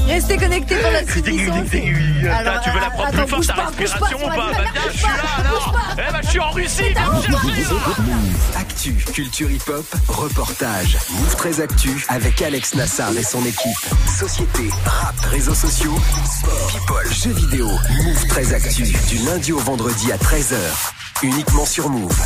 Restez 0.06 0.36
connectés 0.36 0.76
pour 0.76 0.90
la 0.90 1.06
suite 1.06 1.24
du 1.24 1.46
son. 1.46 1.52
Attends, 1.52 2.60
tu 2.62 2.70
veux 2.70 2.80
la 2.80 2.90
prendre 2.90 3.08
attends, 3.08 3.24
plus 3.24 3.44
forte, 3.44 3.46
ta 3.46 3.66
respiration 3.78 4.18
ou 4.18 4.28
pas 4.28 4.52
Bah 4.52 4.64
je 4.92 4.96
suis 4.98 5.06
là 5.06 5.24
alors. 5.38 5.74
Eh 5.94 6.12
bah 6.12 6.20
je 6.22 6.28
suis 6.28 6.40
en 6.40 6.50
Russie. 6.50 6.94
Actu, 8.56 8.92
culture 9.12 9.50
hip-hop, 9.50 9.84
reportage. 10.08 10.96
Move 11.10 11.36
très 11.36 11.60
Actu 11.60 12.04
avec 12.08 12.40
Alex 12.42 12.74
Nassar 12.74 13.10
et 13.16 13.22
son 13.22 13.44
équipe. 13.44 13.86
Société, 14.18 14.70
rap, 14.84 15.18
réseaux 15.30 15.54
sociaux, 15.54 15.94
sport, 16.24 16.70
people, 16.72 17.12
jeux 17.12 17.32
vidéo. 17.32 17.66
Move 17.66 18.26
très 18.28 18.54
Actu 18.54 18.82
du 18.82 19.18
lundi 19.26 19.52
au 19.52 19.58
vendredi 19.58 20.12
à 20.12 20.16
13h. 20.16 20.56
Uniquement 21.22 21.66
sur 21.66 21.88
Move. 21.88 22.16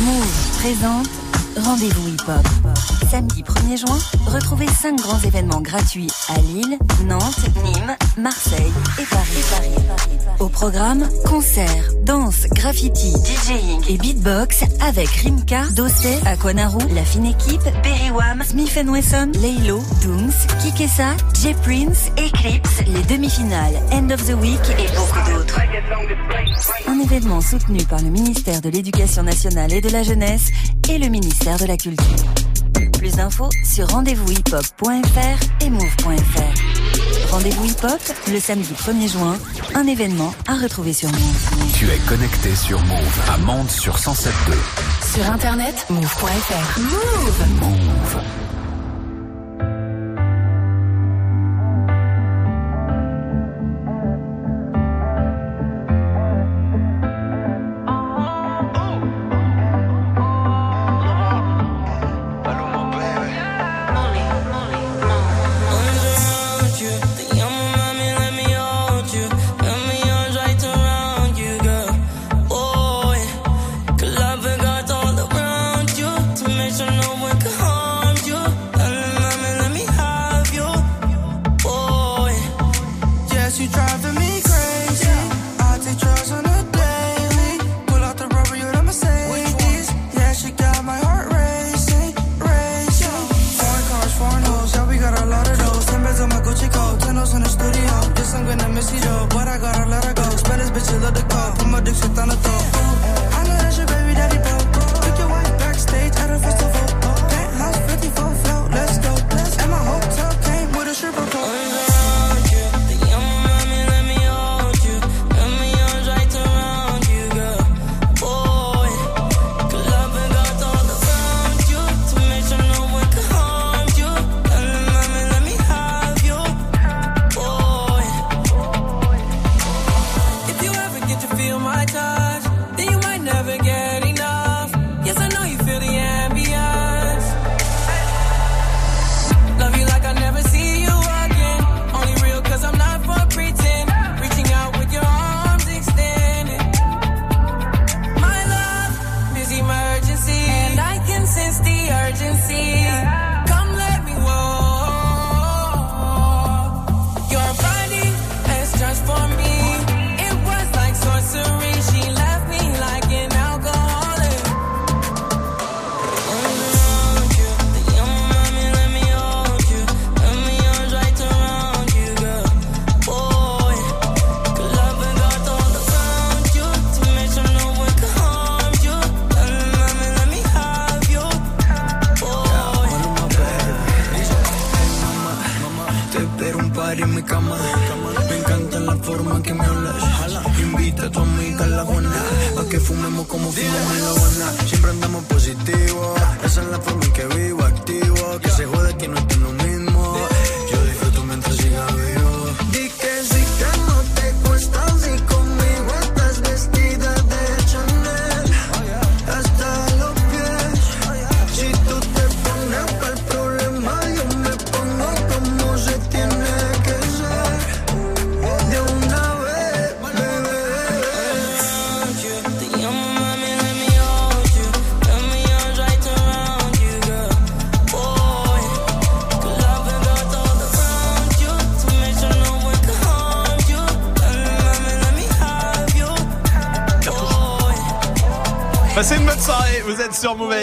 Move 0.00 0.58
présente 0.60 1.08
Rendez-vous 1.58 2.08
hip-hop. 2.08 2.46
Samedi 3.10 3.42
1er 3.42 3.76
juin, 3.76 3.98
retrouvez 4.26 4.66
5 4.66 4.96
grands 5.00 5.20
événements 5.20 5.60
gratuits 5.60 6.08
à 6.28 6.40
Lille, 6.40 6.76
Nantes, 7.04 7.46
Nîmes, 7.62 7.96
Marseille 8.18 8.72
et 8.98 9.04
Paris. 9.04 9.76
Au 10.40 10.48
programme, 10.48 11.08
concerts, 11.24 11.92
danse, 12.02 12.46
graffiti, 12.52 13.12
DJing 13.12 13.84
et 13.88 13.98
beatbox 13.98 14.64
avec 14.80 15.08
Rimka, 15.08 15.62
Dossé, 15.74 16.18
Aquanaru, 16.26 16.80
La 16.94 17.04
Fine 17.04 17.26
Équipe, 17.26 17.62
Berry 17.84 18.10
Wham, 18.10 18.42
Smith 18.44 18.76
Wesson, 18.86 19.30
Laylo, 19.40 19.80
Dooms, 20.02 20.34
Kikessa, 20.60 21.16
J 21.34 21.54
Prince, 21.62 22.10
Eclipse, 22.18 22.82
les 22.86 23.02
demi-finales, 23.04 23.76
End 23.92 24.10
of 24.10 24.24
the 24.26 24.34
Week 24.34 24.60
et 24.78 24.88
beaucoup 24.96 25.30
d'autres. 25.30 25.60
Un 26.88 27.00
événement 27.00 27.40
soutenu 27.40 27.78
par 27.84 28.02
le 28.02 28.10
ministère 28.10 28.60
de 28.60 28.68
l'Éducation 28.68 29.22
nationale 29.22 29.72
et 29.72 29.80
de 29.80 29.90
la 29.90 30.02
jeunesse 30.02 30.50
et 30.90 30.98
le 30.98 31.08
ministère 31.08 31.58
de 31.58 31.66
la 31.66 31.76
Culture. 31.76 32.45
Plus 33.06 33.18
d'infos 33.18 33.50
sur 33.62 33.88
rendez-voushiphop.fr 33.88 35.64
et 35.64 35.70
move.fr. 35.70 37.30
Rendez-vous 37.30 37.64
hip-hop 37.66 38.00
le 38.32 38.40
samedi 38.40 38.72
1er 38.72 39.12
juin, 39.12 39.38
un 39.76 39.86
événement 39.86 40.34
à 40.48 40.56
retrouver 40.56 40.92
sur 40.92 41.08
Move. 41.10 41.70
Tu 41.78 41.88
es 41.88 41.98
connecté 42.08 42.56
sur 42.56 42.80
Move 42.80 43.20
à 43.32 43.38
Monde 43.38 43.70
sur 43.70 43.96
107.2. 43.96 45.14
Sur 45.14 45.30
internet 45.30 45.86
move.fr. 45.88 46.80
Move. 46.80 47.60
Move. 47.60 48.45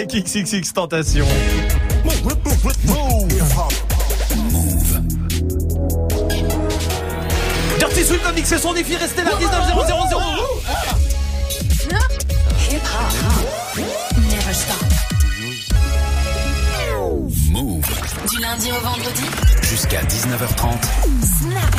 avec 0.04 0.26
XXX 0.26 0.74
Tentation. 0.74 1.26
Move. 2.04 2.24
Move. 4.52 5.02
Dirty 7.80 8.04
Swift 8.04 8.26
indique 8.26 8.46
c'est 8.46 8.58
son 8.58 8.74
défi, 8.74 8.96
restez 8.98 9.24
là 9.24 9.32
19 9.40 9.68
000. 9.68 9.80
Move. 17.52 17.86
Du 18.30 18.40
lundi 18.40 18.72
au 18.72 18.80
vendredi. 18.82 19.24
Jusqu'à 19.62 20.02
19h30. 20.02 20.74
Snap 21.40 21.74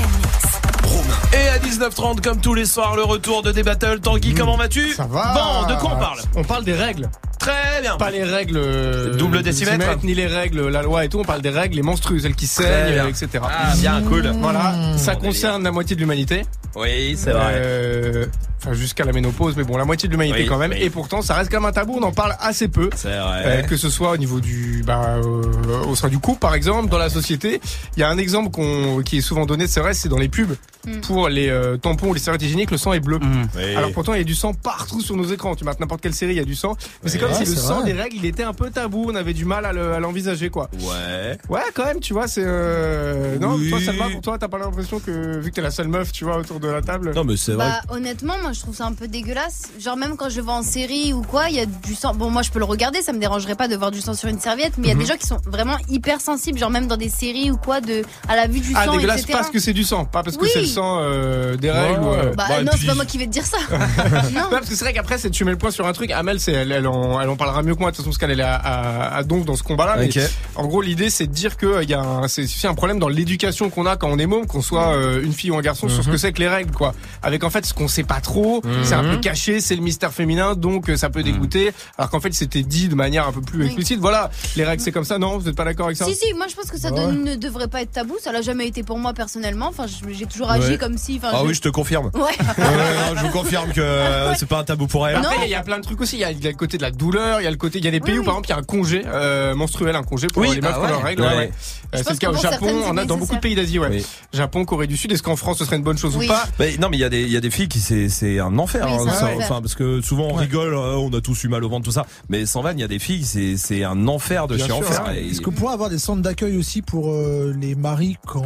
et 1.32 1.48
à 1.48 1.58
19h30, 1.58 2.20
comme 2.20 2.40
tous 2.40 2.54
les 2.54 2.64
soirs, 2.64 2.94
le 2.94 3.02
retour 3.02 3.42
de 3.42 3.50
des 3.50 3.64
battles. 3.64 4.00
Tanguy, 4.00 4.32
mmh. 4.32 4.38
comment 4.38 4.56
vas-tu? 4.56 4.92
Ça 4.92 5.06
va. 5.06 5.34
Bon, 5.34 5.66
de 5.74 5.80
quoi 5.80 5.94
on 5.94 5.98
parle? 5.98 6.18
On 6.36 6.44
parle 6.44 6.64
des 6.64 6.74
règles. 6.74 7.10
Très 7.44 7.82
bien. 7.82 7.96
Pas 7.96 8.10
les 8.10 8.24
règles. 8.24 8.56
Euh, 8.56 9.16
Double 9.16 9.42
décimètre. 9.42 10.02
Ni 10.02 10.14
les 10.14 10.26
règles, 10.26 10.68
la 10.68 10.82
loi 10.82 11.04
et 11.04 11.08
tout. 11.08 11.18
On 11.20 11.24
parle 11.24 11.42
des 11.42 11.50
règles, 11.50 11.76
les 11.76 11.82
menstrues, 11.82 12.20
celles 12.20 12.34
qui 12.34 12.46
saignent, 12.46 13.06
etc. 13.08 13.28
Ah, 13.42 13.74
bien, 13.76 14.00
cool. 14.02 14.32
Voilà. 14.40 14.96
Ça 14.96 15.14
concerne 15.14 15.62
la 15.62 15.70
moitié 15.70 15.94
de 15.94 16.00
l'humanité. 16.00 16.42
Oui, 16.76 17.14
c'est 17.16 17.32
vrai. 17.32 17.52
Euh, 17.56 18.26
Enfin, 18.66 18.72
jusqu'à 18.72 19.04
la 19.04 19.12
ménopause, 19.12 19.58
mais 19.58 19.62
bon, 19.62 19.76
la 19.76 19.84
moitié 19.84 20.08
de 20.08 20.14
l'humanité 20.14 20.38
Oui, 20.40 20.46
quand 20.46 20.56
même. 20.56 20.70
oui. 20.70 20.78
Et 20.80 20.88
pourtant, 20.88 21.20
ça 21.20 21.34
reste 21.34 21.50
quand 21.50 21.60
même 21.60 21.68
un 21.68 21.72
tabou. 21.72 21.98
On 22.00 22.02
en 22.02 22.12
parle 22.12 22.34
assez 22.40 22.66
peu. 22.68 22.88
C'est 22.96 23.08
vrai. 23.10 23.42
Euh, 23.44 23.62
que 23.62 23.76
ce 23.76 23.90
soit 23.90 24.12
au 24.12 24.16
niveau 24.16 24.40
du, 24.40 24.82
bah, 24.86 25.16
euh, 25.22 25.84
au 25.86 25.94
sein 25.94 26.08
du 26.08 26.18
couple, 26.18 26.38
par 26.38 26.54
exemple, 26.54 26.88
dans 26.88 26.96
la 26.96 27.10
société. 27.10 27.60
Il 27.94 28.00
y 28.00 28.02
a 28.02 28.08
un 28.08 28.16
exemple 28.16 28.50
qu'on, 28.50 29.02
qui 29.02 29.18
est 29.18 29.20
souvent 29.20 29.44
donné, 29.44 29.66
c'est 29.66 29.80
vrai, 29.80 29.92
c'est 29.92 30.08
dans 30.08 30.16
les 30.16 30.30
pubs. 30.30 30.56
Mm. 30.86 31.00
Pour 31.00 31.28
les 31.28 31.48
euh, 31.50 31.76
tampons 31.76 32.08
ou 32.08 32.14
les 32.14 32.20
serviettes 32.20 32.40
hygiéniques, 32.42 32.70
le 32.70 32.78
sang 32.78 32.94
est 32.94 33.00
bleu. 33.00 33.18
Oui. 33.54 33.74
Alors 33.74 33.92
pourtant, 33.92 34.14
il 34.14 34.18
y 34.18 34.22
a 34.22 34.24
du 34.24 34.34
sang 34.34 34.54
partout 34.54 35.02
sur 35.02 35.14
nos 35.14 35.24
écrans. 35.26 35.54
Tu 35.56 35.64
mates 35.64 35.80
n'importe 35.80 36.00
quelle 36.00 36.14
série, 36.14 36.32
il 36.32 36.36
y 36.38 36.40
a 36.40 36.44
du 36.44 36.54
sang. 36.54 36.74
Mais 37.02 37.10
c'est 37.10 37.18
comme 37.18 37.34
si 37.34 37.44
le 37.44 37.54
sang 37.56 37.82
des 37.84 37.92
règles, 37.92 38.16
il 38.16 38.24
était 38.24 38.44
un 38.44 38.54
peu 38.54 38.70
tabou. 38.70 39.04
On 39.10 39.14
avait 39.14 39.34
du 39.34 39.44
mal 39.44 39.66
à 39.66 39.74
le- 39.74 39.92
à 39.92 40.00
l'envisager, 40.00 40.48
quoi. 40.48 40.70
Ouais. 40.80 41.36
Ouais, 41.50 41.60
quand 41.74 41.84
même, 41.84 42.00
tu 42.00 42.14
vois, 42.14 42.28
c'est. 42.28 42.44
Euh... 42.44 43.38
Non, 43.38 43.56
Oui. 43.56 43.68
toi, 43.68 43.78
Salma, 43.84 44.08
pour 44.08 44.22
toi, 44.22 44.38
t'as 44.38 44.48
pas 44.48 44.58
l'impression 44.58 45.00
que, 45.00 45.38
vu 45.38 45.50
que 45.50 45.54
t'es 45.56 45.60
la 45.62 45.70
seule 45.70 45.88
meuf, 45.88 46.12
tu 46.12 46.24
vois, 46.24 46.38
autour 46.38 46.60
de 46.60 46.63
la 46.72 46.82
table. 46.82 47.12
Non, 47.14 47.24
mais 47.24 47.36
c'est 47.36 47.52
vrai. 47.52 47.66
Bah 47.66 47.94
honnêtement 47.94 48.34
moi 48.42 48.52
je 48.52 48.60
trouve 48.60 48.74
ça 48.74 48.84
un 48.86 48.92
peu 48.92 49.08
dégueulasse. 49.08 49.62
Genre 49.80 49.96
même 49.96 50.16
quand 50.16 50.28
je 50.28 50.36
le 50.36 50.42
vois 50.42 50.54
en 50.54 50.62
série 50.62 51.12
ou 51.12 51.22
quoi, 51.22 51.48
il 51.50 51.56
y 51.56 51.60
a 51.60 51.66
du 51.66 51.94
sang. 51.94 52.14
Bon 52.14 52.30
moi 52.30 52.42
je 52.42 52.50
peux 52.50 52.58
le 52.58 52.64
regarder, 52.64 53.02
ça 53.02 53.12
me 53.12 53.18
dérangerait 53.18 53.54
pas 53.56 53.68
de 53.68 53.76
voir 53.76 53.90
du 53.90 54.00
sang 54.00 54.14
sur 54.14 54.28
une 54.28 54.40
serviette, 54.40 54.74
mais 54.78 54.86
il 54.86 54.88
y 54.88 54.92
a 54.92 54.94
Mhm. 54.94 55.00
des 55.00 55.06
gens 55.06 55.16
qui 55.16 55.26
sont 55.26 55.38
vraiment 55.46 55.76
hyper 55.88 56.20
sensibles, 56.20 56.58
genre 56.58 56.70
même 56.70 56.86
dans 56.86 56.96
des 56.96 57.08
séries 57.08 57.50
ou 57.50 57.56
quoi, 57.56 57.80
de 57.80 58.02
à 58.28 58.36
la 58.36 58.46
vue 58.46 58.60
du 58.60 58.72
Ah, 58.74 58.84
sang, 58.86 58.92
dégueulasse 58.96 59.20
etc. 59.22 59.34
parce 59.38 59.50
que 59.50 59.58
c'est 59.58 59.72
du 59.72 59.84
sang, 59.84 60.04
pas 60.04 60.22
parce 60.22 60.36
que 60.36 60.42
Oui. 60.42 60.50
c'est 60.52 60.60
le 60.60 60.66
sang 60.66 60.98
euh, 61.00 61.56
des 61.56 61.70
règles. 61.70 62.00
ou, 62.02 62.08
euh, 62.08 62.32
Bah, 62.36 62.44
et 62.60 62.64
non, 62.64 62.70
puis- 62.72 62.80
c'est 62.82 62.86
pas 62.86 62.94
moi 62.94 63.04
qui 63.04 63.18
vais 63.18 63.26
te 63.26 63.30
dire 63.32 63.44
ça. 63.46 63.58
non. 64.34 64.42
Parce 64.50 64.68
que 64.68 64.74
c'est 64.74 64.84
vrai 64.84 64.92
qu'après, 64.92 65.18
c'est 65.18 65.30
tu 65.30 65.44
mets 65.44 65.50
le 65.52 65.58
point 65.58 65.70
sur 65.70 65.86
un 65.86 65.92
truc. 65.92 66.10
Amel, 66.10 66.40
c'est 66.40 66.52
elle, 66.52 66.72
elle, 66.72 66.86
en, 66.86 67.20
elle 67.20 67.28
en 67.28 67.36
parlera 67.36 67.62
mieux 67.62 67.74
que 67.74 67.80
moi 67.80 67.90
de 67.90 67.96
toute 67.96 68.04
façon 68.04 68.10
parce 68.10 68.18
qu'elle 68.18 68.38
est 68.38 68.42
à, 68.42 68.54
à, 68.56 69.16
à 69.16 69.22
Donf 69.22 69.44
dans 69.44 69.56
ce 69.56 69.62
combat-là. 69.62 69.96
Mais 69.98 70.08
en 70.56 70.66
gros, 70.66 70.80
l'idée, 70.82 71.10
c'est 71.10 71.26
de 71.26 71.32
dire 71.32 71.56
que 71.56 71.82
il 71.82 71.90
y 71.90 71.94
a 71.94 72.00
un, 72.00 72.28
c'est 72.28 72.42
aussi 72.44 72.66
un 72.66 72.74
problème 72.74 72.98
dans 72.98 73.08
l'éducation 73.08 73.70
qu'on 73.70 73.86
a 73.86 73.96
quand 73.96 74.08
on 74.08 74.18
est 74.18 74.26
môme, 74.26 74.46
qu'on 74.46 74.62
soit 74.62 74.94
euh, 74.94 75.22
une 75.22 75.32
fille 75.32 75.50
ou 75.50 75.56
un 75.56 75.60
garçon, 75.62 75.88
sur 75.88 76.04
ce 76.04 76.08
que 76.10 76.16
c'est 76.16 76.32
que 76.32 76.40
les 76.40 76.48
règles, 76.54 76.72
quoi. 76.72 76.94
Avec 77.22 77.44
en 77.44 77.50
fait 77.50 77.64
ce 77.66 77.74
qu'on 77.74 77.88
sait 77.88 78.02
pas 78.04 78.20
trop, 78.20 78.62
Mhm. 78.64 78.84
c'est 78.84 78.94
un 78.94 79.02
peu 79.04 79.16
caché, 79.18 79.60
c'est 79.60 79.76
le 79.76 79.82
mystère 79.82 80.12
féminin, 80.12 80.54
donc 80.54 80.88
euh, 80.88 80.96
ça 80.96 81.10
peut 81.10 81.22
dégoûter. 81.22 81.72
Alors 81.98 82.10
qu'en 82.10 82.20
fait, 82.20 82.32
c'était 82.34 82.62
dit 82.62 82.88
de 82.88 82.94
manière 82.94 83.26
un 83.28 83.32
peu 83.32 83.40
plus 83.40 83.60
Oui. 83.60 83.66
explicite. 83.66 83.98
Voilà, 84.00 84.30
les 84.56 84.64
règles, 84.64 84.82
c'est 84.82 84.92
comme 84.92 85.04
ça. 85.04 85.18
Non, 85.18 85.38
vous 85.38 85.48
êtes 85.48 85.56
pas 85.56 85.64
d'accord 85.64 85.86
avec 85.86 85.96
ça 85.98 86.04
Si 86.06 86.14
si, 86.14 86.32
moi 86.34 86.46
je 86.48 86.54
pense 86.54 86.70
que 86.70 86.78
ça 86.78 86.90
Ouais. 86.92 86.96
donne- 87.00 87.24
ne 87.24 87.34
devrait 87.34 87.68
pas 87.68 87.82
être 87.82 87.92
tabou. 87.92 88.16
Ça 88.22 88.32
l'a 88.32 88.42
jamais 88.42 88.66
été 88.66 88.82
pour 88.82 88.98
moi 88.98 89.12
personnellement. 89.14 89.68
Enfin, 89.68 89.86
j'ai 90.10 90.26
toujours 90.26 90.50
agi 90.50 90.72
Ouais. 90.72 90.78
comme 90.78 90.96
si. 90.98 91.16
Enfin, 91.18 91.30
Ah 91.32 91.38
je- 91.42 91.46
oui, 91.48 91.54
je 91.54 91.60
te 91.60 91.68
confirme. 91.68 92.10
Ouais. 92.14 92.20
Ouais, 92.22 92.28
ouais, 92.64 93.10
non, 93.14 93.16
je 93.16 93.22
vous 93.22 93.30
confirme 93.32 93.72
que 93.72 93.80
c'est 94.36 94.48
pas 94.48 94.58
un 94.60 94.64
tabou 94.64 94.86
pour 94.86 95.06
elle. 95.08 95.16
Après, 95.16 95.36
il 95.44 95.50
y 95.50 95.54
a 95.54 95.62
plein 95.62 95.78
de 95.78 95.82
trucs 95.84 96.00
aussi. 96.00 96.16
Il 96.16 96.20
y, 96.20 96.24
a, 96.24 96.30
il 96.30 96.42
y 96.42 96.46
a 96.46 96.50
le 96.50 96.56
côté 96.56 96.76
de 96.78 96.82
la 96.82 96.90
douleur, 96.90 97.40
il 97.40 97.44
y 97.44 97.46
a 97.46 97.50
le 97.50 97.56
côté, 97.56 97.78
il 97.78 97.84
y 97.84 97.88
a 97.88 97.90
des 97.90 98.00
pays 98.00 98.18
où 98.18 98.22
par 98.24 98.34
exemple 98.34 98.48
il 98.48 98.50
y 98.50 98.54
a 98.54 98.58
un 98.58 98.62
congé 98.62 99.02
euh, 99.06 99.54
menstruel, 99.54 99.96
un 99.96 100.02
congé 100.02 100.26
pour 100.28 100.42
Oui, 100.42 100.50
les 100.54 100.60
meufs 100.60 100.70
ah 100.74 100.78
qui 100.78 100.84
ont 100.84 100.88
leurs 100.88 100.98
ouais. 100.98 101.04
règles. 101.04 101.22
Ouais. 101.22 101.28
ouais, 101.28 101.36
ouais. 101.36 101.52
Euh, 101.94 101.98
c'est 102.04 102.10
le 102.12 102.16
cas 102.18 102.30
au 102.30 102.36
Japon, 102.36 102.82
on 102.86 102.96
a 102.96 103.04
dans 103.04 103.16
beaucoup 103.16 103.34
de 103.36 103.40
pays 103.40 103.54
d'Asie, 103.54 103.78
ouais. 103.78 104.02
Japon, 104.32 104.64
Corée 104.64 104.86
du 104.86 104.96
Sud. 104.96 105.12
Est-ce 105.12 105.22
qu'en 105.22 105.36
France 105.36 105.58
ce 105.58 105.64
serait 105.64 105.76
une 105.76 105.82
bonne 105.82 105.98
chose 105.98 106.16
ou 106.16 106.26
pas? 106.26 106.33
Mais 106.58 106.76
non, 106.78 106.88
mais 106.90 106.96
il 106.96 107.00
y 107.00 107.04
a 107.04 107.08
des 107.08 107.22
il 107.22 107.30
y 107.32 107.36
a 107.36 107.40
des 107.40 107.50
filles 107.50 107.68
qui 107.68 107.80
c'est 107.80 108.08
c'est 108.08 108.38
un 108.40 108.58
enfer. 108.58 108.84
Oui, 108.86 108.92
hein, 108.92 109.12
ça, 109.12 109.24
enfer. 109.26 109.36
enfin 109.40 109.60
parce 109.60 109.74
que 109.74 110.00
souvent 110.00 110.28
on 110.30 110.34
rigole, 110.34 110.74
euh, 110.74 110.96
on 110.96 111.12
a 111.12 111.20
tous 111.20 111.42
eu 111.44 111.48
mal 111.48 111.64
au 111.64 111.68
ventre 111.68 111.84
tout 111.84 111.92
ça. 111.92 112.06
Mais 112.28 112.46
sans 112.46 112.62
vanne, 112.62 112.78
il 112.78 112.82
y 112.82 112.84
a 112.84 112.88
des 112.88 112.98
filles, 112.98 113.24
c'est 113.24 113.56
c'est 113.56 113.84
un 113.84 114.06
enfer 114.08 114.46
de 114.48 114.56
Bien 114.56 114.66
chez 114.66 114.72
sûr, 114.72 114.80
enfer. 114.80 115.04
hein. 115.08 115.12
Et- 115.16 115.30
Est-ce 115.30 115.40
qu'on 115.40 115.52
pourrait 115.52 115.74
avoir 115.74 115.90
des 115.90 115.98
centres 115.98 116.22
d'accueil 116.22 116.56
aussi 116.56 116.82
pour 116.82 117.10
euh, 117.10 117.54
les 117.58 117.74
maris 117.74 118.16
quand. 118.26 118.42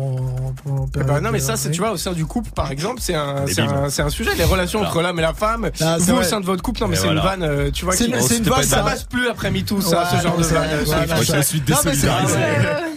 pendant 0.65 0.87
Eh 0.87 0.91
période 0.91 1.09
ben 1.09 1.21
non 1.21 1.31
mais 1.31 1.39
de 1.39 1.45
ça 1.45 1.57
c'est 1.57 1.71
tu 1.71 1.81
vois 1.81 1.93
au 1.93 1.97
sein 1.97 2.13
du 2.13 2.25
couple 2.27 2.51
par 2.51 2.71
exemple 2.71 3.01
c'est 3.01 3.15
un 3.15 3.47
c'est 3.47 3.61
un, 3.63 3.89
c'est 3.91 4.03
un 4.03 4.11
sujet 4.11 4.35
les 4.37 4.45
relations 4.45 4.81
entre 4.81 5.03
l'homme 5.03 5.19
et 5.19 5.23
la 5.23 5.35
femme 5.35 5.71
Ah, 5.81 5.97
c'est 5.99 6.07
vous 6.07 6.13
au 6.13 6.17
vrai. 6.17 6.25
sein 6.25 6.41
de 6.41 6.47
votre 6.47 6.63
couple 6.63 6.81
non 6.81 6.89
mais 6.89 6.95
Et 6.95 6.99
c'est 6.99 7.05
voilà. 7.07 7.21
une 7.23 7.27
vanne 7.41 7.43
euh, 7.43 7.71
tu 7.71 7.85
vois 7.85 7.95
C'est 7.95 8.05
qui 8.07 8.11
une- 8.13 8.21
c'est 8.21 8.39
une 8.39 8.45
vanne, 8.45 8.63
ça 8.63 8.77
ça. 8.79 8.83
passe 8.83 9.05
plus 9.05 9.29
après 9.29 9.51
MeToo 9.51 9.81
ça 9.81 10.01
Ouais, 10.13 10.19
ce 10.19 10.23
genre 10.23 10.37
de 10.37 10.43
c'est 10.43 10.55
vrai, 10.55 10.69
vanne 10.85 11.19
je 11.21 11.25
c'est- 11.25 11.43
suis 11.43 11.59
Non, 11.69 11.77
mais 11.85 11.95
c'est- 11.95 12.07
désolidarisé. 12.07 12.39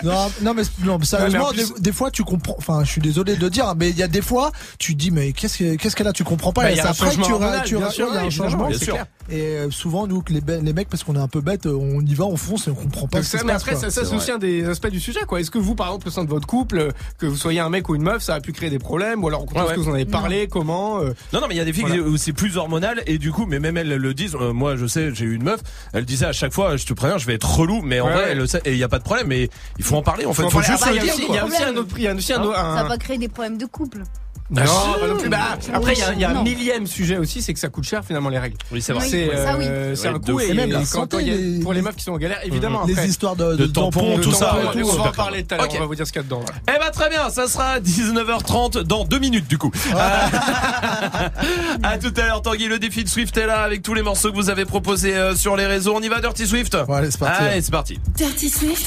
Non, 0.04 0.32
non, 0.42 0.54
mais, 0.56 0.64
non, 0.84 0.98
mais 0.98 1.06
sérieusement, 1.06 1.50
Ouais, 1.50 1.54
mais 1.56 1.64
en 1.64 1.66
plus- 1.68 1.74
des, 1.76 1.82
des 1.82 1.92
fois, 1.92 2.10
tu 2.10 2.24
comprends. 2.24 2.56
Enfin, 2.58 2.84
je 2.84 2.90
suis 2.90 3.02
désolé 3.02 3.36
de 3.36 3.42
le 3.42 3.52
dire, 3.52 3.72
mais 3.78 3.92
il 3.92 3.98
y 3.98 4.02
a 4.02 4.08
des 4.08 4.24
fois, 4.24 4.52
tu 4.82 4.94
te 4.96 5.00
dis, 5.00 5.12
mais 5.12 5.32
qu'est-ce 5.32 5.58
que- 5.60 5.76
qu'est-ce 5.76 5.96
qu'elle 5.96 6.08
a? 6.08 6.14
Tu 6.14 6.24
comprends 6.24 6.52
pas. 6.52 6.62
Bah, 6.64 6.70
et 6.72 6.74
il 6.74 6.78
y 6.78 6.80
a 6.80 6.84
c'est 6.84 6.88
un 6.90 6.92
après 6.92 7.10
que 7.16 7.22
tu, 7.22 7.24
sûr, 7.24 7.38
il 7.40 8.16
y 8.16 8.18
a 8.18 8.22
un 8.22 8.30
changement. 8.30 8.68
bien 8.68 8.78
c'est 8.78 8.86
sûr. 8.86 8.94
clair. 8.96 9.06
Et 9.30 9.42
euh, 9.42 9.72
souvent, 9.72 10.08
nous, 10.08 10.22
que 10.22 10.34
les, 10.34 10.42
be- 10.42 10.62
les 10.64 10.74
mecs, 10.74 10.90
parce 10.90 11.04
qu'on 11.04 11.16
est 11.16 11.20
un 11.20 11.28
peu 11.28 11.40
bêtes, 11.42 11.66
on 11.68 12.02
y 12.02 12.14
va, 12.16 12.26
on 12.26 12.36
fonce 12.36 12.68
et 12.68 12.72
on 12.72 12.76
comprend 12.76 13.08
pas 13.08 13.20
Donc 13.20 13.26
ce 13.26 13.32
qui 13.32 13.38
ça, 13.38 13.42
se 13.42 13.46
mais 13.46 13.54
après, 13.54 13.72
quoi. 13.74 13.82
ça, 13.82 13.90
ça, 13.92 14.04
c'est 14.06 14.16
aussi 14.16 14.32
un 14.32 14.38
des 14.40 14.68
aspects 14.68 14.90
du 14.90 15.00
sujet, 15.00 15.22
quoi. 15.28 15.40
Est-ce 15.40 15.52
que 15.52 15.58
vous, 15.60 15.76
par 15.76 15.88
exemple, 15.88 16.08
au 16.08 16.12
sein 16.12 16.24
de 16.26 16.30
votre 16.30 16.48
couple, 16.48 16.90
que 17.18 17.26
vous 17.28 17.38
soyez 17.38 17.60
un 17.60 17.70
mec 17.70 17.88
ou 17.88 17.96
une 17.96 18.02
meuf, 18.02 18.22
ça 18.24 18.36
a 18.36 18.40
pu 18.42 18.52
créer 18.52 18.70
des 18.70 18.80
problèmes, 18.80 19.24
ou 19.24 19.28
alors 19.28 19.42
Ouais, 19.54 19.62
est-ce 19.66 19.74
que 19.76 19.80
vous 19.80 19.90
en 19.90 19.94
avez 19.94 20.06
parlé, 20.06 20.48
comment 20.48 21.00
euh, 21.00 21.14
Non, 21.34 21.40
non, 21.42 21.48
mais 21.48 21.56
il 21.56 21.58
y 21.58 21.62
a 21.62 21.66
des 21.66 21.74
filles 21.74 21.86
Voilà. 21.88 22.02
où 22.04 22.18
c'est 22.18 22.34
plus 22.34 22.58
hormonal 22.58 23.04
et 23.06 23.18
du 23.20 23.32
coup, 23.32 23.46
mais 23.46 23.60
même 23.60 23.78
elles 23.78 23.90
le 23.96 24.14
disent. 24.14 24.36
euh, 24.36 24.52
moi, 24.54 24.76
je 24.76 24.86
sais, 24.88 25.14
j'ai 25.14 25.26
eu 25.26 25.36
une 25.36 25.44
meuf. 25.44 25.62
Elle 25.94 26.06
disait 26.06 26.26
à 26.26 26.34
chaque 26.34 26.54
fois, 26.54 26.76
je 26.78 26.86
te 26.86 26.94
préviens, 26.94 27.18
je 27.18 27.26
vais 27.28 27.36
être 27.36 27.50
relou, 27.58 27.82
mais 27.84 28.00
en 28.02 28.08
Ouais, 28.08 28.14
vrai, 28.14 28.24
elle 28.32 28.38
le 28.40 28.48
sait 28.48 28.62
et 28.66 28.72
il 28.72 28.78
y 28.78 28.84
a 28.84 28.90
pas 28.90 28.98
de 29.00 29.04
problème. 29.04 29.28
Mais 29.28 29.50
il 29.78 29.84
faut 29.86 29.96
en 29.96 30.02
parler. 30.02 30.26
En 30.26 30.34
fait, 30.34 30.44
il 30.44 30.54
y 30.96 31.00
a 31.00 31.02
dire. 31.04 31.14
aussi- 31.14 31.26
quoi. 31.26 31.36
il 31.36 31.38
y 31.38 31.40
a 31.40 31.46
aussi 31.46 31.64
un 31.64 31.76
autre 31.76 31.88
prix, 31.88 32.02
il 32.02 32.06
y 32.06 32.08
a 32.08 32.14
aussi 32.16 32.34
un 32.34 32.42
autre- 32.42 32.56
Ça 32.56 32.62
un- 32.82 32.88
va 32.88 32.98
créer 32.98 33.18
des 33.18 33.28
problèmes 33.28 33.58
de 33.58 33.66
couple. 33.66 34.04
Non, 34.52 34.62
pas 35.00 35.08
non 35.08 35.16
plus. 35.18 35.30
Bah, 35.30 35.38
après, 35.74 35.94
il 35.94 36.00
y 36.00 36.02
a, 36.04 36.14
il 36.14 36.20
y 36.20 36.26
a 36.26 36.32
un 36.32 36.34
Non. 36.34 36.44
millième 36.44 36.86
sujet 36.86 37.18
aussi, 37.18 37.42
c'est 37.42 37.54
que 37.54 37.60
ça 37.60 37.70
coûte 37.70 37.86
cher 37.86 38.04
finalement 38.06 38.28
les 38.28 38.38
règles. 38.38 38.58
Oui, 38.72 38.82
c'est 38.82 38.92
vrai. 38.92 39.08
C'est 39.08 39.30
Oui, 39.30 39.36
oui. 39.60 39.66
euh, 39.66 39.96
c'est 39.96 40.10
Ouais, 40.10 40.16
un 40.16 40.20
de 40.20 40.32
coût 40.32 40.40
et, 40.42 40.54
même 40.54 40.72
la 40.72 40.82
et 40.82 40.86
santé, 40.86 41.18
quand 41.18 41.24
les- 41.24 41.60
pour 41.62 41.72
les 41.74 41.82
meufs 41.82 41.96
qui 41.96 42.04
sont 42.04 42.12
en 42.12 42.18
galère, 42.18 42.40
évidemment. 42.44 42.84
Les 42.86 42.94
après, 42.94 43.08
histoires 43.08 43.36
de, 43.38 43.56
De 43.56 43.66
tampons, 43.66 44.18
de 44.18 44.22
tout 44.22 44.34
ça, 44.34 44.56
ouais, 44.58 44.84
on 44.84 44.96
va 44.98 45.04
en 45.04 45.12
parler 45.14 45.44
tout 45.44 45.56
à 45.56 45.58
l'heure. 45.58 45.68
On 45.74 45.80
va 45.80 45.86
vous 45.86 45.96
dire 45.96 46.06
ce 46.06 46.12
qu'il 46.12 46.22
y 46.22 46.26
a 46.26 46.26
dedans. 46.26 46.42
là. 46.42 46.54
Eh 46.76 46.80
ben 46.80 46.92
très 46.92 47.10
bien, 47.10 47.30
ça 47.30 47.48
sera 47.48 47.80
19h30 47.80 48.80
dans 48.84 49.06
deux 49.06 49.20
minutes 49.20 49.48
du 49.48 49.58
coup. 49.58 49.72
Euh, 49.96 49.98
à 51.84 51.98
tout 51.98 52.14
à 52.18 52.26
l'heure 52.26 52.42
Tanguy, 52.42 52.68
le 52.68 52.78
défi 52.80 53.04
de 53.06 53.10
Swift 53.10 53.38
est 53.38 53.48
là 53.48 53.62
avec 53.62 53.82
tous 53.84 53.94
les 53.94 54.02
morceaux 54.04 54.32
que 54.32 54.36
vous 54.36 54.50
avez 54.50 54.66
proposés 54.66 55.16
euh, 55.16 55.34
sur 55.36 55.56
les 55.56 55.66
réseaux. 55.66 55.94
On 55.96 56.02
y 56.02 56.10
va 56.10 56.20
Dirty 56.20 56.46
Swift? 56.46 56.74
Ouais, 56.90 56.96
allez, 56.98 57.12
c'est 57.12 57.20
parti. 57.20 57.44
Allez, 57.44 57.62
c'est 57.62 57.72
parti. 57.72 58.00
Dirty 58.18 58.50
Swift, 58.50 58.86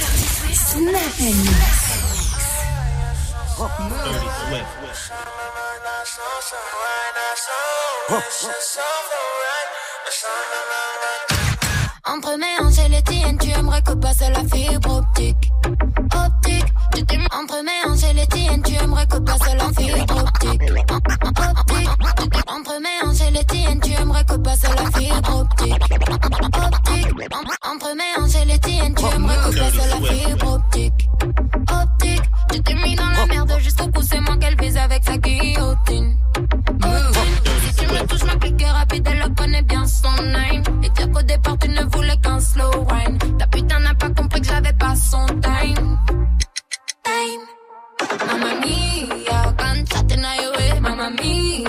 Snap 0.52 0.94
and 1.20 1.24
Mix. 1.24 1.54
Entre 12.06 12.36
mes 12.36 12.60
hanches 12.60 12.78
et 12.84 12.88
les 12.90 13.02
tiennes, 13.02 13.38
tu 13.38 13.48
aimerais 13.48 13.80
que 13.80 13.94
passe 13.94 14.20
la 14.20 14.44
fibre 14.44 14.96
optique. 14.98 15.52
Entre 17.32 17.62
mes 17.62 17.90
hanches 17.90 18.04
et 18.10 18.12
les 18.12 18.26
tiennes, 18.26 18.62
tu 18.62 18.74
aimerais 18.74 19.06
que 19.06 19.16
passe 19.18 19.54
la 19.54 19.72
fibre 19.72 20.22
optique. 20.22 21.63
Hanches 22.78 23.20
et 23.20 23.30
les 23.30 23.44
tiennes, 23.44 23.80
tu 23.80 23.92
aimerais 23.92 24.24
que 24.24 24.34
passe 24.34 24.62
la 24.64 24.98
fibre 24.98 25.36
optique. 25.38 25.74
Optique, 25.74 27.06
en- 27.32 27.70
entre 27.70 27.94
mes 27.94 28.20
hanches 28.20 28.34
et 28.42 28.44
les 28.46 28.58
tiennes, 28.58 28.94
tu 28.96 29.04
aimerais 29.14 29.36
que 29.36 29.58
passe 29.58 29.76
la 29.76 30.08
fibre 30.08 30.52
optique. 30.54 31.08
Optique, 31.70 32.22
tu 32.52 32.62
t'es 32.64 32.74
mis 32.74 32.96
dans 32.96 33.10
la 33.10 33.26
merde 33.26 33.52
juste 33.60 33.80
au 33.80 33.86
coup, 33.92 34.02
c'est 34.02 34.18
moi 34.20 34.36
qu'elle 34.38 34.56
vise 34.60 34.76
avec 34.76 35.04
sa 35.04 35.16
guillotine. 35.18 36.16
Si 37.64 37.74
tu 37.76 37.86
me 37.86 38.06
touches, 38.08 38.24
ma 38.24 38.34
clique 38.36 38.60
est 38.62 38.70
rapide, 38.70 39.08
elle 39.08 39.18
le 39.20 39.28
connaît 39.34 39.62
bien 39.62 39.86
son 39.86 40.10
name. 40.24 40.62
Et 40.82 40.88
dire 40.90 41.10
qu'au 41.12 41.22
départ, 41.22 41.56
tu 41.58 41.68
ne 41.68 41.82
voulais 41.84 42.16
qu'un 42.22 42.40
slow 42.40 42.70
wine. 42.90 43.18
Ta 43.38 43.46
putain 43.46 43.78
n'a 43.78 43.94
pas 43.94 44.10
compris 44.10 44.40
que 44.40 44.48
j'avais 44.48 44.72
pas 44.72 44.96
son 44.96 45.24
time. 45.26 45.98
Time. 47.04 47.44
Mamma 48.26 48.54
mia, 48.60 49.54
aille, 50.26 50.46
ouais. 50.56 50.80
Mamma 50.80 51.10
mia, 51.10 51.63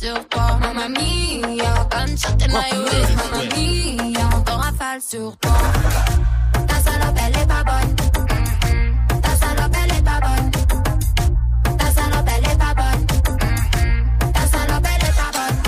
sur 0.00 0.28
toi. 0.28 0.58
Mamma 0.60 0.88
mia, 0.88 1.88
quand 1.90 2.18
ça 2.18 2.32
t'en 2.32 2.54
aille, 2.54 2.78
ouais. 2.78 3.14
Mamma 3.16 3.44
mia, 3.54 4.28
on 4.50 4.56
rafale 4.56 5.00
sur 5.00 5.36
toi. 5.38 5.52
Ta 6.68 6.80
salope, 6.80 7.18
elle 7.26 7.36
est 7.42 7.46
pas 7.46 7.64
bonne. 7.64 7.94
Ta 9.22 9.30
salope, 9.36 9.76
elle 9.82 9.96
est 9.96 10.02
pas 10.02 10.20
bonne. 10.20 10.50
Ta 11.78 11.90
salope, 11.90 12.28
elle 12.36 12.50
est 12.50 12.58
pas 12.58 12.74
bonne. 12.74 13.06
Ta 14.32 14.40
salope, 14.46 14.86
elle 14.94 15.04
est 15.08 15.16
pas 15.16 15.32
bonne. 15.32 15.58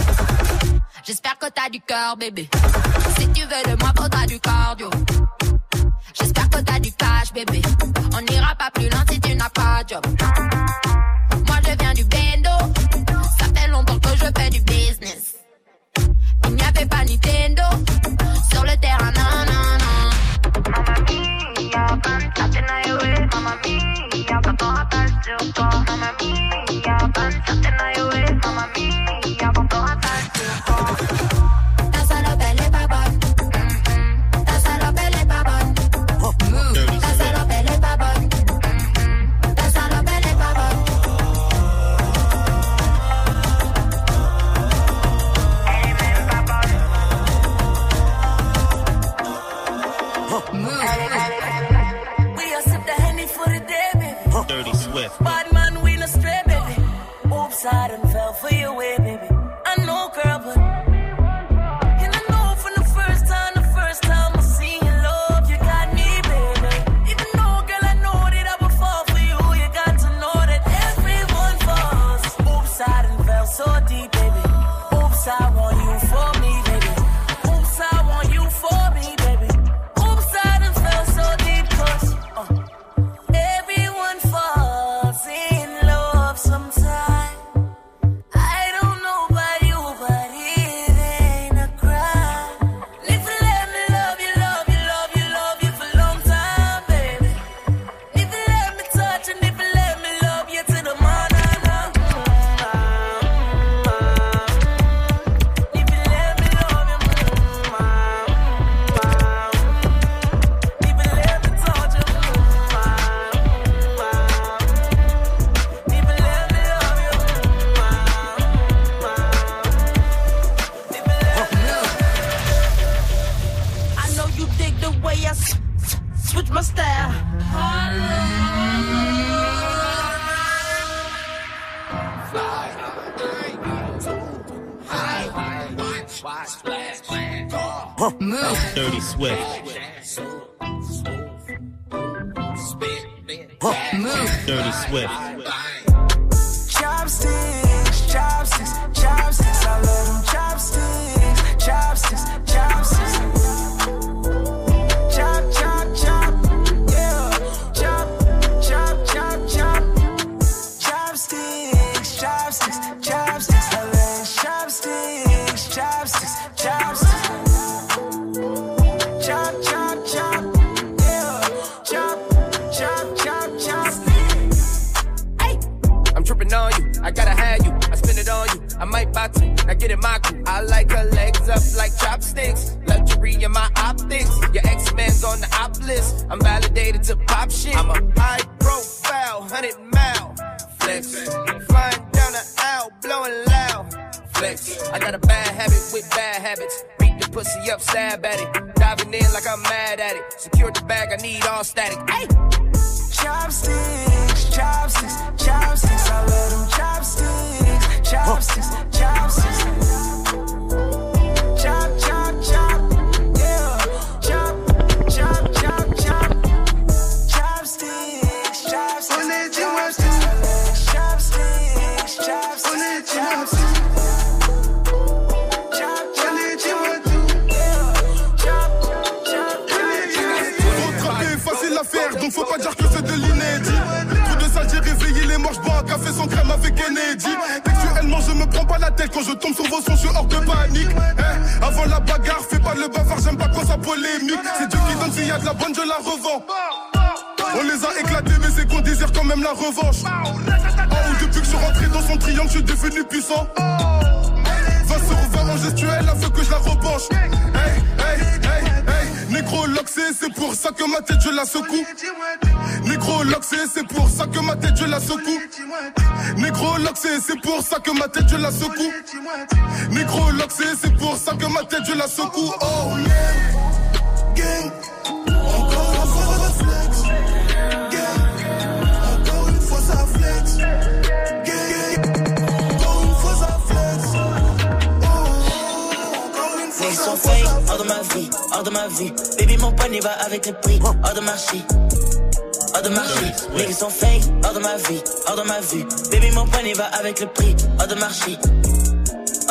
J'espère 1.04 1.38
que 1.38 1.46
t'as 1.46 1.70
du 1.70 1.80
cœur, 1.80 2.16
bébé. 2.16 2.48
Si 3.18 3.28
tu 3.28 3.42
veux 3.42 3.70
de 3.70 3.80
moi, 3.80 3.92
faudra 3.96 4.26
du 4.26 4.38
cardio. 4.40 4.90
J'espère 6.14 6.48
que 6.50 6.60
t'as 6.60 6.78
du 6.80 6.92
cash, 6.92 7.32
bébé. 7.32 7.62
On 8.14 8.20
n'ira 8.32 8.54
pas 8.56 8.70
plus 8.74 8.88
loin 8.88 9.04
si 9.10 9.20
tu 9.20 9.34
n'as 9.34 9.48
pas 9.50 9.82
de 9.84 9.88
job. 9.94 10.04
Moi, 11.46 11.56
je 11.66 11.76
viens 11.78 11.94
du 11.94 12.04
bendo. 12.04 12.57
Du 14.58 14.64
business. 14.64 15.36
Il 16.44 16.54
n'y 16.54 16.62
avait 16.62 16.86
pas 16.86 17.04
Nintendo. 17.04 17.62
Sur 18.50 18.62
le 18.64 18.76
terrain, 18.80 19.12
non, 19.12 19.44
non, 19.50 19.78
non. 19.82 20.10
Mamma 20.70 20.94
mia. 21.08 21.84
Mamma 23.32 23.54
mia, 23.64 24.40
quand 24.42 24.62
on 24.62 24.74
sur 25.22 25.52
toi. 25.54 25.68
Mamma 25.86 26.10
mia, 26.20 26.67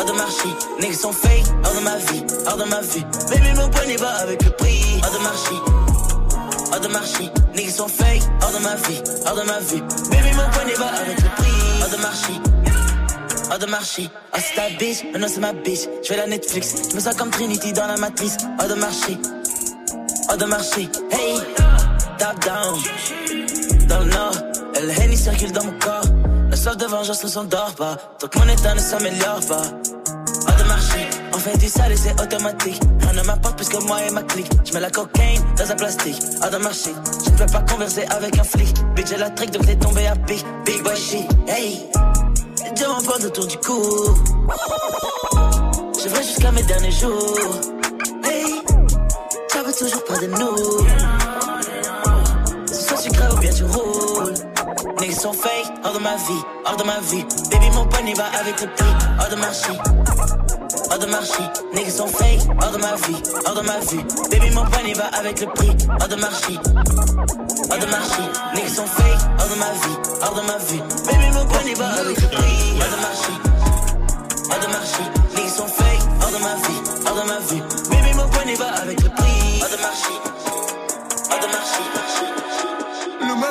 Hors 0.07 0.13
de 0.13 0.19
marché, 0.19 0.47
niggas 0.79 0.99
sont 0.99 1.11
fake, 1.11 1.43
hors 1.65 1.73
de 1.73 1.79
ma 1.81 1.97
vie, 1.97 2.23
hors 2.47 2.55
de 2.55 2.63
ma 2.63 2.79
vie. 2.79 3.05
Baby, 3.29 3.53
mon 3.57 3.69
panier 3.69 3.97
va 3.97 4.09
avec 4.21 4.41
le 4.41 4.51
prix, 4.51 5.01
hors 5.03 5.11
de 5.11 5.17
marché. 5.21 5.55
Hors 6.71 6.79
de 6.79 6.87
marché, 6.87 7.31
niggas 7.53 7.73
sont 7.73 7.89
fake, 7.89 8.21
hors 8.41 8.51
de 8.53 8.63
ma 8.63 8.75
vie, 8.75 9.03
hors 9.25 9.35
de 9.35 9.41
ma 9.41 9.59
vie. 9.59 9.81
Baby, 10.09 10.31
mon 10.33 10.49
panier 10.57 10.75
va 10.75 10.85
avec 10.85 11.21
le 11.21 11.29
prix, 11.35 11.81
hors 11.81 11.89
de 11.89 12.01
marché. 12.01 12.33
Hors 13.51 13.59
de 13.59 13.65
marché, 13.65 14.09
oh 14.33 14.37
c'est 14.39 14.55
ta 14.55 14.69
bitch, 14.77 15.03
maintenant 15.11 15.27
c'est 15.29 15.41
ma 15.41 15.51
bitch. 15.51 15.89
Je 16.01 16.07
fais 16.07 16.15
la 16.15 16.27
Netflix, 16.27 16.73
je 16.89 16.95
me 16.95 17.01
sens 17.01 17.15
comme 17.15 17.29
Trinity 17.29 17.73
dans 17.73 17.87
la 17.87 17.97
matrice. 17.97 18.37
Hors 18.61 18.67
de 18.69 18.75
marché, 18.75 19.17
hors 20.29 20.37
de 20.37 20.45
marché, 20.45 20.89
hey, 21.11 21.37
top 22.17 22.45
down. 22.45 22.79
Dans 23.89 23.99
le 23.99 24.05
nord, 24.05 24.33
le 24.81 25.01
Henny 25.01 25.17
circule 25.17 25.51
dans 25.51 25.65
mon 25.65 25.77
corps. 25.79 26.05
La 26.49 26.55
soif 26.55 26.77
de 26.77 26.85
vengeance 26.85 27.21
ne 27.25 27.29
s'endort 27.29 27.75
pas, 27.75 27.97
tant 28.19 28.27
que 28.29 28.39
mon 28.39 28.47
état 28.47 28.73
ne 28.73 28.79
s'améliore 28.79 29.41
pas. 29.49 29.63
On 31.37 31.39
fait 31.39 31.57
du 31.59 31.67
sale 31.67 31.91
et 31.91 31.95
c'est 31.95 32.19
automatique. 32.19 32.81
Rien 32.99 33.13
ne 33.13 33.21
m'apporte 33.27 33.57
plus 33.57 33.69
que 33.69 33.77
moi 33.83 34.01
et 34.01 34.09
ma 34.09 34.23
clique. 34.23 34.51
Je 34.65 34.73
mets 34.73 34.79
la 34.79 34.89
cocaïne 34.89 35.39
dans 35.55 35.71
un 35.71 35.75
plastique. 35.75 36.19
Hors 36.41 36.49
de 36.49 36.57
marché, 36.57 36.89
je 37.25 37.29
ne 37.29 37.37
peux 37.37 37.45
pas 37.45 37.61
converser 37.61 38.05
avec 38.09 38.39
un 38.39 38.43
flic. 38.43 38.75
Bitch, 38.95 39.09
j'ai 39.09 39.17
la 39.17 39.29
trick 39.29 39.51
donc 39.51 39.67
t'es 39.67 39.75
tombé 39.75 40.07
à 40.07 40.15
pic. 40.15 40.43
Big 40.65 40.81
boy 40.81 40.95
shit, 40.95 41.29
hey. 41.47 41.85
Diamant 42.75 43.03
bande 43.03 43.25
autour 43.25 43.45
du 43.45 43.55
cou. 43.57 43.79
Je 46.03 46.09
vais 46.09 46.23
jusqu'à 46.23 46.51
mes 46.53 46.63
derniers 46.63 46.91
jours. 46.91 47.37
Hey, 48.23 48.63
ça 49.49 49.61
va 49.61 49.71
toujours 49.71 50.03
près 50.05 50.19
de 50.25 50.31
nous. 50.31 50.57
Soit 52.65 52.97
sucré 52.97 53.25
ou 53.31 53.37
bien 53.37 53.51
tu 53.53 53.63
roules. 53.63 54.33
Niggas 55.01 55.19
sont 55.19 55.33
fake, 55.33 55.71
hors 55.83 55.93
de 55.93 55.99
ma 55.99 56.15
vie, 56.15 56.43
hors 56.65 56.77
de 56.77 56.83
ma 56.83 56.99
vie. 56.99 57.23
Baby, 57.51 57.69
mon 57.75 57.85
panier 57.85 58.15
va 58.15 58.25
avec 58.39 58.59
le 58.59 58.67
prix, 58.73 58.95
hors 59.19 59.29
de 59.29 59.35
marché. 59.35 60.46
Hors 60.89 60.99
de 60.99 61.05
marché, 61.07 61.43
niggas 61.73 61.97
sont 61.97 62.07
fake, 62.07 62.41
hors 62.61 62.71
de 62.71 62.77
ma 62.77 62.95
vie, 62.95 63.21
hors 63.45 63.55
de 63.55 63.61
ma 63.61 63.79
vie. 63.79 64.03
Baby, 64.31 64.49
mon 64.51 64.65
panier 64.65 64.93
va 64.93 65.05
avec 65.17 65.41
le 65.41 65.47
prix, 65.47 65.71
hors 65.99 66.07
de 66.07 66.15
marché. 66.15 66.53
Hors 67.69 67.79
de 67.79 67.85
marché, 67.85 68.23
niggas 68.55 68.75
sont 68.75 68.85
fake, 68.87 69.21
hors 69.39 69.47
de 69.47 69.55
ma 69.59 69.71
vie, 69.71 69.97
hors 70.21 70.35
de 70.35 70.41
ma 70.47 70.57
vie. 70.57 70.81
Baby, 71.05 71.27
mon 71.33 71.45
panier 71.45 71.73
va 71.75 71.87
avec 71.87 72.21
le 72.21 72.27
prix, 72.27 72.79
hors 72.79 72.91
de 72.95 73.01
marché. 73.01 73.33
Hors 74.49 74.59
de 74.59 74.67
marché, 74.67 75.03
niggas 75.35 75.55
sont 75.55 75.67
fake, 75.67 76.03
hors 76.21 76.31
de 76.31 76.43
ma 76.43 76.55
vie, 76.55 76.81
hors 77.05 77.15
de 77.15 77.27
ma 77.27 77.39
vie. 77.39 77.63
Baby, 77.89 78.13
mon 78.15 78.29
panier 78.29 78.55
va 78.55 78.67
avec 78.81 79.01
le 79.03 79.09
prix, 79.09 79.61
hors 79.61 79.69
de 79.69 79.81
marché. 79.81 80.13
Hors 81.31 81.39
de 81.39 81.47
marché. 81.47 82.36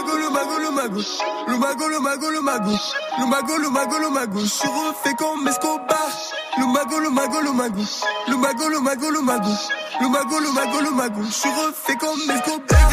Mago, 0.06 0.18
le 0.18 0.30
mago, 0.30 0.58
le 0.58 0.70
mago. 0.70 1.00
Le 1.48 1.58
mago, 1.58 1.88
le 1.88 1.98
mago, 1.98 2.30
le 2.30 2.40
mago. 2.40 2.70
Le 3.18 3.26
mago, 3.26 3.58
le 3.58 3.68
mago, 3.70 3.98
le 3.98 4.08
mago. 4.10 4.38
Je 4.38 4.46
suis 4.46 4.68
refait 4.68 5.14
comme 5.18 5.48
Escobar. 5.48 6.10
Le 6.58 6.66
mago, 6.66 7.00
le 7.00 7.10
mago, 7.10 7.40
le 7.40 7.52
mago. 7.52 7.82
Le 8.28 8.36
mago, 8.36 8.68
le 8.68 8.80
mago, 8.80 9.10
le 9.10 9.20
mago. 9.20 9.50
Le 10.00 10.08
mago, 10.08 10.38
le 10.38 10.52
mago, 10.52 10.80
le 10.80 10.90
mago. 10.92 11.22
Je 11.24 11.32
suis 11.32 11.48
refait 11.50 11.96
comme 11.96 12.20
Escobar. 12.30 12.90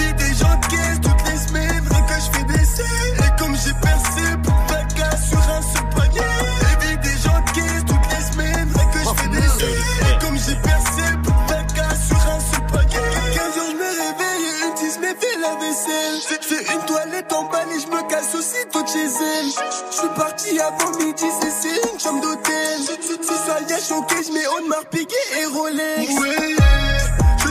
me 17.94 18.02
casse 18.10 18.36
aussitôt 18.36 18.82
de 18.82 18.88
chez 18.88 19.06
elle. 19.06 19.50
Je 19.92 19.96
suis 19.98 20.10
parti 20.16 20.60
avant 20.60 20.92
midi, 20.98 21.26
c'est 21.62 21.92
une 21.94 22.00
chambre 22.00 22.22
d'hôtel. 22.22 22.80
Ce 22.82 23.34
soir, 23.46 23.58
y 23.70 23.74
a 23.74 23.80
choqué, 23.80 24.16
je 24.28 24.34
mets 24.34 24.48
Audemars 24.48 24.86
Piguet 24.90 25.16
et 25.40 25.46
Rolex. 25.46 26.12
Oui, 26.20 26.56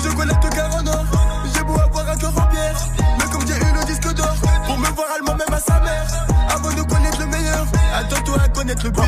je 0.03 0.17
connais 0.17 0.33
au 0.33 0.49
car 0.55 0.75
en 0.75 0.87
or. 0.87 1.05
J'ai 1.55 1.63
beau 1.63 1.75
avoir 1.75 2.09
un 2.09 2.17
cœur 2.17 2.33
en 2.37 2.47
pierre. 2.51 2.79
Mais 3.19 3.31
comme 3.31 3.47
j'ai 3.47 3.55
eu 3.55 3.73
le 3.79 3.85
disque 3.87 4.13
d'or, 4.15 4.35
pour 4.67 4.79
me 4.79 4.89
voir 4.89 5.09
allemand, 5.17 5.37
même 5.37 5.55
à 5.55 5.61
sa 5.61 5.81
mère. 5.81 6.07
Avant 6.55 6.73
de 6.73 6.83
connaître 6.83 7.21
le 7.21 7.27
meilleur, 7.27 7.67
attends-toi 7.95 8.37
à 8.45 8.49
connaître 8.49 8.85
le 8.85 8.93
pire. 8.93 9.05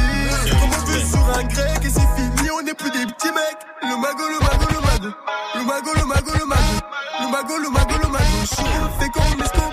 Comment 0.60 0.86
je 0.86 0.98
sur 1.06 1.38
un 1.38 1.44
grec 1.44 1.80
et 1.82 1.90
c'est 1.90 2.08
fini, 2.16 2.50
on 2.50 2.62
n'est 2.62 2.74
plus 2.74 2.90
des 2.90 3.06
petits 3.06 3.32
mecs. 3.32 3.62
Le 3.82 3.96
mago, 3.96 4.24
le 4.28 4.38
mago, 4.40 4.66
le 4.70 4.80
mago. 4.80 5.14
Le 5.56 5.64
mago, 5.64 5.90
le 5.96 6.04
mago, 6.04 6.30
le 6.38 6.46
mago. 6.46 6.62
Le 7.20 7.28
mago, 7.30 7.58
le 7.58 7.70
mago, 7.70 7.94
le 8.02 8.08
mago. 8.08 8.24
Je 8.42 9.04
fais 9.04 9.10
comme 9.10 9.63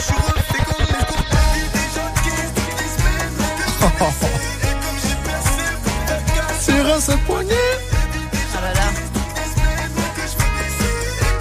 suis 0.00 0.14
refait 0.14 0.62
comme 0.64 0.86
les 0.86 1.04
cours 1.06 1.26
des 1.72 1.88
gens 1.94 2.10
qui 2.22 2.30
Sur 6.60 6.84
un 6.94 7.00
seul 7.00 7.18
poignet. 7.18 7.54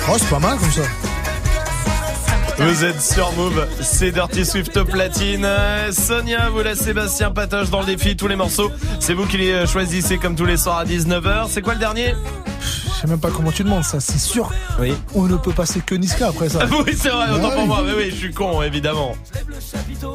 Oh, 0.07 0.15
c'est 0.17 0.29
pas 0.29 0.39
mal 0.39 0.57
comme 0.57 0.71
ça. 0.71 0.81
Vous 2.57 2.85
êtes 2.85 3.01
sur 3.01 3.33
Move, 3.33 3.67
c'est 3.81 4.11
Dirty 4.11 4.45
Swift 4.45 4.81
platine. 4.83 5.47
Sonia, 5.91 6.49
vous 6.49 6.61
laisse 6.61 6.79
Sébastien 6.79 7.31
Patoche 7.31 7.69
dans 7.69 7.81
le 7.81 7.85
défi, 7.85 8.15
tous 8.15 8.27
les 8.27 8.35
morceaux. 8.37 8.71
C'est 8.99 9.13
vous 9.13 9.25
qui 9.25 9.37
les 9.37 9.67
choisissez 9.67 10.17
comme 10.17 10.35
tous 10.35 10.45
les 10.45 10.57
soirs 10.57 10.77
à 10.77 10.85
19h. 10.85 11.47
C'est 11.49 11.61
quoi 11.61 11.73
le 11.73 11.79
dernier? 11.79 12.13
Sais 13.01 13.07
même 13.07 13.19
pas 13.19 13.29
comment 13.31 13.51
tu 13.51 13.63
demandes 13.63 13.83
ça, 13.83 13.99
c'est 13.99 14.19
sûr. 14.19 14.49
Oui. 14.79 14.93
On 15.13 15.23
ne 15.23 15.35
peut 15.37 15.51
passer 15.51 15.81
que 15.81 15.95
Niska 15.95 16.27
après 16.29 16.49
ça. 16.49 16.65
oui, 16.85 16.93
c'est 16.97 17.09
vrai, 17.09 17.29
autant 17.31 17.49
Ouais. 17.49 17.55
pour 17.55 17.67
moi. 17.67 17.81
Mais 17.85 17.93
oui, 17.93 18.09
je 18.11 18.15
suis 18.15 18.31
con, 18.33 18.61
évidemment. 18.61 19.15
le 19.47 19.55
chapiteau, 19.59 20.13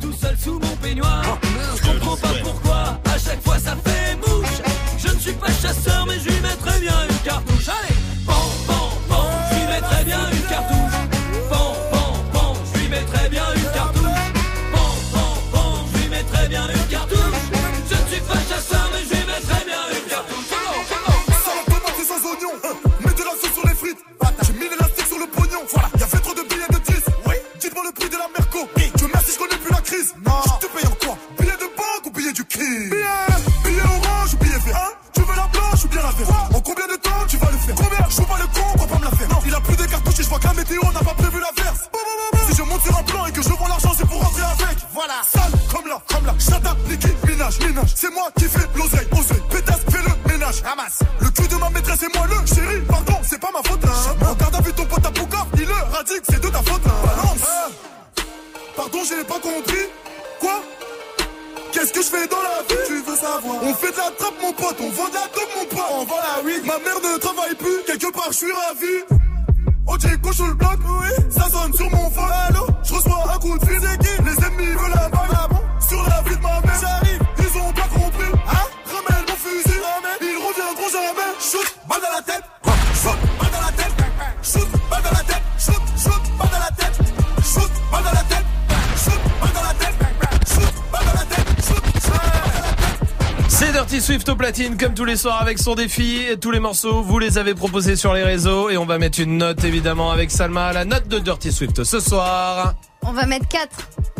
tout 0.00 0.12
seul 0.12 0.36
sous 0.38 0.58
mon 0.58 0.76
peignoir. 0.82 1.22
Je 1.76 1.82
comprends 1.90 2.16
pas 2.16 2.28
pourquoi, 2.42 2.98
à 3.04 3.18
chaque 3.18 3.42
fois 3.42 3.58
ça 3.58 3.76
fait 3.84 4.16
mouche. 4.16 4.62
Je 4.98 5.08
ne 5.14 5.18
suis 5.18 5.32
pas 5.32 5.48
chasseur, 5.48 6.06
mais 6.06 6.18
je 6.18 6.28
lui 6.28 6.40
mettrais 6.40 6.78
bien 6.80 6.94
une 7.08 7.16
cartouche. 7.18 7.68
Allez, 7.68 7.91
pote, 64.62 64.80
on 64.80 64.90
vend 64.90 65.10
la 65.12 65.26
dope 65.34 65.52
mon 65.56 65.66
pote. 65.66 65.90
On 65.92 66.04
vend 66.04 66.22
la 66.22 66.42
weed, 66.44 66.64
ma 66.64 66.78
mère 66.78 67.00
ne 67.02 67.18
travaille 67.18 67.54
plus 67.56 67.82
Quelque 67.86 68.12
part 68.12 68.30
je 68.30 68.36
suis 68.36 68.52
ravi. 68.52 69.22
J'ai 70.00 70.18
coche 70.18 70.38
le 70.40 70.54
bloc, 70.54 70.78
oui. 70.84 71.24
Ça 71.30 71.48
sonne 71.48 71.72
sur 71.74 71.88
mon 71.90 72.10
phone, 72.10 72.32
allô 72.48 72.66
Je 72.82 72.94
reçois 72.94 73.24
un 73.32 73.38
coup 73.38 73.56
de 73.56 73.64
fil, 73.64 73.80
platine, 94.52 94.76
comme 94.76 94.92
tous 94.92 95.06
les 95.06 95.16
soirs 95.16 95.40
avec 95.40 95.58
son 95.58 95.74
défi. 95.74 96.18
Et 96.30 96.36
tous 96.36 96.50
les 96.50 96.60
morceaux, 96.60 97.00
vous 97.02 97.18
les 97.18 97.38
avez 97.38 97.54
proposés 97.54 97.96
sur 97.96 98.12
les 98.12 98.22
réseaux. 98.22 98.68
Et 98.68 98.76
on 98.76 98.84
va 98.84 98.98
mettre 98.98 99.18
une 99.20 99.38
note, 99.38 99.64
évidemment, 99.64 100.10
avec 100.10 100.30
Salma. 100.30 100.72
La 100.74 100.84
note 100.84 101.08
de 101.08 101.18
Dirty 101.18 101.50
Swift 101.50 101.82
ce 101.84 102.00
soir. 102.00 102.74
On 103.02 103.12
va 103.12 103.24
mettre 103.24 103.48
4. 103.48 103.68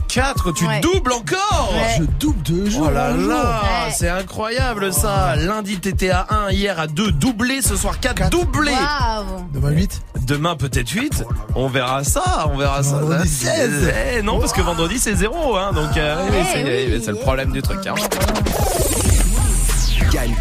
4, 0.08 0.52
tu 0.52 0.66
Ouais. 0.66 0.80
doubles 0.80 1.12
encore 1.12 1.72
Ouais. 1.74 1.96
Je 1.98 2.04
double 2.18 2.42
de 2.42 2.68
jour 2.70 2.86
Oh 2.90 2.94
là 2.94 3.10
là, 3.12 3.62
Ouais. 3.62 3.92
c'est 3.94 4.08
incroyable 4.08 4.92
ça. 4.92 5.36
Lundi 5.36 5.78
t'étais 5.80 6.10
à 6.10 6.26
1, 6.30 6.50
hier 6.50 6.78
à 6.80 6.86
2, 6.86 7.12
doublé, 7.12 7.60
ce 7.62 7.76
soir 7.76 7.98
4, 8.00 8.28
doublé. 8.30 8.72
Waouh. 8.72 9.46
Demain 9.54 9.70
8. 9.70 10.00
Demain 10.26 10.56
peut-être 10.56 10.90
8. 10.90 11.24
On 11.54 11.68
verra 11.68 12.04
ça, 12.04 12.48
on 12.52 12.56
verra 12.58 12.82
ça. 12.82 12.96
Vendredi, 12.98 13.28
Ça, 13.28 13.54
16. 13.54 13.92
eh, 14.18 14.22
non, 14.22 14.38
parce 14.38 14.52
que 14.52 14.60
vendredi 14.62 14.98
c'est 14.98 15.14
0, 15.14 15.56
hein, 15.56 15.72
donc 15.72 15.96
euh, 15.96 16.16
oui, 16.30 16.36
c'est 16.52 16.64
oui. 16.64 17.02
le 17.06 17.14
problème 17.16 17.52
du 17.52 17.62
truc. 17.62 17.86
Hein. 17.86 17.94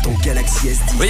Ton 0.03 0.13
Galaxy 0.23 0.67
S10. 0.67 0.99
Oui. 0.99 1.09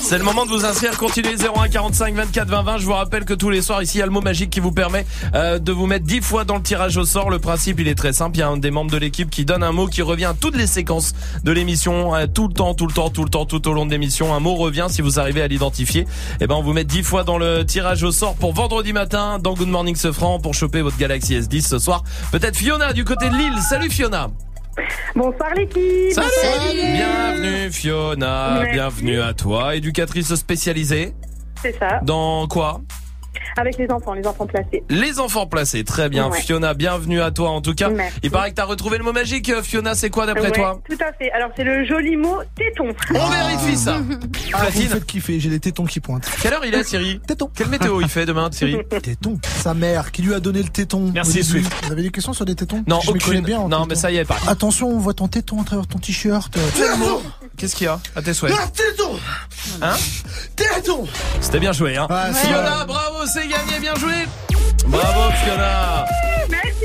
C'est 0.00 0.18
le 0.18 0.24
moment 0.24 0.44
de 0.44 0.50
vous 0.50 0.64
inscrire. 0.64 0.96
Continuez 0.98 1.34
01 1.36 1.68
45 1.68 2.14
24 2.14 2.48
20 2.48 2.62
20. 2.62 2.78
Je 2.78 2.84
vous 2.84 2.92
rappelle 2.92 3.24
que 3.24 3.34
tous 3.34 3.48
les 3.50 3.62
soirs 3.62 3.82
ici, 3.82 3.96
il 3.96 4.00
y 4.00 4.02
a 4.02 4.06
le 4.06 4.12
mot 4.12 4.20
magique 4.20 4.50
qui 4.50 4.60
vous 4.60 4.70
permet 4.70 5.06
euh, 5.34 5.58
de 5.58 5.72
vous 5.72 5.86
mettre 5.86 6.04
10 6.04 6.20
fois 6.20 6.44
dans 6.44 6.56
le 6.56 6.62
tirage 6.62 6.96
au 6.96 7.04
sort. 7.04 7.30
Le 7.30 7.38
principe, 7.38 7.80
il 7.80 7.88
est 7.88 7.94
très 7.94 8.12
simple. 8.12 8.36
Il 8.36 8.40
y 8.40 8.42
a 8.42 8.48
un 8.48 8.56
des 8.56 8.70
membres 8.70 8.90
de 8.90 8.98
l'équipe 8.98 9.30
qui 9.30 9.44
donne 9.44 9.62
un 9.62 9.72
mot 9.72 9.86
qui 9.86 10.02
revient 10.02 10.26
à 10.26 10.34
toutes 10.34 10.56
les 10.56 10.66
séquences 10.66 11.14
de 11.42 11.52
l'émission, 11.52 12.14
euh, 12.14 12.26
tout 12.26 12.48
le 12.48 12.54
temps, 12.54 12.74
tout 12.74 12.86
le 12.86 12.92
temps, 12.92 13.10
tout 13.10 13.24
le 13.24 13.30
temps, 13.30 13.46
tout 13.46 13.66
au 13.66 13.72
long 13.72 13.86
de 13.86 13.90
l'émission. 13.90 14.34
Un 14.34 14.40
mot 14.40 14.54
revient. 14.54 14.86
Si 14.90 15.00
vous 15.00 15.18
arrivez 15.18 15.42
à 15.42 15.48
l'identifier, 15.48 16.06
eh 16.40 16.46
ben 16.46 16.54
on 16.54 16.62
vous 16.62 16.72
met 16.72 16.84
10 16.84 17.02
fois 17.02 17.24
dans 17.24 17.38
le 17.38 17.64
tirage 17.64 18.02
au 18.02 18.12
sort 18.12 18.34
pour 18.34 18.52
vendredi 18.52 18.92
matin 18.92 19.38
dans 19.38 19.54
Good 19.54 19.68
Morning 19.68 19.96
Sofran 19.96 20.38
pour 20.38 20.54
choper 20.54 20.82
votre 20.82 20.98
Galaxy 20.98 21.34
S10 21.34 21.66
ce 21.66 21.78
soir. 21.78 22.04
Peut-être 22.30 22.56
Fiona 22.56 22.92
du 22.92 23.04
côté 23.04 23.28
de 23.30 23.34
Lille. 23.34 23.58
Salut 23.68 23.90
Fiona. 23.90 24.28
Bonsoir 25.14 25.54
l'équipe. 25.54 26.12
Salut. 26.12 26.92
Bienvenue 26.94 27.72
Fiona. 27.72 28.58
Merci. 28.60 28.72
Bienvenue 28.72 29.20
à 29.20 29.32
toi. 29.32 29.76
Éducatrice 29.76 30.34
spécialisée. 30.34 31.14
C'est 31.62 31.78
ça. 31.78 32.00
Dans 32.02 32.46
quoi? 32.46 32.80
Avec 33.58 33.78
les 33.78 33.90
enfants, 33.90 34.12
les 34.12 34.26
enfants 34.26 34.46
placés. 34.46 34.82
Les 34.90 35.18
enfants 35.18 35.46
placés, 35.46 35.82
très 35.82 36.08
bien. 36.10 36.28
Ouais. 36.28 36.40
Fiona, 36.40 36.74
bienvenue 36.74 37.20
à 37.22 37.30
toi 37.30 37.50
en 37.50 37.60
tout 37.62 37.74
cas. 37.74 37.88
Merci. 37.88 38.18
Il 38.22 38.30
paraît 38.30 38.50
que 38.50 38.56
t'as 38.56 38.64
retrouvé 38.64 38.98
le 38.98 39.04
mot 39.04 39.12
magique. 39.12 39.50
Fiona, 39.62 39.94
c'est 39.94 40.10
quoi 40.10 40.26
d'après 40.26 40.46
Ouais, 40.48 40.52
toi 40.52 40.80
Tout 40.88 40.98
à 41.00 41.12
fait. 41.14 41.30
Alors 41.32 41.50
c'est 41.56 41.64
le 41.64 41.84
joli 41.86 42.16
mot 42.16 42.40
téton. 42.54 42.88
On 43.14 43.28
vérifie 43.30 43.76
ça. 43.78 43.94
Ah, 43.96 43.98
vous 44.00 44.12
me 44.14 44.18
Platine. 44.50 44.88
faites 44.88 45.06
kiffer, 45.06 45.40
j'ai 45.40 45.48
les 45.48 45.60
tétons 45.60 45.84
qui 45.86 46.00
pointent. 46.00 46.28
Quelle 46.42 46.52
heure 46.52 46.64
il 46.66 46.74
est, 46.74 46.84
Thierry 46.84 47.18
Téton. 47.26 47.50
Quelle 47.54 47.68
météo 47.68 48.00
il 48.02 48.08
fait 48.08 48.26
demain, 48.26 48.50
Thierry 48.50 48.78
Téton. 49.02 49.38
Sa 49.62 49.72
mère 49.72 50.12
qui 50.12 50.20
lui 50.22 50.34
a 50.34 50.40
donné 50.40 50.62
le 50.62 50.68
téton. 50.68 51.10
Merci. 51.14 51.42
Swift. 51.42 51.72
Vous 51.84 51.92
avez 51.92 52.02
des 52.02 52.10
questions 52.10 52.32
sur 52.34 52.44
des 52.44 52.54
tétons 52.54 52.84
Non, 52.86 53.00
Je 53.00 53.10
aucune. 53.10 53.40
bien 53.40 53.58
en 53.60 53.68
non, 53.68 53.86
mais 53.88 53.94
ça 53.94 54.10
y 54.10 54.16
est, 54.18 54.24
pas. 54.24 54.36
Attention, 54.48 54.88
on 54.88 54.98
voit 54.98 55.14
ton 55.14 55.28
téton 55.28 55.62
à 55.62 55.64
travers 55.64 55.86
ton 55.86 55.98
t-shirt. 55.98 56.56
Qu'est-ce 57.56 57.74
qu'il 57.74 57.86
y 57.86 57.88
a 57.88 57.98
À 58.14 58.20
tes 58.20 58.34
souhaits. 58.34 58.52
Ah, 58.54 58.66
téton 58.68 59.12
Hein 59.80 59.94
Téton 60.54 61.06
C'était 61.40 61.58
bien 61.58 61.72
joué, 61.72 61.96
hein 61.96 62.06
Ouais, 62.10 62.32
c'est 62.34 62.46
Fiona, 62.48 62.84
bravo, 62.84 63.26
c'est 63.26 63.45
gagné, 63.48 63.80
bien 63.80 63.94
joué. 63.96 64.26
Bravo 64.86 65.30
Fiona 65.42 66.06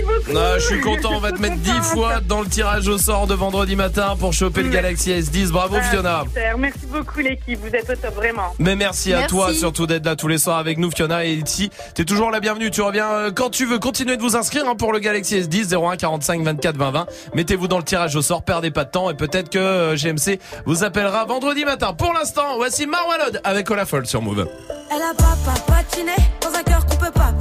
beaucoup. 0.02 0.38
Ah, 0.38 0.58
Je 0.60 0.66
suis 0.66 0.82
content, 0.82 1.12
on 1.16 1.20
va 1.20 1.32
te 1.32 1.42
mettre 1.42 1.58
10 1.58 1.72
fois 1.82 2.20
dans 2.28 2.42
le 2.42 2.48
tirage 2.48 2.88
au 2.88 2.98
sort 2.98 3.28
de 3.28 3.34
vendredi 3.34 3.76
matin 3.76 4.16
pour 4.20 4.34
choper 4.34 4.64
le 4.64 4.70
Galaxy 4.70 5.12
S10. 5.12 5.50
Bravo 5.52 5.76
Ah, 5.80 5.84
Fiona. 5.84 6.22
super. 6.26 6.58
Merci 6.58 6.86
beaucoup 6.92 7.20
l'équipe. 7.20 7.60
Vous 7.62 7.76
êtes 7.76 7.90
au 7.90 7.96
top 7.96 8.16
vraiment. 8.16 8.54
Mais 8.60 8.76
merci, 8.76 9.14
à 9.14 9.28
toi 9.28 9.54
surtout 9.54 9.86
d'être 9.88 10.06
là 10.06 10.16
tous 10.16 10.28
les 10.28 10.38
soirs 10.38 10.58
avec 10.58 10.78
nous 10.78 10.92
Fiona 10.92 11.26
et 11.26 11.34
ici 11.34 11.70
t'es 11.96 12.06
toujours 12.06 12.32
la 12.32 12.40
bienvenue. 12.40 12.72
Tu 12.72 12.82
reviens 12.82 13.10
euh, 13.12 13.32
quand 13.32 13.50
tu 13.50 13.66
veux. 13.66 13.80
Continuez 13.80 14.18
de 14.18 14.22
vous 14.22 14.36
inscrire 14.36 14.68
hein, 14.68 14.76
pour 14.76 14.94
le 14.94 15.00
Galaxy 15.00 15.40
S10 15.40 15.74
01 15.76 15.98
45 15.98 16.42
24 16.44 16.78
20 16.78 16.92
20 16.92 17.06
mettez-vous 17.36 17.68
dans 17.68 17.78
le 17.78 17.84
tirage 17.84 18.16
au 18.16 18.22
sort. 18.22 18.44
Perdez 18.44 18.72
pas 18.72 18.84
de 18.86 18.92
temps. 18.92 19.10
Et 19.10 19.14
peut-être 19.16 19.50
que 19.50 19.60
euh, 19.60 19.96
GMC 19.96 20.40
vous 20.66 20.84
appellera 20.84 21.26
vendredi 21.26 21.66
matin. 21.66 21.94
Pour 21.94 22.14
l'instant 22.14 22.56
voici 22.58 22.86
Marwalod 22.88 23.42
avec 23.44 23.70
Olafol 23.72 24.06
sur 24.06 24.22
Move. 24.22 24.48
Elle 24.94 25.02
a 25.02 25.14
papa 25.16 25.60
patiné 25.68 26.12
dans 26.42 26.58
un 26.58 26.64
cœur 26.64 26.86
qu'on 26.86 26.96
peut 26.98 27.12
pas 27.12 27.32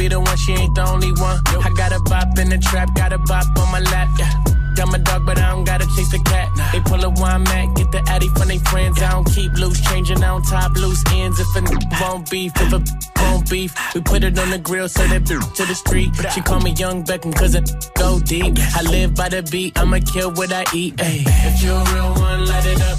be 0.00 0.08
the 0.08 0.18
one, 0.18 0.36
she 0.38 0.52
ain't 0.52 0.74
the 0.74 0.84
only 0.88 1.12
one. 1.12 1.38
I 1.60 1.70
got 1.76 1.92
a 1.92 2.00
bop 2.00 2.38
in 2.38 2.48
the 2.48 2.56
trap, 2.56 2.88
got 2.94 3.12
a 3.12 3.18
bop 3.18 3.44
on 3.58 3.70
my 3.70 3.80
lap, 3.80 4.08
yeah. 4.18 4.32
I'm 4.80 4.94
a 4.94 4.98
dog, 4.98 5.26
but 5.26 5.36
I 5.36 5.50
don't 5.50 5.64
gotta 5.64 5.84
chase 5.94 6.10
the 6.10 6.20
cat. 6.24 6.48
They 6.72 6.80
pull 6.80 7.04
a 7.04 7.10
wine 7.10 7.42
mat, 7.42 7.76
get 7.76 7.92
the 7.92 8.02
addy 8.08 8.28
from 8.28 8.48
they 8.48 8.56
friends. 8.70 9.02
I 9.02 9.10
don't 9.10 9.28
keep 9.30 9.52
loose, 9.52 9.78
changing 9.88 10.24
on 10.24 10.40
top 10.42 10.72
loose 10.74 11.04
ends. 11.12 11.38
If 11.38 11.54
a 11.54 11.58
n- 11.58 11.78
won't 12.00 12.30
beef, 12.30 12.52
if 12.56 12.72
a 12.72 12.80
won't 13.20 13.50
beef, 13.50 13.76
we 13.94 14.00
put 14.00 14.24
it 14.24 14.38
on 14.38 14.48
the 14.48 14.58
grill, 14.58 14.88
so 14.88 15.06
that 15.06 15.24
bitch 15.24 15.54
to 15.56 15.66
the 15.66 15.74
street. 15.74 16.08
She 16.32 16.40
call 16.40 16.60
me 16.60 16.70
Young 16.70 17.04
Beckham, 17.04 17.34
cause 17.36 17.54
it 17.54 17.68
go 17.94 18.20
deep. 18.20 18.56
I 18.74 18.80
live 18.88 19.14
by 19.14 19.28
the 19.28 19.42
beat, 19.42 19.78
I'ma 19.78 19.98
kill 20.12 20.32
what 20.32 20.50
I 20.50 20.64
eat. 20.74 20.94
Ay. 20.98 21.24
If 21.26 21.62
you're 21.62 21.76
a 21.76 21.92
real 21.92 22.14
one, 22.14 22.46
light 22.46 22.64
it 22.64 22.80
up. 22.80 22.98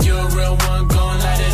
If 0.00 0.06
you're 0.06 0.18
a 0.18 0.34
real 0.34 0.56
one, 0.66 0.88
gon' 0.88 1.18
light 1.20 1.40
it 1.40 1.53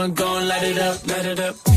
a 0.00 0.08
gon' 0.08 0.48
light 0.48 0.62
it 0.62 0.78
up, 0.78 1.06
light 1.06 1.26
it 1.26 1.40
up. 1.40 1.69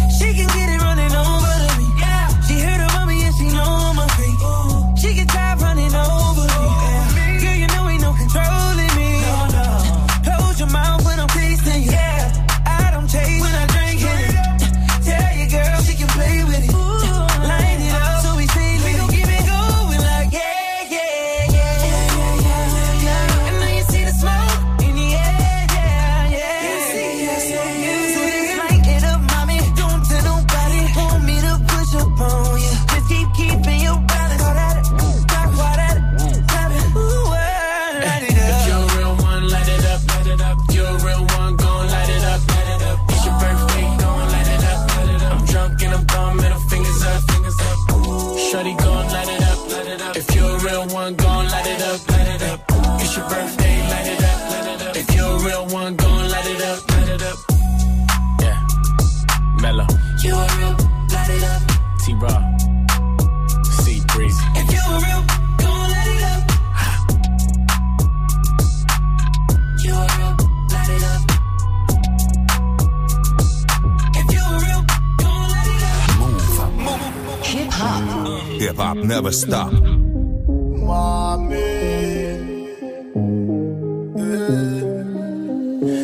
Never 79.03 79.33
stop. 79.33 79.69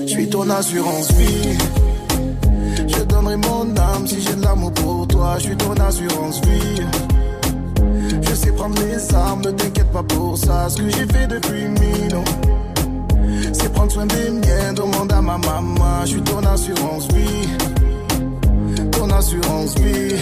Je 0.01 0.07
suis 0.07 0.29
ton 0.29 0.49
assurance 0.49 1.11
vie. 1.13 1.57
Je 2.87 3.03
donnerai 3.03 3.37
mon 3.37 3.75
âme 3.77 4.05
si 4.05 4.19
j'ai 4.19 4.35
de 4.35 4.41
l'amour 4.41 4.73
pour 4.73 5.07
toi. 5.07 5.35
Je 5.37 5.43
suis 5.43 5.55
ton 5.55 5.73
assurance 5.75 6.41
vie. 6.41 6.81
Je 8.21 8.33
sais 8.35 8.51
prendre 8.51 8.75
les 8.81 9.15
armes, 9.15 9.41
ne 9.45 9.51
t'inquiète 9.51 9.91
pas 9.93 10.03
pour 10.03 10.37
ça. 10.37 10.67
Ce 10.67 10.77
que 10.77 10.89
j'ai 10.89 11.05
fait 11.05 11.27
depuis 11.27 11.67
mille 11.69 12.15
ans, 12.15 12.25
c'est 13.53 13.71
prendre 13.71 13.91
soin 13.93 14.07
des 14.07 14.29
miens. 14.29 14.73
Demande 14.75 15.13
à 15.13 15.21
ma 15.21 15.37
maman. 15.37 16.01
Je 16.01 16.07
suis 16.07 16.21
ton 16.21 16.39
assurance 16.39 17.07
vie. 17.13 17.47
Ton 18.91 19.09
assurance 19.09 19.75
vie. 19.79 20.15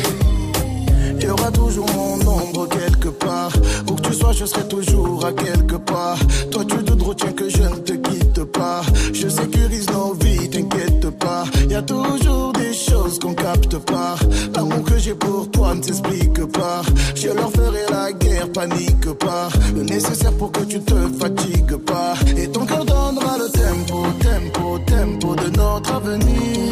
Il 1.28 1.32
y 1.32 1.34
aura 1.34 1.52
toujours 1.52 1.86
mon 1.94 2.14
ombre 2.26 2.70
quelque 2.70 3.10
part. 3.10 3.52
Où 3.92 3.96
que 3.96 4.02
tu 4.02 4.14
sois, 4.14 4.32
je 4.32 4.46
serai 4.46 4.66
toujours 4.70 5.26
à 5.26 5.34
quelque 5.34 5.76
part. 5.76 6.18
Toi, 6.50 6.64
tu 6.64 6.78
te 6.78 7.04
retiens 7.04 7.34
que 7.34 7.50
je 7.50 7.64
ne 7.64 7.76
te 7.76 7.92
quitte 7.92 8.44
pas. 8.46 8.82
Je 9.12 9.28
sécurise 9.28 9.90
nos 9.90 10.14
vies, 10.14 10.50
t'inquiète 10.50 11.10
pas. 11.20 11.44
Y 11.70 11.76
a 11.76 11.82
toujours 11.82 12.54
des 12.54 12.74
choses 12.74 13.20
qu'on 13.20 13.34
capte 13.34 13.78
pas. 13.80 14.16
L'amour 14.56 14.84
que 14.86 14.98
j'ai 14.98 15.16
pour 15.16 15.52
toi 15.52 15.76
ne 15.76 15.84
s'explique 15.84 16.46
pas. 16.46 16.82
Je 17.14 17.28
leur 17.28 17.52
ferai 17.52 17.84
la 17.92 18.14
guerre, 18.14 18.50
panique 18.54 19.12
pas. 19.20 19.50
Le 19.76 19.84
nécessaire 19.84 20.32
pour 20.38 20.54
que 20.54 20.62
tu 20.62 20.80
te 20.80 20.96
fatigues 21.20 21.76
pas. 21.76 22.14
Et 22.38 22.48
ton 22.48 22.66
cœur 22.66 22.86
donnera 22.86 23.38
le 23.38 23.50
tempo, 23.50 24.06
tempo, 24.22 24.80
tempo 24.88 25.36
de 25.36 25.58
notre 25.58 25.94
avenir. 25.94 26.72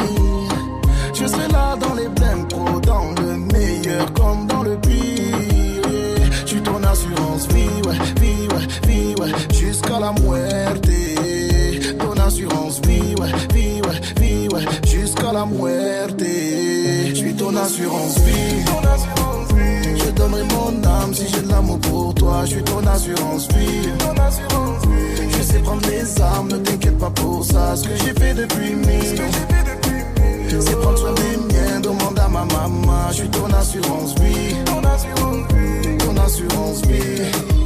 Je 1.12 1.26
serai 1.26 1.48
là 1.48 1.76
dans 1.76 1.94
les 1.94 2.08
jusqu'à 9.52 10.00
la 10.00 10.12
muerte. 10.12 10.88
Ton 11.98 12.20
assurance 12.22 12.80
ouais, 12.86 13.32
vie, 14.20 14.48
ouais, 14.48 14.64
jusqu'à 14.86 15.32
la 15.32 15.46
muerte. 15.46 16.20
Je 16.20 17.14
suis 17.14 17.34
ton 17.34 17.54
assurance 17.56 18.18
vie. 18.20 18.64
Je 19.96 20.10
donnerai 20.10 20.42
mon 20.44 20.84
âme 20.84 21.14
si 21.14 21.26
j'ai 21.28 21.42
de 21.42 21.48
l'amour 21.48 21.78
pour 21.80 22.14
toi. 22.14 22.42
Je 22.44 22.50
suis 22.50 22.62
ton 22.62 22.86
assurance 22.86 23.48
vie. 23.48 23.88
Je 25.30 25.42
sais 25.42 25.58
prendre 25.58 25.88
les 25.88 26.20
armes, 26.20 26.48
ne 26.48 26.56
t'inquiète 26.58 26.98
pas 26.98 27.10
pour 27.10 27.44
ça. 27.44 27.76
Ce 27.76 27.84
que 27.84 27.96
j'ai 28.04 28.12
fait 28.12 28.34
depuis 28.34 28.74
mille. 28.74 29.20
C'est 30.58 30.80
prendre 30.80 30.98
soin 30.98 31.12
des 31.12 31.54
miens, 31.54 31.80
demande 31.80 32.18
à 32.18 32.28
ma 32.28 32.46
assurance 33.58 34.14
vie. 34.20 34.54
Ton 34.64 34.82
assurance 34.84 35.42
vie. 35.52 35.96
Ton 35.98 36.16
assurance 36.16 36.82
vie. 36.82 37.65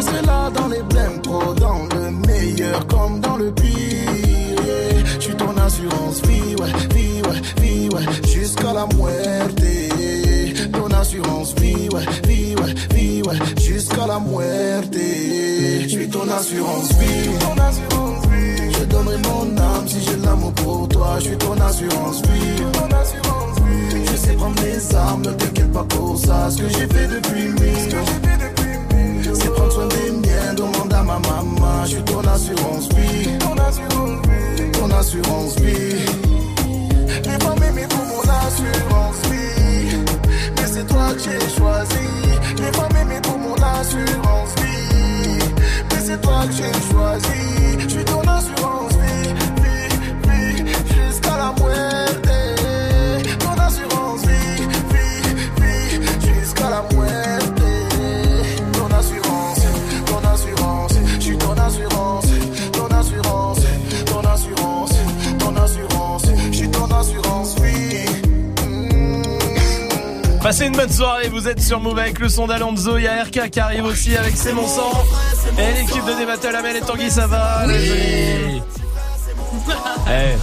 Je 0.00 0.06
serai 0.06 0.22
là 0.22 0.48
dans 0.48 0.68
les 0.68 0.82
blèmes 0.82 1.20
pro, 1.20 1.52
dans 1.52 1.86
le 1.94 2.10
meilleur 2.26 2.86
comme 2.86 3.20
dans 3.20 3.36
le 3.36 3.52
pire. 3.52 3.68
Je 5.16 5.20
suis 5.20 5.34
ton 5.34 5.54
assurance 5.58 6.22
vie, 6.22 6.56
ouais, 6.58 6.72
vie, 6.94 7.20
ouais, 7.28 7.40
vie, 7.60 7.88
ouais, 7.90 8.02
jusqu'à 8.26 8.72
la 8.72 8.86
muerte. 8.96 9.62
Ton 10.72 10.90
assurance 10.96 11.54
vie, 11.56 11.88
ouais, 11.92 12.06
vie, 12.26 12.54
ouais, 12.56 12.74
vie, 12.94 13.22
ouais, 13.24 13.36
jusqu'à 13.60 14.06
la 14.06 14.18
muerte. 14.20 14.94
Je 14.94 15.86
suis 15.86 16.08
ton 16.08 16.26
assurance 16.30 16.88
vie, 16.94 17.38
ton 17.38 17.62
assurance 17.62 18.26
vie. 18.28 18.72
Je 18.72 18.84
donnerai 18.86 19.18
mon 19.18 19.58
âme 19.58 19.86
si 19.86 20.00
j'ai 20.00 20.16
l'amour 20.24 20.52
pour 20.54 20.88
toi. 20.88 21.16
Je 21.18 21.24
suis 21.24 21.36
ton 21.36 21.60
assurance 21.60 22.22
vie. 22.22 22.62
Je 24.10 24.16
sais 24.16 24.32
prendre 24.32 24.62
les 24.62 24.94
armes, 24.94 25.26
ne 25.26 25.32
t'inquiète 25.32 25.72
pas 25.72 25.84
pour 25.84 26.16
ça. 26.16 26.48
Ce 26.50 26.56
que 26.56 26.68
j'ai 26.70 26.86
fait 26.86 27.06
depuis 27.06 27.48
mille. 27.48 27.90
C'est 27.90 28.59
prendre 29.70 29.72
soin 29.72 29.86
des 29.88 30.10
miens, 30.10 30.54
demande 30.54 30.92
à 30.92 31.02
ma 31.02 31.18
maman. 31.18 31.84
Je 31.84 31.90
suis 31.90 32.02
ton 32.04 32.20
assurance 32.20 32.88
vie. 32.94 33.38
Ton 33.38 33.54
assurance 33.56 34.26
vie. 34.26 34.70
Ton 34.72 34.90
assurance 34.90 35.56
vie. 35.60 36.04
Les 37.24 37.44
femmes 37.44 37.62
aimées 37.62 37.86
pour 37.88 38.04
mon 38.04 38.20
assurance 38.20 39.16
vie. 39.30 39.59
Vous 71.30 71.48
êtes 71.48 71.60
sur 71.60 71.80
Move 71.80 71.98
avec 71.98 72.18
le 72.18 72.28
son 72.28 72.46
d'Alonso, 72.46 72.98
il 72.98 73.04
y 73.04 73.08
a 73.08 73.22
RK 73.24 73.50
qui 73.50 73.60
arrive 73.60 73.84
aussi 73.84 74.16
avec 74.16 74.36
C'est 74.36 74.52
mon 74.52 74.66
sang. 74.66 74.90
Et 75.58 75.72
l'équipe 75.80 76.04
de 76.04 76.12
Débattle, 76.18 76.54
Amel 76.56 76.76
et 76.76 76.80
Tanguy, 76.80 77.10
ça 77.10 77.26
va 77.26 77.64
Eh, 80.08 80.36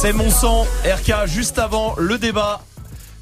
C'est 0.00 0.12
mon 0.12 0.30
sang, 0.30 0.66
RK, 0.84 1.26
juste 1.26 1.58
avant 1.58 1.94
le 1.98 2.18
débat 2.18 2.60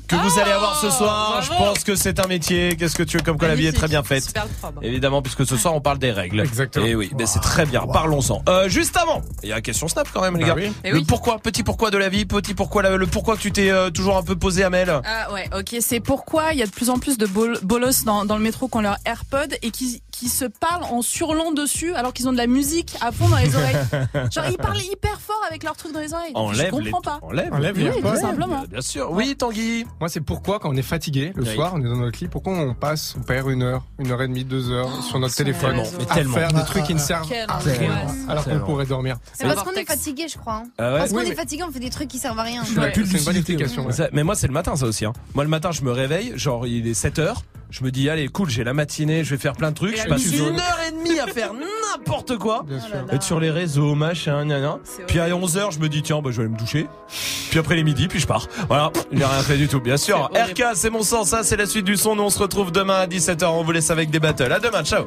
que 0.08 0.16
vous 0.16 0.38
allez 0.40 0.50
avoir 0.50 0.80
ce 0.80 0.90
soir. 0.90 1.40
Je 1.42 1.48
pense 1.50 1.84
que 1.84 1.94
c'est 1.94 2.18
un 2.20 2.26
métier. 2.26 2.76
Qu'est-ce 2.76 2.94
que 2.96 3.02
tu 3.02 3.18
veux 3.18 3.22
comme 3.22 3.38
quoi 3.38 3.48
la 3.48 3.54
vie 3.54 3.66
est 3.66 3.72
très 3.72 3.88
bien 3.88 4.02
faite 4.02 4.32
Évidemment, 4.82 5.22
puisque 5.22 5.46
ce 5.46 5.56
soir 5.56 5.74
on 5.74 5.80
parle 5.80 5.98
des 5.98 6.10
règles. 6.12 6.40
Exactement. 6.40 6.86
Et 6.86 6.94
oui, 6.94 7.10
mais 7.18 7.26
c'est 7.26 7.40
très 7.40 7.66
bien. 7.66 7.86
Parlons-en. 7.86 8.42
Euh, 8.48 8.68
juste 8.68 8.96
avant, 8.96 9.22
il 9.42 9.48
y 9.48 9.52
a 9.52 9.56
la 9.56 9.60
question 9.60 9.88
Snap 9.88 10.08
quand 10.12 10.20
même, 10.22 10.36
les 10.36 10.42
Bah 10.44 10.48
gars. 10.48 10.54
oui. 10.56 10.72
Eh 10.84 10.90
Le 10.90 10.98
oui. 10.98 11.04
pourquoi, 11.06 11.38
petit 11.38 11.62
pourquoi 11.62 11.90
de 11.90 11.98
la 11.98 12.08
vie, 12.08 12.24
petit 12.24 12.54
pourquoi, 12.54 12.82
la- 12.82 12.96
le 12.96 13.06
pourquoi 13.06 13.36
que 13.36 13.40
tu 13.42 13.52
t'es 13.52 13.70
euh, 13.70 13.90
toujours 13.90 14.16
un 14.16 14.22
peu 14.22 14.36
posé, 14.36 14.64
Amel. 14.64 14.90
Ah 15.04 15.32
ouais, 15.32 15.48
ok. 15.56 15.76
C'est 15.80 16.00
pourquoi 16.00 16.52
il 16.52 16.58
y 16.58 16.62
a 16.62 16.66
de 16.66 16.70
plus 16.70 16.90
en 16.90 16.98
plus 16.98 17.18
de 17.18 17.26
bol- 17.26 17.58
bolos 17.62 18.04
dans, 18.04 18.24
dans 18.24 18.36
le 18.36 18.42
métro 18.42 18.68
qui 18.68 18.76
ont 18.76 18.80
leur 18.80 18.96
AirPod 19.04 19.54
et 19.62 19.70
qui, 19.70 20.02
qui 20.10 20.28
se 20.28 20.44
parlent 20.46 20.84
en 20.84 21.02
surlant 21.02 21.52
dessus 21.52 21.94
alors 21.94 22.12
qu'ils 22.12 22.28
ont 22.28 22.32
de 22.32 22.38
la 22.38 22.46
musique 22.46 22.94
à 23.00 23.12
fond 23.12 23.28
dans 23.28 23.36
les 23.36 23.54
oreilles. 23.54 23.76
Genre 24.32 24.44
ils 24.50 24.56
parlent 24.56 24.80
hyper 24.80 25.20
fort 25.20 25.40
avec 25.48 25.62
leurs 25.64 25.76
trucs 25.76 25.92
dans 25.92 26.00
les 26.00 26.14
oreilles. 26.14 26.32
Enlève 26.34 26.66
Je 26.66 26.70
comprends 26.70 26.80
les- 26.98 27.04
pas. 27.04 27.18
enlève 27.22 27.52
Enlève 27.52 27.74
Oui, 27.76 27.84
AirPods. 27.86 28.16
simplement. 28.20 28.64
Bien 28.70 28.80
sûr. 28.80 29.10
Oui, 29.12 29.36
Tanguy. 29.36 29.84
Moi, 30.00 30.08
c'est 30.08 30.20
pourquoi 30.20 30.58
quand 30.60 30.70
on 30.70 30.76
est 30.76 30.82
fatigué 30.82 31.32
le 31.34 31.42
Oui. 31.42 31.54
soir, 31.54 31.72
on 31.74 31.80
est 31.80 31.88
dans 31.88 31.96
notre 31.96 32.18
lit, 32.20 32.28
pourquoi 32.28 32.52
on 32.52 32.72
passe, 32.74 33.16
on 33.18 33.22
perd 33.22 33.50
une 33.50 33.62
heure, 33.62 33.84
une 33.98 34.10
heure 34.12 34.22
et 34.22 34.28
demie, 34.28 34.44
deux 34.44 34.70
heures 34.70 35.02
sur 35.02 35.18
notre 35.18 35.34
téléphone 35.34 35.76
mais 35.76 36.04
à 36.08 36.14
tellement. 36.14 36.34
faire 36.34 36.52
des 36.52 36.62
trucs 36.64 36.84
qui 36.84 36.94
ne 36.94 36.98
servent 37.00 37.28
Quelle 37.28 37.50
à 37.50 37.58
rien, 37.58 38.06
alors 38.28 38.44
qu'on 38.44 38.60
pourrait 38.60 38.86
dormir. 38.86 39.16
C'est 39.32 39.44
parce 39.46 39.62
qu'on 39.64 39.72
est 39.72 39.84
fatigué, 39.84 40.26
je 40.28 40.38
crois. 40.38 40.62
hein. 40.64 40.64
Ah 40.78 40.92
ouais 40.92 40.98
Parce 40.98 41.10
qu'on 41.10 41.16
Oui, 41.18 41.26
est 41.26 41.28
mais- 41.30 41.34
fatigué, 41.34 41.62
on 41.68 41.72
fait 41.72 41.80
des 41.80 41.90
trucs 41.90 42.08
qui 42.08 42.18
servent 42.18 42.38
à 42.38 42.42
rien. 42.44 42.62
D'accord, 42.76 42.92
c'est 42.94 43.18
une 43.18 43.24
bonne 43.24 43.36
explication. 43.36 43.86
ouais. 43.86 43.94
Mais 44.12 44.22
moi, 44.22 44.34
c'est 44.36 44.46
le 44.46 44.52
matin, 44.52 44.76
ça 44.76 44.86
aussi. 44.86 45.04
Hein. 45.04 45.12
Moi, 45.34 45.42
le 45.44 45.50
matin, 45.50 45.72
je 45.72 45.82
me 45.82 45.90
réveille, 45.90 46.32
genre, 46.36 46.66
il 46.66 46.86
est 46.86 46.94
7 46.94 47.18
heures. 47.18 47.42
Je 47.70 47.84
me 47.84 47.90
dis, 47.90 48.08
allez, 48.08 48.28
cool, 48.28 48.48
j'ai 48.48 48.64
la 48.64 48.72
matinée, 48.72 49.24
je 49.24 49.30
vais 49.30 49.36
faire 49.36 49.52
plein 49.52 49.70
de 49.70 49.76
trucs. 49.76 49.94
Et 49.94 50.00
Je 50.00 50.08
passe 50.08 50.24
une 50.24 50.58
heure 50.58 50.78
et 50.88 50.90
demie 50.90 51.20
à 51.20 51.26
faire 51.26 51.52
n'importe 51.98 52.38
quoi. 52.38 52.64
Bien 52.66 52.80
sûr. 52.80 52.96
Être 53.12 53.22
sur 53.22 53.40
les 53.40 53.50
réseaux, 53.50 53.94
machin, 53.94 54.46
gna 54.46 54.58
gna. 54.58 54.78
C'est 54.84 55.06
Puis 55.06 55.20
à 55.20 55.28
11h, 55.28 55.72
je 55.72 55.78
me 55.78 55.88
dis, 55.90 56.02
tiens, 56.02 56.22
bah, 56.22 56.30
je 56.32 56.38
vais 56.38 56.44
aller 56.44 56.52
me 56.52 56.58
doucher. 56.58 56.86
Puis 57.50 57.58
après 57.58 57.76
les 57.76 57.84
midis, 57.84 58.08
puis 58.08 58.20
je 58.20 58.26
pars. 58.26 58.46
Voilà, 58.68 58.90
il 59.12 59.22
a 59.22 59.28
rien 59.28 59.42
fait 59.42 59.58
du 59.58 59.68
tout, 59.68 59.80
bien 59.80 59.98
sûr. 59.98 60.30
RK, 60.34 60.62
c'est 60.74 60.88
mon 60.90 61.02
sang, 61.02 61.24
ça, 61.24 61.42
c'est 61.42 61.56
la 61.56 61.66
suite 61.66 61.84
du 61.84 61.98
son. 61.98 62.16
Nous, 62.16 62.22
on 62.22 62.30
se 62.30 62.38
retrouve 62.38 62.72
demain 62.72 63.00
à 63.00 63.06
17h. 63.06 63.44
On 63.46 63.62
vous 63.64 63.72
laisse 63.72 63.90
avec 63.90 64.08
des 64.08 64.18
battles. 64.18 64.50
À 64.50 64.60
demain, 64.60 64.82
ciao. 64.82 65.04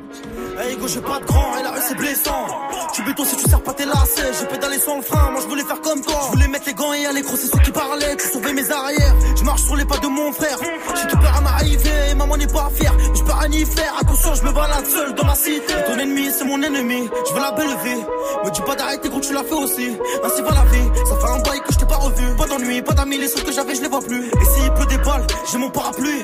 Hey 0.60 0.76
go, 0.78 0.88
j'ai 0.88 1.02
pas 1.02 1.20
de 1.20 1.26
grand 1.26 1.58
et 1.58 1.64
la 1.64 1.72
rue 1.72 1.80
c'est 1.82 1.96
blessant. 1.98 2.46
Tu 2.94 3.02
béton 3.04 3.24
si 3.26 3.36
tu 3.36 3.50
sers 3.50 3.64
pas 3.64 3.74
tes 3.74 3.86
lacets. 3.86 4.32
J'ai 4.40 4.46
pédalé 4.46 4.78
sans 4.78 4.98
le 4.98 5.02
frein, 5.02 5.32
moi 5.32 5.42
je 5.42 5.48
voulais 5.48 5.64
faire 5.64 5.82
comme 5.82 6.02
toi. 6.02 6.20
Je 6.28 6.32
voulais 6.34 6.48
mettre 6.50 6.66
les 6.68 6.74
gants 6.76 6.94
et 6.94 7.06
aller 7.06 7.24
c'est 7.24 7.48
ceux 7.48 7.58
qui 7.64 7.72
parlaient. 7.72 8.16
Tu 8.18 8.28
sauvais 8.28 8.54
mes 8.54 8.70
arrières. 8.70 9.16
Je 9.36 9.44
marche 9.44 9.64
sur 9.64 9.76
les 9.76 9.86
pas 9.86 9.98
de 9.98 10.08
mon 10.08 10.32
frère. 10.34 10.58
J'ai 11.02 11.08
tout 11.08 11.18
peur 11.18 11.36
à 11.36 11.42
m'arriver, 11.42 12.14
maman 12.16 12.38
n'est 12.38 12.46
pas. 12.52 12.70
Mais 12.80 13.16
je 13.16 13.24
peux 13.24 13.32
rien 13.32 13.52
y 13.52 13.66
faire. 13.66 13.94
Attention, 14.00 14.36
je 14.36 14.44
me 14.44 14.52
balade 14.52 14.86
seul 14.86 15.14
dans 15.16 15.26
ma 15.26 15.36
cité. 15.36 15.74
Ton 15.88 15.98
ennemi, 15.98 16.30
c'est 16.38 16.46
mon 16.46 16.62
ennemi. 16.62 17.10
Je 17.28 17.34
veux 17.34 17.42
la 17.42 17.52
belle 17.52 17.76
vie. 17.84 18.02
Me 18.46 18.52
dis 18.52 18.62
pas 18.62 18.76
d'arrêter 18.76 19.10
gros, 19.10 19.20
tu 19.20 19.34
l'as 19.34 19.44
fait 19.44 19.54
aussi. 19.54 19.98
Ainsi 20.24 20.42
va 20.42 20.50
la 20.50 20.66
vie. 20.66 20.90
Ça 21.08 21.16
fait 21.16 21.32
un 21.32 21.42
bail 21.42 21.60
que 21.66 21.74
je 21.74 21.80
t'ai 21.80 21.86
pas 21.86 21.98
revu. 21.98 22.36
Pas 22.38 22.48
d'ennui, 22.48 22.82
pas 22.82 22.94
d'amis, 22.94 23.18
les 23.18 23.28
seuls 23.28 23.44
que 23.44 23.52
j'avais, 23.52 23.76
je 23.76 23.82
les 23.82 23.88
vois 23.88 24.02
plus. 24.02 24.28
Et 24.28 24.46
s'il 24.46 24.72
pleut 24.74 24.86
des 24.86 24.98
balles, 24.98 25.26
j'ai 25.52 25.58
mon 25.58 25.70
parapluie. 25.70 26.24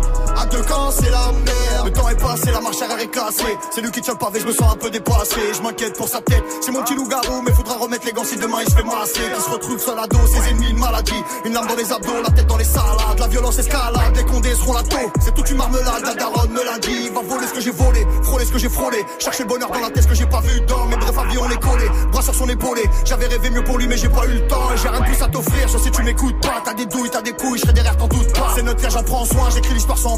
C'est 0.93 1.09
la 1.09 1.31
merde. 1.31 1.85
Le 1.85 1.91
temps 1.91 2.09
est 2.09 2.19
passé, 2.19 2.51
la 2.51 2.59
marche 2.59 2.81
arrière 2.81 2.99
est 2.99 3.07
cassée. 3.07 3.57
C'est 3.73 3.81
lui 3.81 3.91
qui 3.91 4.01
tient 4.01 4.13
le 4.13 4.19
pavé, 4.19 4.41
je 4.41 4.47
me 4.47 4.51
sens 4.51 4.73
un 4.73 4.75
peu 4.75 4.89
dépassé. 4.89 5.39
Je 5.55 5.61
m'inquiète 5.61 5.95
pour 5.95 6.07
sa 6.07 6.19
tête. 6.21 6.43
C'est 6.61 6.71
mon 6.71 6.81
petit 6.83 6.95
loup-garou, 6.95 7.41
mais 7.45 7.53
faudra 7.53 7.75
remettre 7.75 8.05
les 8.05 8.11
gants 8.11 8.25
si 8.25 8.35
demain 8.35 8.57
il 8.61 8.69
se 8.69 8.75
fait 8.75 8.83
masser. 8.83 9.21
Qui 9.33 9.41
se 9.41 9.49
retrouve 9.49 9.79
seul 9.79 9.97
à 9.97 10.07
dos, 10.07 10.19
ses 10.27 10.49
ennemis, 10.49 10.71
une 10.71 10.79
maladie. 10.79 11.23
Une 11.45 11.53
lame 11.53 11.67
dans 11.67 11.75
les 11.75 11.91
abdos, 11.91 12.21
la 12.23 12.29
tête 12.31 12.47
dans 12.47 12.57
les 12.57 12.65
salades. 12.65 13.19
La 13.19 13.27
violence 13.27 13.57
escalade, 13.59 14.15
les 14.15 14.25
condés 14.25 14.53
seront 14.55 14.73
la 14.73 14.83
taux. 14.83 15.11
C'est 15.21 15.33
toute 15.33 15.49
une 15.49 15.57
marmelade, 15.57 16.03
la 16.03 16.13
daronne 16.15 16.51
me 16.51 16.63
l'a 16.63 16.77
dit. 16.79 17.09
Va 17.09 17.21
voler 17.21 17.47
ce 17.47 17.53
que 17.53 17.61
j'ai 17.61 17.71
volé, 17.71 18.05
frôler 18.23 18.45
ce 18.45 18.51
que 18.51 18.59
j'ai 18.59 18.69
frôlé. 18.69 19.05
Chercher 19.19 19.43
le 19.43 19.49
bonheur 19.49 19.71
dans 19.71 19.79
la 19.79 19.89
tête, 19.91 20.03
ce 20.03 20.07
que 20.09 20.15
j'ai 20.15 20.25
pas 20.25 20.41
vu 20.41 20.59
dans 20.61 20.85
mes 20.87 20.97
brefs 20.97 21.17
avis, 21.17 21.37
on 21.37 21.49
est 21.49 21.61
collé. 21.61 21.85
Bras 22.11 22.21
sur 22.21 22.35
son 22.35 22.49
épaulé. 22.49 22.83
J'avais 23.05 23.27
rêvé 23.27 23.49
mieux 23.49 23.63
pour 23.63 23.77
lui, 23.77 23.87
mais 23.87 23.97
j'ai 23.97 24.09
pas 24.09 24.25
eu 24.25 24.33
le 24.33 24.47
temps. 24.47 24.75
J'ai 24.75 24.89
rien 24.89 24.99
de 24.99 25.05
plus 25.05 25.21
à 25.21 25.27
t'offrir, 25.27 25.67
je 25.69 25.77
sais 25.77 25.91
tu 25.91 26.03
m'écoutes 26.03 26.41
pas. 26.41 26.61
T'as 26.65 26.73
des 26.73 26.85
douilles, 26.85 27.09
t'as 27.09 27.21
des 27.21 27.33
couilles, 27.33 27.57
je 27.57 27.61
serai 27.61 27.73
derrière, 27.73 27.95
t'en 27.95 28.07
doute 28.07 28.33
pas. 28.33 28.51
C'est 28.55 28.63
notre 28.63 28.89
j'en 28.89 29.03
prends 29.03 29.25
soin, 29.25 29.49
j'écris 29.53 29.73
l'histoire 29.73 29.97
sans 29.97 30.17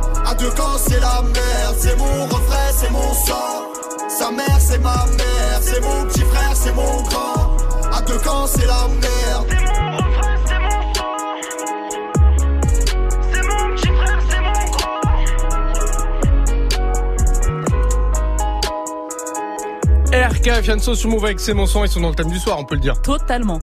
À 0.31 0.33
deux 0.33 0.49
camps, 0.51 0.77
c'est 0.77 1.01
la 1.01 1.21
merde. 1.21 1.75
C'est 1.77 1.97
mon 1.97 2.23
refrain, 2.23 2.71
c'est 2.73 2.89
mon 2.89 3.13
sang. 3.13 3.73
Sa 4.07 4.31
mère, 4.31 4.57
c'est 4.61 4.79
ma 4.79 5.05
mère. 5.05 5.59
C'est 5.59 5.81
mon 5.81 6.05
petit 6.05 6.21
frère, 6.21 6.55
c'est 6.55 6.73
mon 6.73 7.01
grand. 7.01 7.57
À 7.91 8.01
deux 8.01 8.17
camps, 8.19 8.47
c'est 8.47 8.65
la 8.65 8.87
merde. 8.87 9.47
C'est 9.49 9.81
mon 9.81 9.97
refrain, 9.97 10.35
c'est 10.45 10.59
mon 10.59 10.93
sang. 10.93 11.17
C'est 13.33 13.43
mon 13.43 13.75
petit 13.75 13.87
frère, 13.87 14.21
c'est 14.29 14.39
mon 14.39 14.53
grand. 14.71 15.01
RK, 20.29 20.63
Fianso 20.63 20.95
sur 20.95 21.09
Move 21.09 21.25
avec 21.25 21.41
C'est 21.41 21.53
mon 21.53 21.65
son, 21.65 21.83
ils 21.83 21.91
sont 21.91 21.99
dans 21.99 22.07
le 22.07 22.15
thème 22.15 22.31
du 22.31 22.39
soir, 22.39 22.57
on 22.57 22.63
peut 22.63 22.75
le 22.75 22.81
dire. 22.81 23.01
Totalement. 23.01 23.59